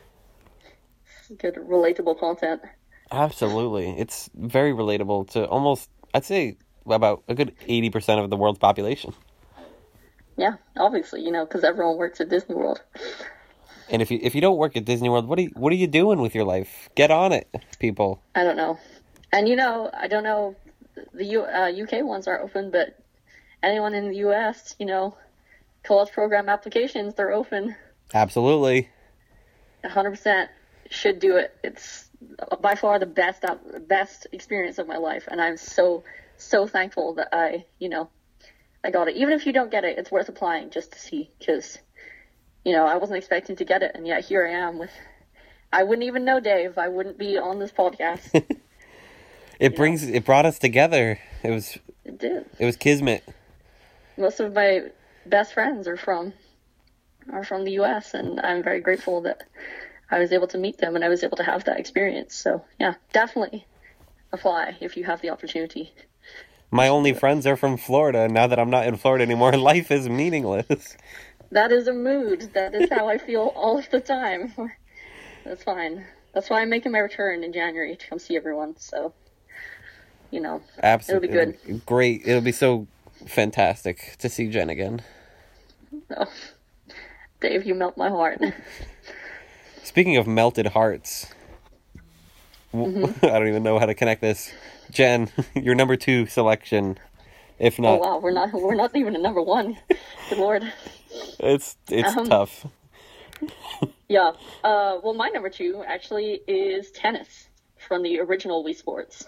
Good 1.39 1.57
relatable 1.57 2.19
content. 2.19 2.63
Absolutely, 3.11 3.91
it's 3.91 4.31
very 4.35 4.73
relatable 4.73 5.29
to 5.31 5.47
almost 5.47 5.91
I'd 6.15 6.25
say 6.25 6.57
about 6.87 7.23
a 7.29 7.35
good 7.35 7.55
eighty 7.67 7.91
percent 7.91 8.21
of 8.21 8.31
the 8.31 8.37
world's 8.37 8.59
population. 8.59 9.13
Yeah, 10.39 10.57
obviously, 10.77 11.23
you 11.23 11.33
know, 11.33 11.45
because 11.45 11.65
everyone 11.65 11.97
works 11.97 12.21
at 12.21 12.29
Disney 12.29 12.55
World. 12.55 12.83
And 13.91 14.03
if 14.03 14.11
you 14.11 14.19
if 14.23 14.35
you 14.35 14.41
don't 14.41 14.57
work 14.57 14.77
at 14.77 14.85
Disney 14.85 15.09
World, 15.09 15.29
what 15.29 15.39
are 15.39 15.43
you, 15.43 15.51
what 15.55 15.73
are 15.73 15.77
you 15.77 15.87
doing 15.87 16.21
with 16.21 16.35
your 16.35 16.45
life? 16.45 16.89
Get 16.95 17.11
on 17.11 17.33
it, 17.33 17.49
people. 17.79 18.21
I 18.35 18.43
don't 18.43 18.57
know. 18.57 18.79
And 19.33 19.49
you 19.49 19.57
know, 19.57 19.91
I 19.93 20.09
don't 20.09 20.25
know, 20.25 20.57
the 21.15 21.25
U, 21.25 21.43
uh, 21.43 21.71
UK 21.71 22.05
ones 22.05 22.27
are 22.27 22.41
open, 22.41 22.71
but 22.71 22.99
anyone 23.63 23.95
in 23.95 24.09
the 24.09 24.17
US, 24.29 24.75
you 24.79 24.87
know, 24.87 25.17
college 25.83 26.11
program 26.13 26.49
applications, 26.49 27.15
they're 27.15 27.33
open. 27.33 27.77
Absolutely. 28.15 28.89
100% 29.85 30.49
should 30.91 31.19
do 31.19 31.37
it. 31.37 31.55
It's 31.63 32.09
by 32.61 32.75
far 32.75 32.99
the 32.99 33.07
best 33.07 33.45
best 33.89 34.27
experience 34.33 34.79
of 34.79 34.87
my 34.87 34.97
life, 34.97 35.29
and 35.31 35.41
I'm 35.41 35.57
so 35.57 36.05
so 36.39 36.67
thankful 36.67 37.15
that 37.15 37.29
I, 37.33 37.65
you 37.79 37.89
know, 37.89 38.09
I 38.85 38.91
got 38.91 39.09
it. 39.09 39.17
Even 39.17 39.35
if 39.35 39.47
you 39.47 39.53
don't 39.53 39.71
get 39.71 39.85
it, 39.85 39.99
it's 39.99 40.11
worth 40.11 40.29
applying 40.29 40.71
just 40.71 40.93
to 40.93 40.99
see, 40.99 41.31
because, 41.39 41.79
you 42.67 42.73
know, 42.73 42.85
I 42.85 42.97
wasn't 42.97 43.19
expecting 43.19 43.55
to 43.57 43.65
get 43.65 43.83
it, 43.83 43.93
and 43.95 44.07
yet 44.07 44.25
here 44.25 44.45
I 44.45 44.51
am 44.51 44.79
with. 44.79 44.91
I 45.73 45.85
wouldn't 45.85 46.07
even 46.07 46.25
know 46.25 46.41
Dave. 46.41 46.77
I 46.77 46.89
wouldn't 46.89 47.17
be 47.17 47.39
on 47.39 47.59
this 47.61 47.73
podcast. 47.73 48.45
It 49.59 49.75
brings 49.75 50.03
it 50.03 50.25
brought 50.25 50.45
us 50.45 50.59
together. 50.59 51.19
It 51.43 51.51
was 51.51 51.79
it 52.05 52.19
did. 52.19 52.45
it 52.59 52.67
was 52.67 52.77
kismet. 52.77 53.25
most 54.19 54.39
of 54.39 54.53
my 54.53 54.91
best 55.25 55.55
friends 55.55 55.89
are 55.89 55.97
from 55.97 56.35
are 57.33 57.43
from 57.43 57.65
the 57.65 57.73
US 57.81 58.13
and 58.13 58.39
I'm 58.41 58.63
very 58.63 58.81
grateful 58.81 59.23
that 59.23 59.45
I 60.11 60.19
was 60.19 60.31
able 60.33 60.47
to 60.49 60.59
meet 60.59 60.79
them 60.79 60.95
and 60.95 61.05
I 61.05 61.09
was 61.09 61.25
able 61.25 61.39
to 61.39 61.43
have 61.43 61.65
that 61.65 61.81
experience. 61.81 62.35
So 62.35 62.65
yeah, 62.79 62.95
definitely 63.15 63.67
apply 64.33 64.77
if 64.81 64.97
you 64.97 65.05
have 65.05 65.23
the 65.23 65.31
opportunity. 65.31 65.93
My 66.71 66.89
only 66.89 67.15
friends 67.15 67.47
are 67.47 67.57
from 67.57 67.77
Florida. 67.77 68.21
and 68.21 68.35
Now 68.35 68.47
that 68.47 68.59
I'm 68.59 68.71
not 68.71 68.87
in 68.87 68.97
Florida 68.97 69.25
anymore, 69.25 69.53
life 69.57 69.91
is 69.91 70.09
meaningless. 70.09 70.97
That 71.51 71.73
is 71.73 71.89
a 71.89 71.93
mood. 71.93 72.51
That 72.55 72.75
is 72.75 72.91
how 72.91 73.09
I 73.09 73.19
feel 73.19 73.53
all 73.55 73.79
of 73.79 73.89
the 73.91 74.01
time. 74.01 74.53
That's 75.45 75.63
fine. 75.63 76.05
That's 76.35 76.51
why 76.51 76.61
I'm 76.61 76.69
making 76.69 76.93
my 76.93 76.99
return 76.99 77.45
in 77.45 77.53
January 77.53 77.97
to 77.97 78.07
come 78.09 78.19
see 78.19 78.37
everyone. 78.37 78.77
So, 78.79 79.15
you 80.31 80.41
know, 80.41 80.61
Absolutely, 80.83 81.29
It'll 81.31 81.53
be 81.53 81.59
It'll- 81.67 81.79
Great. 81.87 82.23
It'll 82.27 82.43
be 82.43 82.53
so 82.53 82.89
fantastic 83.27 84.17
to 84.19 84.29
see 84.29 84.49
Jen 84.49 84.69
again. 84.69 85.03
oh, 86.17 86.27
Dave, 87.41 87.65
you 87.65 87.75
melt 87.75 87.97
my 87.97 88.09
heart. 88.09 88.41
Speaking 89.83 90.17
of 90.17 90.27
melted 90.27 90.67
hearts, 90.67 91.33
mm-hmm. 92.75 93.05
I 93.25 93.39
don't 93.39 93.49
even 93.49 93.63
know 93.63 93.79
how 93.79 93.87
to 93.87 93.95
connect 93.95 94.21
this. 94.21 94.53
Jen, 94.91 95.31
your 95.55 95.75
number 95.75 95.97
two 95.97 96.27
selection. 96.27 96.99
If 97.59 97.81
oh, 97.81 97.83
not. 97.83 97.93
Oh 97.93 97.99
wow, 97.99 98.19
we're 98.19 98.33
not 98.33 98.53
we're 98.53 98.75
not 98.75 98.95
even 98.95 99.17
a 99.17 99.19
number 99.19 99.41
one. 99.41 99.79
Good 100.29 100.39
lord. 100.39 100.71
It's 101.41 101.77
it's 101.91 102.17
Um, 102.17 102.27
tough. 102.27 102.67
Yeah. 104.09 104.33
Uh, 104.63 104.99
well, 105.03 105.15
my 105.15 105.29
number 105.29 105.51
two 105.51 105.83
actually 105.87 106.41
is 106.47 106.91
tennis 106.93 107.49
from 107.77 108.03
the 108.03 108.21
original 108.21 108.65
Wii 108.65 108.77
Sports. 108.77 109.27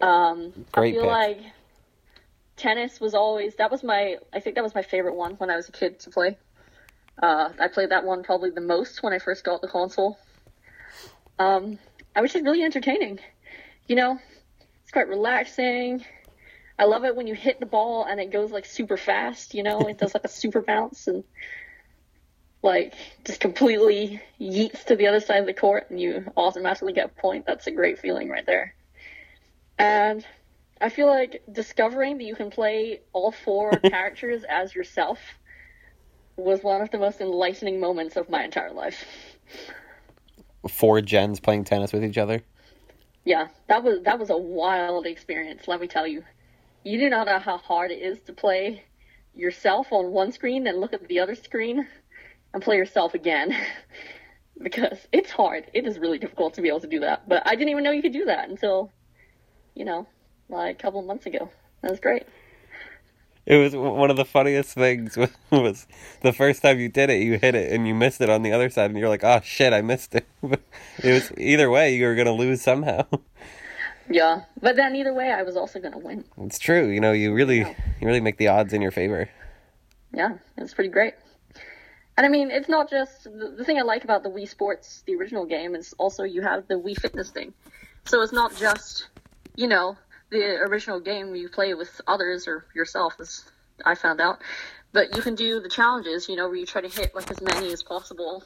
Um, 0.00 0.52
Great 0.72 0.94
I 0.94 0.98
feel 0.98 1.02
pick. 1.02 1.10
like 1.10 1.38
tennis 2.56 3.00
was 3.00 3.14
always 3.14 3.56
that 3.56 3.70
was 3.70 3.82
my 3.82 4.16
I 4.32 4.40
think 4.40 4.54
that 4.54 4.62
was 4.64 4.74
my 4.74 4.82
favorite 4.82 5.14
one 5.14 5.34
when 5.34 5.50
I 5.50 5.56
was 5.56 5.68
a 5.68 5.72
kid 5.72 5.98
to 6.00 6.10
play. 6.10 6.38
Uh, 7.20 7.50
I 7.58 7.68
played 7.68 7.90
that 7.90 8.04
one 8.04 8.22
probably 8.22 8.50
the 8.50 8.60
most 8.60 9.02
when 9.02 9.12
I 9.12 9.18
first 9.18 9.44
got 9.44 9.60
the 9.60 9.68
console. 9.68 10.18
Um, 11.38 11.78
I 12.14 12.20
was 12.20 12.32
just 12.32 12.44
really 12.44 12.62
entertaining. 12.62 13.18
You 13.88 13.96
know, 13.96 14.18
it's 14.82 14.92
quite 14.92 15.08
relaxing. 15.08 16.04
I 16.78 16.84
love 16.84 17.04
it 17.04 17.14
when 17.14 17.26
you 17.26 17.34
hit 17.34 17.60
the 17.60 17.66
ball 17.66 18.04
and 18.04 18.20
it 18.20 18.32
goes 18.32 18.50
like 18.50 18.66
super 18.66 18.96
fast. 18.96 19.54
You 19.54 19.62
know, 19.62 19.86
it 19.86 19.98
does 19.98 20.14
like 20.14 20.24
a 20.24 20.28
super 20.28 20.60
bounce 20.60 21.06
and 21.06 21.24
like 22.62 22.94
just 23.24 23.40
completely 23.40 24.20
yeets 24.40 24.84
to 24.86 24.96
the 24.96 25.06
other 25.06 25.20
side 25.20 25.40
of 25.40 25.46
the 25.46 25.54
court 25.54 25.90
and 25.90 26.00
you 26.00 26.24
automatically 26.36 26.92
get 26.92 27.06
a 27.06 27.20
point. 27.20 27.46
That's 27.46 27.66
a 27.66 27.70
great 27.70 27.98
feeling 27.98 28.28
right 28.28 28.46
there. 28.46 28.74
And 29.78 30.26
I 30.80 30.88
feel 30.88 31.06
like 31.06 31.42
discovering 31.50 32.18
that 32.18 32.24
you 32.24 32.34
can 32.34 32.50
play 32.50 33.00
all 33.12 33.30
four 33.30 33.70
characters 33.84 34.44
as 34.48 34.74
yourself 34.74 35.18
was 36.36 36.62
one 36.62 36.82
of 36.82 36.90
the 36.90 36.98
most 36.98 37.20
enlightening 37.20 37.78
moments 37.78 38.16
of 38.16 38.28
my 38.28 38.44
entire 38.44 38.72
life. 38.72 39.04
Four 40.68 41.00
Jens 41.00 41.38
playing 41.38 41.64
tennis 41.64 41.92
with 41.92 42.04
each 42.04 42.18
other. 42.18 42.42
Yeah, 43.24 43.48
that 43.68 43.84
was 43.84 44.02
that 44.02 44.18
was 44.18 44.30
a 44.30 44.36
wild 44.36 45.06
experience, 45.06 45.68
let 45.68 45.80
me 45.80 45.86
tell 45.86 46.06
you. 46.06 46.24
You 46.84 46.98
do 46.98 47.10
not 47.10 47.26
know 47.26 47.38
how 47.38 47.56
hard 47.56 47.90
it 47.90 48.02
is 48.02 48.20
to 48.26 48.32
play 48.32 48.84
yourself 49.34 49.88
on 49.90 50.12
one 50.12 50.30
screen 50.32 50.66
and 50.66 50.80
look 50.80 50.92
at 50.92 51.08
the 51.08 51.20
other 51.20 51.34
screen 51.34 51.86
and 52.52 52.62
play 52.62 52.76
yourself 52.76 53.14
again. 53.14 53.56
because 54.62 54.98
it's 55.12 55.30
hard. 55.30 55.64
It 55.72 55.86
is 55.86 55.98
really 55.98 56.18
difficult 56.18 56.54
to 56.54 56.62
be 56.62 56.68
able 56.68 56.80
to 56.80 56.86
do 56.86 57.00
that. 57.00 57.28
But 57.28 57.42
I 57.46 57.54
didn't 57.54 57.70
even 57.70 57.84
know 57.84 57.90
you 57.90 58.02
could 58.02 58.12
do 58.12 58.26
that 58.26 58.48
until, 58.48 58.92
you 59.74 59.84
know, 59.84 60.06
like 60.48 60.78
a 60.78 60.82
couple 60.82 61.02
months 61.02 61.26
ago. 61.26 61.50
That 61.82 61.90
was 61.90 62.00
great. 62.00 62.24
It 63.46 63.56
was 63.56 63.76
one 63.76 64.10
of 64.10 64.16
the 64.16 64.24
funniest 64.24 64.72
things 64.72 65.18
was 65.50 65.86
the 66.22 66.32
first 66.32 66.62
time 66.62 66.80
you 66.80 66.88
did 66.88 67.10
it, 67.10 67.22
you 67.22 67.38
hit 67.38 67.54
it 67.54 67.72
and 67.72 67.86
you 67.86 67.94
missed 67.94 68.22
it 68.22 68.30
on 68.30 68.42
the 68.42 68.52
other 68.52 68.70
side, 68.70 68.90
and 68.90 68.98
you're 68.98 69.10
like, 69.10 69.22
"Oh 69.22 69.42
shit, 69.44 69.74
I 69.74 69.82
missed 69.82 70.14
it." 70.14 70.26
it 70.42 71.12
was 71.12 71.30
either 71.36 71.68
way, 71.68 71.94
you 71.94 72.06
were 72.06 72.14
gonna 72.14 72.32
lose 72.32 72.62
somehow. 72.62 73.04
Yeah. 74.10 74.42
But 74.60 74.76
then 74.76 74.94
either 74.96 75.12
way 75.12 75.30
I 75.30 75.42
was 75.42 75.56
also 75.56 75.80
gonna 75.80 75.98
win. 75.98 76.24
It's 76.38 76.58
true, 76.58 76.88
you 76.88 77.00
know. 77.00 77.12
You 77.12 77.32
really, 77.32 77.58
you 77.58 78.06
really 78.06 78.20
make 78.20 78.38
the 78.38 78.48
odds 78.48 78.72
in 78.72 78.82
your 78.82 78.90
favor. 78.90 79.28
yeah, 80.12 80.36
it's 80.56 80.74
pretty 80.74 80.90
great. 80.90 81.14
And 82.16 82.24
I 82.24 82.28
mean, 82.28 82.50
it's 82.50 82.68
not 82.68 82.88
just 82.88 83.24
the, 83.24 83.54
the 83.56 83.64
thing 83.64 83.78
I 83.78 83.82
like 83.82 84.04
about 84.04 84.22
the 84.22 84.28
Wii 84.30 84.48
Sports, 84.48 85.02
the 85.06 85.16
original 85.16 85.46
game, 85.46 85.74
is 85.74 85.94
also 85.98 86.22
you 86.22 86.42
have 86.42 86.68
the 86.68 86.74
Wii 86.74 86.96
Fitness 86.96 87.30
thing. 87.30 87.52
So 88.04 88.22
it's 88.22 88.32
not 88.32 88.54
just, 88.56 89.08
you 89.56 89.66
know, 89.66 89.96
the 90.30 90.58
original 90.60 91.00
game 91.00 91.34
you 91.34 91.48
play 91.48 91.74
with 91.74 92.00
others 92.06 92.46
or 92.46 92.66
yourself, 92.74 93.14
as 93.18 93.44
I 93.84 93.94
found 93.94 94.20
out, 94.20 94.38
but 94.92 95.16
you 95.16 95.22
can 95.22 95.34
do 95.34 95.60
the 95.60 95.68
challenges, 95.68 96.28
you 96.28 96.36
know, 96.36 96.46
where 96.46 96.56
you 96.56 96.66
try 96.66 96.82
to 96.82 96.88
hit 96.88 97.14
like 97.14 97.30
as 97.30 97.40
many 97.40 97.72
as 97.72 97.82
possible, 97.82 98.44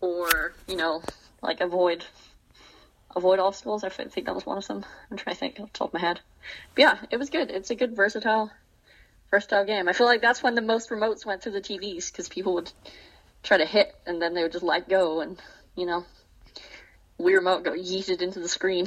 or 0.00 0.54
you 0.66 0.76
know, 0.76 1.02
like 1.42 1.60
avoid 1.60 2.04
avoid 3.18 3.38
obstacles. 3.38 3.84
I 3.84 3.90
think 3.90 4.26
that 4.26 4.34
was 4.34 4.46
one 4.46 4.58
of 4.58 4.66
them. 4.66 4.84
I'm 5.10 5.16
trying 5.16 5.34
to 5.34 5.40
think 5.40 5.60
off 5.60 5.72
the 5.72 5.78
top 5.78 5.88
of 5.88 5.94
my 5.94 6.00
head. 6.00 6.20
But 6.74 6.82
yeah, 6.82 6.98
it 7.10 7.18
was 7.18 7.30
good. 7.30 7.50
It's 7.50 7.70
a 7.70 7.74
good 7.74 7.94
versatile 7.94 8.50
versatile 9.30 9.66
game. 9.66 9.88
I 9.88 9.92
feel 9.92 10.06
like 10.06 10.22
that's 10.22 10.42
when 10.42 10.54
the 10.54 10.62
most 10.62 10.88
remotes 10.88 11.26
went 11.26 11.42
through 11.42 11.52
the 11.52 11.60
TVs 11.60 12.10
because 12.10 12.28
people 12.28 12.54
would 12.54 12.72
try 13.42 13.58
to 13.58 13.66
hit 13.66 13.94
and 14.06 14.20
then 14.22 14.34
they 14.34 14.42
would 14.42 14.52
just 14.52 14.64
let 14.64 14.88
go 14.88 15.20
and 15.20 15.40
you 15.76 15.86
know, 15.86 16.04
Wii 17.20 17.34
remote 17.34 17.62
go 17.62 17.72
yeeted 17.72 18.22
into 18.22 18.40
the 18.40 18.48
screen. 18.48 18.86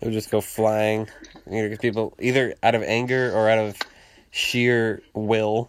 It 0.00 0.04
would 0.04 0.14
just 0.14 0.30
go 0.30 0.40
flying. 0.40 1.08
You 1.50 1.62
know, 1.62 1.68
'cause 1.68 1.78
people 1.78 2.14
either 2.20 2.54
out 2.62 2.74
of 2.74 2.82
anger 2.82 3.32
or 3.34 3.48
out 3.48 3.58
of 3.58 3.76
sheer 4.30 5.02
will. 5.12 5.68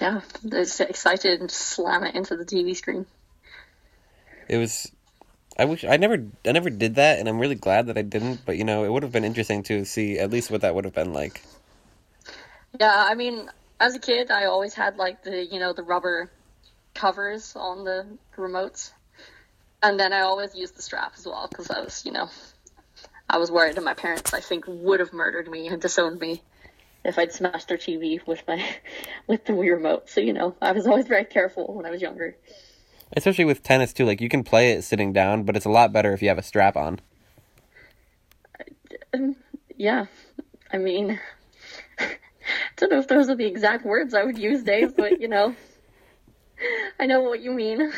Yeah, 0.00 0.22
they're 0.42 0.64
just 0.64 0.80
excited 0.80 1.40
and 1.40 1.48
just 1.48 1.60
slam 1.60 2.04
it 2.04 2.14
into 2.14 2.36
the 2.36 2.44
TV 2.44 2.74
screen. 2.74 3.06
It 4.48 4.58
was. 4.58 4.90
I 5.58 5.64
wish 5.64 5.84
I 5.84 5.96
never, 5.96 6.22
I 6.44 6.52
never 6.52 6.70
did 6.70 6.96
that, 6.96 7.18
and 7.18 7.28
I'm 7.28 7.38
really 7.38 7.54
glad 7.54 7.86
that 7.86 7.96
I 7.96 8.02
didn't. 8.02 8.40
But 8.44 8.58
you 8.58 8.64
know, 8.64 8.84
it 8.84 8.92
would 8.92 9.02
have 9.02 9.12
been 9.12 9.24
interesting 9.24 9.62
to 9.64 9.84
see 9.84 10.18
at 10.18 10.30
least 10.30 10.50
what 10.50 10.60
that 10.60 10.74
would 10.74 10.84
have 10.84 10.94
been 10.94 11.12
like. 11.12 11.42
Yeah, 12.78 12.92
I 13.08 13.14
mean, 13.14 13.48
as 13.80 13.94
a 13.94 13.98
kid, 13.98 14.30
I 14.30 14.44
always 14.44 14.74
had 14.74 14.96
like 14.96 15.22
the 15.22 15.44
you 15.44 15.58
know 15.58 15.72
the 15.72 15.82
rubber 15.82 16.30
covers 16.94 17.54
on 17.56 17.84
the 17.84 18.06
remotes, 18.36 18.92
and 19.82 19.98
then 19.98 20.12
I 20.12 20.20
always 20.20 20.54
used 20.54 20.76
the 20.76 20.82
strap 20.82 21.12
as 21.16 21.26
well 21.26 21.46
because 21.48 21.70
I 21.70 21.80
was 21.80 22.04
you 22.04 22.12
know 22.12 22.28
I 23.28 23.38
was 23.38 23.50
worried 23.50 23.76
that 23.76 23.84
my 23.84 23.94
parents 23.94 24.34
I 24.34 24.40
think 24.40 24.64
would 24.66 25.00
have 25.00 25.12
murdered 25.12 25.48
me 25.48 25.68
and 25.68 25.80
disowned 25.80 26.20
me 26.20 26.42
if 27.04 27.18
I'd 27.18 27.32
smashed 27.32 27.68
their 27.68 27.78
TV 27.78 28.24
with 28.26 28.42
my 28.46 28.64
with 29.26 29.44
the 29.46 29.52
Wii 29.52 29.72
remote. 29.72 30.10
So 30.10 30.20
you 30.20 30.32
know 30.32 30.54
I 30.60 30.72
was 30.72 30.86
always 30.86 31.06
very 31.06 31.24
careful 31.24 31.74
when 31.74 31.86
I 31.86 31.90
was 31.90 32.02
younger. 32.02 32.36
Especially 33.12 33.44
with 33.44 33.62
tennis 33.62 33.92
too, 33.92 34.04
like 34.04 34.20
you 34.20 34.28
can 34.28 34.42
play 34.42 34.72
it 34.72 34.82
sitting 34.82 35.12
down, 35.12 35.44
but 35.44 35.56
it's 35.56 35.66
a 35.66 35.70
lot 35.70 35.92
better 35.92 36.12
if 36.12 36.22
you 36.22 36.28
have 36.28 36.38
a 36.38 36.42
strap 36.42 36.76
on. 36.76 37.00
Yeah, 39.78 40.06
I 40.72 40.78
mean. 40.78 41.20
I 41.98 42.08
don't 42.76 42.90
know 42.90 42.98
if 42.98 43.08
those 43.08 43.28
are 43.28 43.34
the 43.34 43.44
exact 43.46 43.84
words 43.84 44.14
I 44.14 44.24
would 44.24 44.38
use, 44.38 44.62
Dave, 44.62 44.96
but 44.96 45.20
you 45.20 45.28
know, 45.28 45.54
I 46.98 47.04
know 47.06 47.20
what 47.20 47.40
you 47.40 47.52
mean. 47.52 47.92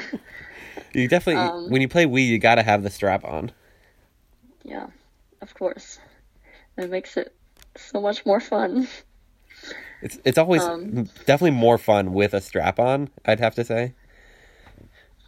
You 0.93 1.07
definitely 1.07 1.41
Um, 1.41 1.71
when 1.71 1.81
you 1.81 1.89
play 1.89 2.05
Wii, 2.07 2.27
you 2.27 2.39
gotta 2.39 2.65
have 2.65 2.83
the 2.83 2.91
strap 2.91 3.25
on. 3.25 3.53
Yeah, 4.65 4.87
of 5.41 5.55
course. 5.55 6.01
It 6.77 6.91
makes 6.91 7.17
it 7.17 7.33
so 7.77 8.01
much 8.01 8.27
more 8.27 8.41
fun. 8.41 8.89
It's 10.03 10.19
it's 10.25 10.39
always 10.39 10.63
Um, 10.63 11.05
definitely 11.27 11.53
more 11.53 11.79
fun 11.79 12.13
with 12.13 12.35
a 12.35 12.41
strap 12.41 12.79
on. 12.81 13.09
I'd 13.25 13.41
have 13.41 13.55
to 13.57 13.65
say. 13.65 13.95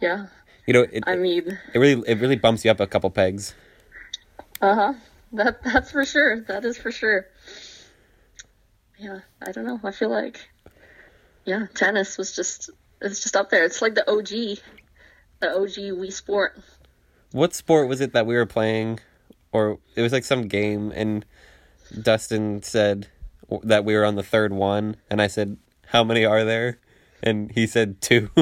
Yeah, 0.01 0.27
You 0.65 0.73
know, 0.73 0.81
it 0.81 1.03
I 1.05 1.15
mean, 1.15 1.57
it 1.73 1.79
really 1.79 2.03
it 2.07 2.19
really 2.19 2.35
bumps 2.35 2.65
you 2.65 2.71
up 2.71 2.79
a 2.79 2.87
couple 2.87 3.09
pegs. 3.11 3.53
uh 4.61 4.75
huh. 4.75 4.93
That 5.33 5.63
that's 5.63 5.91
for 5.91 6.03
sure. 6.05 6.41
That 6.41 6.65
is 6.65 6.77
for 6.77 6.91
sure. 6.91 7.27
Yeah, 8.99 9.19
I 9.41 9.51
don't 9.51 9.65
know. 9.65 9.79
I 9.83 9.91
feel 9.91 10.09
like, 10.09 10.49
yeah, 11.45 11.67
tennis 11.73 12.17
was 12.17 12.35
just 12.35 12.69
it's 13.01 13.21
just 13.21 13.35
up 13.35 13.49
there. 13.49 13.63
It's 13.63 13.81
like 13.81 13.95
the 13.95 14.09
OG, 14.09 14.59
the 15.39 15.55
OG 15.55 15.97
Wii 15.97 16.11
Sport. 16.11 16.59
What 17.31 17.53
sport 17.53 17.87
was 17.87 18.01
it 18.01 18.13
that 18.13 18.25
we 18.25 18.35
were 18.35 18.45
playing, 18.45 18.99
or 19.51 19.79
it 19.95 20.01
was 20.01 20.11
like 20.11 20.25
some 20.25 20.47
game, 20.47 20.91
and 20.93 21.25
Dustin 22.01 22.61
said 22.61 23.07
that 23.63 23.85
we 23.85 23.95
were 23.95 24.05
on 24.05 24.15
the 24.15 24.23
third 24.23 24.51
one, 24.51 24.97
and 25.09 25.21
I 25.21 25.27
said, 25.27 25.57
"How 25.87 26.03
many 26.03 26.25
are 26.25 26.43
there?" 26.43 26.79
And 27.23 27.51
he 27.51 27.67
said 27.67 28.01
two. 28.01 28.29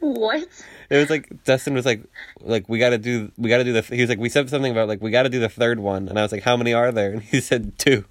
What? 0.00 0.48
It 0.90 0.96
was 0.96 1.10
like 1.10 1.44
Dustin 1.44 1.74
was 1.74 1.86
like, 1.86 2.02
like 2.40 2.68
we 2.68 2.78
got 2.78 2.90
to 2.90 2.98
do, 2.98 3.30
we 3.36 3.48
got 3.48 3.58
to 3.58 3.64
do 3.64 3.72
the. 3.72 3.82
He 3.82 4.00
was 4.00 4.08
like, 4.10 4.18
we 4.18 4.28
said 4.28 4.50
something 4.50 4.72
about 4.72 4.88
like 4.88 5.00
we 5.00 5.10
got 5.10 5.22
to 5.22 5.28
do 5.28 5.38
the 5.38 5.48
third 5.48 5.78
one, 5.78 6.08
and 6.08 6.18
I 6.18 6.22
was 6.22 6.32
like, 6.32 6.42
how 6.42 6.56
many 6.56 6.72
are 6.74 6.90
there? 6.90 7.12
And 7.12 7.22
he 7.22 7.40
said 7.40 7.78
two, 7.78 8.04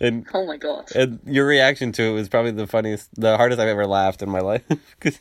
and 0.00 0.26
Oh 0.32 0.46
my 0.46 0.56
god. 0.56 0.90
and 0.94 1.20
your 1.26 1.46
reaction 1.46 1.92
to 1.92 2.02
it 2.02 2.12
was 2.12 2.28
probably 2.28 2.52
the 2.52 2.66
funniest, 2.66 3.10
the 3.14 3.36
hardest 3.36 3.60
I've 3.60 3.68
ever 3.68 3.86
laughed 3.86 4.22
in 4.22 4.30
my 4.30 4.40
life 4.40 4.62
because 4.98 5.18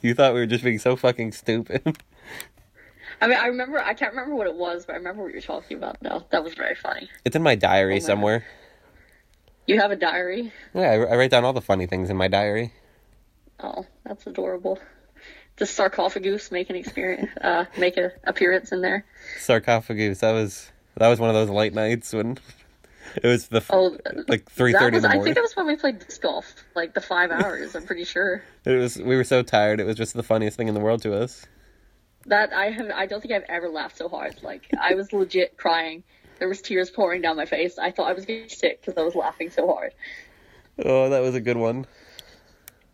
you 0.00 0.14
thought 0.14 0.32
we 0.34 0.40
were 0.40 0.46
just 0.46 0.64
being 0.64 0.78
so 0.78 0.96
fucking 0.96 1.32
stupid. 1.32 1.82
I 3.20 3.26
mean, 3.28 3.38
I 3.38 3.46
remember. 3.46 3.78
I 3.80 3.94
can't 3.94 4.12
remember 4.12 4.34
what 4.34 4.46
it 4.46 4.54
was, 4.54 4.86
but 4.86 4.94
I 4.94 4.96
remember 4.96 5.22
what 5.22 5.32
you're 5.32 5.40
talking 5.42 5.76
about. 5.76 6.00
No, 6.02 6.24
that 6.30 6.42
was 6.42 6.54
very 6.54 6.74
funny. 6.74 7.08
It's 7.24 7.36
in 7.36 7.42
my 7.42 7.54
diary 7.54 7.94
oh 7.94 7.96
man. 7.96 8.00
somewhere. 8.02 8.44
You 9.66 9.80
have 9.80 9.90
a 9.90 9.96
diary. 9.96 10.52
Yeah, 10.74 10.90
I, 10.90 10.94
I 10.94 11.16
write 11.16 11.30
down 11.30 11.44
all 11.44 11.52
the 11.54 11.60
funny 11.62 11.86
things 11.86 12.10
in 12.10 12.16
my 12.16 12.28
diary. 12.28 12.72
Oh, 13.64 13.86
that's 14.04 14.26
adorable. 14.26 14.78
Does 15.56 15.70
sarcophagus 15.70 16.50
make 16.50 16.68
an 16.70 16.76
experience? 16.76 17.30
Uh, 17.40 17.64
make 17.78 17.96
an 17.96 18.10
appearance 18.24 18.72
in 18.72 18.80
there? 18.82 19.04
Sarcophagus. 19.38 20.20
That 20.20 20.32
was 20.32 20.70
that 20.96 21.08
was 21.08 21.18
one 21.18 21.30
of 21.30 21.34
those 21.34 21.48
late 21.50 21.72
nights 21.72 22.12
when 22.12 22.38
it 23.16 23.26
was 23.26 23.48
the 23.48 23.58
f 23.58 23.70
Oh, 23.70 23.96
like 24.28 24.50
three 24.50 24.72
thirty 24.72 24.96
in 24.96 25.02
the 25.02 25.08
I 25.08 25.20
think 25.22 25.34
that 25.36 25.42
was 25.42 25.56
when 25.56 25.66
we 25.66 25.76
played 25.76 25.98
disc 26.00 26.20
golf, 26.20 26.52
like 26.74 26.92
the 26.94 27.00
five 27.00 27.30
hours. 27.30 27.74
I'm 27.74 27.84
pretty 27.86 28.04
sure 28.04 28.42
It 28.64 28.76
was 28.76 28.96
we 28.98 29.16
were 29.16 29.24
so 29.24 29.42
tired. 29.42 29.80
It 29.80 29.86
was 29.86 29.96
just 29.96 30.14
the 30.14 30.22
funniest 30.22 30.56
thing 30.56 30.68
in 30.68 30.74
the 30.74 30.80
world 30.80 31.00
to 31.02 31.14
us. 31.14 31.46
that 32.26 32.52
I 32.52 32.70
have. 32.70 32.90
I 32.90 33.06
don't 33.06 33.20
think 33.20 33.32
I've 33.34 33.48
ever 33.48 33.68
laughed 33.68 33.96
so 33.96 34.08
hard. 34.08 34.42
Like 34.42 34.68
I 34.80 34.94
was 34.94 35.12
legit 35.12 35.56
crying. 35.56 36.02
There 36.38 36.48
was 36.48 36.60
tears 36.60 36.90
pouring 36.90 37.22
down 37.22 37.36
my 37.36 37.46
face. 37.46 37.78
I 37.78 37.92
thought 37.92 38.08
I 38.08 38.12
was 38.12 38.24
getting 38.26 38.48
sick 38.48 38.80
because 38.80 38.98
I 39.00 39.04
was 39.04 39.14
laughing 39.14 39.50
so 39.50 39.66
hard. 39.72 39.94
Oh, 40.84 41.08
that 41.10 41.20
was 41.20 41.36
a 41.36 41.40
good 41.40 41.56
one. 41.56 41.86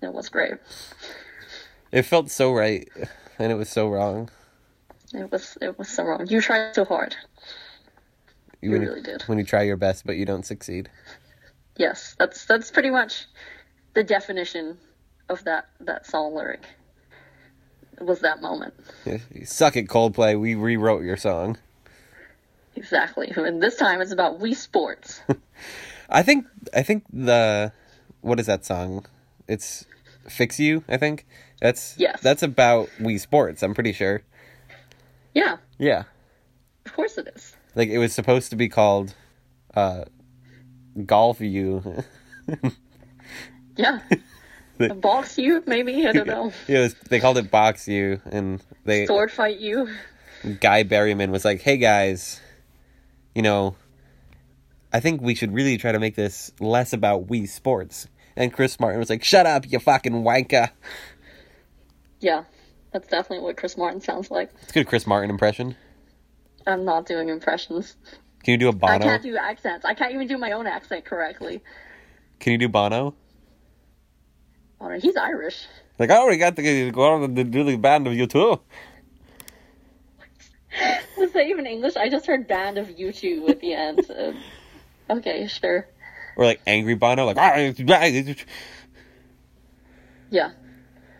It 0.03 0.12
was 0.12 0.28
great. 0.28 0.55
It 1.92 2.03
felt 2.03 2.30
so 2.30 2.53
right, 2.53 2.88
and 3.38 3.53
it 3.53 3.57
was 3.57 3.68
so 3.68 3.88
wrong. 3.88 4.30
It 5.12 5.30
was. 5.30 5.59
It 5.61 5.78
was 5.78 5.88
so 5.88 6.05
wrong. 6.05 6.26
You 6.28 6.40
tried 6.40 6.74
so 6.74 6.84
hard. 6.84 7.16
You 8.62 8.72
really 8.72 9.03
did. 9.03 9.22
When 9.22 9.38
you 9.38 9.44
try 9.44 9.62
your 9.62 9.76
best, 9.76 10.05
but 10.07 10.16
you 10.16 10.24
don't 10.24 10.44
succeed. 10.44 10.90
Yes, 11.76 12.14
that's 12.18 12.44
that's 12.44 12.70
pretty 12.70 12.90
much 12.90 13.26
the 13.94 14.05
definition 14.05 14.78
of 15.28 15.42
that 15.44 15.66
that 15.80 16.07
song 16.07 16.34
lyric. 16.34 16.62
It 17.98 18.05
Was 18.07 18.20
that 18.20 18.40
moment 18.40 18.72
You 19.05 19.44
suck 19.44 19.76
at 19.76 19.86
Coldplay. 19.86 20.38
We 20.38 20.55
rewrote 20.55 21.03
your 21.05 21.16
song. 21.16 21.59
exactly? 22.76 23.32
And 23.36 23.62
this 23.62 23.76
time 23.76 24.01
it's 24.01 24.12
about 24.12 24.40
Wii 24.40 24.55
Sports. 24.57 25.20
I 26.11 26.22
think 26.22 26.46
I 26.74 26.82
think 26.82 27.05
the 27.12 27.72
what 28.20 28.38
is 28.40 28.46
that 28.46 28.64
song? 28.64 29.07
It's 29.51 29.84
Fix 30.28 30.59
You, 30.61 30.84
I 30.88 30.96
think. 30.96 31.26
That's 31.61 31.94
Yes. 31.98 32.20
that's 32.22 32.42
about 32.42 32.88
Wii 33.01 33.18
Sports, 33.20 33.62
I'm 33.62 33.74
pretty 33.74 33.92
sure. 33.92 34.22
yeah, 35.34 35.57
Yeah. 35.78 36.05
of 36.86 36.92
course 36.94 37.18
it 37.18 37.28
is. 37.34 37.55
Like 37.74 37.88
it 37.88 37.98
was 37.98 38.12
supposed 38.14 38.51
to 38.51 38.57
be 38.57 38.68
called 38.68 39.14
uh 39.74 40.05
Golf 41.07 41.40
You. 41.40 42.03
Yeah, 43.76 44.01
The- 44.78 44.94
box 44.94 45.36
you 45.38 45.62
maybe 45.66 46.07
I 46.07 46.12
don't 46.12 46.26
know. 46.36 46.53
it 46.68 46.78
was 46.78 46.94
they 47.09 47.20
called 47.20 47.38
it 47.38 47.51
Box 47.51 47.86
You 47.88 48.20
and 48.26 48.62
they 48.84 49.07
Sword 49.07 49.30
fight 49.30 49.59
you. 49.59 49.88
Guy 50.61 50.84
Berryman 50.84 51.30
was 51.30 51.44
like, 51.44 51.61
"Hey 51.61 51.76
guys, 51.76 52.40
you 53.34 53.42
know, 53.42 53.76
I 54.92 55.01
think 55.01 55.20
we 55.20 55.34
should 55.34 55.53
really 55.53 55.76
try 55.76 55.92
to 55.92 55.98
make 55.98 56.14
this 56.16 56.51
less 56.61 56.92
about 56.94 57.26
Wii 57.28 57.46
Sports." 57.48 58.09
And 58.37 58.53
Chris 58.53 58.78
Martin 58.78 58.99
was 58.99 59.11
like, 59.11 59.24
"Shut 59.24 59.47
up, 59.47 59.70
you 59.70 59.78
fucking 59.78 60.12
wanker." 60.12 60.70
Yeah, 62.20 62.45
that's 62.93 63.09
definitely 63.09 63.45
what 63.45 63.57
Chris 63.57 63.76
Martin 63.76 64.01
sounds 64.01 64.31
like. 64.31 64.51
It's 64.62 64.70
a 64.70 64.74
good 64.74 64.87
Chris 64.87 65.07
Martin 65.07 65.31
impression. 65.31 65.76
I'm 66.66 66.85
not 66.85 67.07
doing 67.07 67.28
impressions. 67.28 67.97
Can 68.43 68.53
you 68.53 68.59
do 68.59 68.68
a 68.68 68.72
Bono? 68.72 68.95
I 68.95 68.99
can't 68.99 69.22
do 69.22 69.37
accents. 69.37 69.85
I 69.85 69.95
can't 69.95 70.12
even 70.14 70.26
do 70.26 70.39
my 70.39 70.53
own 70.53 70.66
accent 70.66 71.05
correctly. 71.05 71.62
Can 72.39 72.53
you 72.53 72.59
do 72.59 72.68
Bono? 72.68 73.14
Oh, 74.81 74.99
He's 74.99 75.16
Irish. 75.16 75.66
Like, 75.99 76.11
I 76.11 76.16
already 76.16 76.39
got 76.39 76.57
to 76.57 76.91
go 76.91 77.03
on 77.03 77.35
to 77.35 77.45
do 77.45 77.64
the 77.64 77.76
band 77.76 78.07
of 78.07 78.14
you 78.14 78.26
too. 78.26 78.61
Was 81.18 81.33
that 81.33 81.47
even 81.47 81.66
English? 81.66 81.97
I 81.97 82.09
just 82.09 82.26
heard 82.26 82.49
"Band 82.49 82.78
of 82.78 82.99
You 82.99 83.12
Two 83.12 83.47
at 83.49 83.61
the 83.61 83.74
end. 83.74 84.01
Uh, 84.11 84.33
okay, 85.16 85.47
sure. 85.49 85.87
Or 86.37 86.45
like 86.45 86.61
angry 86.66 86.95
Bono, 86.95 87.26
like 87.26 87.37
"Ah, 87.39 87.55
Yeah, 90.31 90.52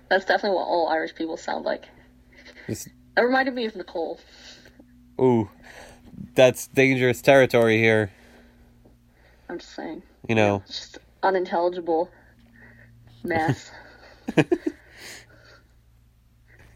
that's 0.09 0.25
definitely 0.25 0.57
what 0.57 0.65
all 0.67 0.89
Irish 0.89 1.15
people 1.15 1.37
sound 1.37 1.65
like. 1.65 1.89
It's- 2.69 2.89
That 3.17 3.23
reminded 3.23 3.55
me 3.55 3.65
of 3.67 3.77
Nicole. 3.77 4.21
ooh, 5.21 5.51
that's 6.35 6.67
dangerous 6.69 7.21
territory 7.21 7.79
here. 7.79 8.11
I'm 9.49 9.59
just 9.59 9.75
saying, 9.75 10.03
You 10.29 10.35
know, 10.37 10.63
it's 10.67 10.79
just 10.79 10.99
unintelligible 11.23 12.09
mess. 13.25 13.71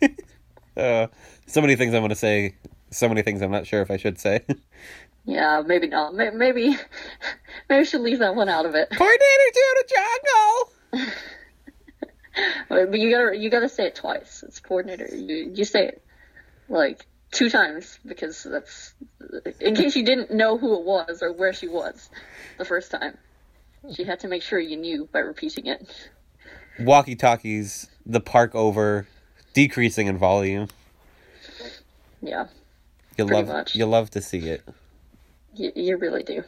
uh, 0.76 1.06
so 1.46 1.60
many 1.60 1.76
things 1.76 1.94
I 1.94 2.00
want 2.00 2.10
to 2.10 2.16
say, 2.16 2.56
so 2.90 3.08
many 3.08 3.22
things 3.22 3.42
I'm 3.42 3.50
not 3.50 3.66
sure 3.66 3.80
if 3.80 3.90
I 3.90 3.96
should 3.96 4.18
say. 4.18 4.44
yeah, 5.24 5.62
maybe 5.66 5.88
not. 5.88 6.14
May- 6.14 6.30
Maybe, 6.30 6.68
maybe 7.68 7.78
we 7.80 7.84
should 7.84 8.00
leave 8.02 8.18
that 8.20 8.34
one 8.34 8.48
out 8.48 8.66
of 8.66 8.74
it. 8.74 8.88
Coordinator 8.90 9.50
to 9.52 9.84
the 9.86 9.94
jungle. 11.00 11.12
But 12.68 12.92
you 12.98 13.12
gotta, 13.12 13.36
you 13.38 13.48
gotta 13.48 13.68
say 13.68 13.86
it 13.86 13.94
twice. 13.94 14.42
It's 14.44 14.58
coordinator. 14.58 15.06
You, 15.14 15.52
you 15.54 15.64
say 15.64 15.86
it 15.86 16.02
like 16.68 17.06
two 17.30 17.48
times 17.48 17.96
because 18.04 18.42
that's 18.42 18.92
in 19.60 19.76
case 19.76 19.94
you 19.94 20.04
didn't 20.04 20.32
know 20.32 20.58
who 20.58 20.74
it 20.76 20.84
was 20.84 21.22
or 21.22 21.32
where 21.32 21.52
she 21.52 21.68
was 21.68 22.10
the 22.58 22.64
first 22.64 22.90
time. 22.90 23.16
She 23.94 24.02
had 24.02 24.18
to 24.20 24.28
make 24.28 24.42
sure 24.42 24.58
you 24.58 24.76
knew 24.76 25.08
by 25.12 25.20
repeating 25.20 25.66
it. 25.66 25.88
Walkie 26.80 27.14
talkies, 27.14 27.88
the 28.04 28.18
park 28.20 28.52
over, 28.56 29.06
decreasing 29.52 30.08
in 30.08 30.18
volume. 30.18 30.66
Yeah, 32.20 32.48
You 33.16 33.26
love, 33.26 33.46
much. 33.46 33.76
you 33.76 33.86
love 33.86 34.10
to 34.10 34.20
see 34.20 34.48
it. 34.48 34.62
You, 35.56 35.72
you 35.74 35.96
really 35.96 36.22
do. 36.22 36.42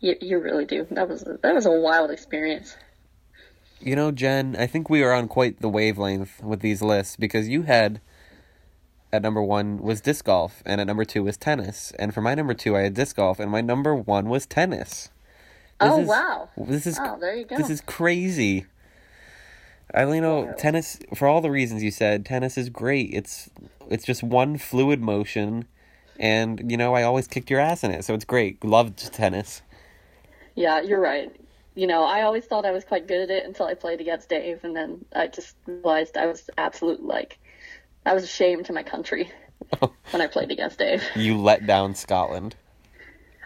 You, 0.00 0.16
you 0.20 0.38
really 0.38 0.64
do. 0.64 0.86
That 0.90 1.08
was 1.08 1.22
that 1.42 1.54
was 1.54 1.66
a 1.66 1.70
wild 1.70 2.10
experience. 2.10 2.76
You 3.80 3.96
know, 3.96 4.10
Jen, 4.10 4.56
I 4.58 4.66
think 4.66 4.90
we 4.90 5.02
are 5.02 5.12
on 5.12 5.26
quite 5.28 5.60
the 5.60 5.68
wavelength 5.68 6.42
with 6.42 6.60
these 6.60 6.82
lists 6.82 7.16
because 7.16 7.48
you 7.48 7.62
had 7.62 8.00
at 9.12 9.22
number 9.22 9.42
one 9.42 9.78
was 9.82 10.00
disc 10.00 10.24
golf, 10.26 10.62
and 10.66 10.80
at 10.80 10.86
number 10.86 11.04
two 11.04 11.22
was 11.24 11.36
tennis. 11.36 11.92
And 11.98 12.14
for 12.14 12.20
my 12.20 12.34
number 12.34 12.54
two, 12.54 12.76
I 12.76 12.80
had 12.82 12.94
disc 12.94 13.16
golf, 13.16 13.40
and 13.40 13.50
my 13.50 13.60
number 13.60 13.94
one 13.94 14.28
was 14.28 14.46
tennis. 14.46 15.10
oh 15.80 16.00
is- 16.02 16.08
wow! 16.08 16.48
This 16.56 16.86
is 16.86 16.98
Oh, 17.00 17.18
there 17.20 17.34
you 17.34 17.44
go. 17.44 17.56
this 17.56 17.70
is 17.70 17.80
crazy. 17.80 18.66
I 19.92 20.04
you 20.12 20.20
know 20.20 20.42
Wow. 20.42 20.52
tennis 20.56 20.98
for 21.16 21.26
all 21.26 21.40
the 21.40 21.50
reasons 21.50 21.82
you 21.82 21.90
said. 21.90 22.24
Tennis 22.24 22.56
is 22.56 22.68
great. 22.70 23.10
It's 23.12 23.50
it's 23.88 24.04
just 24.04 24.22
one 24.22 24.56
fluid 24.56 25.00
motion, 25.00 25.66
and 26.20 26.70
you 26.70 26.76
know 26.76 26.94
I 26.94 27.02
always 27.02 27.26
kicked 27.26 27.50
your 27.50 27.58
ass 27.58 27.82
in 27.82 27.90
it, 27.90 28.04
so 28.04 28.14
it's 28.14 28.26
great. 28.26 28.62
Loved 28.62 29.12
tennis. 29.12 29.62
Yeah, 30.54 30.80
you're 30.82 31.00
right. 31.00 31.34
You 31.74 31.86
know, 31.86 32.04
I 32.04 32.22
always 32.22 32.44
thought 32.44 32.66
I 32.66 32.72
was 32.72 32.84
quite 32.84 33.08
good 33.08 33.22
at 33.22 33.30
it 33.30 33.46
until 33.46 33.66
I 33.66 33.74
played 33.74 34.00
against 34.00 34.28
Dave, 34.28 34.62
and 34.62 34.76
then 34.76 35.04
I 35.14 35.28
just 35.28 35.56
realized 35.66 36.16
I 36.16 36.26
was 36.26 36.50
absolute 36.58 37.02
like, 37.02 37.38
I 38.04 38.12
was 38.12 38.22
ashamed 38.22 38.66
to 38.66 38.72
my 38.72 38.82
country 38.82 39.32
when 40.10 40.20
I 40.20 40.26
played 40.26 40.50
against 40.50 40.78
Dave. 40.78 41.02
You 41.16 41.38
let 41.38 41.66
down 41.66 41.94
Scotland. 41.94 42.54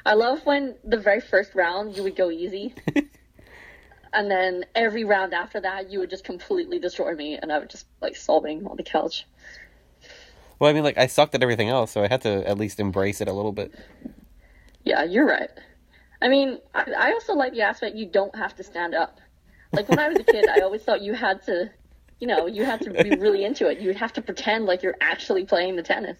I 0.05 0.15
love 0.15 0.45
when 0.45 0.75
the 0.85 0.99
very 0.99 1.21
first 1.21 1.55
round 1.55 1.97
you 1.97 2.03
would 2.03 2.17
go 2.17 2.31
easy, 2.31 2.75
and 4.13 4.31
then 4.31 4.65
every 4.75 5.05
round 5.05 5.33
after 5.33 5.61
that 5.61 5.91
you 5.91 6.01
would 6.01 6.11
just 6.11 6.25
completely 6.25 6.81
destroy 6.81 7.15
me, 7.15 7.37
and 7.37 7.53
I 7.53 7.61
would 7.61 7.71
just 7.71 7.87
like 8.01 8.17
sobbing 8.17 8.67
on 8.67 8.77
the 8.77 8.83
couch. 8.83 9.27
Well, 10.59 10.70
I 10.70 10.72
mean, 10.72 10.85
like 10.85 10.98
I 10.98 11.06
sucked 11.06 11.35
at 11.35 11.43
everything 11.43 11.68
else, 11.68 11.90
so 11.90 12.02
I 12.02 12.09
had 12.09 12.20
to 12.22 12.48
at 12.48 12.59
least 12.59 12.81
embrace 12.81 13.20
it 13.20 13.28
a 13.28 13.32
little 13.32 13.52
bit. 13.52 13.74
Yeah, 14.85 15.05
you're 15.05 15.26
right. 15.26 15.51
I 16.22 16.28
mean, 16.28 16.59
I, 16.74 16.85
I 16.97 17.12
also 17.12 17.35
like 17.35 17.52
the 17.52 17.62
aspect 17.62 17.97
you 17.97 18.06
don't 18.06 18.35
have 18.36 18.55
to 18.56 18.62
stand 18.62 18.94
up. 18.94 19.20
Like 19.72 19.89
when 19.89 19.98
I 19.98 20.09
was 20.09 20.18
a 20.18 20.22
kid, 20.24 20.47
I 20.48 20.60
always 20.60 20.82
thought 20.82 21.02
you 21.02 21.14
had 21.14 21.43
to, 21.44 21.70
you 22.20 22.26
know, 22.26 22.47
you 22.47 22.64
had 22.64 22.81
to 22.82 22.90
be 22.90 23.10
really 23.16 23.44
into 23.44 23.68
it. 23.68 23.81
You 23.81 23.89
would 23.89 23.97
have 23.97 24.12
to 24.14 24.22
pretend 24.22 24.66
like 24.66 24.82
you're 24.82 24.97
actually 25.01 25.44
playing 25.44 25.76
the 25.76 25.82
tennis. 25.82 26.18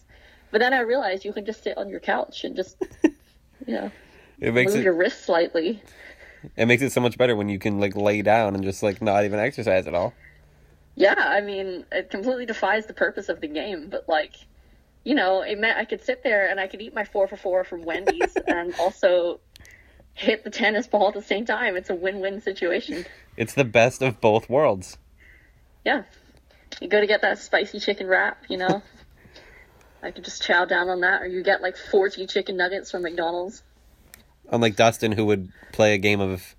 But 0.51 0.59
then 0.61 0.75
I 0.75 0.81
realized 0.81 1.25
you 1.25 1.33
can 1.33 1.45
just 1.47 1.63
sit 1.63 1.77
on 1.79 1.89
your 1.89 2.01
couch 2.01 2.45
and 2.45 2.57
just, 2.57 2.77
you 3.67 3.75
know, 3.75 3.91
It 4.41 4.53
makes 4.53 4.73
move 4.73 4.81
it 4.81 4.85
your 4.85 4.95
wrist 4.95 5.25
slightly. 5.25 5.83
it 6.57 6.67
makes 6.67 6.83
it 6.83 6.91
so 6.91 7.01
much 7.01 7.17
better 7.17 7.37
when 7.37 7.49
you 7.49 7.59
can 7.59 7.79
like 7.81 7.95
lay 7.97 8.23
down 8.23 8.55
and 8.55 8.65
just 8.65 8.83
like 8.83 9.01
not 9.01 9.25
even 9.25 9.39
exercise 9.39 9.87
at 9.87 9.95
all. 9.95 10.13
Yeah, 10.97 11.15
I 11.19 11.41
mean, 11.41 11.85
it 11.91 12.11
completely 12.11 12.47
defies 12.47 12.87
the 12.87 12.95
purpose 12.95 13.29
of 13.29 13.41
the 13.41 13.49
game. 13.49 13.89
But 13.91 14.09
like, 14.09 14.35
you 15.03 15.15
know, 15.15 15.43
it 15.43 15.59
meant 15.59 15.79
I 15.79 15.85
could 15.85 16.05
sit 16.05 16.23
there 16.23 16.49
and 16.49 16.61
I 16.61 16.67
could 16.67 16.81
eat 16.81 16.95
my 16.95 17.05
four 17.05 17.27
for 17.27 17.37
four 17.37 17.65
from 17.65 17.83
Wendy's 17.83 18.37
and 18.47 18.75
also 18.79 19.41
hit 20.15 20.45
the 20.45 20.51
tennis 20.51 20.87
ball 20.87 21.09
at 21.09 21.15
the 21.15 21.23
same 21.23 21.45
time. 21.45 21.77
It's 21.77 21.91
a 21.91 21.95
win-win 21.95 22.41
situation. 22.41 23.05
It's 23.37 23.55
the 23.55 23.65
best 23.65 24.03
of 24.03 24.21
both 24.21 24.49
worlds. 24.49 24.97
Yeah. 25.85 26.05
You 26.81 26.89
go 26.89 27.01
to 27.01 27.07
get 27.07 27.23
that 27.23 27.39
spicy 27.39 27.81
chicken 27.81 28.07
wrap, 28.07 28.45
you 28.49 28.57
know? 28.57 28.83
I 30.03 30.11
could 30.11 30.25
just 30.25 30.43
chow 30.43 30.67
down 30.67 30.89
on 30.91 31.01
that, 31.01 31.23
or 31.23 31.27
you 31.27 31.43
get 31.43 31.63
like 31.63 31.77
40 31.77 32.27
chicken 32.27 32.57
nuggets 32.57 32.91
from 32.91 33.03
McDonald's. 33.03 33.63
Unlike 34.51 34.77
Dustin, 34.77 35.13
who 35.13 35.25
would 35.25 35.51
play 35.73 35.95
a 35.95 35.99
game 35.99 36.21
of 36.21 36.55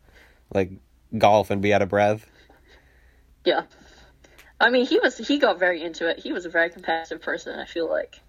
like 0.54 0.72
golf 1.16 1.52
and 1.52 1.62
be 1.62 1.74
out 1.74 1.84
of 1.84 1.90
breath. 1.90 2.26
Yeah. 3.46 3.64
I 4.60 4.70
mean, 4.70 4.86
he 4.86 5.00
was 5.00 5.18
he 5.18 5.38
got 5.40 5.60
very 5.60 5.82
into 5.82 6.08
it. 6.08 6.20
He 6.20 6.32
was 6.32 6.46
a 6.46 6.50
very 6.50 6.70
competitive 6.70 7.22
person. 7.22 7.60
I 7.60 7.66
feel 7.66 7.90
like 7.90 8.20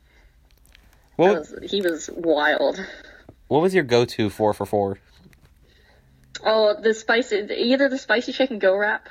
What 1.16 1.38
was, 1.38 1.54
he 1.70 1.80
was 1.82 2.10
wild. 2.12 2.84
what 3.48 3.62
was 3.62 3.74
your 3.74 3.84
go 3.84 4.04
to 4.04 4.28
four 4.30 4.52
for 4.52 4.66
four? 4.66 4.98
Oh, 6.44 6.74
the 6.80 6.92
spicy 6.94 7.36
either 7.36 7.88
the 7.88 7.98
spicy 7.98 8.32
chicken 8.32 8.58
go 8.58 8.76
wrap. 8.76 9.08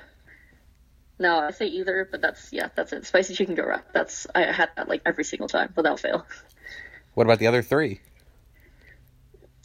No, 1.18 1.40
I 1.40 1.52
say 1.52 1.68
either, 1.68 2.08
but 2.10 2.22
that's 2.22 2.52
yeah, 2.52 2.68
that's 2.76 2.92
it. 2.92 3.06
Spicy 3.06 3.34
chicken 3.34 3.56
go 3.56 3.66
wrap. 3.66 3.94
That's 3.94 4.28
I 4.36 4.42
had 4.52 4.70
that 4.76 4.90
like 4.90 5.02
every 5.06 5.24
single 5.24 5.48
time 5.48 5.72
without 5.76 6.00
fail. 6.00 6.26
What 7.14 7.26
about 7.26 7.40
the 7.40 7.48
other 7.48 7.62
three? 7.62 8.02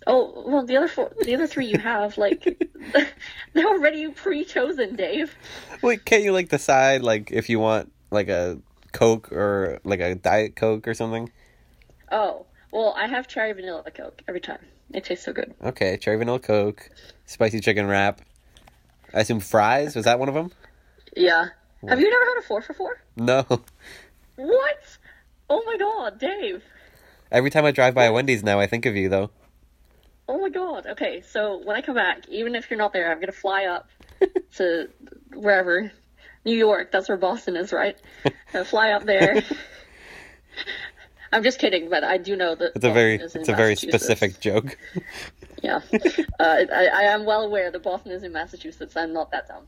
Oh 0.07 0.45
well, 0.47 0.65
the 0.65 0.77
other 0.77 0.89
four, 0.89 1.13
the 1.21 1.35
other 1.35 1.47
three 1.47 1.67
you 1.67 1.79
have 1.79 2.17
like 2.17 2.59
they're 3.53 3.67
already 3.67 4.09
pre-chosen, 4.09 4.97
Dave. 4.97 5.35
Wait, 5.83 6.05
can't 6.05 6.23
you 6.23 6.33
like 6.33 6.49
decide 6.49 7.03
like 7.03 7.31
if 7.31 7.49
you 7.49 7.59
want 7.59 7.93
like 8.11 8.29
a 8.29 8.59
Coke 8.93 9.31
or 9.31 9.81
like 9.85 10.01
a 10.01 10.15
Diet 10.15 10.57
Coke 10.57 10.89
or 10.89 10.95
something? 10.95 11.31
Oh 12.11 12.47
well, 12.73 12.95
I 12.97 13.07
have 13.07 13.29
cherry 13.29 13.53
vanilla 13.53 13.91
Coke 13.91 14.23
every 14.27 14.41
time. 14.41 14.61
It 14.93 15.05
tastes 15.05 15.25
so 15.25 15.33
good. 15.33 15.55
Okay, 15.63 15.97
cherry 15.99 16.17
vanilla 16.17 16.39
Coke, 16.39 16.89
spicy 17.27 17.61
chicken 17.61 17.87
wrap. 17.87 18.23
I 19.13 19.21
assume 19.21 19.41
fries. 19.41 19.95
Was 19.95 20.05
that 20.07 20.19
one 20.19 20.29
of 20.29 20.35
them? 20.35 20.51
Yeah. 21.17 21.49
Have 21.89 21.99
you 22.01 22.11
never 22.11 22.25
had 22.25 22.39
a 22.39 22.43
four 22.43 22.63
for 22.63 22.75
four? 22.75 23.03
No. 23.17 23.45
What? 24.37 24.99
Oh 25.49 25.63
my 25.67 25.77
god, 25.77 26.19
Dave. 26.19 26.63
Every 27.31 27.51
time 27.51 27.65
I 27.65 27.71
drive 27.73 27.95
by 27.95 28.05
a 28.05 28.13
Wendy's 28.13 28.43
now, 28.43 28.59
I 28.61 28.67
think 28.67 28.87
of 28.87 28.97
you 28.97 29.09
though. 29.09 29.31
Oh 30.31 30.39
my 30.39 30.49
god. 30.49 30.87
Okay, 30.87 31.23
so 31.23 31.61
when 31.65 31.75
I 31.75 31.81
come 31.83 31.97
back, 31.97 32.29
even 32.29 32.55
if 32.55 32.71
you're 32.71 32.79
not 32.79 32.93
there, 32.93 33.11
I'm 33.11 33.19
gonna 33.19 33.33
fly 33.33 33.65
up 33.65 33.91
to 34.59 34.89
wherever. 35.35 35.91
New 36.45 36.57
York, 36.57 36.93
that's 36.93 37.09
where 37.09 37.19
Boston 37.19 37.57
is, 37.57 37.73
right? 37.73 37.99
fly 38.67 38.93
up 38.93 39.05
there. 39.05 39.43
I'm 41.33 41.43
just 41.43 41.59
kidding, 41.59 41.91
but 41.91 42.05
I 42.05 42.17
do 42.17 42.37
know 42.37 42.55
that 42.55 42.73
It's 42.77 42.85
a 42.85 42.93
very 42.93 43.17
it's 43.17 43.35
a 43.49 43.55
very 43.57 43.75
specific 43.75 44.41
joke. 44.41 44.79
Yeah. 45.63 45.81
uh, 45.93 45.99
I, 46.73 46.89
I 46.91 47.03
am 47.03 47.27
well 47.27 47.43
aware 47.43 47.71
that 47.71 47.83
Boston 47.83 48.13
is 48.13 48.23
in 48.23 48.33
Massachusetts. 48.33 48.97
I'm 48.97 49.13
not 49.13 49.31
that 49.33 49.47
dumb. 49.47 49.65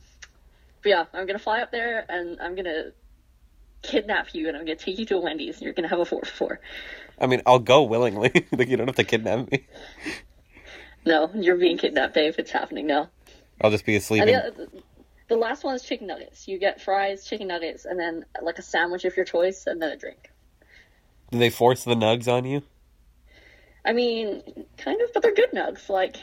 But 0.82 0.88
yeah, 0.88 1.04
I'm 1.12 1.26
gonna 1.26 1.38
fly 1.38 1.60
up 1.60 1.70
there 1.70 2.06
and 2.08 2.40
I'm 2.40 2.54
gonna 2.54 2.92
kidnap 3.82 4.34
you 4.34 4.48
and 4.48 4.56
I'm 4.56 4.64
gonna 4.64 4.76
take 4.76 4.98
you 4.98 5.04
to 5.04 5.16
a 5.16 5.20
Wendy's 5.20 5.56
and 5.56 5.64
you're 5.64 5.74
gonna 5.74 5.88
have 5.88 5.98
a 5.98 6.06
four 6.06 6.22
for 6.22 6.34
four. 6.34 6.60
I 7.20 7.26
mean, 7.26 7.42
I'll 7.44 7.58
go 7.58 7.82
willingly. 7.82 8.30
like 8.52 8.68
you 8.68 8.78
don't 8.78 8.86
have 8.86 8.96
to 8.96 9.04
kidnap 9.04 9.52
me. 9.52 9.66
No, 11.04 11.30
you're 11.34 11.56
being 11.56 11.78
kidnapped, 11.78 12.14
Dave. 12.14 12.36
It's 12.38 12.50
happening 12.50 12.86
now. 12.86 13.10
I'll 13.60 13.70
just 13.70 13.84
be 13.84 13.96
asleep. 13.96 14.24
The, 14.24 14.68
the 15.28 15.36
last 15.36 15.64
one 15.64 15.74
is 15.74 15.82
chicken 15.82 16.06
nuggets. 16.06 16.46
You 16.46 16.58
get 16.58 16.80
fries, 16.80 17.24
chicken 17.24 17.48
nuggets, 17.48 17.84
and 17.84 17.98
then 17.98 18.24
like 18.40 18.58
a 18.58 18.62
sandwich 18.62 19.04
of 19.04 19.16
your 19.16 19.24
choice, 19.24 19.66
and 19.66 19.80
then 19.80 19.90
a 19.90 19.96
drink. 19.96 20.30
Do 21.30 21.38
they 21.38 21.50
force 21.50 21.84
the 21.84 21.94
nugs 21.94 22.28
on 22.28 22.44
you? 22.44 22.62
I 23.84 23.92
mean, 23.92 24.42
kind 24.78 25.00
of, 25.00 25.12
but 25.12 25.22
they're 25.22 25.34
good 25.34 25.50
nugs. 25.52 25.88
Like, 25.88 26.16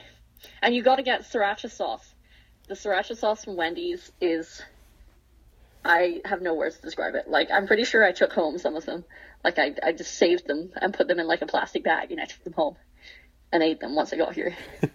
and 0.62 0.74
you 0.74 0.82
got 0.84 0.96
to 0.96 1.04
get 1.04 1.22
sriracha 1.22 1.70
sauce. 1.72 2.14
The 2.68 2.76
sriracha 2.76 3.18
sauce 3.18 3.44
from 3.44 3.56
Wendy's 3.58 4.12
is. 4.22 4.62
I 5.84 6.22
have 6.26 6.42
no 6.42 6.56
words 6.56 6.76
to 6.76 6.82
describe 6.82 7.16
it. 7.16 7.30
Like, 7.30 7.50
I'm 7.52 7.66
pretty 7.66 7.86
sure 7.86 8.04
I 8.04 8.12
took 8.12 8.34
home 8.34 8.58
some 8.58 8.76
of 8.76 8.86
them. 8.86 9.06
Like, 9.46 9.58
I, 9.58 9.74
I 9.82 9.92
just 9.94 10.14
saved 10.14 10.46
them 10.46 10.72
and 10.76 10.94
put 10.94 11.08
them 11.08 11.20
in 11.20 11.28
like 11.28 11.42
a 11.42 11.48
plastic 11.48 11.84
bag, 11.84 12.12
and 12.12 12.20
I 12.20 12.26
took 12.26 12.44
them 12.44 12.54
home 12.54 12.76
and 13.52 13.64
ate 13.64 13.80
them 13.80 13.96
once 13.96 14.14
I 14.14 14.18
got 14.18 14.34
here. 14.34 14.56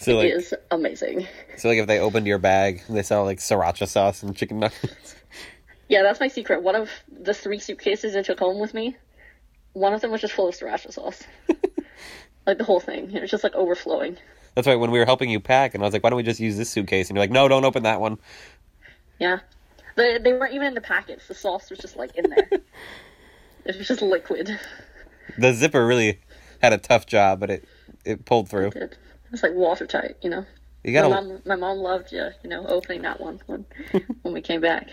So 0.00 0.16
like, 0.16 0.26
it 0.26 0.34
is 0.34 0.54
amazing. 0.70 1.26
so 1.56 1.68
like 1.68 1.78
if 1.78 1.88
they 1.88 1.98
opened 1.98 2.26
your 2.26 2.38
bag, 2.38 2.82
they 2.88 3.02
saw 3.02 3.22
like 3.22 3.38
sriracha 3.38 3.88
sauce 3.88 4.22
and 4.22 4.36
chicken 4.36 4.60
nuggets. 4.60 5.16
Yeah, 5.88 6.02
that's 6.02 6.20
my 6.20 6.28
secret. 6.28 6.62
One 6.62 6.74
of 6.76 6.90
the 7.10 7.32
three 7.32 7.58
suitcases 7.58 8.14
I 8.14 8.20
took 8.20 8.38
home 8.38 8.60
with 8.60 8.74
me, 8.74 8.94
one 9.72 9.94
of 9.94 10.02
them 10.02 10.10
was 10.10 10.20
just 10.20 10.34
full 10.34 10.46
of 10.46 10.54
sriracha 10.54 10.92
sauce. 10.92 11.22
like 12.46 12.58
the 12.58 12.64
whole 12.64 12.78
thing. 12.78 13.10
It 13.10 13.22
was 13.22 13.30
just 13.30 13.42
like 13.42 13.54
overflowing. 13.54 14.18
That's 14.54 14.66
why 14.66 14.74
when 14.74 14.90
we 14.90 14.98
were 14.98 15.06
helping 15.06 15.30
you 15.30 15.40
pack, 15.40 15.72
and 15.72 15.82
I 15.82 15.86
was 15.86 15.94
like, 15.94 16.04
"Why 16.04 16.10
don't 16.10 16.18
we 16.18 16.22
just 16.22 16.40
use 16.40 16.58
this 16.58 16.68
suitcase?" 16.68 17.08
And 17.08 17.16
you're 17.16 17.22
like, 17.22 17.30
"No, 17.30 17.48
don't 17.48 17.64
open 17.64 17.84
that 17.84 18.02
one." 18.02 18.18
Yeah. 19.18 19.38
They, 19.96 20.18
they 20.18 20.34
weren't 20.34 20.52
even 20.52 20.68
in 20.68 20.74
the 20.74 20.82
packets. 20.82 21.26
The 21.26 21.34
sauce 21.34 21.70
was 21.70 21.78
just 21.78 21.96
like 21.96 22.14
in 22.16 22.28
there. 22.28 22.50
it 23.64 23.78
was 23.78 23.88
just 23.88 24.02
liquid. 24.02 24.60
The 25.38 25.54
zipper 25.54 25.86
really 25.86 26.20
had 26.60 26.72
a 26.72 26.78
tough 26.78 27.06
job, 27.06 27.40
but 27.40 27.50
it 27.50 27.64
it 28.04 28.24
pulled 28.24 28.48
through. 28.48 28.68
It 28.68 28.76
it 28.76 28.96
was 29.32 29.42
like 29.42 29.54
watertight, 29.54 30.16
you 30.22 30.30
know. 30.30 30.44
You 30.84 30.92
My 30.92 31.00
gotta 31.02 31.08
mom, 31.08 31.42
my 31.44 31.56
mom 31.56 31.78
loved 31.78 32.12
you, 32.12 32.28
you 32.42 32.48
know, 32.50 32.66
opening 32.66 33.02
that 33.02 33.20
one 33.20 33.40
when 33.46 33.64
when 34.22 34.32
we 34.34 34.40
came 34.40 34.60
back. 34.60 34.88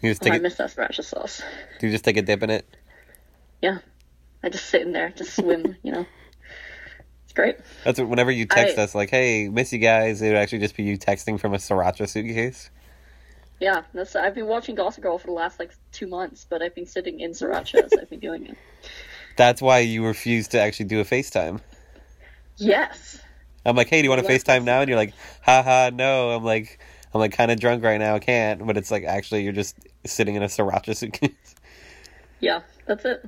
you 0.00 0.10
just 0.10 0.22
Oh, 0.22 0.24
take 0.24 0.34
I 0.34 0.38
miss 0.38 0.56
that 0.56 0.70
sriracha 0.74 1.04
sauce. 1.04 1.42
Do 1.78 1.86
you 1.86 1.92
just 1.92 2.04
take 2.04 2.16
a 2.16 2.22
dip 2.22 2.42
in 2.42 2.50
it. 2.50 2.66
Yeah. 3.62 3.78
I 4.42 4.48
just 4.50 4.66
sit 4.66 4.82
in 4.82 4.92
there, 4.92 5.10
just 5.10 5.34
swim, 5.36 5.76
you 5.82 5.92
know. 5.92 6.06
It's 7.24 7.32
great. 7.32 7.56
That's 7.84 7.98
what, 7.98 8.08
whenever 8.08 8.30
you 8.30 8.44
text 8.46 8.78
I- 8.78 8.82
us 8.82 8.94
like, 8.94 9.08
"Hey, 9.10 9.48
miss 9.48 9.72
you 9.72 9.78
guys," 9.78 10.20
it 10.20 10.28
would 10.28 10.36
actually 10.36 10.58
just 10.58 10.76
be 10.76 10.82
you 10.82 10.98
texting 10.98 11.38
from 11.40 11.54
a 11.54 11.58
sriracha 11.58 12.08
suitcase. 12.08 12.70
Yeah, 13.60 13.82
that's 13.94 14.14
I've 14.16 14.34
been 14.34 14.46
watching 14.46 14.74
Gossip 14.74 15.02
Girl 15.02 15.16
for 15.18 15.28
the 15.28 15.32
last 15.32 15.58
like 15.58 15.72
two 15.92 16.06
months, 16.06 16.44
but 16.48 16.60
I've 16.60 16.74
been 16.74 16.86
sitting 16.86 17.20
in 17.20 17.30
sriracha 17.30 17.84
as 17.84 17.92
I've 17.98 18.10
been 18.10 18.20
doing 18.20 18.46
it. 18.46 18.56
That's 19.36 19.60
why 19.60 19.80
you 19.80 20.04
refused 20.04 20.52
to 20.52 20.60
actually 20.60 20.86
do 20.86 21.00
a 21.00 21.04
FaceTime. 21.04 21.60
Yes. 22.56 23.20
I'm 23.66 23.76
like, 23.76 23.88
"Hey, 23.88 24.00
do 24.00 24.04
you 24.04 24.10
want 24.10 24.22
to 24.22 24.28
Well, 24.28 24.38
FaceTime 24.38 24.64
now?" 24.64 24.80
And 24.80 24.88
you're 24.88 24.98
like, 24.98 25.14
"Haha, 25.42 25.90
no." 25.92 26.30
I'm 26.30 26.44
like, 26.44 26.78
"I'm 27.12 27.20
like 27.20 27.32
kind 27.32 27.50
of 27.50 27.58
drunk 27.58 27.82
right 27.82 27.98
now, 27.98 28.14
I 28.14 28.18
can't." 28.18 28.64
But 28.66 28.76
it's 28.76 28.90
like 28.90 29.04
actually 29.04 29.42
you're 29.42 29.52
just 29.52 29.76
sitting 30.06 30.34
in 30.34 30.42
a 30.42 30.46
sriracha 30.46 30.96
suitcase. 30.96 31.30
Yeah, 32.40 32.60
that's 32.84 33.06
it. 33.06 33.24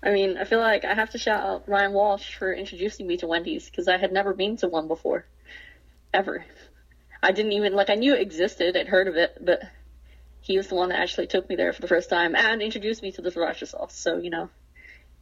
I 0.00 0.12
mean, 0.12 0.36
I 0.36 0.44
feel 0.44 0.60
like 0.60 0.84
I 0.84 0.94
have 0.94 1.10
to 1.10 1.18
shout 1.18 1.42
out 1.42 1.68
Ryan 1.68 1.92
Walsh 1.92 2.36
for 2.36 2.52
introducing 2.52 3.08
me 3.08 3.16
to 3.16 3.26
Wendy's 3.26 3.68
because 3.68 3.88
I 3.88 3.96
had 3.96 4.12
never 4.12 4.34
been 4.34 4.56
to 4.58 4.68
one 4.68 4.86
before, 4.86 5.24
ever. 6.12 6.44
I 7.22 7.32
didn't 7.32 7.52
even 7.52 7.72
like 7.72 7.90
I 7.90 7.94
knew 7.94 8.14
it 8.14 8.20
existed, 8.20 8.76
I'd 8.76 8.86
heard 8.86 9.08
of 9.08 9.16
it, 9.16 9.38
but 9.40 9.62
he 10.42 10.58
was 10.58 10.68
the 10.68 10.74
one 10.74 10.90
that 10.90 11.00
actually 11.00 11.26
took 11.26 11.48
me 11.48 11.56
there 11.56 11.72
for 11.72 11.80
the 11.80 11.88
first 11.88 12.10
time 12.10 12.36
and 12.36 12.60
introduced 12.60 13.02
me 13.02 13.10
to 13.12 13.22
the 13.22 13.30
sriracha 13.30 13.66
sauce. 13.66 13.96
So 13.96 14.18
you 14.18 14.30
know, 14.30 14.50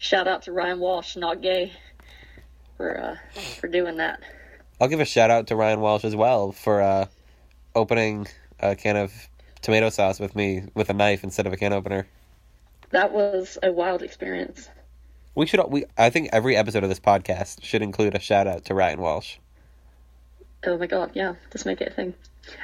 shout 0.02 0.26
out 0.26 0.42
to 0.42 0.52
Ryan 0.52 0.80
Walsh, 0.80 1.16
not 1.16 1.40
gay, 1.40 1.72
for 2.76 2.98
uh, 2.98 3.16
for 3.60 3.68
doing 3.68 3.96
that. 3.96 4.20
I'll 4.80 4.88
give 4.88 5.00
a 5.00 5.04
shout 5.04 5.30
out 5.30 5.46
to 5.46 5.56
Ryan 5.56 5.80
Walsh 5.80 6.04
as 6.04 6.16
well 6.16 6.52
for 6.52 6.82
uh, 6.82 7.06
opening 7.74 8.26
a 8.58 8.74
can 8.74 8.96
of 8.96 9.12
tomato 9.62 9.88
sauce 9.88 10.18
with 10.18 10.34
me 10.34 10.64
with 10.74 10.90
a 10.90 10.92
knife 10.92 11.22
instead 11.22 11.46
of 11.46 11.52
a 11.52 11.56
can 11.56 11.72
opener. 11.72 12.06
That 12.90 13.12
was 13.12 13.56
a 13.62 13.72
wild 13.72 14.02
experience. 14.02 14.68
We 15.34 15.46
should. 15.46 15.64
We 15.68 15.84
I 15.96 16.10
think 16.10 16.30
every 16.32 16.56
episode 16.56 16.82
of 16.82 16.88
this 16.88 17.00
podcast 17.00 17.62
should 17.62 17.80
include 17.80 18.14
a 18.14 18.20
shout 18.20 18.46
out 18.46 18.66
to 18.66 18.74
Ryan 18.74 19.00
Walsh. 19.00 19.36
Oh 20.66 20.76
my 20.76 20.86
god, 20.86 21.12
yeah, 21.14 21.34
just 21.52 21.64
make 21.64 21.80
it 21.80 21.88
a 21.88 21.94
thing. 21.94 22.14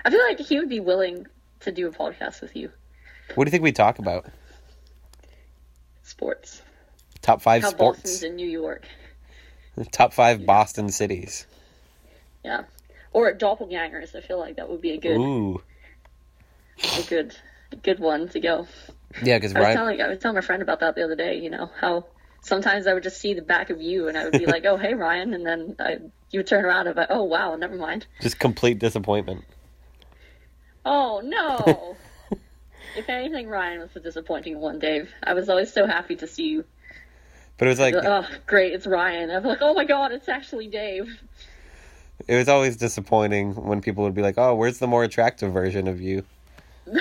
I 0.04 0.10
feel 0.10 0.20
like 0.20 0.40
he 0.40 0.58
would 0.58 0.68
be 0.68 0.80
willing 0.80 1.26
to 1.60 1.72
do 1.72 1.86
a 1.86 1.92
podcast 1.92 2.42
with 2.42 2.54
you. 2.56 2.70
What 3.34 3.44
do 3.44 3.48
you 3.48 3.52
think 3.52 3.62
we 3.62 3.72
talk 3.72 3.98
about? 3.98 4.26
Sports. 6.02 6.62
Top 7.28 7.42
five 7.42 7.60
How 7.60 7.68
sports. 7.68 8.00
Boston's 8.00 8.22
in 8.22 8.36
New 8.36 8.48
York. 8.48 8.86
Top 9.92 10.14
five 10.14 10.46
Boston 10.46 10.88
cities. 10.88 11.46
Yeah. 12.42 12.62
Or 13.12 13.30
doppelgangers. 13.34 14.16
I 14.16 14.22
feel 14.22 14.38
like 14.38 14.56
that 14.56 14.70
would 14.70 14.80
be 14.80 14.92
a 14.92 14.96
good, 14.96 15.18
Ooh, 15.18 15.60
a 16.96 17.02
good, 17.02 17.36
a 17.70 17.76
good 17.76 17.98
one 17.98 18.30
to 18.30 18.40
go. 18.40 18.66
yeah, 19.22 19.36
because 19.36 19.54
I 19.54 19.60
was 19.60 19.74
telling, 19.74 20.00
I 20.00 20.08
was 20.08 20.18
telling 20.20 20.36
my 20.36 20.40
friend 20.40 20.62
about 20.62 20.80
that 20.80 20.94
the 20.94 21.04
other 21.04 21.16
day. 21.16 21.38
You 21.38 21.50
know 21.50 21.70
how 21.78 22.06
sometimes 22.40 22.86
I 22.86 22.94
would 22.94 23.02
just 23.02 23.20
see 23.20 23.34
the 23.34 23.42
back 23.42 23.68
of 23.68 23.82
you, 23.82 24.08
and 24.08 24.16
I 24.16 24.24
would 24.24 24.32
be 24.32 24.46
like, 24.46 24.64
"Oh, 24.66 24.78
hey, 24.78 24.94
Ryan," 24.94 25.34
and 25.34 25.44
then 25.44 25.76
I, 25.78 25.98
you 26.30 26.38
would 26.38 26.46
turn 26.46 26.64
around 26.64 26.86
and 26.86 26.96
be 26.96 27.02
like, 27.02 27.10
"Oh, 27.10 27.24
wow, 27.24 27.54
never 27.56 27.76
mind." 27.76 28.06
Just 28.22 28.38
complete 28.38 28.78
disappointment. 28.78 29.44
Oh 30.82 31.20
no. 31.22 31.94
if 32.96 33.06
anything, 33.10 33.48
Ryan 33.48 33.80
was 33.80 33.90
the 33.92 34.00
disappointing 34.00 34.58
one, 34.60 34.78
Dave. 34.78 35.10
I 35.22 35.34
was 35.34 35.50
always 35.50 35.70
so 35.70 35.86
happy 35.86 36.16
to 36.16 36.26
see 36.26 36.44
you. 36.44 36.64
But 37.58 37.66
it 37.66 37.70
was 37.70 37.80
like 37.80 37.94
oh, 37.94 38.24
great, 38.46 38.72
it's 38.72 38.86
Ryan. 38.86 39.30
I'm 39.30 39.42
like, 39.42 39.58
oh 39.60 39.74
my 39.74 39.84
god, 39.84 40.12
it's 40.12 40.28
actually 40.28 40.68
Dave. 40.68 41.20
it 42.26 42.36
was 42.36 42.48
always 42.48 42.76
disappointing 42.76 43.54
when 43.54 43.80
people 43.80 44.04
would 44.04 44.14
be 44.14 44.22
like, 44.22 44.38
"Oh, 44.38 44.54
where's 44.54 44.78
the 44.78 44.86
more 44.86 45.04
attractive 45.04 45.52
version 45.52 45.88
of 45.88 46.00
you?" 46.00 46.24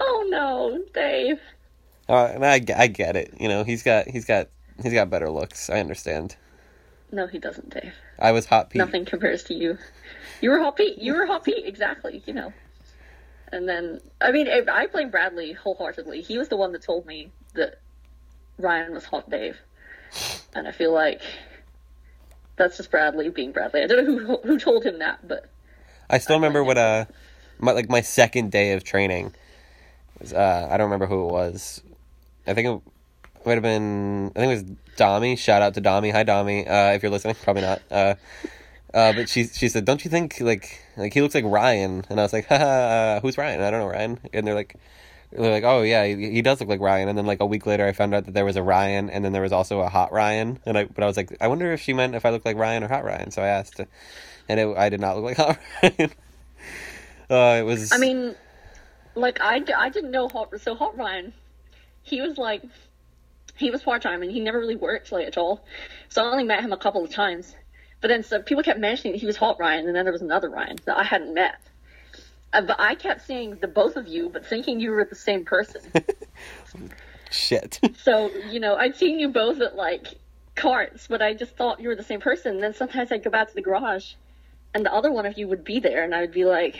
Oh 0.00 0.26
no, 0.28 0.84
Dave. 0.92 1.40
Uh, 2.08 2.26
and 2.26 2.44
I, 2.44 2.60
I 2.76 2.86
get 2.88 3.16
it. 3.16 3.32
You 3.38 3.48
know, 3.48 3.64
he's 3.64 3.82
got 3.82 4.08
he's 4.08 4.24
got 4.24 4.48
he's 4.82 4.92
got 4.92 5.10
better 5.10 5.30
looks. 5.30 5.70
I 5.70 5.80
understand. 5.80 6.36
No, 7.12 7.26
he 7.26 7.38
doesn't, 7.38 7.70
Dave. 7.70 7.94
I 8.18 8.32
was 8.32 8.46
hot 8.46 8.70
Pete. 8.70 8.80
Nothing 8.80 9.04
compares 9.04 9.44
to 9.44 9.54
you. 9.54 9.78
You 10.40 10.50
were 10.50 10.58
hot 10.58 10.76
Pete. 10.76 10.98
You 10.98 11.14
were 11.14 11.26
hot 11.26 11.44
Pete, 11.44 11.64
exactly. 11.64 12.22
You 12.26 12.34
know. 12.34 12.52
And 13.52 13.68
then, 13.68 14.00
I 14.20 14.32
mean, 14.32 14.48
I 14.48 14.62
I 14.70 14.86
blame 14.88 15.10
Bradley 15.10 15.52
wholeheartedly. 15.52 16.22
He 16.22 16.38
was 16.38 16.48
the 16.48 16.56
one 16.56 16.72
that 16.72 16.82
told 16.82 17.06
me 17.06 17.30
that 17.54 17.80
Ryan 18.58 18.92
was 18.92 19.04
hot 19.04 19.28
Dave, 19.30 19.58
and 20.54 20.68
I 20.68 20.72
feel 20.72 20.92
like 20.92 21.20
that's 22.56 22.76
just 22.76 22.90
Bradley 22.90 23.28
being 23.28 23.52
Bradley. 23.52 23.82
I 23.82 23.86
don't 23.86 24.06
know 24.06 24.18
who 24.18 24.36
who 24.44 24.58
told 24.58 24.84
him 24.84 24.98
that, 25.00 25.26
but 25.26 25.48
I 26.08 26.18
still 26.18 26.36
remember 26.36 26.62
what 26.62 26.78
uh 26.78 27.06
my 27.58 27.72
like 27.72 27.88
my 27.88 28.00
second 28.00 28.52
day 28.52 28.72
of 28.72 28.84
training 28.84 29.34
was 30.20 30.32
uh 30.32 30.68
I 30.70 30.76
don't 30.76 30.86
remember 30.86 31.06
who 31.06 31.28
it 31.28 31.32
was. 31.32 31.82
I 32.46 32.54
think 32.54 32.68
it 32.68 33.46
might 33.46 33.54
have 33.54 33.62
been 33.62 34.32
I 34.36 34.40
think 34.40 34.52
it 34.52 34.64
was 34.64 34.76
Dami. 34.96 35.36
Shout 35.38 35.62
out 35.62 35.74
to 35.74 35.82
Dami. 35.82 36.12
Hi 36.12 36.24
Dami. 36.24 36.68
Uh 36.68 36.94
if 36.94 37.02
you're 37.02 37.12
listening, 37.12 37.36
probably 37.42 37.62
not. 37.62 37.82
Uh 37.90 38.14
uh 38.92 39.12
but 39.12 39.28
she 39.28 39.46
she 39.48 39.68
said, 39.68 39.84
"Don't 39.84 40.04
you 40.04 40.10
think 40.10 40.40
like 40.40 40.80
like 40.96 41.12
he 41.12 41.20
looks 41.20 41.34
like 41.34 41.44
Ryan?" 41.44 42.04
And 42.08 42.20
I 42.20 42.22
was 42.22 42.32
like, 42.32 42.46
"Haha, 42.46 43.20
who's 43.20 43.36
Ryan? 43.36 43.60
I 43.60 43.70
don't 43.70 43.80
know 43.80 43.88
Ryan." 43.88 44.20
And 44.32 44.46
they're 44.46 44.54
like 44.54 44.76
they're 45.34 45.50
like, 45.50 45.64
"Oh 45.64 45.82
yeah, 45.82 46.04
he, 46.06 46.30
he 46.30 46.42
does 46.42 46.60
look 46.60 46.68
like 46.68 46.80
Ryan." 46.80 47.08
And 47.08 47.18
then 47.18 47.26
like 47.26 47.40
a 47.40 47.46
week 47.46 47.66
later 47.66 47.86
I 47.86 47.92
found 47.92 48.14
out 48.14 48.24
that 48.26 48.34
there 48.34 48.44
was 48.44 48.56
a 48.56 48.62
Ryan 48.62 49.10
and 49.10 49.24
then 49.24 49.32
there 49.32 49.42
was 49.42 49.52
also 49.52 49.80
a 49.80 49.88
hot 49.88 50.12
Ryan. 50.12 50.58
And 50.64 50.78
I 50.78 50.84
but 50.84 51.02
I 51.02 51.06
was 51.06 51.16
like, 51.16 51.36
"I 51.40 51.48
wonder 51.48 51.72
if 51.72 51.80
she 51.80 51.92
meant 51.92 52.14
if 52.14 52.24
I 52.24 52.30
look 52.30 52.44
like 52.44 52.56
Ryan 52.56 52.84
or 52.84 52.88
hot 52.88 53.04
Ryan." 53.04 53.30
So 53.30 53.42
I 53.42 53.48
asked 53.48 53.80
and 54.48 54.60
it, 54.60 54.76
I 54.76 54.88
did 54.88 55.00
not 55.00 55.16
look 55.16 55.24
like 55.24 55.36
hot 55.38 55.58
Ryan. 55.82 56.10
Uh, 57.30 57.56
it 57.60 57.62
was. 57.62 57.92
I 57.92 57.98
mean, 57.98 58.34
like 59.14 59.40
I, 59.40 59.62
I 59.76 59.88
didn't 59.88 60.10
know 60.10 60.28
hot 60.28 60.48
so 60.60 60.74
hot 60.74 60.96
Ryan. 60.96 61.32
He 62.02 62.20
was 62.20 62.36
like, 62.36 62.62
he 63.56 63.70
was 63.70 63.82
part 63.82 64.02
time 64.02 64.22
and 64.22 64.30
he 64.30 64.40
never 64.40 64.58
really 64.58 64.76
worked 64.76 65.12
like 65.12 65.26
at 65.26 65.38
all. 65.38 65.64
So 66.08 66.22
I 66.22 66.30
only 66.30 66.44
met 66.44 66.62
him 66.62 66.72
a 66.72 66.76
couple 66.76 67.04
of 67.04 67.10
times. 67.10 67.54
But 68.00 68.08
then 68.08 68.22
so 68.22 68.42
people 68.42 68.62
kept 68.62 68.78
mentioning 68.78 69.14
that 69.14 69.20
he 69.20 69.26
was 69.26 69.36
hot 69.36 69.58
Ryan, 69.58 69.86
and 69.86 69.96
then 69.96 70.04
there 70.04 70.12
was 70.12 70.22
another 70.22 70.50
Ryan 70.50 70.76
that 70.84 70.98
I 70.98 71.04
hadn't 71.04 71.32
met. 71.32 71.56
Uh, 72.54 72.60
but 72.62 72.78
I 72.78 72.94
kept 72.94 73.26
seeing 73.26 73.56
the 73.56 73.66
both 73.66 73.96
of 73.96 74.06
you, 74.06 74.30
but 74.30 74.46
thinking 74.46 74.78
you 74.78 74.92
were 74.92 75.04
the 75.04 75.16
same 75.16 75.44
person. 75.44 75.80
shit. 77.30 77.80
so 77.98 78.30
you 78.50 78.60
know, 78.60 78.76
I'd 78.76 78.96
seen 78.96 79.18
you 79.18 79.28
both 79.28 79.60
at 79.60 79.74
like 79.74 80.06
carts, 80.54 81.08
but 81.08 81.20
I 81.20 81.34
just 81.34 81.56
thought 81.56 81.80
you 81.80 81.88
were 81.88 81.96
the 81.96 82.04
same 82.04 82.20
person. 82.20 82.54
And 82.54 82.62
then 82.62 82.72
sometimes 82.74 83.10
I'd 83.10 83.24
go 83.24 83.30
back 83.30 83.48
to 83.48 83.54
the 83.54 83.60
garage, 83.62 84.14
and 84.72 84.86
the 84.86 84.92
other 84.94 85.10
one 85.10 85.26
of 85.26 85.36
you 85.36 85.48
would 85.48 85.64
be 85.64 85.80
there, 85.80 86.04
and 86.04 86.14
I 86.14 86.20
would 86.20 86.32
be 86.32 86.44
like, 86.44 86.78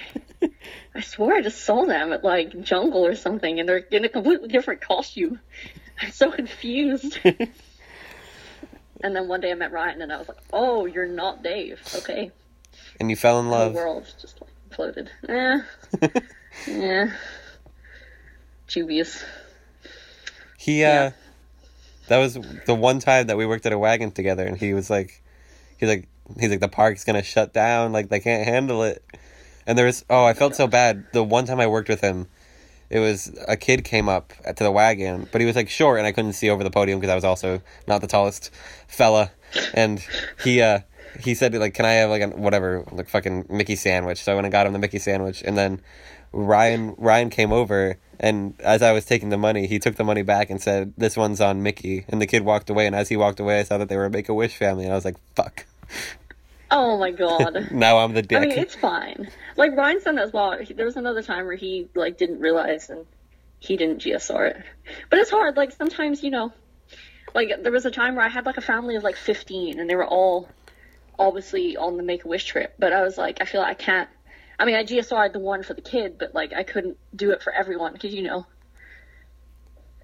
I 0.94 1.00
swear 1.00 1.34
I 1.36 1.42
just 1.42 1.64
saw 1.64 1.84
them 1.84 2.12
at 2.12 2.22
like 2.22 2.58
Jungle 2.62 3.04
or 3.04 3.16
something, 3.16 3.58
and 3.58 3.68
they're 3.68 3.78
in 3.78 4.04
a 4.04 4.08
completely 4.08 4.48
different 4.48 4.80
costume. 4.80 5.40
I'm 6.00 6.12
so 6.12 6.30
confused. 6.30 7.18
and 7.24 9.16
then 9.16 9.26
one 9.28 9.40
day 9.40 9.50
I 9.50 9.54
met 9.54 9.72
Ryan, 9.72 10.02
and 10.02 10.12
I 10.12 10.18
was 10.18 10.28
like, 10.28 10.38
Oh, 10.52 10.86
you're 10.86 11.08
not 11.08 11.42
Dave. 11.42 11.80
Okay, 11.96 12.30
and 13.00 13.10
you 13.10 13.16
fell 13.16 13.40
in 13.40 13.48
love. 13.50 13.72
the 13.72 13.78
love. 13.80 13.86
world 13.86 14.14
just 14.20 14.40
like 14.40 14.50
imploded. 14.76 15.08
Eh, 15.28 15.60
yeah, 16.66 17.12
dubious. 18.68 19.24
He 20.58 20.84
uh 20.84 20.88
Yeah. 20.88 21.10
that 22.08 22.18
was 22.18 22.38
the 22.66 22.74
one 22.74 22.98
time 22.98 23.26
that 23.28 23.36
we 23.36 23.46
worked 23.46 23.66
at 23.66 23.72
a 23.72 23.78
wagon 23.78 24.10
together 24.10 24.46
and 24.46 24.56
he 24.56 24.72
was 24.74 24.88
like 24.90 25.22
he's 25.78 25.88
like 25.88 26.08
he's 26.38 26.50
like 26.50 26.60
the 26.60 26.68
park's 26.68 27.04
gonna 27.04 27.22
shut 27.22 27.52
down, 27.52 27.92
like 27.92 28.08
they 28.08 28.20
can't 28.20 28.46
handle 28.46 28.82
it. 28.82 29.02
And 29.66 29.78
there 29.78 29.86
was 29.86 30.04
oh, 30.10 30.24
I 30.24 30.34
felt 30.34 30.54
so 30.54 30.66
bad. 30.66 31.04
The 31.12 31.22
one 31.22 31.46
time 31.46 31.60
I 31.60 31.66
worked 31.66 31.88
with 31.88 32.00
him, 32.00 32.26
it 32.90 32.98
was 33.00 33.32
a 33.48 33.56
kid 33.56 33.84
came 33.84 34.08
up 34.08 34.32
to 34.44 34.64
the 34.64 34.70
wagon, 34.70 35.28
but 35.32 35.40
he 35.40 35.46
was 35.46 35.56
like 35.56 35.68
short 35.70 35.98
and 35.98 36.06
I 36.06 36.12
couldn't 36.12 36.34
see 36.34 36.50
over 36.50 36.62
the 36.64 36.70
podium 36.70 37.00
because 37.00 37.10
I 37.12 37.14
was 37.14 37.24
also 37.24 37.60
not 37.86 38.00
the 38.00 38.06
tallest 38.06 38.50
fella. 38.88 39.30
And 39.72 40.04
he 40.42 40.60
uh 40.60 40.80
he 41.20 41.34
said 41.34 41.54
like 41.54 41.74
can 41.74 41.84
I 41.84 41.92
have 41.92 42.10
like 42.10 42.22
a 42.22 42.28
whatever 42.28 42.84
like 42.92 43.08
fucking 43.08 43.46
Mickey 43.48 43.76
sandwich. 43.76 44.22
So 44.22 44.32
I 44.32 44.34
went 44.34 44.46
and 44.46 44.52
got 44.52 44.66
him 44.66 44.72
the 44.72 44.78
Mickey 44.78 44.98
sandwich 44.98 45.42
and 45.44 45.56
then 45.56 45.80
Ryan 46.32 46.94
Ryan 46.98 47.30
came 47.30 47.52
over 47.52 47.98
and 48.20 48.54
as 48.60 48.82
I 48.82 48.92
was 48.92 49.04
taking 49.04 49.30
the 49.30 49.36
money, 49.36 49.66
he 49.66 49.78
took 49.78 49.96
the 49.96 50.04
money 50.04 50.22
back 50.22 50.50
and 50.50 50.60
said, 50.60 50.92
"This 50.96 51.16
one's 51.16 51.40
on 51.40 51.62
Mickey." 51.62 52.04
And 52.08 52.22
the 52.22 52.26
kid 52.26 52.44
walked 52.44 52.70
away, 52.70 52.86
and 52.86 52.94
as 52.94 53.08
he 53.08 53.16
walked 53.16 53.40
away, 53.40 53.60
I 53.60 53.64
saw 53.64 53.78
that 53.78 53.88
they 53.88 53.96
were 53.96 54.06
a 54.06 54.10
Make 54.10 54.28
a 54.28 54.34
Wish 54.34 54.56
family, 54.56 54.84
and 54.84 54.92
I 54.92 54.96
was 54.96 55.04
like, 55.04 55.16
"Fuck!" 55.34 55.66
Oh 56.70 56.98
my 56.98 57.10
god. 57.10 57.68
Now 57.70 57.98
I'm 57.98 58.14
the 58.14 58.22
dick. 58.22 58.38
I 58.38 58.46
mean, 58.46 58.58
it's 58.58 58.74
fine. 58.74 59.28
Like 59.56 59.76
Ryan's 59.76 60.04
done 60.04 60.16
that 60.16 60.26
as 60.26 60.32
well. 60.32 60.58
There 60.74 60.86
was 60.86 60.96
another 60.96 61.22
time 61.22 61.46
where 61.46 61.56
he 61.56 61.88
like 61.94 62.18
didn't 62.18 62.40
realize 62.40 62.90
and 62.90 63.06
he 63.60 63.76
didn't 63.76 64.02
GSR 64.02 64.50
it. 64.50 64.62
But 65.10 65.18
it's 65.18 65.30
hard. 65.30 65.56
Like 65.56 65.72
sometimes 65.72 66.22
you 66.22 66.30
know, 66.30 66.52
like 67.34 67.62
there 67.62 67.72
was 67.72 67.86
a 67.86 67.90
time 67.90 68.16
where 68.16 68.24
I 68.24 68.28
had 68.28 68.46
like 68.46 68.56
a 68.56 68.62
family 68.62 68.96
of 68.96 69.02
like 69.02 69.16
fifteen 69.16 69.78
and 69.78 69.88
they 69.88 69.94
were 69.94 70.06
all 70.06 70.48
obviously 71.18 71.76
on 71.76 71.96
the 71.96 72.02
Make 72.02 72.24
a 72.24 72.28
Wish 72.28 72.44
trip. 72.44 72.74
But 72.78 72.92
I 72.92 73.02
was 73.02 73.16
like, 73.18 73.38
I 73.40 73.44
feel 73.44 73.60
like 73.60 73.70
I 73.70 73.82
can't. 73.82 74.08
I 74.58 74.64
mean, 74.64 74.76
I 74.76 74.84
GSR'd 74.84 75.32
the 75.32 75.40
one 75.40 75.62
for 75.62 75.74
the 75.74 75.80
kid, 75.82 76.16
but 76.18 76.34
like 76.34 76.52
I 76.52 76.62
couldn't 76.62 76.96
do 77.14 77.30
it 77.32 77.42
for 77.42 77.52
everyone 77.52 77.92
because 77.92 78.14
you 78.14 78.22
know. 78.22 78.46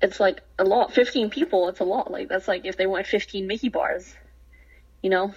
It's 0.03 0.19
like 0.19 0.41
a 0.59 0.65
lot. 0.65 0.95
Fifteen 0.95 1.29
people. 1.29 1.69
It's 1.69 1.81
a 1.81 1.85
lot. 1.85 2.11
Like 2.11 2.29
that's 2.29 2.49
like 2.49 2.65
if 2.65 2.77
they 2.77 2.87
want 2.87 3.07
fifteen 3.07 3.47
Mickey 3.47 3.69
bars. 3.69 4.15
You 5.03 5.11
know, 5.11 5.35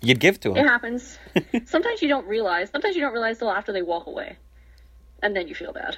You'd 0.00 0.20
give 0.20 0.38
to 0.40 0.50
them. 0.50 0.58
it 0.58 0.68
happens. 0.68 1.18
sometimes 1.66 2.02
you 2.02 2.08
don't 2.08 2.26
realize. 2.26 2.70
Sometimes 2.70 2.94
you 2.94 3.02
don't 3.02 3.12
realize 3.12 3.38
till 3.38 3.50
after 3.50 3.72
they 3.72 3.82
walk 3.82 4.06
away, 4.06 4.36
and 5.22 5.34
then 5.34 5.48
you 5.48 5.54
feel 5.54 5.72
bad. 5.72 5.96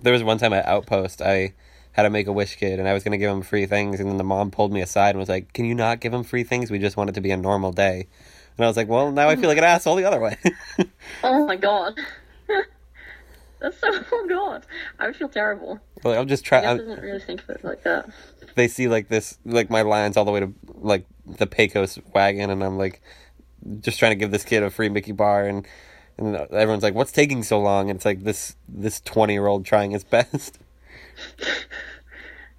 There 0.00 0.12
was 0.12 0.22
one 0.22 0.38
time 0.38 0.52
at 0.52 0.66
Outpost, 0.66 1.22
I 1.22 1.54
had 1.92 2.04
a 2.04 2.10
Make 2.10 2.26
a 2.26 2.32
Wish 2.32 2.56
kid, 2.56 2.78
and 2.78 2.88
I 2.88 2.92
was 2.92 3.02
gonna 3.04 3.18
give 3.18 3.30
him 3.30 3.42
free 3.42 3.66
things, 3.66 4.00
and 4.00 4.08
then 4.10 4.16
the 4.16 4.24
mom 4.24 4.50
pulled 4.50 4.72
me 4.72 4.80
aside 4.80 5.10
and 5.10 5.18
was 5.18 5.28
like, 5.28 5.52
"Can 5.52 5.64
you 5.64 5.74
not 5.74 6.00
give 6.00 6.12
him 6.12 6.24
free 6.24 6.44
things? 6.44 6.70
We 6.70 6.78
just 6.78 6.96
want 6.96 7.10
it 7.10 7.14
to 7.14 7.20
be 7.20 7.30
a 7.30 7.36
normal 7.36 7.72
day." 7.72 8.08
And 8.58 8.64
I 8.64 8.68
was 8.68 8.76
like, 8.76 8.88
"Well, 8.88 9.12
now 9.12 9.28
I 9.28 9.36
feel 9.36 9.48
like 9.48 9.58
an 9.58 9.64
asshole 9.64 9.96
the 9.96 10.04
other 10.04 10.20
way." 10.20 10.36
Oh 11.22 11.46
my 11.46 11.56
god. 11.56 11.94
That's 13.60 13.78
so. 13.78 13.88
Oh 14.12 14.26
god, 14.28 14.66
I 14.98 15.06
would 15.06 15.16
feel 15.16 15.28
terrible. 15.28 15.80
well, 16.02 16.20
I'm 16.20 16.28
just 16.28 16.44
trying. 16.44 16.66
I 16.66 16.76
didn't 16.76 17.00
really 17.00 17.20
think 17.20 17.42
of 17.42 17.50
it 17.50 17.64
like 17.64 17.82
that. 17.84 18.08
they 18.54 18.68
see 18.68 18.86
like 18.88 19.08
this, 19.08 19.38
like 19.46 19.70
my 19.70 19.82
lines 19.82 20.16
all 20.16 20.24
the 20.26 20.30
way 20.30 20.40
to 20.40 20.52
like 20.74 21.06
the 21.26 21.46
Pecos 21.46 21.98
wagon, 22.14 22.50
and 22.50 22.62
I'm 22.62 22.76
like, 22.76 23.00
just 23.80 23.98
trying 23.98 24.12
to 24.12 24.16
give 24.16 24.30
this 24.30 24.44
kid 24.44 24.62
a 24.62 24.70
free 24.70 24.88
Mickey 24.90 25.12
bar, 25.12 25.46
and 25.46 25.66
and 26.18 26.36
everyone's 26.36 26.82
like, 26.82 26.94
"What's 26.94 27.12
taking 27.12 27.42
so 27.42 27.58
long?" 27.58 27.88
And 27.90 27.96
it's 27.96 28.04
like 28.04 28.24
this 28.24 28.56
this 28.68 29.00
twenty 29.00 29.32
year 29.32 29.46
old 29.46 29.64
trying 29.64 29.90
his 29.92 30.04
best. 30.16 30.58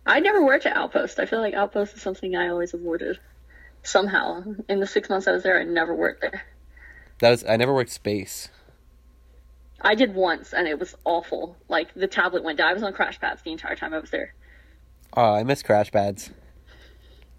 I 0.05 0.19
never 0.19 0.43
worked 0.43 0.65
at 0.65 0.75
Outpost. 0.75 1.19
I 1.19 1.25
feel 1.25 1.39
like 1.41 1.53
Outpost 1.53 1.95
is 1.95 2.01
something 2.01 2.35
I 2.35 2.47
always 2.47 2.73
avoided. 2.73 3.19
Somehow, 3.87 4.43
in 4.67 4.81
the 4.81 4.85
six 4.85 5.09
months 5.09 5.29
I 5.29 5.31
was 5.31 5.43
there, 5.43 5.57
I 5.57 5.63
never 5.63 5.95
worked 5.95 6.19
there. 6.19 6.43
That 7.19 7.29
was 7.29 7.45
I 7.47 7.55
never 7.55 7.73
worked 7.73 7.89
space. 7.89 8.49
I 9.79 9.95
did 9.95 10.13
once, 10.13 10.53
and 10.53 10.67
it 10.67 10.77
was 10.77 10.93
awful. 11.05 11.55
Like 11.69 11.93
the 11.93 12.05
tablet 12.05 12.43
went 12.43 12.57
down. 12.57 12.67
I 12.67 12.73
was 12.73 12.83
on 12.83 12.91
crash 12.91 13.17
pads 13.17 13.43
the 13.43 13.53
entire 13.53 13.77
time 13.77 13.93
I 13.93 13.99
was 13.99 14.09
there. 14.09 14.33
Oh, 15.13 15.33
I 15.35 15.43
miss 15.43 15.63
crash 15.63 15.89
pads. 15.89 16.31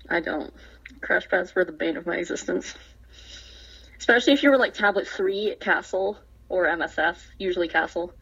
I 0.08 0.20
don't. 0.20 0.54
Crash 1.02 1.28
pads 1.28 1.54
were 1.54 1.66
the 1.66 1.72
bane 1.72 1.98
of 1.98 2.06
my 2.06 2.16
existence. 2.16 2.74
especially 3.98 4.32
if 4.32 4.42
you 4.42 4.50
were 4.50 4.56
like 4.56 4.72
tablet 4.72 5.06
three 5.06 5.50
at 5.50 5.60
Castle 5.60 6.16
or 6.48 6.64
MSF, 6.64 7.18
usually 7.38 7.68
Castle, 7.68 8.14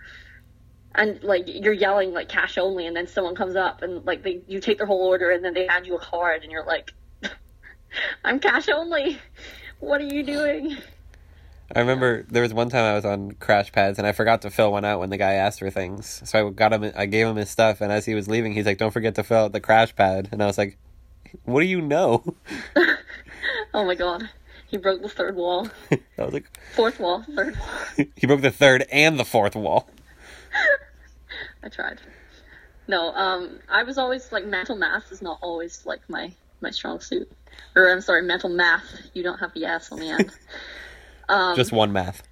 and 0.97 1.23
like 1.23 1.45
you're 1.47 1.73
yelling 1.73 2.13
like 2.13 2.29
cash 2.29 2.59
only, 2.59 2.89
and 2.89 2.97
then 2.97 3.07
someone 3.07 3.37
comes 3.37 3.55
up 3.55 3.83
and 3.83 4.05
like 4.05 4.25
they 4.25 4.43
you 4.49 4.59
take 4.59 4.79
their 4.79 4.87
whole 4.89 5.07
order, 5.07 5.31
and 5.31 5.45
then 5.45 5.55
they 5.55 5.69
hand 5.69 5.87
you 5.87 5.95
a 5.95 6.01
card, 6.01 6.43
and 6.43 6.51
you're 6.51 6.67
like, 6.67 6.91
I'm 8.25 8.41
cash 8.41 8.69
only. 8.69 9.19
What 9.81 10.01
are 10.01 10.05
you 10.05 10.23
doing? 10.23 10.77
I 11.75 11.81
remember 11.81 12.25
there 12.31 12.43
was 12.43 12.55
one 12.55 12.69
time 12.69 12.85
I 12.85 12.95
was 12.95 13.05
on 13.05 13.33
crash 13.33 13.73
pads 13.73 13.99
and 13.99 14.07
I 14.07 14.13
forgot 14.13 14.43
to 14.43 14.51
fill 14.51 14.71
one 14.71 14.85
out 14.85 15.01
when 15.01 15.11
the 15.11 15.17
guy 15.17 15.33
asked 15.35 15.59
for 15.59 15.71
things. 15.71 16.23
So 16.25 16.49
I 16.49 16.51
got 16.51 16.73
him, 16.73 16.93
I 16.97 17.07
gave 17.07 17.27
him 17.27 17.37
his 17.37 17.51
stuff, 17.51 17.81
and 17.81 17.91
as 17.91 18.07
he 18.07 18.15
was 18.15 18.29
leaving, 18.29 18.53
he's 18.53 18.67
like, 18.67 18.79
"Don't 18.79 18.93
forget 18.93 19.17
to 19.17 19.25
fill 19.25 19.45
out 19.45 19.53
the 19.53 19.61
crash 19.61 19.95
pad." 19.97 20.29
And 20.31 20.43
I 20.43 20.47
was 20.47 20.59
like, 20.59 20.79
"What 21.45 21.61
do 21.61 21.67
you 21.67 21.81
know?" 21.81 22.23
Oh 23.75 23.85
my 23.85 23.95
god, 23.95 24.31
he 24.69 24.79
broke 24.79 25.03
the 25.03 25.09
third 25.09 25.37
wall, 25.37 25.69
I 25.91 26.25
was 26.25 26.33
like, 26.33 26.47
fourth 26.75 26.99
wall, 26.99 27.23
third 27.35 27.57
wall. 27.59 27.69
"He 28.17 28.27
broke 28.27 28.41
the 28.41 28.51
third 28.51 28.87
and 28.91 29.19
the 29.19 29.25
fourth 29.25 29.55
wall." 29.55 29.87
I 31.63 31.69
tried. 31.69 32.01
No, 32.89 33.13
um, 33.15 33.59
I 33.69 33.83
was 33.83 33.99
always 33.99 34.33
like 34.33 34.47
mental 34.47 34.77
math 34.77 35.13
is 35.13 35.21
not 35.21 35.39
always 35.43 35.85
like 35.85 36.09
my 36.09 36.33
my 36.63 36.71
strong 36.71 37.01
suit. 37.01 37.31
Or 37.75 37.91
I'm 37.91 38.01
sorry, 38.01 38.23
mental 38.23 38.49
math. 38.49 38.85
You 39.13 39.23
don't 39.23 39.39
have 39.39 39.53
the 39.53 39.65
S 39.65 39.93
on 39.93 39.99
the 39.99 40.11
end. 40.11 40.33
Um, 41.29 41.57
Just 41.57 41.73
one 41.73 41.93
math. 41.93 42.23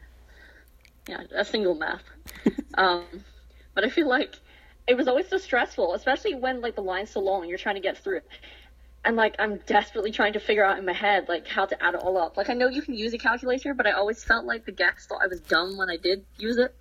yeah, 1.09 1.23
a 1.35 1.45
single 1.45 1.75
math. 1.75 2.03
um, 2.75 3.05
but 3.75 3.85
I 3.85 3.91
feel 3.91 4.09
like 4.09 4.37
it 4.87 4.97
was 4.97 5.09
always 5.09 5.29
so 5.29 5.39
stressful, 5.39 5.95
especially 5.95 6.35
when 6.35 6.61
like 6.61 6.75
the 6.75 6.83
line's 6.83 7.11
so 7.11 7.21
long 7.21 7.41
and 7.43 7.49
you're 7.49 7.59
trying 7.59 7.77
to 7.77 7.81
get 7.81 7.99
through 7.99 8.19
it. 8.19 8.29
And 9.05 9.17
like 9.17 9.37
I'm 9.39 9.57
desperately 9.67 10.13
trying 10.13 10.33
to 10.35 10.41
figure 10.41 10.65
out 10.65 10.79
in 10.79 10.87
my 10.87 10.93
head 10.93 11.29
like 11.29 11.47
how 11.47 11.67
to 11.67 11.83
add 11.83 11.95
it 11.95 12.01
all 12.01 12.17
up. 12.17 12.37
Like 12.37 12.49
I 12.49 12.55
know 12.55 12.69
you 12.69 12.83
can 12.83 12.95
use 12.95 13.13
a 13.13 13.19
calculator, 13.19 13.75
but 13.75 13.87
I 13.87 13.93
always 13.93 14.25
felt 14.25 14.47
like 14.47 14.65
the 14.65 14.73
guests 14.73 15.07
thought 15.07 15.21
I 15.23 15.27
was 15.27 15.41
dumb 15.41 15.77
when 15.77 15.91
I 15.91 15.97
did 15.97 16.25
use 16.39 16.57
it. 16.57 16.75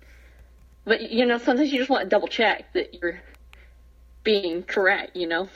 But 0.84 1.10
you 1.10 1.26
know, 1.26 1.38
sometimes 1.38 1.72
you 1.72 1.78
just 1.78 1.90
want 1.90 2.04
to 2.04 2.08
double 2.08 2.28
check 2.28 2.72
that 2.74 2.94
you're 2.94 3.20
being 4.22 4.62
correct. 4.62 5.16
You 5.16 5.28
know, 5.28 5.48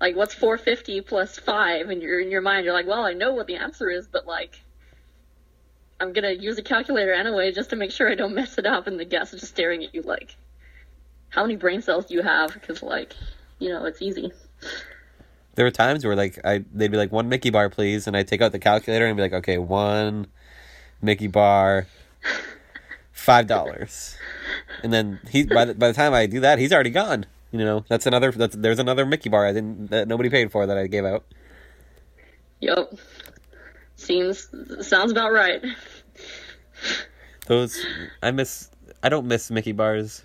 like 0.00 0.16
what's 0.16 0.34
450 0.34 1.00
plus 1.02 1.38
five, 1.38 1.88
and 1.90 2.02
you're 2.02 2.20
in 2.20 2.30
your 2.30 2.40
mind, 2.40 2.64
you're 2.64 2.74
like, 2.74 2.86
well, 2.86 3.04
I 3.04 3.14
know 3.14 3.32
what 3.32 3.46
the 3.46 3.56
answer 3.56 3.90
is, 3.90 4.06
but 4.06 4.26
like. 4.26 4.60
I'm 6.00 6.12
gonna 6.12 6.30
use 6.30 6.56
a 6.58 6.62
calculator 6.62 7.12
anyway 7.12 7.50
just 7.50 7.70
to 7.70 7.76
make 7.76 7.90
sure 7.90 8.08
I 8.08 8.14
don't 8.14 8.32
mess 8.32 8.56
it 8.56 8.66
up, 8.66 8.86
and 8.86 9.00
the 9.00 9.04
guest 9.04 9.34
is 9.34 9.40
just 9.40 9.52
staring 9.52 9.82
at 9.82 9.92
you 9.92 10.02
like, 10.02 10.36
how 11.30 11.42
many 11.42 11.56
brain 11.56 11.82
cells 11.82 12.06
do 12.06 12.14
you 12.14 12.22
have? 12.22 12.52
Because 12.54 12.82
like, 12.82 13.14
you 13.58 13.68
know, 13.68 13.84
it's 13.84 14.00
easy. 14.00 14.32
There 15.54 15.64
were 15.64 15.70
times 15.70 16.04
where 16.04 16.16
like 16.16 16.38
I 16.44 16.64
they'd 16.72 16.90
be 16.90 16.96
like 16.96 17.12
one 17.12 17.28
Mickey 17.28 17.50
bar 17.50 17.68
please, 17.68 18.06
and 18.06 18.16
I'd 18.16 18.28
take 18.28 18.40
out 18.40 18.52
the 18.52 18.58
calculator 18.58 19.06
and 19.06 19.16
be 19.16 19.22
like, 19.22 19.32
okay, 19.32 19.58
one 19.58 20.28
Mickey 21.02 21.26
bar, 21.26 21.86
five 23.12 23.46
dollars, 23.46 24.16
and 24.82 24.92
then 24.92 25.20
he 25.28 25.44
by 25.44 25.64
the, 25.64 25.74
by 25.74 25.88
the 25.88 25.94
time 25.94 26.14
I 26.14 26.26
do 26.26 26.40
that, 26.40 26.58
he's 26.58 26.72
already 26.72 26.90
gone. 26.90 27.26
You 27.50 27.58
know, 27.60 27.84
that's 27.88 28.06
another 28.06 28.30
that's 28.30 28.56
there's 28.56 28.78
another 28.78 29.06
Mickey 29.06 29.30
bar 29.30 29.46
I 29.46 29.52
didn't 29.52 29.90
that 29.90 30.06
nobody 30.08 30.28
paid 30.28 30.52
for 30.52 30.66
that 30.66 30.76
I 30.76 30.86
gave 30.86 31.04
out. 31.04 31.24
Yep. 32.60 32.94
Seems 33.96 34.48
sounds 34.86 35.12
about 35.12 35.32
right. 35.32 35.62
Those 37.46 37.84
I 38.22 38.30
miss. 38.30 38.70
I 39.02 39.08
don't 39.08 39.26
miss 39.26 39.50
Mickey 39.50 39.72
bars 39.72 40.22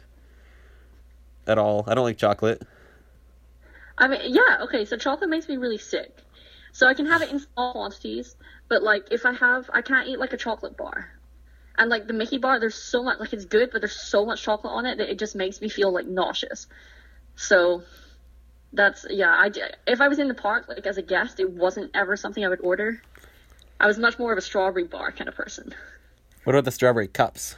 at 1.47 1.57
all. 1.57 1.85
I 1.87 1.93
don't 1.93 2.03
like 2.03 2.17
chocolate. 2.17 2.61
I 3.97 4.07
mean, 4.07 4.21
yeah, 4.25 4.63
okay. 4.63 4.85
So 4.85 4.97
chocolate 4.97 5.29
makes 5.29 5.47
me 5.47 5.57
really 5.57 5.77
sick. 5.77 6.17
So 6.73 6.87
I 6.87 6.93
can 6.95 7.05
have 7.05 7.21
it 7.21 7.31
in 7.31 7.39
small 7.39 7.71
quantities, 7.73 8.35
but 8.67 8.81
like 8.81 9.07
if 9.11 9.25
I 9.25 9.33
have, 9.33 9.69
I 9.71 9.81
can't 9.81 10.07
eat 10.07 10.19
like 10.19 10.33
a 10.33 10.37
chocolate 10.37 10.75
bar. 10.75 11.11
And 11.77 11.89
like 11.89 12.07
the 12.07 12.13
Mickey 12.13 12.37
bar, 12.39 12.59
there's 12.59 12.75
so 12.75 13.03
much, 13.03 13.19
like 13.19 13.33
it's 13.33 13.45
good, 13.45 13.69
but 13.71 13.81
there's 13.81 13.95
so 13.95 14.25
much 14.25 14.41
chocolate 14.41 14.73
on 14.73 14.85
it 14.85 14.97
that 14.97 15.09
it 15.09 15.19
just 15.19 15.35
makes 15.35 15.61
me 15.61 15.69
feel 15.69 15.91
like 15.91 16.05
nauseous. 16.05 16.67
So 17.35 17.83
that's 18.71 19.05
yeah. 19.09 19.29
I 19.29 19.51
if 19.87 20.01
I 20.01 20.07
was 20.07 20.19
in 20.19 20.27
the 20.27 20.33
park 20.33 20.65
like 20.67 20.85
as 20.85 20.97
a 20.97 21.01
guest, 21.01 21.39
it 21.39 21.49
wasn't 21.51 21.91
ever 21.93 22.15
something 22.15 22.43
I 22.43 22.49
would 22.49 22.61
order. 22.61 23.01
I 23.79 23.87
was 23.87 23.97
much 23.97 24.17
more 24.17 24.31
of 24.31 24.37
a 24.37 24.41
strawberry 24.41 24.85
bar 24.85 25.11
kind 25.11 25.27
of 25.27 25.35
person. 25.35 25.73
What 26.43 26.55
about 26.55 26.65
the 26.65 26.71
strawberry 26.71 27.07
cups? 27.07 27.55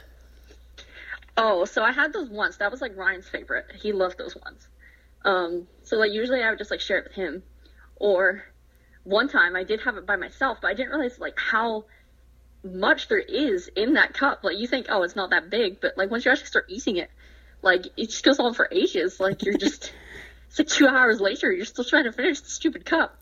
Oh, 1.36 1.64
so 1.66 1.82
I 1.82 1.92
had 1.92 2.12
those 2.12 2.30
once. 2.30 2.56
That 2.56 2.70
was 2.70 2.80
like 2.80 2.96
Ryan's 2.96 3.28
favorite. 3.28 3.66
He 3.80 3.92
loved 3.92 4.18
those 4.18 4.36
ones. 4.36 4.66
Um, 5.24 5.66
so 5.82 5.96
like 5.96 6.12
usually 6.12 6.42
I 6.42 6.50
would 6.50 6.58
just 6.58 6.70
like 6.70 6.80
share 6.80 6.98
it 6.98 7.04
with 7.04 7.12
him, 7.12 7.42
or 7.96 8.44
one 9.04 9.28
time 9.28 9.54
I 9.54 9.64
did 9.64 9.80
have 9.82 9.96
it 9.96 10.06
by 10.06 10.16
myself, 10.16 10.58
but 10.60 10.68
I 10.68 10.74
didn't 10.74 10.90
realize 10.90 11.18
like 11.18 11.38
how 11.38 11.84
much 12.64 13.08
there 13.08 13.18
is 13.18 13.68
in 13.76 13.94
that 13.94 14.14
cup. 14.14 14.42
Like 14.42 14.58
you 14.58 14.66
think, 14.66 14.86
oh, 14.88 15.02
it's 15.02 15.16
not 15.16 15.30
that 15.30 15.50
big, 15.50 15.80
but 15.80 15.96
like 15.96 16.10
once 16.10 16.24
you 16.24 16.30
actually 16.30 16.46
start 16.46 16.66
eating 16.68 16.96
it, 16.96 17.10
like 17.66 17.86
it 17.96 18.06
just 18.10 18.22
goes 18.22 18.38
on 18.38 18.54
for 18.54 18.68
ages. 18.70 19.20
Like 19.20 19.44
you're 19.44 19.58
just, 19.58 19.92
it's 20.48 20.58
like 20.58 20.68
two 20.68 20.86
hours 20.86 21.20
later, 21.20 21.52
you're 21.52 21.66
still 21.66 21.84
trying 21.84 22.04
to 22.04 22.12
finish 22.12 22.40
the 22.40 22.48
stupid 22.48 22.86
cup. 22.86 23.20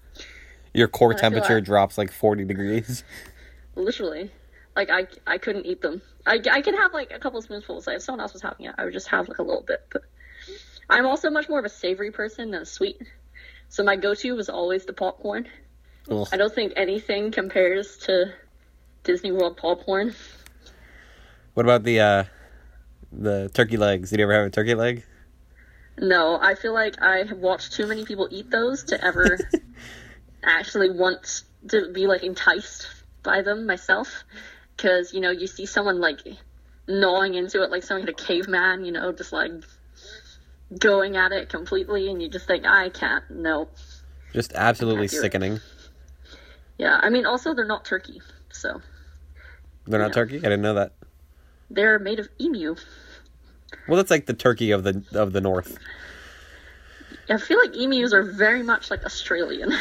Your 0.74 0.86
core 0.86 1.14
temperature 1.14 1.56
like- 1.56 1.64
drops 1.64 1.98
like 1.98 2.12
forty 2.12 2.44
degrees. 2.44 3.02
Literally, 3.74 4.30
like 4.76 4.90
I 4.90 5.08
I 5.26 5.38
couldn't 5.38 5.66
eat 5.66 5.80
them. 5.80 6.02
I 6.26 6.40
I 6.52 6.60
could 6.60 6.74
have 6.76 6.92
like 6.92 7.10
a 7.12 7.18
couple 7.18 7.40
spoonfuls. 7.42 7.86
Like 7.86 7.96
if 7.96 8.02
someone 8.02 8.20
else 8.20 8.34
was 8.34 8.42
having 8.42 8.66
it, 8.66 8.74
I 8.78 8.84
would 8.84 8.92
just 8.92 9.08
have 9.08 9.28
like 9.28 9.38
a 9.38 9.42
little 9.42 9.62
bit. 9.62 9.84
But 9.90 10.02
I'm 10.88 11.06
also 11.06 11.30
much 11.30 11.48
more 11.48 11.58
of 11.58 11.64
a 11.64 11.70
savory 11.70 12.10
person 12.10 12.50
than 12.50 12.62
a 12.62 12.66
sweet. 12.66 13.00
So 13.68 13.82
my 13.82 13.96
go-to 13.96 14.36
was 14.36 14.48
always 14.48 14.84
the 14.84 14.92
popcorn. 14.92 15.48
Ugh. 16.10 16.28
I 16.32 16.36
don't 16.36 16.54
think 16.54 16.74
anything 16.76 17.32
compares 17.32 17.96
to 17.98 18.32
Disney 19.02 19.32
World 19.32 19.56
popcorn. 19.56 20.14
What 21.54 21.64
about 21.64 21.82
the 21.82 22.00
uh 22.00 22.24
the 23.18 23.50
turkey 23.54 23.76
legs? 23.76 24.10
Did 24.10 24.18
you 24.20 24.24
ever 24.24 24.32
have 24.34 24.46
a 24.46 24.50
turkey 24.50 24.74
leg? 24.74 25.04
No, 25.98 26.38
I 26.40 26.54
feel 26.54 26.74
like 26.74 27.00
I 27.00 27.18
have 27.24 27.38
watched 27.38 27.72
too 27.72 27.86
many 27.86 28.04
people 28.04 28.26
eat 28.30 28.50
those 28.50 28.82
to 28.84 29.04
ever 29.04 29.38
actually 30.42 30.90
want 30.90 31.42
to 31.68 31.92
be 31.92 32.06
like 32.06 32.22
enticed 32.24 32.86
by 33.22 33.42
them 33.42 33.66
myself. 33.66 34.24
Because 34.76 35.12
you 35.14 35.20
know, 35.20 35.30
you 35.30 35.46
see 35.46 35.66
someone 35.66 36.00
like 36.00 36.20
gnawing 36.88 37.34
into 37.34 37.62
it 37.62 37.70
like 37.70 37.82
someone 37.84 38.06
kind 38.06 38.18
of 38.18 38.26
caveman, 38.26 38.84
you 38.84 38.92
know, 38.92 39.12
just 39.12 39.32
like 39.32 39.52
going 40.78 41.16
at 41.16 41.30
it 41.32 41.48
completely, 41.48 42.10
and 42.10 42.20
you 42.20 42.28
just 42.28 42.46
think, 42.46 42.64
I 42.66 42.88
can't. 42.88 43.22
No. 43.30 43.68
Just 44.32 44.52
absolutely 44.54 45.06
Can't 45.06 45.18
it. 45.18 45.20
sickening. 45.20 45.60
Yeah, 46.76 46.98
I 47.00 47.08
mean, 47.10 47.24
also 47.24 47.54
they're 47.54 47.64
not 47.64 47.84
turkey, 47.84 48.20
so 48.50 48.80
They're 49.86 50.00
not 50.00 50.08
Yeah. 50.08 50.12
turkey. 50.14 50.36
I 50.38 50.40
didn't 50.40 50.62
know 50.62 50.74
that. 50.74 50.92
they're 51.70 51.98
made 52.00 52.18
of 52.18 52.28
emu. 52.40 52.74
Well, 53.88 53.96
that's 53.96 54.10
like 54.10 54.26
the 54.26 54.34
turkey 54.34 54.70
of 54.70 54.84
the 54.84 55.02
of 55.12 55.32
the 55.32 55.40
north. 55.40 55.78
I 57.28 57.38
feel 57.38 57.58
like 57.58 57.74
emus 57.76 58.12
are 58.12 58.22
very 58.22 58.62
much 58.62 58.90
like 58.90 59.04
Australian. 59.04 59.72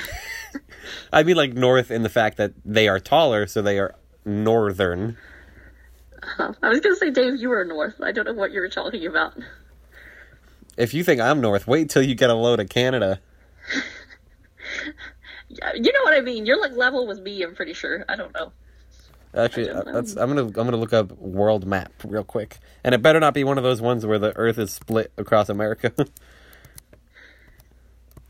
I 1.13 1.23
mean, 1.23 1.35
like 1.35 1.53
north 1.53 1.91
in 1.91 2.03
the 2.03 2.09
fact 2.09 2.37
that 2.37 2.53
they 2.63 2.87
are 2.87 2.99
taller, 2.99 3.47
so 3.47 3.61
they 3.61 3.79
are 3.79 3.95
northern. 4.25 5.17
I 6.39 6.69
was 6.69 6.79
gonna 6.79 6.95
say, 6.95 7.09
Dave, 7.09 7.35
you 7.35 7.49
were 7.49 7.65
north. 7.65 7.95
I 8.01 8.11
don't 8.11 8.25
know 8.25 8.33
what 8.33 8.51
you 8.51 8.61
were 8.61 8.69
talking 8.69 9.05
about. 9.05 9.37
If 10.77 10.93
you 10.93 11.03
think 11.03 11.21
I'm 11.21 11.41
north, 11.41 11.67
wait 11.67 11.89
till 11.89 12.01
you 12.01 12.15
get 12.15 12.29
a 12.29 12.33
load 12.33 12.59
of 12.59 12.69
Canada. 12.69 13.19
You 15.75 15.91
know 15.91 16.03
what 16.03 16.15
I 16.15 16.21
mean? 16.21 16.47
You're 16.47 16.59
like 16.59 16.71
level 16.71 17.05
with 17.05 17.19
me. 17.19 17.43
I'm 17.43 17.53
pretty 17.53 17.73
sure. 17.73 18.03
I 18.09 18.15
don't 18.15 18.33
know. 18.33 18.51
Actually, 19.35 19.67
don't 19.67 19.87
uh, 19.87 19.91
that's, 19.93 20.15
I'm 20.15 20.29
gonna 20.29 20.45
I'm 20.45 20.51
gonna 20.51 20.77
look 20.77 20.93
up 20.93 21.11
world 21.17 21.65
map 21.65 21.91
real 22.05 22.23
quick, 22.23 22.59
and 22.83 22.93
it 22.93 23.01
better 23.01 23.19
not 23.19 23.33
be 23.33 23.43
one 23.43 23.57
of 23.57 23.63
those 23.63 23.81
ones 23.81 24.05
where 24.05 24.19
the 24.19 24.35
Earth 24.37 24.59
is 24.59 24.71
split 24.71 25.11
across 25.17 25.49
America. 25.49 25.91
Did 25.97 26.07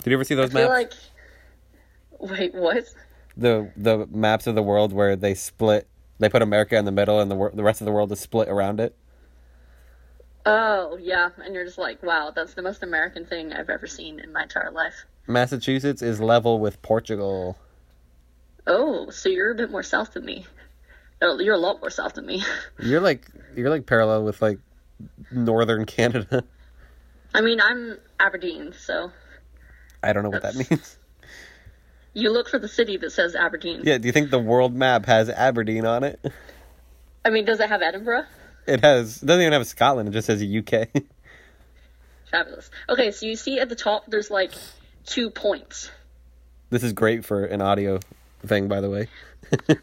you 0.05 0.13
ever 0.13 0.23
see 0.23 0.35
those 0.35 0.55
I 0.55 0.61
maps? 0.61 0.69
like. 0.69 0.93
Wait, 2.19 2.53
what? 2.55 2.85
the 3.35 3.71
the 3.75 4.07
maps 4.11 4.47
of 4.47 4.55
the 4.55 4.63
world 4.63 4.93
where 4.93 5.15
they 5.15 5.33
split. 5.33 5.87
They 6.19 6.29
put 6.29 6.41
America 6.41 6.77
in 6.77 6.85
the 6.85 6.91
middle, 6.91 7.19
and 7.19 7.29
the 7.29 7.35
wor- 7.35 7.51
the 7.53 7.63
rest 7.63 7.81
of 7.81 7.85
the 7.85 7.91
world 7.91 8.11
is 8.11 8.19
split 8.19 8.47
around 8.47 8.79
it. 8.79 8.95
Oh, 10.45 10.97
yeah. 11.01 11.29
And 11.43 11.55
you're 11.55 11.65
just 11.65 11.77
like, 11.77 12.03
wow, 12.03 12.31
that's 12.35 12.53
the 12.53 12.61
most 12.61 12.83
American 12.83 13.25
thing 13.25 13.53
I've 13.53 13.69
ever 13.69 13.87
seen 13.87 14.19
in 14.19 14.33
my 14.33 14.43
entire 14.43 14.71
life. 14.71 15.05
Massachusetts 15.25 16.01
is 16.01 16.19
level 16.19 16.59
with 16.59 16.81
Portugal. 16.81 17.57
Oh, 18.67 19.09
so 19.09 19.29
you're 19.29 19.51
a 19.51 19.55
bit 19.55 19.71
more 19.71 19.83
south 19.83 20.13
than 20.13 20.25
me. 20.25 20.45
You're 21.23 21.55
a 21.55 21.59
lot 21.59 21.79
more 21.79 21.89
south 21.89 22.13
than 22.15 22.25
me. 22.25 22.43
You're 22.79 22.99
like 23.01 23.25
you're 23.55 23.69
like 23.69 23.85
parallel 23.85 24.23
with 24.23 24.41
like 24.41 24.59
northern 25.31 25.85
Canada. 25.85 26.43
I 27.33 27.41
mean, 27.41 27.59
I'm 27.61 27.97
Aberdeen, 28.19 28.73
so 28.77 29.11
I 30.01 30.13
don't 30.13 30.23
know 30.23 30.29
what 30.29 30.41
that 30.43 30.55
means. 30.55 30.97
you 32.13 32.31
look 32.31 32.49
for 32.49 32.59
the 32.59 32.67
city 32.67 32.97
that 32.97 33.11
says 33.11 33.35
Aberdeen. 33.35 33.81
Yeah, 33.83 33.97
do 33.97 34.07
you 34.07 34.11
think 34.11 34.29
the 34.31 34.39
world 34.39 34.75
map 34.75 35.05
has 35.05 35.29
Aberdeen 35.29 35.85
on 35.85 36.03
it? 36.03 36.19
I 37.25 37.29
mean, 37.29 37.45
does 37.45 37.59
it 37.59 37.69
have 37.69 37.81
Edinburgh? 37.81 38.25
It 38.67 38.81
has. 38.81 39.23
It 39.23 39.25
doesn't 39.25 39.41
even 39.41 39.53
have 39.53 39.65
Scotland. 39.67 40.09
It 40.09 40.11
just 40.11 40.27
says 40.27 40.43
UK. 40.43 40.89
Fabulous. 42.31 42.69
Okay, 42.89 43.11
so 43.11 43.25
you 43.25 43.35
see 43.35 43.59
at 43.59 43.69
the 43.69 43.75
top, 43.75 44.05
there's 44.07 44.31
like 44.31 44.51
two 45.05 45.29
points. 45.29 45.89
this 46.69 46.83
is 46.83 46.93
great 46.93 47.23
for 47.25 47.45
an 47.45 47.61
audio 47.61 47.99
thing, 48.45 48.67
by 48.67 48.81
the 48.81 48.89
way. 48.89 49.07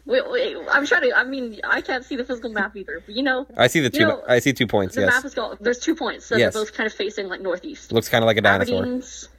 Wait, 0.05 0.29
wait, 0.29 0.57
I'm 0.71 0.85
trying 0.85 1.09
to. 1.09 1.17
I 1.17 1.23
mean, 1.23 1.59
I 1.63 1.81
can't 1.81 2.03
see 2.03 2.15
the 2.15 2.23
physical 2.23 2.51
map 2.51 2.75
either. 2.75 3.01
But 3.05 3.15
you 3.15 3.23
know, 3.23 3.47
I 3.57 3.67
see 3.67 3.79
the 3.79 3.89
two. 3.89 3.99
You 3.99 4.07
know, 4.07 4.23
I 4.27 4.39
see 4.39 4.53
two 4.53 4.67
points. 4.67 4.95
the 4.95 5.01
yes, 5.01 5.09
map 5.13 5.23
has 5.23 5.33
got. 5.33 5.61
There's 5.61 5.79
two 5.79 5.95
points, 5.95 6.25
so 6.25 6.35
Yes. 6.35 6.53
they're 6.53 6.63
both 6.63 6.73
kind 6.73 6.87
of 6.87 6.93
facing 6.93 7.27
like 7.27 7.41
northeast. 7.41 7.91
looks 7.91 8.09
kind 8.09 8.23
of 8.23 8.27
like 8.27 8.37
a 8.37 8.41
dinosaur. 8.41 8.77
Aberdeen's. 8.79 9.29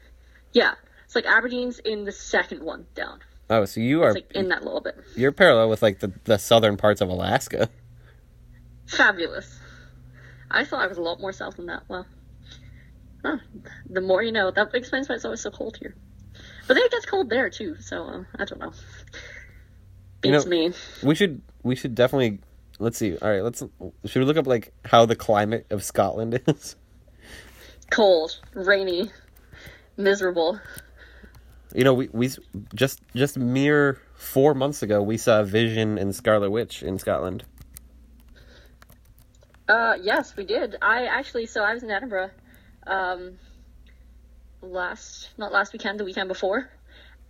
Yeah, 0.53 0.75
it's 1.05 1.15
like 1.15 1.27
Aberdeen's 1.27 1.79
in 1.79 2.05
the 2.05 2.13
second 2.13 2.63
one 2.63 2.87
down. 2.95 3.21
Oh, 3.51 3.65
so 3.65 3.81
you 3.81 4.03
are 4.03 4.15
like 4.15 4.33
in 4.33 4.49
that 4.49 4.65
little 4.65 4.81
bit. 4.81 4.97
you're 5.17 5.33
parallel 5.33 5.69
with 5.69 5.83
like 5.83 5.99
the 6.01 6.13
the 6.25 6.39
southern 6.39 6.77
parts 6.77 7.01
of 7.01 7.09
Alaska. 7.09 7.69
Fabulous. 8.87 9.59
I 10.51 10.65
thought 10.65 10.81
I 10.81 10.87
was 10.87 10.99
a 10.99 11.03
lot 11.03 11.21
more 11.21 11.33
south 11.33 11.57
than 11.57 11.67
that. 11.67 11.83
Well, 11.89 12.07
huh. 13.25 13.39
the 13.89 14.01
more 14.01 14.23
you 14.23 14.33
know. 14.33 14.51
That 14.51 14.75
explains 14.75 15.09
why 15.09 15.15
it's 15.15 15.25
always 15.25 15.41
so 15.41 15.51
cold 15.51 15.77
here. 15.79 15.95
But 16.67 16.75
then 16.75 16.85
it 16.85 16.91
gets 16.93 17.07
cold 17.07 17.29
there 17.31 17.51
too, 17.51 17.77
so 17.81 18.05
uh, 18.05 18.25
I 18.39 18.45
don't 18.45 18.61
know. 18.61 18.73
You 20.25 20.33
Beats 20.33 20.45
know- 20.45 20.51
me. 20.51 20.73
We 21.03 21.15
should 21.15 21.43
we 21.63 21.75
should 21.75 21.95
definitely 21.95 22.39
let's 22.79 22.99
see. 22.99 23.17
All 23.19 23.31
right, 23.31 23.43
let's 23.43 23.63
should 24.07 24.21
we 24.21 24.25
look 24.25 24.37
up 24.37 24.47
like 24.47 24.73
how 24.85 25.07
the 25.07 25.17
climate 25.17 25.67
of 25.71 25.83
Scotland 25.85 26.41
is? 26.47 26.77
Cold, 27.91 28.39
rainy, 28.55 29.11
miserable. 29.97 30.59
You 31.75 31.85
know, 31.85 31.95
we 31.95 32.09
we 32.13 32.31
just 32.75 33.01
just 33.15 33.37
mere 33.39 34.01
four 34.15 34.55
months 34.55 34.83
ago 34.83 35.03
we 35.03 35.17
saw 35.17 35.43
Vision 35.43 35.99
and 35.99 36.15
Scarlet 36.15 36.51
Witch 36.51 36.83
in 36.83 36.99
Scotland. 36.99 37.45
Uh, 39.69 39.95
yes, 40.03 40.37
we 40.37 40.45
did. 40.45 40.77
I 40.83 41.07
actually, 41.07 41.47
so 41.47 41.63
I 41.63 41.73
was 41.73 41.83
in 41.83 41.91
Edinburgh, 41.91 42.31
um, 42.87 43.39
last, 44.61 45.31
not 45.39 45.53
last 45.53 45.73
weekend, 45.73 45.99
the 45.99 46.05
weekend 46.05 46.29
before, 46.29 46.69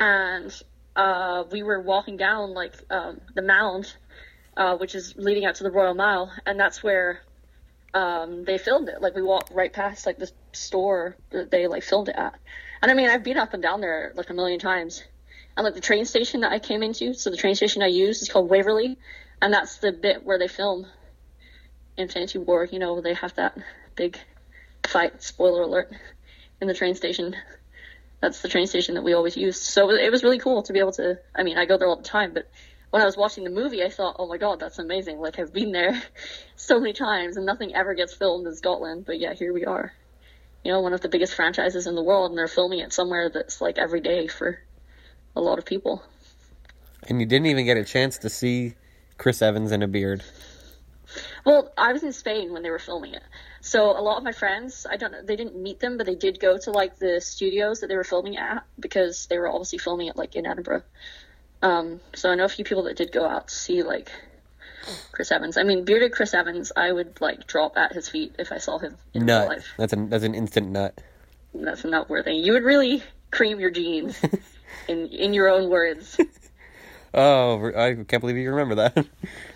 and, 0.01 0.51
uh, 0.97 1.44
we 1.51 1.62
were 1.62 1.81
walking 1.81 2.16
down, 2.16 2.55
like, 2.55 2.74
um, 2.90 3.20
the 3.35 3.43
mound, 3.43 3.94
uh, 4.56 4.77
which 4.77 4.94
is 4.94 5.14
leading 5.16 5.44
out 5.44 5.55
to 5.56 5.64
the 5.64 5.70
Royal 5.70 5.94
Mile, 5.94 6.32
and 6.47 6.59
that's 6.59 6.82
where, 6.82 7.23
um, 7.94 8.44
they 8.44 8.59
filmed 8.59 8.89
it. 8.89 9.01
Like, 9.01 9.14
we 9.14 9.23
walked 9.23 9.52
right 9.52 9.73
past, 9.73 10.06
like, 10.06 10.19
the 10.19 10.31
store 10.52 11.16
that 11.31 11.51
they, 11.51 11.66
like, 11.66 11.82
filmed 11.82 12.09
it 12.09 12.16
at. 12.16 12.35
And 12.82 12.90
I 12.90 12.94
mean, 12.94 13.09
I've 13.09 13.24
been 13.24 13.39
up 13.39 13.55
and 13.55 13.62
down 13.62 13.81
there, 13.81 14.12
like, 14.14 14.31
a 14.31 14.35
million 14.35 14.59
times. 14.59 15.02
And, 15.56 15.64
like, 15.64 15.74
the 15.74 15.81
train 15.81 16.05
station 16.05 16.40
that 16.40 16.52
I 16.52 16.59
came 16.59 16.82
into, 16.82 17.14
so 17.14 17.31
the 17.31 17.36
train 17.36 17.55
station 17.55 17.82
I 17.82 17.86
used 17.86 18.23
is 18.23 18.28
called 18.28 18.51
Waverley, 18.51 18.98
and 19.40 19.52
that's 19.52 19.78
the 19.78 19.93
bit 19.93 20.24
where 20.24 20.39
they 20.39 20.48
film 20.48 20.86
Infinity 21.97 22.39
War, 22.39 22.64
you 22.64 22.78
know, 22.78 23.01
they 23.01 23.14
have 23.14 23.35
that 23.35 23.56
big 23.97 24.19
fight, 24.86 25.23
spoiler 25.23 25.62
alert, 25.62 25.93
in 26.60 26.69
the 26.69 26.74
train 26.74 26.94
station. 26.94 27.36
That's 28.23 28.40
the 28.40 28.49
train 28.49 28.69
station 28.69 28.94
that 28.94 29.03
we 29.03 29.15
always 29.15 29.36
use. 29.36 29.61
So 29.61 29.90
it 29.90 30.11
was 30.11 30.23
really 30.23 30.39
cool 30.39 30.62
to 30.62 30.73
be 30.73 30.78
able 30.78 30.93
to, 30.93 31.19
I 31.35 31.43
mean, 31.43 31.59
I 31.59 31.66
go 31.66 31.77
there 31.77 31.89
all 31.89 31.97
the 31.97 32.05
time, 32.05 32.32
but 32.32 32.49
when 32.90 33.03
I 33.03 33.05
was 33.05 33.16
watching 33.16 33.43
the 33.43 33.51
movie, 33.51 33.82
I 33.82 33.90
thought, 33.90 34.15
oh 34.19 34.28
my 34.28 34.39
god, 34.39 34.61
that's 34.61 34.78
amazing. 34.78 35.19
Like, 35.19 35.40
I've 35.40 35.53
been 35.53 35.73
there 35.73 36.01
so 36.57 36.78
many 36.78 36.93
times 36.93 37.36
and 37.36 37.44
nothing 37.44 37.74
ever 37.74 37.94
gets 37.94 38.15
filmed 38.15 38.47
in 38.47 38.55
Scotland, 38.55 39.07
but 39.07 39.19
yeah, 39.19 39.35
here 39.35 39.53
we 39.53 39.66
are. 39.66 39.93
You 40.62 40.70
know, 40.70 40.81
one 40.81 40.93
of 40.93 41.01
the 41.01 41.09
biggest 41.09 41.35
franchises 41.35 41.89
in 41.89 41.97
the 41.97 42.03
world, 42.03 42.31
and 42.31 42.39
they're 42.39 42.47
filming 42.47 42.78
it 42.78 42.93
somewhere 42.93 43.28
that's 43.28 43.61
like 43.61 43.77
every 43.77 44.01
day 44.01 44.28
for 44.28 44.61
a 45.35 45.40
lot 45.40 45.59
of 45.59 45.65
people. 45.65 46.05
And 47.09 47.19
you 47.19 47.27
didn't 47.27 47.47
even 47.47 47.65
get 47.65 47.77
a 47.77 47.85
chance 47.85 48.19
to 48.19 48.31
see 48.31 48.74
Chris 49.19 49.43
Evans 49.43 49.73
in 49.73 49.82
a 49.82 49.89
beard. 49.89 50.23
Well, 51.44 51.73
I 51.77 51.93
was 51.93 52.02
in 52.02 52.12
Spain 52.12 52.52
when 52.52 52.62
they 52.62 52.70
were 52.70 52.78
filming 52.78 53.14
it. 53.14 53.23
So 53.60 53.90
a 53.90 54.01
lot 54.01 54.19
of 54.19 54.24
my 54.24 54.32
friends, 54.32 54.86
I 54.89 54.97
don't 54.97 55.12
know, 55.12 55.23
they 55.23 55.36
didn't 55.36 55.56
meet 55.56 55.81
them, 55.81 55.97
but 55.97 56.06
they 56.06 56.14
did 56.14 56.39
go 56.40 56.59
to 56.59 56.70
like 56.70 56.98
the 56.98 57.20
studios 57.20 57.81
that 57.81 57.89
they 57.89 57.97
were 57.97 58.05
filming 58.05 58.36
at 58.36 58.64
because 58.78 59.27
they 59.27 59.39
were 59.39 59.48
obviously 59.48 59.78
filming 59.78 60.09
it 60.09 60.16
like 60.16 60.36
in 60.36 60.47
Edinburgh. 60.47 60.82
Um, 61.62 62.01
so 62.14 62.31
I 62.31 62.35
know 62.35 62.44
a 62.44 62.48
few 62.48 62.64
people 62.64 62.85
that 62.85 62.97
did 62.97 63.12
go 63.12 63.27
out 63.27 63.48
to 63.48 63.55
see 63.55 63.82
like 63.82 64.10
Chris 65.12 65.31
Evans. 65.31 65.56
I 65.56 65.62
mean, 65.62 65.85
bearded 65.85 66.12
Chris 66.12 66.35
Evans, 66.35 66.73
I 66.77 66.90
would 66.90 67.20
like 67.20 67.47
drop 67.47 67.77
at 67.77 67.93
his 67.93 68.09
feet 68.09 68.35
if 68.39 68.52
I 68.52 68.59
saw 68.59 68.78
him 68.78 68.97
in 69.14 69.27
real 69.27 69.47
life. 69.47 69.69
That's 69.78 69.93
an 69.93 70.10
that's 70.10 70.24
an 70.24 70.35
instant 70.35 70.70
nut. 70.70 71.01
That's 71.55 71.85
not 71.85 72.09
worthy. 72.09 72.35
You 72.35 72.55
would 72.55 72.64
really 72.64 73.02
cream 73.31 73.60
your 73.60 73.70
jeans, 73.70 74.20
in 74.89 75.06
in 75.09 75.35
your 75.35 75.48
own 75.48 75.70
words. 75.70 76.19
Oh, 77.14 77.70
I 77.77 77.93
can't 77.93 78.23
believe 78.23 78.39
you 78.39 78.51
remember 78.51 78.77
that. 78.77 79.06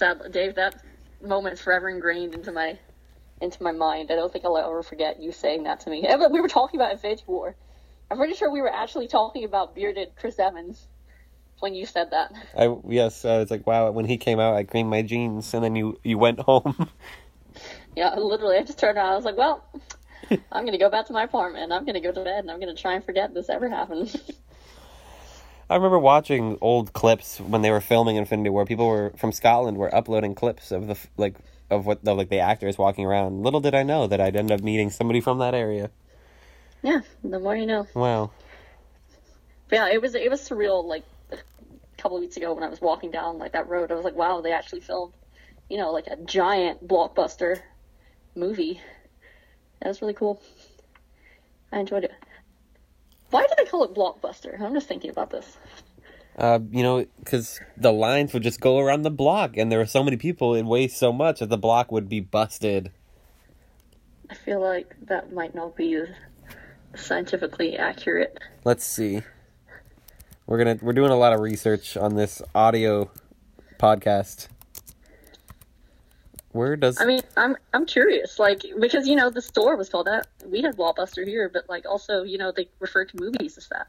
Sadly, 0.00 0.30
Dave, 0.30 0.54
that 0.54 0.82
moment's 1.20 1.60
forever 1.60 1.90
ingrained 1.90 2.32
into 2.34 2.52
my 2.52 2.78
into 3.42 3.62
my 3.62 3.72
mind. 3.72 4.10
I 4.10 4.14
don't 4.14 4.32
think 4.32 4.46
I'll 4.46 4.56
ever 4.56 4.82
forget 4.82 5.20
you 5.20 5.30
saying 5.30 5.64
that 5.64 5.80
to 5.80 5.90
me. 5.90 6.06
But 6.08 6.32
We 6.32 6.40
were 6.40 6.48
talking 6.48 6.80
about 6.80 6.92
Infinity 6.92 7.24
War. 7.26 7.54
I'm 8.10 8.16
pretty 8.16 8.32
sure 8.32 8.50
we 8.50 8.62
were 8.62 8.72
actually 8.72 9.08
talking 9.08 9.44
about 9.44 9.74
bearded 9.74 10.12
Chris 10.18 10.38
Evans 10.38 10.86
when 11.58 11.74
you 11.74 11.84
said 11.84 12.12
that. 12.12 12.32
I 12.56 12.74
yes, 12.88 13.26
I 13.26 13.40
was 13.40 13.50
like, 13.50 13.66
wow. 13.66 13.90
When 13.90 14.06
he 14.06 14.16
came 14.16 14.40
out, 14.40 14.54
I 14.54 14.64
creamed 14.64 14.88
my 14.88 15.02
jeans, 15.02 15.52
and 15.52 15.62
then 15.62 15.76
you 15.76 16.00
you 16.02 16.16
went 16.16 16.40
home. 16.40 16.88
Yeah, 17.96 18.14
literally, 18.14 18.56
I 18.56 18.62
just 18.62 18.78
turned 18.78 18.96
around. 18.96 19.12
I 19.12 19.16
was 19.16 19.24
like, 19.24 19.36
"Well, 19.36 19.64
I'm 20.52 20.64
gonna 20.64 20.78
go 20.78 20.88
back 20.88 21.06
to 21.06 21.12
my 21.12 21.24
apartment. 21.24 21.64
and 21.64 21.74
I'm 21.74 21.84
gonna 21.84 22.00
go 22.00 22.12
to 22.12 22.22
bed, 22.22 22.38
and 22.38 22.50
I'm 22.50 22.60
gonna 22.60 22.76
try 22.76 22.94
and 22.94 23.04
forget 23.04 23.34
this 23.34 23.50
ever 23.50 23.68
happened." 23.68 24.14
I 25.70 25.76
remember 25.76 26.00
watching 26.00 26.58
old 26.60 26.92
clips 26.92 27.38
when 27.38 27.62
they 27.62 27.70
were 27.70 27.80
filming 27.80 28.16
Infinity 28.16 28.50
War. 28.50 28.66
People 28.66 28.88
were 28.88 29.12
from 29.16 29.30
Scotland 29.30 29.76
were 29.76 29.94
uploading 29.94 30.34
clips 30.34 30.72
of 30.72 30.88
the 30.88 30.98
like 31.16 31.36
of 31.70 31.86
what 31.86 32.04
the 32.04 32.12
like 32.12 32.28
the 32.28 32.40
actors 32.40 32.76
walking 32.76 33.06
around. 33.06 33.44
Little 33.44 33.60
did 33.60 33.72
I 33.72 33.84
know 33.84 34.08
that 34.08 34.20
I'd 34.20 34.34
end 34.34 34.50
up 34.50 34.62
meeting 34.62 34.90
somebody 34.90 35.20
from 35.20 35.38
that 35.38 35.54
area. 35.54 35.90
yeah, 36.82 37.02
the 37.22 37.38
more 37.38 37.54
you 37.54 37.66
know. 37.66 37.86
Wow. 37.94 38.32
But 39.68 39.76
yeah, 39.76 39.88
it 39.90 40.02
was 40.02 40.16
it 40.16 40.28
was 40.28 40.40
surreal. 40.40 40.84
Like 40.84 41.04
a 41.30 41.36
couple 41.96 42.16
of 42.16 42.22
weeks 42.22 42.36
ago 42.36 42.52
when 42.52 42.64
I 42.64 42.68
was 42.68 42.80
walking 42.80 43.12
down 43.12 43.38
like 43.38 43.52
that 43.52 43.68
road, 43.68 43.92
I 43.92 43.94
was 43.94 44.04
like, 44.04 44.16
"Wow, 44.16 44.40
they 44.40 44.50
actually 44.50 44.80
filmed, 44.80 45.14
you 45.68 45.78
know, 45.78 45.92
like 45.92 46.08
a 46.08 46.16
giant 46.16 46.84
blockbuster 46.86 47.60
movie." 48.34 48.80
That 49.80 49.88
was 49.88 50.02
really 50.02 50.14
cool. 50.14 50.42
I 51.70 51.78
enjoyed 51.78 52.02
it. 52.02 52.12
Why 53.30 53.42
do 53.42 53.48
they 53.56 53.64
call 53.64 53.84
it 53.84 53.94
blockbuster? 53.94 54.60
I'm 54.60 54.74
just 54.74 54.88
thinking 54.88 55.10
about 55.10 55.30
this. 55.30 55.56
Uh, 56.36 56.58
you 56.70 56.82
know, 56.82 57.06
because 57.18 57.60
the 57.76 57.92
lines 57.92 58.32
would 58.32 58.42
just 58.42 58.60
go 58.60 58.78
around 58.78 59.02
the 59.02 59.10
block, 59.10 59.56
and 59.56 59.70
there 59.70 59.78
were 59.78 59.86
so 59.86 60.02
many 60.02 60.16
people, 60.16 60.54
it 60.54 60.64
weighs 60.64 60.96
so 60.96 61.12
much 61.12 61.40
that 61.40 61.48
the 61.48 61.58
block 61.58 61.92
would 61.92 62.08
be 62.08 62.20
busted. 62.20 62.90
I 64.30 64.34
feel 64.34 64.60
like 64.60 64.94
that 65.02 65.32
might 65.32 65.54
not 65.54 65.76
be 65.76 66.02
scientifically 66.94 67.76
accurate. 67.76 68.38
Let's 68.64 68.84
see. 68.84 69.22
We're 70.46 70.58
gonna 70.58 70.78
we're 70.80 70.92
doing 70.92 71.10
a 71.10 71.16
lot 71.16 71.32
of 71.32 71.40
research 71.40 71.96
on 71.96 72.16
this 72.16 72.42
audio 72.54 73.10
podcast. 73.78 74.48
Where 76.52 76.74
does 76.76 77.00
I 77.00 77.04
mean, 77.04 77.20
I'm 77.36 77.56
I'm 77.72 77.86
curious, 77.86 78.38
like 78.38 78.62
because 78.80 79.06
you 79.06 79.14
know 79.14 79.30
the 79.30 79.40
store 79.42 79.76
was 79.76 79.88
called 79.88 80.06
that. 80.08 80.26
We 80.44 80.62
had 80.62 80.76
Blockbuster 80.76 81.24
here, 81.26 81.48
but 81.48 81.68
like 81.68 81.86
also 81.86 82.22
you 82.24 82.38
know 82.38 82.50
they 82.54 82.68
refer 82.80 83.04
to 83.04 83.16
movies 83.16 83.56
as 83.56 83.68
that. 83.68 83.86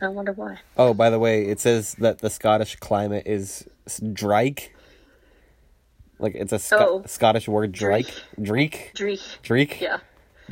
I 0.00 0.08
wonder 0.08 0.32
why. 0.32 0.58
Oh, 0.76 0.94
by 0.94 1.10
the 1.10 1.18
way, 1.18 1.46
it 1.46 1.58
says 1.60 1.94
that 1.96 2.18
the 2.18 2.30
Scottish 2.30 2.76
climate 2.76 3.26
is 3.26 3.66
drike. 4.12 4.74
Like 6.20 6.34
it's 6.36 6.52
a 6.52 6.58
Sco- 6.60 7.02
Oh. 7.02 7.02
Scottish 7.06 7.48
word, 7.48 7.72
drike, 7.72 8.14
dreich, 8.38 8.92
Dreich. 8.94 9.40
dreich, 9.42 9.80
Yeah. 9.80 9.98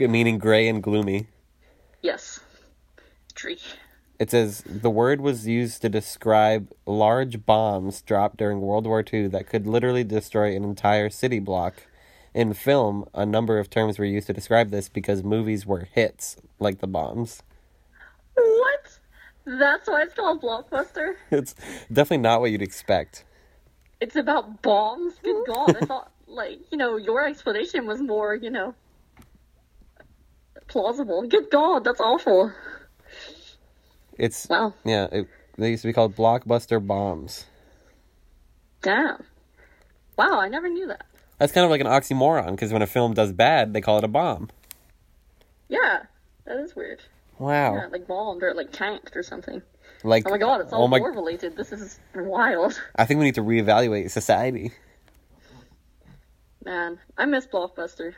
meaning 0.09 0.39
gray 0.39 0.66
and 0.69 0.82
gloomy. 0.82 1.28
Yes. 2.02 2.40
Dreich. 3.35 3.62
It 4.20 4.30
says 4.30 4.62
the 4.66 4.90
word 4.90 5.22
was 5.22 5.48
used 5.48 5.80
to 5.80 5.88
describe 5.88 6.70
large 6.84 7.47
bombs 7.47 8.02
dropped 8.02 8.36
during 8.36 8.60
World 8.60 8.86
War 8.86 9.02
II 9.10 9.28
that 9.28 9.47
could 9.47 9.66
literally 9.66 10.05
destroy 10.05 10.55
an 10.55 10.62
entire 10.62 11.09
city 11.09 11.38
block. 11.38 11.86
In 12.34 12.52
film, 12.52 13.06
a 13.14 13.24
number 13.24 13.59
of 13.59 13.70
terms 13.70 13.98
were 13.98 14.05
used 14.05 14.26
to 14.26 14.34
describe 14.34 14.70
this 14.70 14.90
because 14.90 15.24
movies 15.24 15.64
were 15.64 15.88
hits, 15.90 16.36
like 16.59 16.80
the 16.80 16.86
bombs. 16.86 17.42
What? 18.34 18.98
That's 19.47 19.88
why 19.88 20.02
it's 20.02 20.14
called 20.14 20.42
Blockbuster. 20.42 21.14
It's 21.30 21.55
definitely 21.90 22.18
not 22.18 22.42
what 22.42 22.51
you'd 22.51 22.60
expect. 22.60 23.24
It's 24.02 24.16
about 24.16 24.60
bombs. 24.60 25.14
Good 25.22 25.47
mm-hmm. 25.47 25.52
God! 25.52 25.76
I 25.82 25.86
thought 25.86 26.12
like 26.26 26.60
you 26.70 26.76
know 26.76 26.98
your 26.98 27.26
explanation 27.26 27.86
was 27.86 28.02
more 28.02 28.34
you 28.34 28.51
know 28.51 28.74
plausible. 30.68 31.26
Good 31.26 31.51
God, 31.51 31.84
that's 31.84 32.01
awful. 32.01 32.52
It's 34.20 34.47
Wow. 34.48 34.74
yeah. 34.84 35.09
It, 35.10 35.28
they 35.56 35.70
used 35.70 35.82
to 35.82 35.88
be 35.88 35.92
called 35.92 36.14
blockbuster 36.14 36.84
bombs. 36.84 37.47
Damn. 38.82 39.24
Wow, 40.16 40.38
I 40.40 40.48
never 40.48 40.68
knew 40.68 40.86
that. 40.88 41.06
That's 41.38 41.52
kind 41.52 41.64
of 41.64 41.70
like 41.70 41.80
an 41.80 41.86
oxymoron 41.86 42.51
because 42.51 42.72
when 42.72 42.82
a 42.82 42.86
film 42.86 43.14
does 43.14 43.32
bad, 43.32 43.72
they 43.72 43.80
call 43.80 43.97
it 43.98 44.05
a 44.05 44.09
bomb. 44.09 44.51
Yeah, 45.68 46.02
that 46.44 46.59
is 46.59 46.76
weird. 46.76 47.01
Wow. 47.38 47.74
Yeah, 47.76 47.86
like 47.86 48.06
bombed 48.06 48.42
or 48.42 48.52
like 48.52 48.72
tanked 48.72 49.16
or 49.16 49.22
something. 49.22 49.62
Like 50.05 50.26
Oh 50.26 50.30
my 50.30 50.38
God, 50.38 50.60
it's 50.60 50.72
all 50.72 50.84
oh 50.84 50.88
my- 50.88 50.98
war 51.01 51.12
related. 51.12 51.56
This 51.56 51.72
is 51.72 51.98
wild. 52.14 52.78
I 52.97 53.06
think 53.06 53.18
we 53.18 53.24
need 53.24 53.36
to 53.36 53.42
reevaluate 53.42 54.10
society. 54.10 54.72
Man, 56.64 56.98
I 57.16 57.24
miss 57.24 57.47
Blockbuster. 57.47 58.12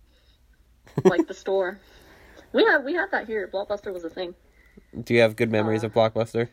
like 1.04 1.28
the 1.28 1.34
store. 1.34 1.78
We 2.52 2.64
had 2.64 2.84
we 2.84 2.94
had 2.94 3.12
that 3.12 3.28
here. 3.28 3.48
Blockbuster 3.52 3.92
was 3.92 4.02
a 4.04 4.10
thing. 4.10 4.34
Do 5.04 5.14
you 5.14 5.20
have 5.20 5.36
good 5.36 5.50
memories 5.50 5.84
Uh, 5.84 5.88
of 5.88 5.94
Blockbuster? 5.94 6.48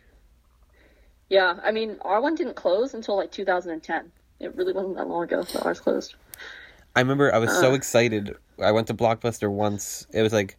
Yeah, 1.30 1.60
I 1.64 1.72
mean, 1.72 1.98
our 2.02 2.22
one 2.22 2.36
didn't 2.36 2.56
close 2.56 2.94
until 2.94 3.18
like 3.18 3.32
2010. 3.32 4.12
It 4.40 4.56
really 4.56 4.74
wasn't 4.74 4.96
that 4.96 5.08
long 5.08 5.24
ago 5.24 5.44
that 5.44 5.66
ours 5.66 5.80
closed. 5.80 6.16
I 6.96 7.00
remember 7.02 7.34
I 7.34 7.38
was 7.38 7.52
so 7.52 7.74
excited. 7.74 8.36
I 8.64 8.72
went 8.72 8.88
to 8.88 8.94
Blockbuster 8.94 9.52
once. 9.52 10.08
It 10.14 10.22
was 10.22 10.34
like 10.34 10.58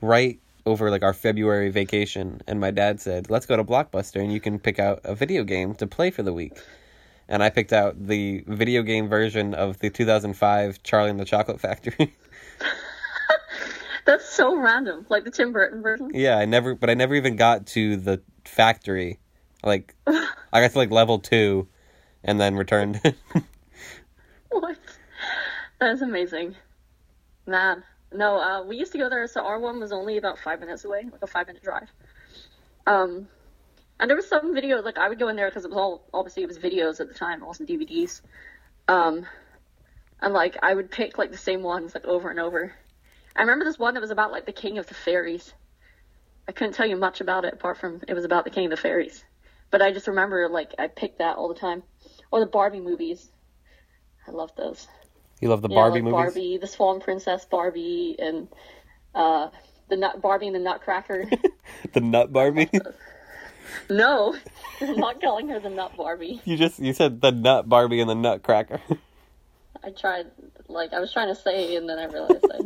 right 0.00 0.38
over 0.66 0.90
like 0.90 1.02
our 1.02 1.12
February 1.14 1.70
vacation, 1.70 2.40
and 2.46 2.60
my 2.60 2.70
dad 2.70 3.00
said, 3.00 3.30
"Let's 3.30 3.46
go 3.46 3.56
to 3.56 3.64
Blockbuster, 3.64 4.20
and 4.20 4.32
you 4.32 4.40
can 4.40 4.58
pick 4.58 4.78
out 4.78 5.00
a 5.04 5.14
video 5.14 5.44
game 5.44 5.74
to 5.76 5.86
play 5.86 6.10
for 6.10 6.22
the 6.22 6.32
week." 6.32 6.58
And 7.28 7.42
I 7.42 7.50
picked 7.50 7.72
out 7.72 8.06
the 8.08 8.44
video 8.46 8.82
game 8.82 9.08
version 9.08 9.54
of 9.54 9.78
the 9.78 9.88
2005 9.88 10.82
Charlie 10.82 11.10
and 11.10 11.20
the 11.20 11.24
Chocolate 11.24 11.60
Factory. 11.60 12.14
That's 14.04 14.28
so 14.28 14.56
random, 14.56 15.06
like 15.08 15.24
the 15.24 15.30
Tim 15.30 15.52
Burton 15.52 15.82
version. 15.82 16.10
yeah, 16.14 16.38
I 16.38 16.44
never, 16.44 16.74
but 16.74 16.90
I 16.90 16.94
never 16.94 17.14
even 17.14 17.36
got 17.36 17.66
to 17.68 17.96
the 17.96 18.20
factory. 18.44 19.20
Like, 19.62 19.94
I 20.06 20.26
got 20.52 20.72
to 20.72 20.78
like 20.78 20.90
level 20.90 21.20
two, 21.20 21.68
and 22.24 22.40
then 22.40 22.56
returned. 22.56 23.00
What? 24.50 24.76
That's 25.80 26.02
amazing. 26.02 26.56
Man. 27.46 27.82
No, 28.14 28.36
uh, 28.36 28.62
we 28.64 28.76
used 28.76 28.92
to 28.92 28.98
go 28.98 29.08
there, 29.08 29.26
so 29.26 29.40
our 29.40 29.58
one 29.58 29.80
was 29.80 29.90
only 29.90 30.18
about 30.18 30.38
five 30.38 30.60
minutes 30.60 30.84
away, 30.84 31.06
like 31.10 31.22
a 31.22 31.26
five 31.26 31.46
minute 31.46 31.62
drive. 31.62 31.88
Um, 32.86 33.26
and 33.98 34.10
there 34.10 34.16
was 34.16 34.28
some 34.28 34.52
video, 34.52 34.82
like 34.82 34.98
I 34.98 35.08
would 35.08 35.18
go 35.18 35.28
in 35.28 35.36
there 35.36 35.48
because 35.48 35.64
it 35.64 35.70
was 35.70 35.78
all, 35.78 36.04
obviously 36.12 36.42
it 36.42 36.48
was 36.48 36.58
videos 36.58 37.00
at 37.00 37.08
the 37.08 37.14
time, 37.14 37.42
it 37.42 37.46
wasn't 37.46 37.70
DVDs. 37.70 38.20
Um, 38.88 39.24
and 40.20 40.34
like 40.34 40.58
I 40.62 40.74
would 40.74 40.90
pick 40.90 41.16
like 41.16 41.30
the 41.30 41.38
same 41.38 41.62
ones 41.62 41.94
like 41.94 42.04
over 42.04 42.28
and 42.28 42.38
over. 42.38 42.74
I 43.36 43.40
remember 43.40 43.64
this 43.64 43.78
one 43.78 43.94
that 43.94 44.00
was 44.00 44.10
about 44.10 44.30
like 44.32 44.46
the 44.46 44.52
king 44.52 44.78
of 44.78 44.86
the 44.86 44.94
fairies. 44.94 45.52
I 46.48 46.52
couldn't 46.52 46.74
tell 46.74 46.86
you 46.86 46.96
much 46.96 47.20
about 47.20 47.44
it 47.44 47.54
apart 47.54 47.78
from 47.78 48.00
it 48.06 48.14
was 48.14 48.24
about 48.24 48.44
the 48.44 48.50
king 48.50 48.64
of 48.66 48.70
the 48.70 48.76
fairies. 48.76 49.24
But 49.70 49.80
I 49.80 49.92
just 49.92 50.06
remember 50.06 50.48
like 50.48 50.74
I 50.78 50.88
picked 50.88 51.18
that 51.18 51.36
all 51.36 51.48
the 51.48 51.54
time. 51.58 51.82
Or 52.30 52.40
the 52.40 52.46
Barbie 52.46 52.80
movies. 52.80 53.28
I 54.26 54.30
love 54.30 54.50
those. 54.56 54.86
you 55.40 55.48
love 55.48 55.62
the 55.62 55.68
You 55.68 55.74
know, 55.74 55.80
Barbie 55.80 55.94
like 55.96 56.04
movies? 56.04 56.14
Barbie, 56.14 56.58
the 56.58 56.66
Swan 56.66 57.00
Princess 57.00 57.44
Barbie, 57.44 58.16
and 58.18 58.48
uh, 59.14 59.48
the 59.88 59.96
nut 59.96 60.20
Barbie 60.22 60.46
and 60.46 60.54
the 60.54 60.60
Nutcracker. 60.60 61.26
The 61.92 62.00
Nut 62.00 62.32
Barbie. 62.32 62.70
no, 63.90 64.34
I'm 64.80 64.96
not 64.96 65.20
calling 65.20 65.48
her 65.48 65.58
the 65.60 65.70
Nut 65.70 65.96
Barbie. 65.96 66.40
you 66.44 66.56
just 66.56 66.78
you 66.78 66.92
said 66.92 67.20
the 67.20 67.30
Nut 67.32 67.68
Barbie 67.68 68.00
and 68.00 68.08
the 68.08 68.14
Nutcracker. 68.14 68.80
I 69.84 69.90
tried, 69.90 70.26
like 70.68 70.92
I 70.92 71.00
was 71.00 71.12
trying 71.12 71.28
to 71.28 71.40
say, 71.40 71.76
and 71.76 71.88
then 71.88 71.98
I 71.98 72.04
realized 72.04 72.44
I 72.52 72.58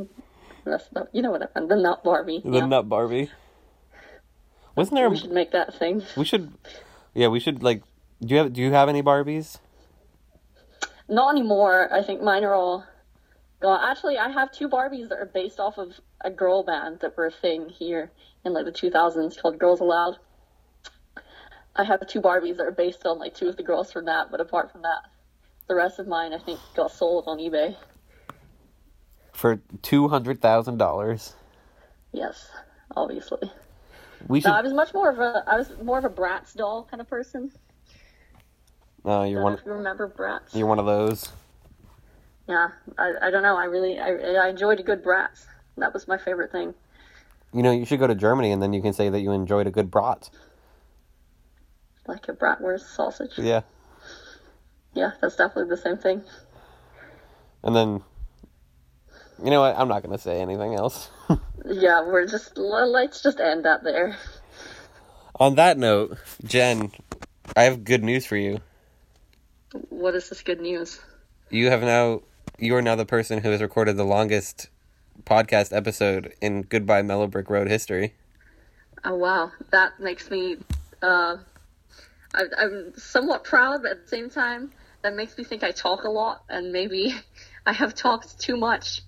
You 1.13 1.23
know 1.23 1.31
what 1.31 1.51
I 1.55 1.61
mean, 1.61 1.69
The 1.69 1.77
Nut 1.77 2.03
Barbie. 2.03 2.43
the 2.45 2.59
yeah. 2.59 2.67
Nut 2.67 2.89
Barbie. 2.89 3.31
Wasn't 4.75 4.95
there? 4.95 5.09
We 5.09 5.17
should 5.17 5.33
make 5.33 5.53
that 5.53 5.75
thing. 5.75 6.03
We 6.17 6.25
should. 6.25 6.53
Yeah, 7.15 7.29
we 7.29 7.41
should 7.41 7.63
like. 7.63 7.83
Do 8.21 8.35
you 8.35 8.41
have 8.41 8.53
Do 8.53 8.61
you 8.61 8.73
have 8.73 8.89
any 8.89 9.03
Barbies? 9.03 9.59
Not 11.09 11.35
anymore. 11.35 11.89
I 11.93 12.03
think 12.03 12.21
mine 12.21 12.45
are 12.45 12.55
all 12.55 12.85
gone. 13.61 13.81
Actually, 13.83 14.19
I 14.19 14.29
have 14.29 14.53
two 14.53 14.69
Barbies 14.69 15.09
that 15.09 15.19
are 15.19 15.31
based 15.33 15.61
off 15.61 15.79
of 15.79 15.99
a 16.21 16.31
girl 16.31 16.63
band 16.63 17.01
that 17.01 17.17
were 17.17 17.27
a 17.27 17.31
thing 17.31 17.69
here 17.69 18.11
in 18.45 18.53
like 18.53 18.65
the 18.65 18.73
2000s 18.73 19.41
called 19.41 19.59
Girls 19.59 19.81
Aloud. 19.81 20.19
I 21.75 21.85
have 21.85 22.07
two 22.07 22.21
Barbies 22.21 22.57
that 22.57 22.65
are 22.65 22.73
based 22.73 23.07
on 23.07 23.19
like 23.19 23.35
two 23.35 23.49
of 23.49 23.57
the 23.57 23.63
girls 23.63 23.93
from 23.93 24.07
that, 24.07 24.31
but 24.31 24.41
apart 24.41 24.73
from 24.73 24.83
that, 24.83 25.03
the 25.69 25.75
rest 25.75 25.99
of 25.99 26.07
mine 26.07 26.33
I 26.33 26.39
think 26.39 26.59
got 26.75 26.91
sold 26.91 27.25
on 27.27 27.39
eBay. 27.39 27.77
For 29.37 29.61
two 29.83 30.09
hundred 30.09 30.41
thousand 30.41 30.79
dollars. 30.79 31.35
Yes, 32.13 32.49
obviously. 32.97 33.51
We 34.29 34.41
should. 34.41 34.49
No, 34.49 34.55
I 34.55 34.63
was 34.63 34.73
much 34.73 34.95
more 34.95 35.11
of 35.11 35.19
a 35.19 35.45
I 35.47 35.57
was 35.57 35.71
more 35.83 35.99
of 35.99 36.05
a 36.07 36.09
Bratz 36.09 36.55
doll 36.55 36.89
kind 36.91 37.03
of 37.03 37.09
person. 37.09 37.53
Oh, 39.05 39.25
you're 39.25 39.35
Don't 39.35 39.35
know 39.35 39.43
one. 39.43 39.53
if 39.59 39.67
you 39.67 39.73
remember 39.73 40.09
Bratz. 40.09 40.55
You're 40.57 40.67
one 40.67 40.79
of 40.79 40.87
those. 40.87 41.29
Yeah, 42.49 42.69
I, 42.99 43.13
I 43.25 43.31
don't 43.31 43.43
know. 43.43 43.57
I 43.59 43.65
really 43.65 43.99
I, 44.01 44.09
I 44.47 44.49
enjoyed 44.49 44.81
a 44.81 44.83
good 44.83 45.05
Bratz. 45.05 45.45
That 45.77 45.93
was 45.93 46.09
my 46.09 46.17
favorite 46.17 46.51
thing. 46.51 46.73
You 47.53 47.63
know, 47.63 47.73
you 47.73 47.85
should 47.85 47.99
go 48.01 48.07
to 48.07 48.15
Germany 48.15 48.53
and 48.53 48.63
then 48.63 48.73
you 48.73 48.81
can 48.81 48.95
say 48.95 49.11
that 49.11 49.21
you 49.21 49.33
enjoyed 49.33 49.67
a 49.67 49.71
good 49.71 49.91
brat. 49.91 50.31
Like 52.07 52.27
a 52.29 52.33
bratwurst 52.33 52.95
sausage. 52.97 53.33
Yeah, 53.37 53.63
Yeah, 54.95 55.11
that's 55.21 55.37
definitely 55.37 55.69
the 55.69 55.77
same 55.83 55.99
thing. 55.99 56.23
and 57.63 57.77
then. 57.77 58.03
You 59.43 59.51
know 59.51 59.61
what? 59.61 59.79
I'm 59.79 59.89
not 59.89 60.03
gonna 60.03 60.19
say 60.19 60.41
anything 60.41 60.75
else. 60.75 61.11
Yeah, 61.69 62.03
we're 62.07 62.27
just 62.27 62.57
let's 62.57 63.23
just 63.25 63.41
end 63.41 63.65
that 63.65 63.83
there. 63.83 64.17
On 65.41 65.57
that 65.57 65.77
note, 65.77 66.17
Jen, 66.45 66.93
I 67.57 67.65
have 67.65 67.83
good 67.83 68.05
news 68.05 68.25
for 68.25 68.37
you. 68.37 68.61
What 69.89 70.15
is 70.15 70.29
this 70.29 70.43
good 70.43 70.61
news? 70.61 71.01
You 71.51 71.71
have 71.71 71.83
now. 71.83 72.23
You 72.59 72.77
are 72.77 72.83
now 72.83 72.95
the 72.95 73.05
person 73.05 73.41
who 73.41 73.51
has 73.51 73.61
recorded 73.61 73.97
the 73.97 74.05
longest 74.05 74.69
podcast 75.25 75.77
episode 75.77 76.35
in 76.41 76.63
Goodbye 76.63 77.03
Mellow 77.03 77.27
Brick 77.27 77.51
Road 77.51 77.67
history. 77.67 78.15
Oh 79.05 79.17
wow, 79.17 79.51
that 79.71 79.99
makes 79.99 80.31
me. 80.31 80.59
Uh, 81.03 81.39
I, 82.33 82.45
I'm 82.59 82.93
somewhat 82.97 83.43
proud, 83.43 83.83
but 83.83 83.91
at 83.91 84.03
the 84.05 84.09
same 84.09 84.31
time, 84.31 84.71
that 85.03 85.15
makes 85.15 85.37
me 85.37 85.43
think 85.43 85.65
I 85.65 85.73
talk 85.73 86.05
a 86.05 86.11
lot, 86.11 86.45
and 86.49 86.73
maybe 86.73 87.17
I 87.67 87.73
have 87.73 87.95
talked 87.95 88.39
too 88.39 88.57
much. 88.57 89.03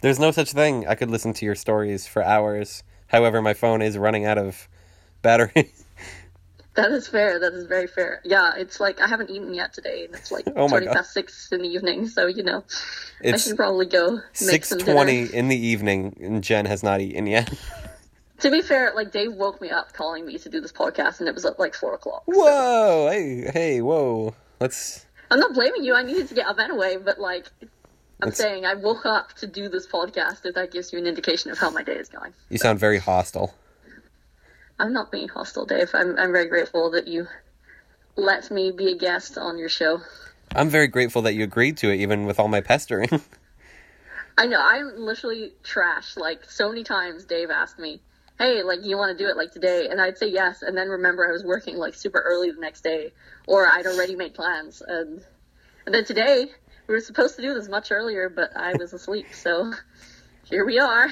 There's 0.00 0.18
no 0.20 0.30
such 0.30 0.52
thing. 0.52 0.86
I 0.86 0.94
could 0.94 1.10
listen 1.10 1.32
to 1.34 1.44
your 1.44 1.56
stories 1.56 2.06
for 2.06 2.22
hours. 2.22 2.84
However, 3.08 3.42
my 3.42 3.54
phone 3.54 3.82
is 3.82 3.98
running 3.98 4.24
out 4.24 4.38
of 4.38 4.68
battery. 5.22 5.72
That 6.74 6.92
is 6.92 7.08
fair. 7.08 7.40
That 7.40 7.54
is 7.54 7.66
very 7.66 7.88
fair. 7.88 8.20
Yeah, 8.24 8.52
it's 8.56 8.78
like 8.78 9.00
I 9.00 9.08
haven't 9.08 9.30
eaten 9.30 9.52
yet 9.52 9.72
today, 9.72 10.04
and 10.04 10.14
it's 10.14 10.30
like 10.30 10.44
Oh 10.54 10.68
twenty 10.68 10.86
God. 10.86 10.94
past 10.94 11.12
six 11.12 11.50
in 11.50 11.62
the 11.62 11.66
evening. 11.68 12.06
So 12.06 12.28
you 12.28 12.44
know, 12.44 12.62
I 13.24 13.36
should 13.36 13.56
probably 13.56 13.86
go 13.86 14.12
make 14.12 14.22
six 14.64 14.68
twenty 14.76 15.22
in 15.24 15.48
the 15.48 15.56
evening, 15.56 16.16
and 16.20 16.40
Jen 16.40 16.66
has 16.66 16.84
not 16.84 17.00
eaten 17.00 17.26
yet. 17.26 17.52
To 18.42 18.52
be 18.52 18.62
fair, 18.62 18.92
like 18.94 19.10
Dave 19.10 19.32
woke 19.32 19.60
me 19.60 19.70
up 19.70 19.92
calling 19.92 20.24
me 20.24 20.38
to 20.38 20.48
do 20.48 20.60
this 20.60 20.70
podcast, 20.70 21.18
and 21.18 21.28
it 21.28 21.34
was 21.34 21.44
at 21.44 21.58
like 21.58 21.74
four 21.74 21.94
o'clock. 21.94 22.22
so- 22.30 22.38
Whoa! 22.38 23.08
Hey, 23.10 23.50
hey, 23.52 23.82
whoa! 23.82 24.36
Let's. 24.60 25.04
I'm 25.32 25.40
not 25.40 25.54
blaming 25.54 25.82
you. 25.82 25.96
I 25.96 26.04
needed 26.04 26.28
to 26.28 26.34
get 26.34 26.46
up 26.46 26.60
anyway, 26.60 26.96
but 27.04 27.18
like, 27.18 27.46
I'm 28.20 28.28
It's- 28.28 28.38
saying 28.38 28.66
I 28.66 28.74
woke 28.74 29.06
up 29.06 29.32
to 29.34 29.46
do 29.46 29.68
this 29.68 29.86
podcast. 29.86 30.44
If 30.44 30.54
that 30.56 30.70
gives 30.72 30.92
you 30.92 30.98
an 30.98 31.06
indication 31.06 31.50
of 31.50 31.58
how 31.58 31.70
my 31.70 31.82
day 31.82 31.96
is 31.96 32.08
going. 32.08 32.34
You 32.48 32.58
sound 32.58 32.78
very 32.80 32.98
hostile. 32.98 33.54
I'm 34.80 34.92
not 34.92 35.10
being 35.12 35.28
hostile, 35.28 35.66
Dave. 35.66 35.90
I'm 35.94 36.18
I'm 36.18 36.32
very 36.32 36.46
grateful 36.46 36.90
that 36.92 37.06
you 37.08 37.26
let 38.16 38.50
me 38.50 38.70
be 38.72 38.92
a 38.92 38.96
guest 38.96 39.38
on 39.38 39.58
your 39.58 39.68
show. 39.68 40.00
I'm 40.54 40.68
very 40.68 40.88
grateful 40.88 41.22
that 41.22 41.34
you 41.34 41.44
agreed 41.44 41.76
to 41.78 41.90
it, 41.90 41.96
even 42.00 42.26
with 42.26 42.40
all 42.40 42.48
my 42.48 42.60
pestering. 42.60 43.08
I 44.38 44.46
know 44.46 44.60
I'm 44.60 44.96
literally 44.96 45.52
trash. 45.62 46.16
Like 46.16 46.44
so 46.48 46.68
many 46.68 46.84
times, 46.84 47.24
Dave 47.24 47.50
asked 47.50 47.78
me, 47.78 48.00
"Hey, 48.38 48.62
like 48.62 48.80
you 48.84 48.96
want 48.96 49.16
to 49.16 49.24
do 49.24 49.28
it 49.28 49.36
like 49.36 49.52
today?" 49.52 49.88
And 49.88 50.00
I'd 50.00 50.16
say 50.18 50.28
yes, 50.28 50.62
and 50.62 50.76
then 50.76 50.88
remember 50.88 51.28
I 51.28 51.32
was 51.32 51.44
working 51.44 51.76
like 51.76 51.94
super 51.94 52.20
early 52.20 52.50
the 52.50 52.60
next 52.60 52.82
day, 52.82 53.12
or 53.46 53.66
I'd 53.66 53.86
already 53.86 54.14
made 54.16 54.34
plans, 54.34 54.80
and 54.86 55.22
and 55.86 55.94
then 55.94 56.04
today 56.04 56.50
we 56.88 56.94
were 56.94 57.00
supposed 57.00 57.36
to 57.36 57.42
do 57.42 57.54
this 57.54 57.68
much 57.68 57.92
earlier, 57.92 58.28
but 58.28 58.56
I 58.56 58.74
was 58.74 58.92
asleep. 58.92 59.26
So 59.32 59.72
here 60.44 60.64
we 60.64 60.78
are. 60.78 61.08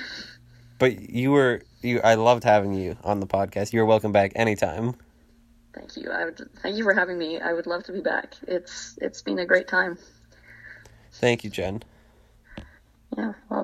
but 0.79 1.11
you 1.11 1.31
were 1.31 1.63
you. 1.83 2.01
I 2.03 2.15
loved 2.15 2.43
having 2.43 2.73
you 2.75 2.97
on 3.05 3.21
the 3.21 3.27
podcast. 3.27 3.73
You're 3.73 3.85
welcome 3.85 4.11
back 4.11 4.33
anytime. 4.35 4.95
Thank 5.75 5.97
you. 5.99 6.11
I 6.11 6.25
would 6.25 6.49
thank 6.63 6.77
you 6.77 6.85
for 6.85 6.95
having 6.95 7.19
me. 7.19 7.39
I 7.39 7.53
would 7.53 7.67
love 7.67 7.85
to 7.85 7.93
be 7.93 8.01
back. 8.01 8.35
It's 8.49 8.99
it's 9.03 9.21
been 9.21 9.39
a 9.39 9.47
great 9.47 9.69
time. 9.69 9.99
Thank 11.13 11.45
you, 11.45 11.51
Jen. 11.51 11.83
Yeah. 13.17 13.25
Well, 13.27 13.35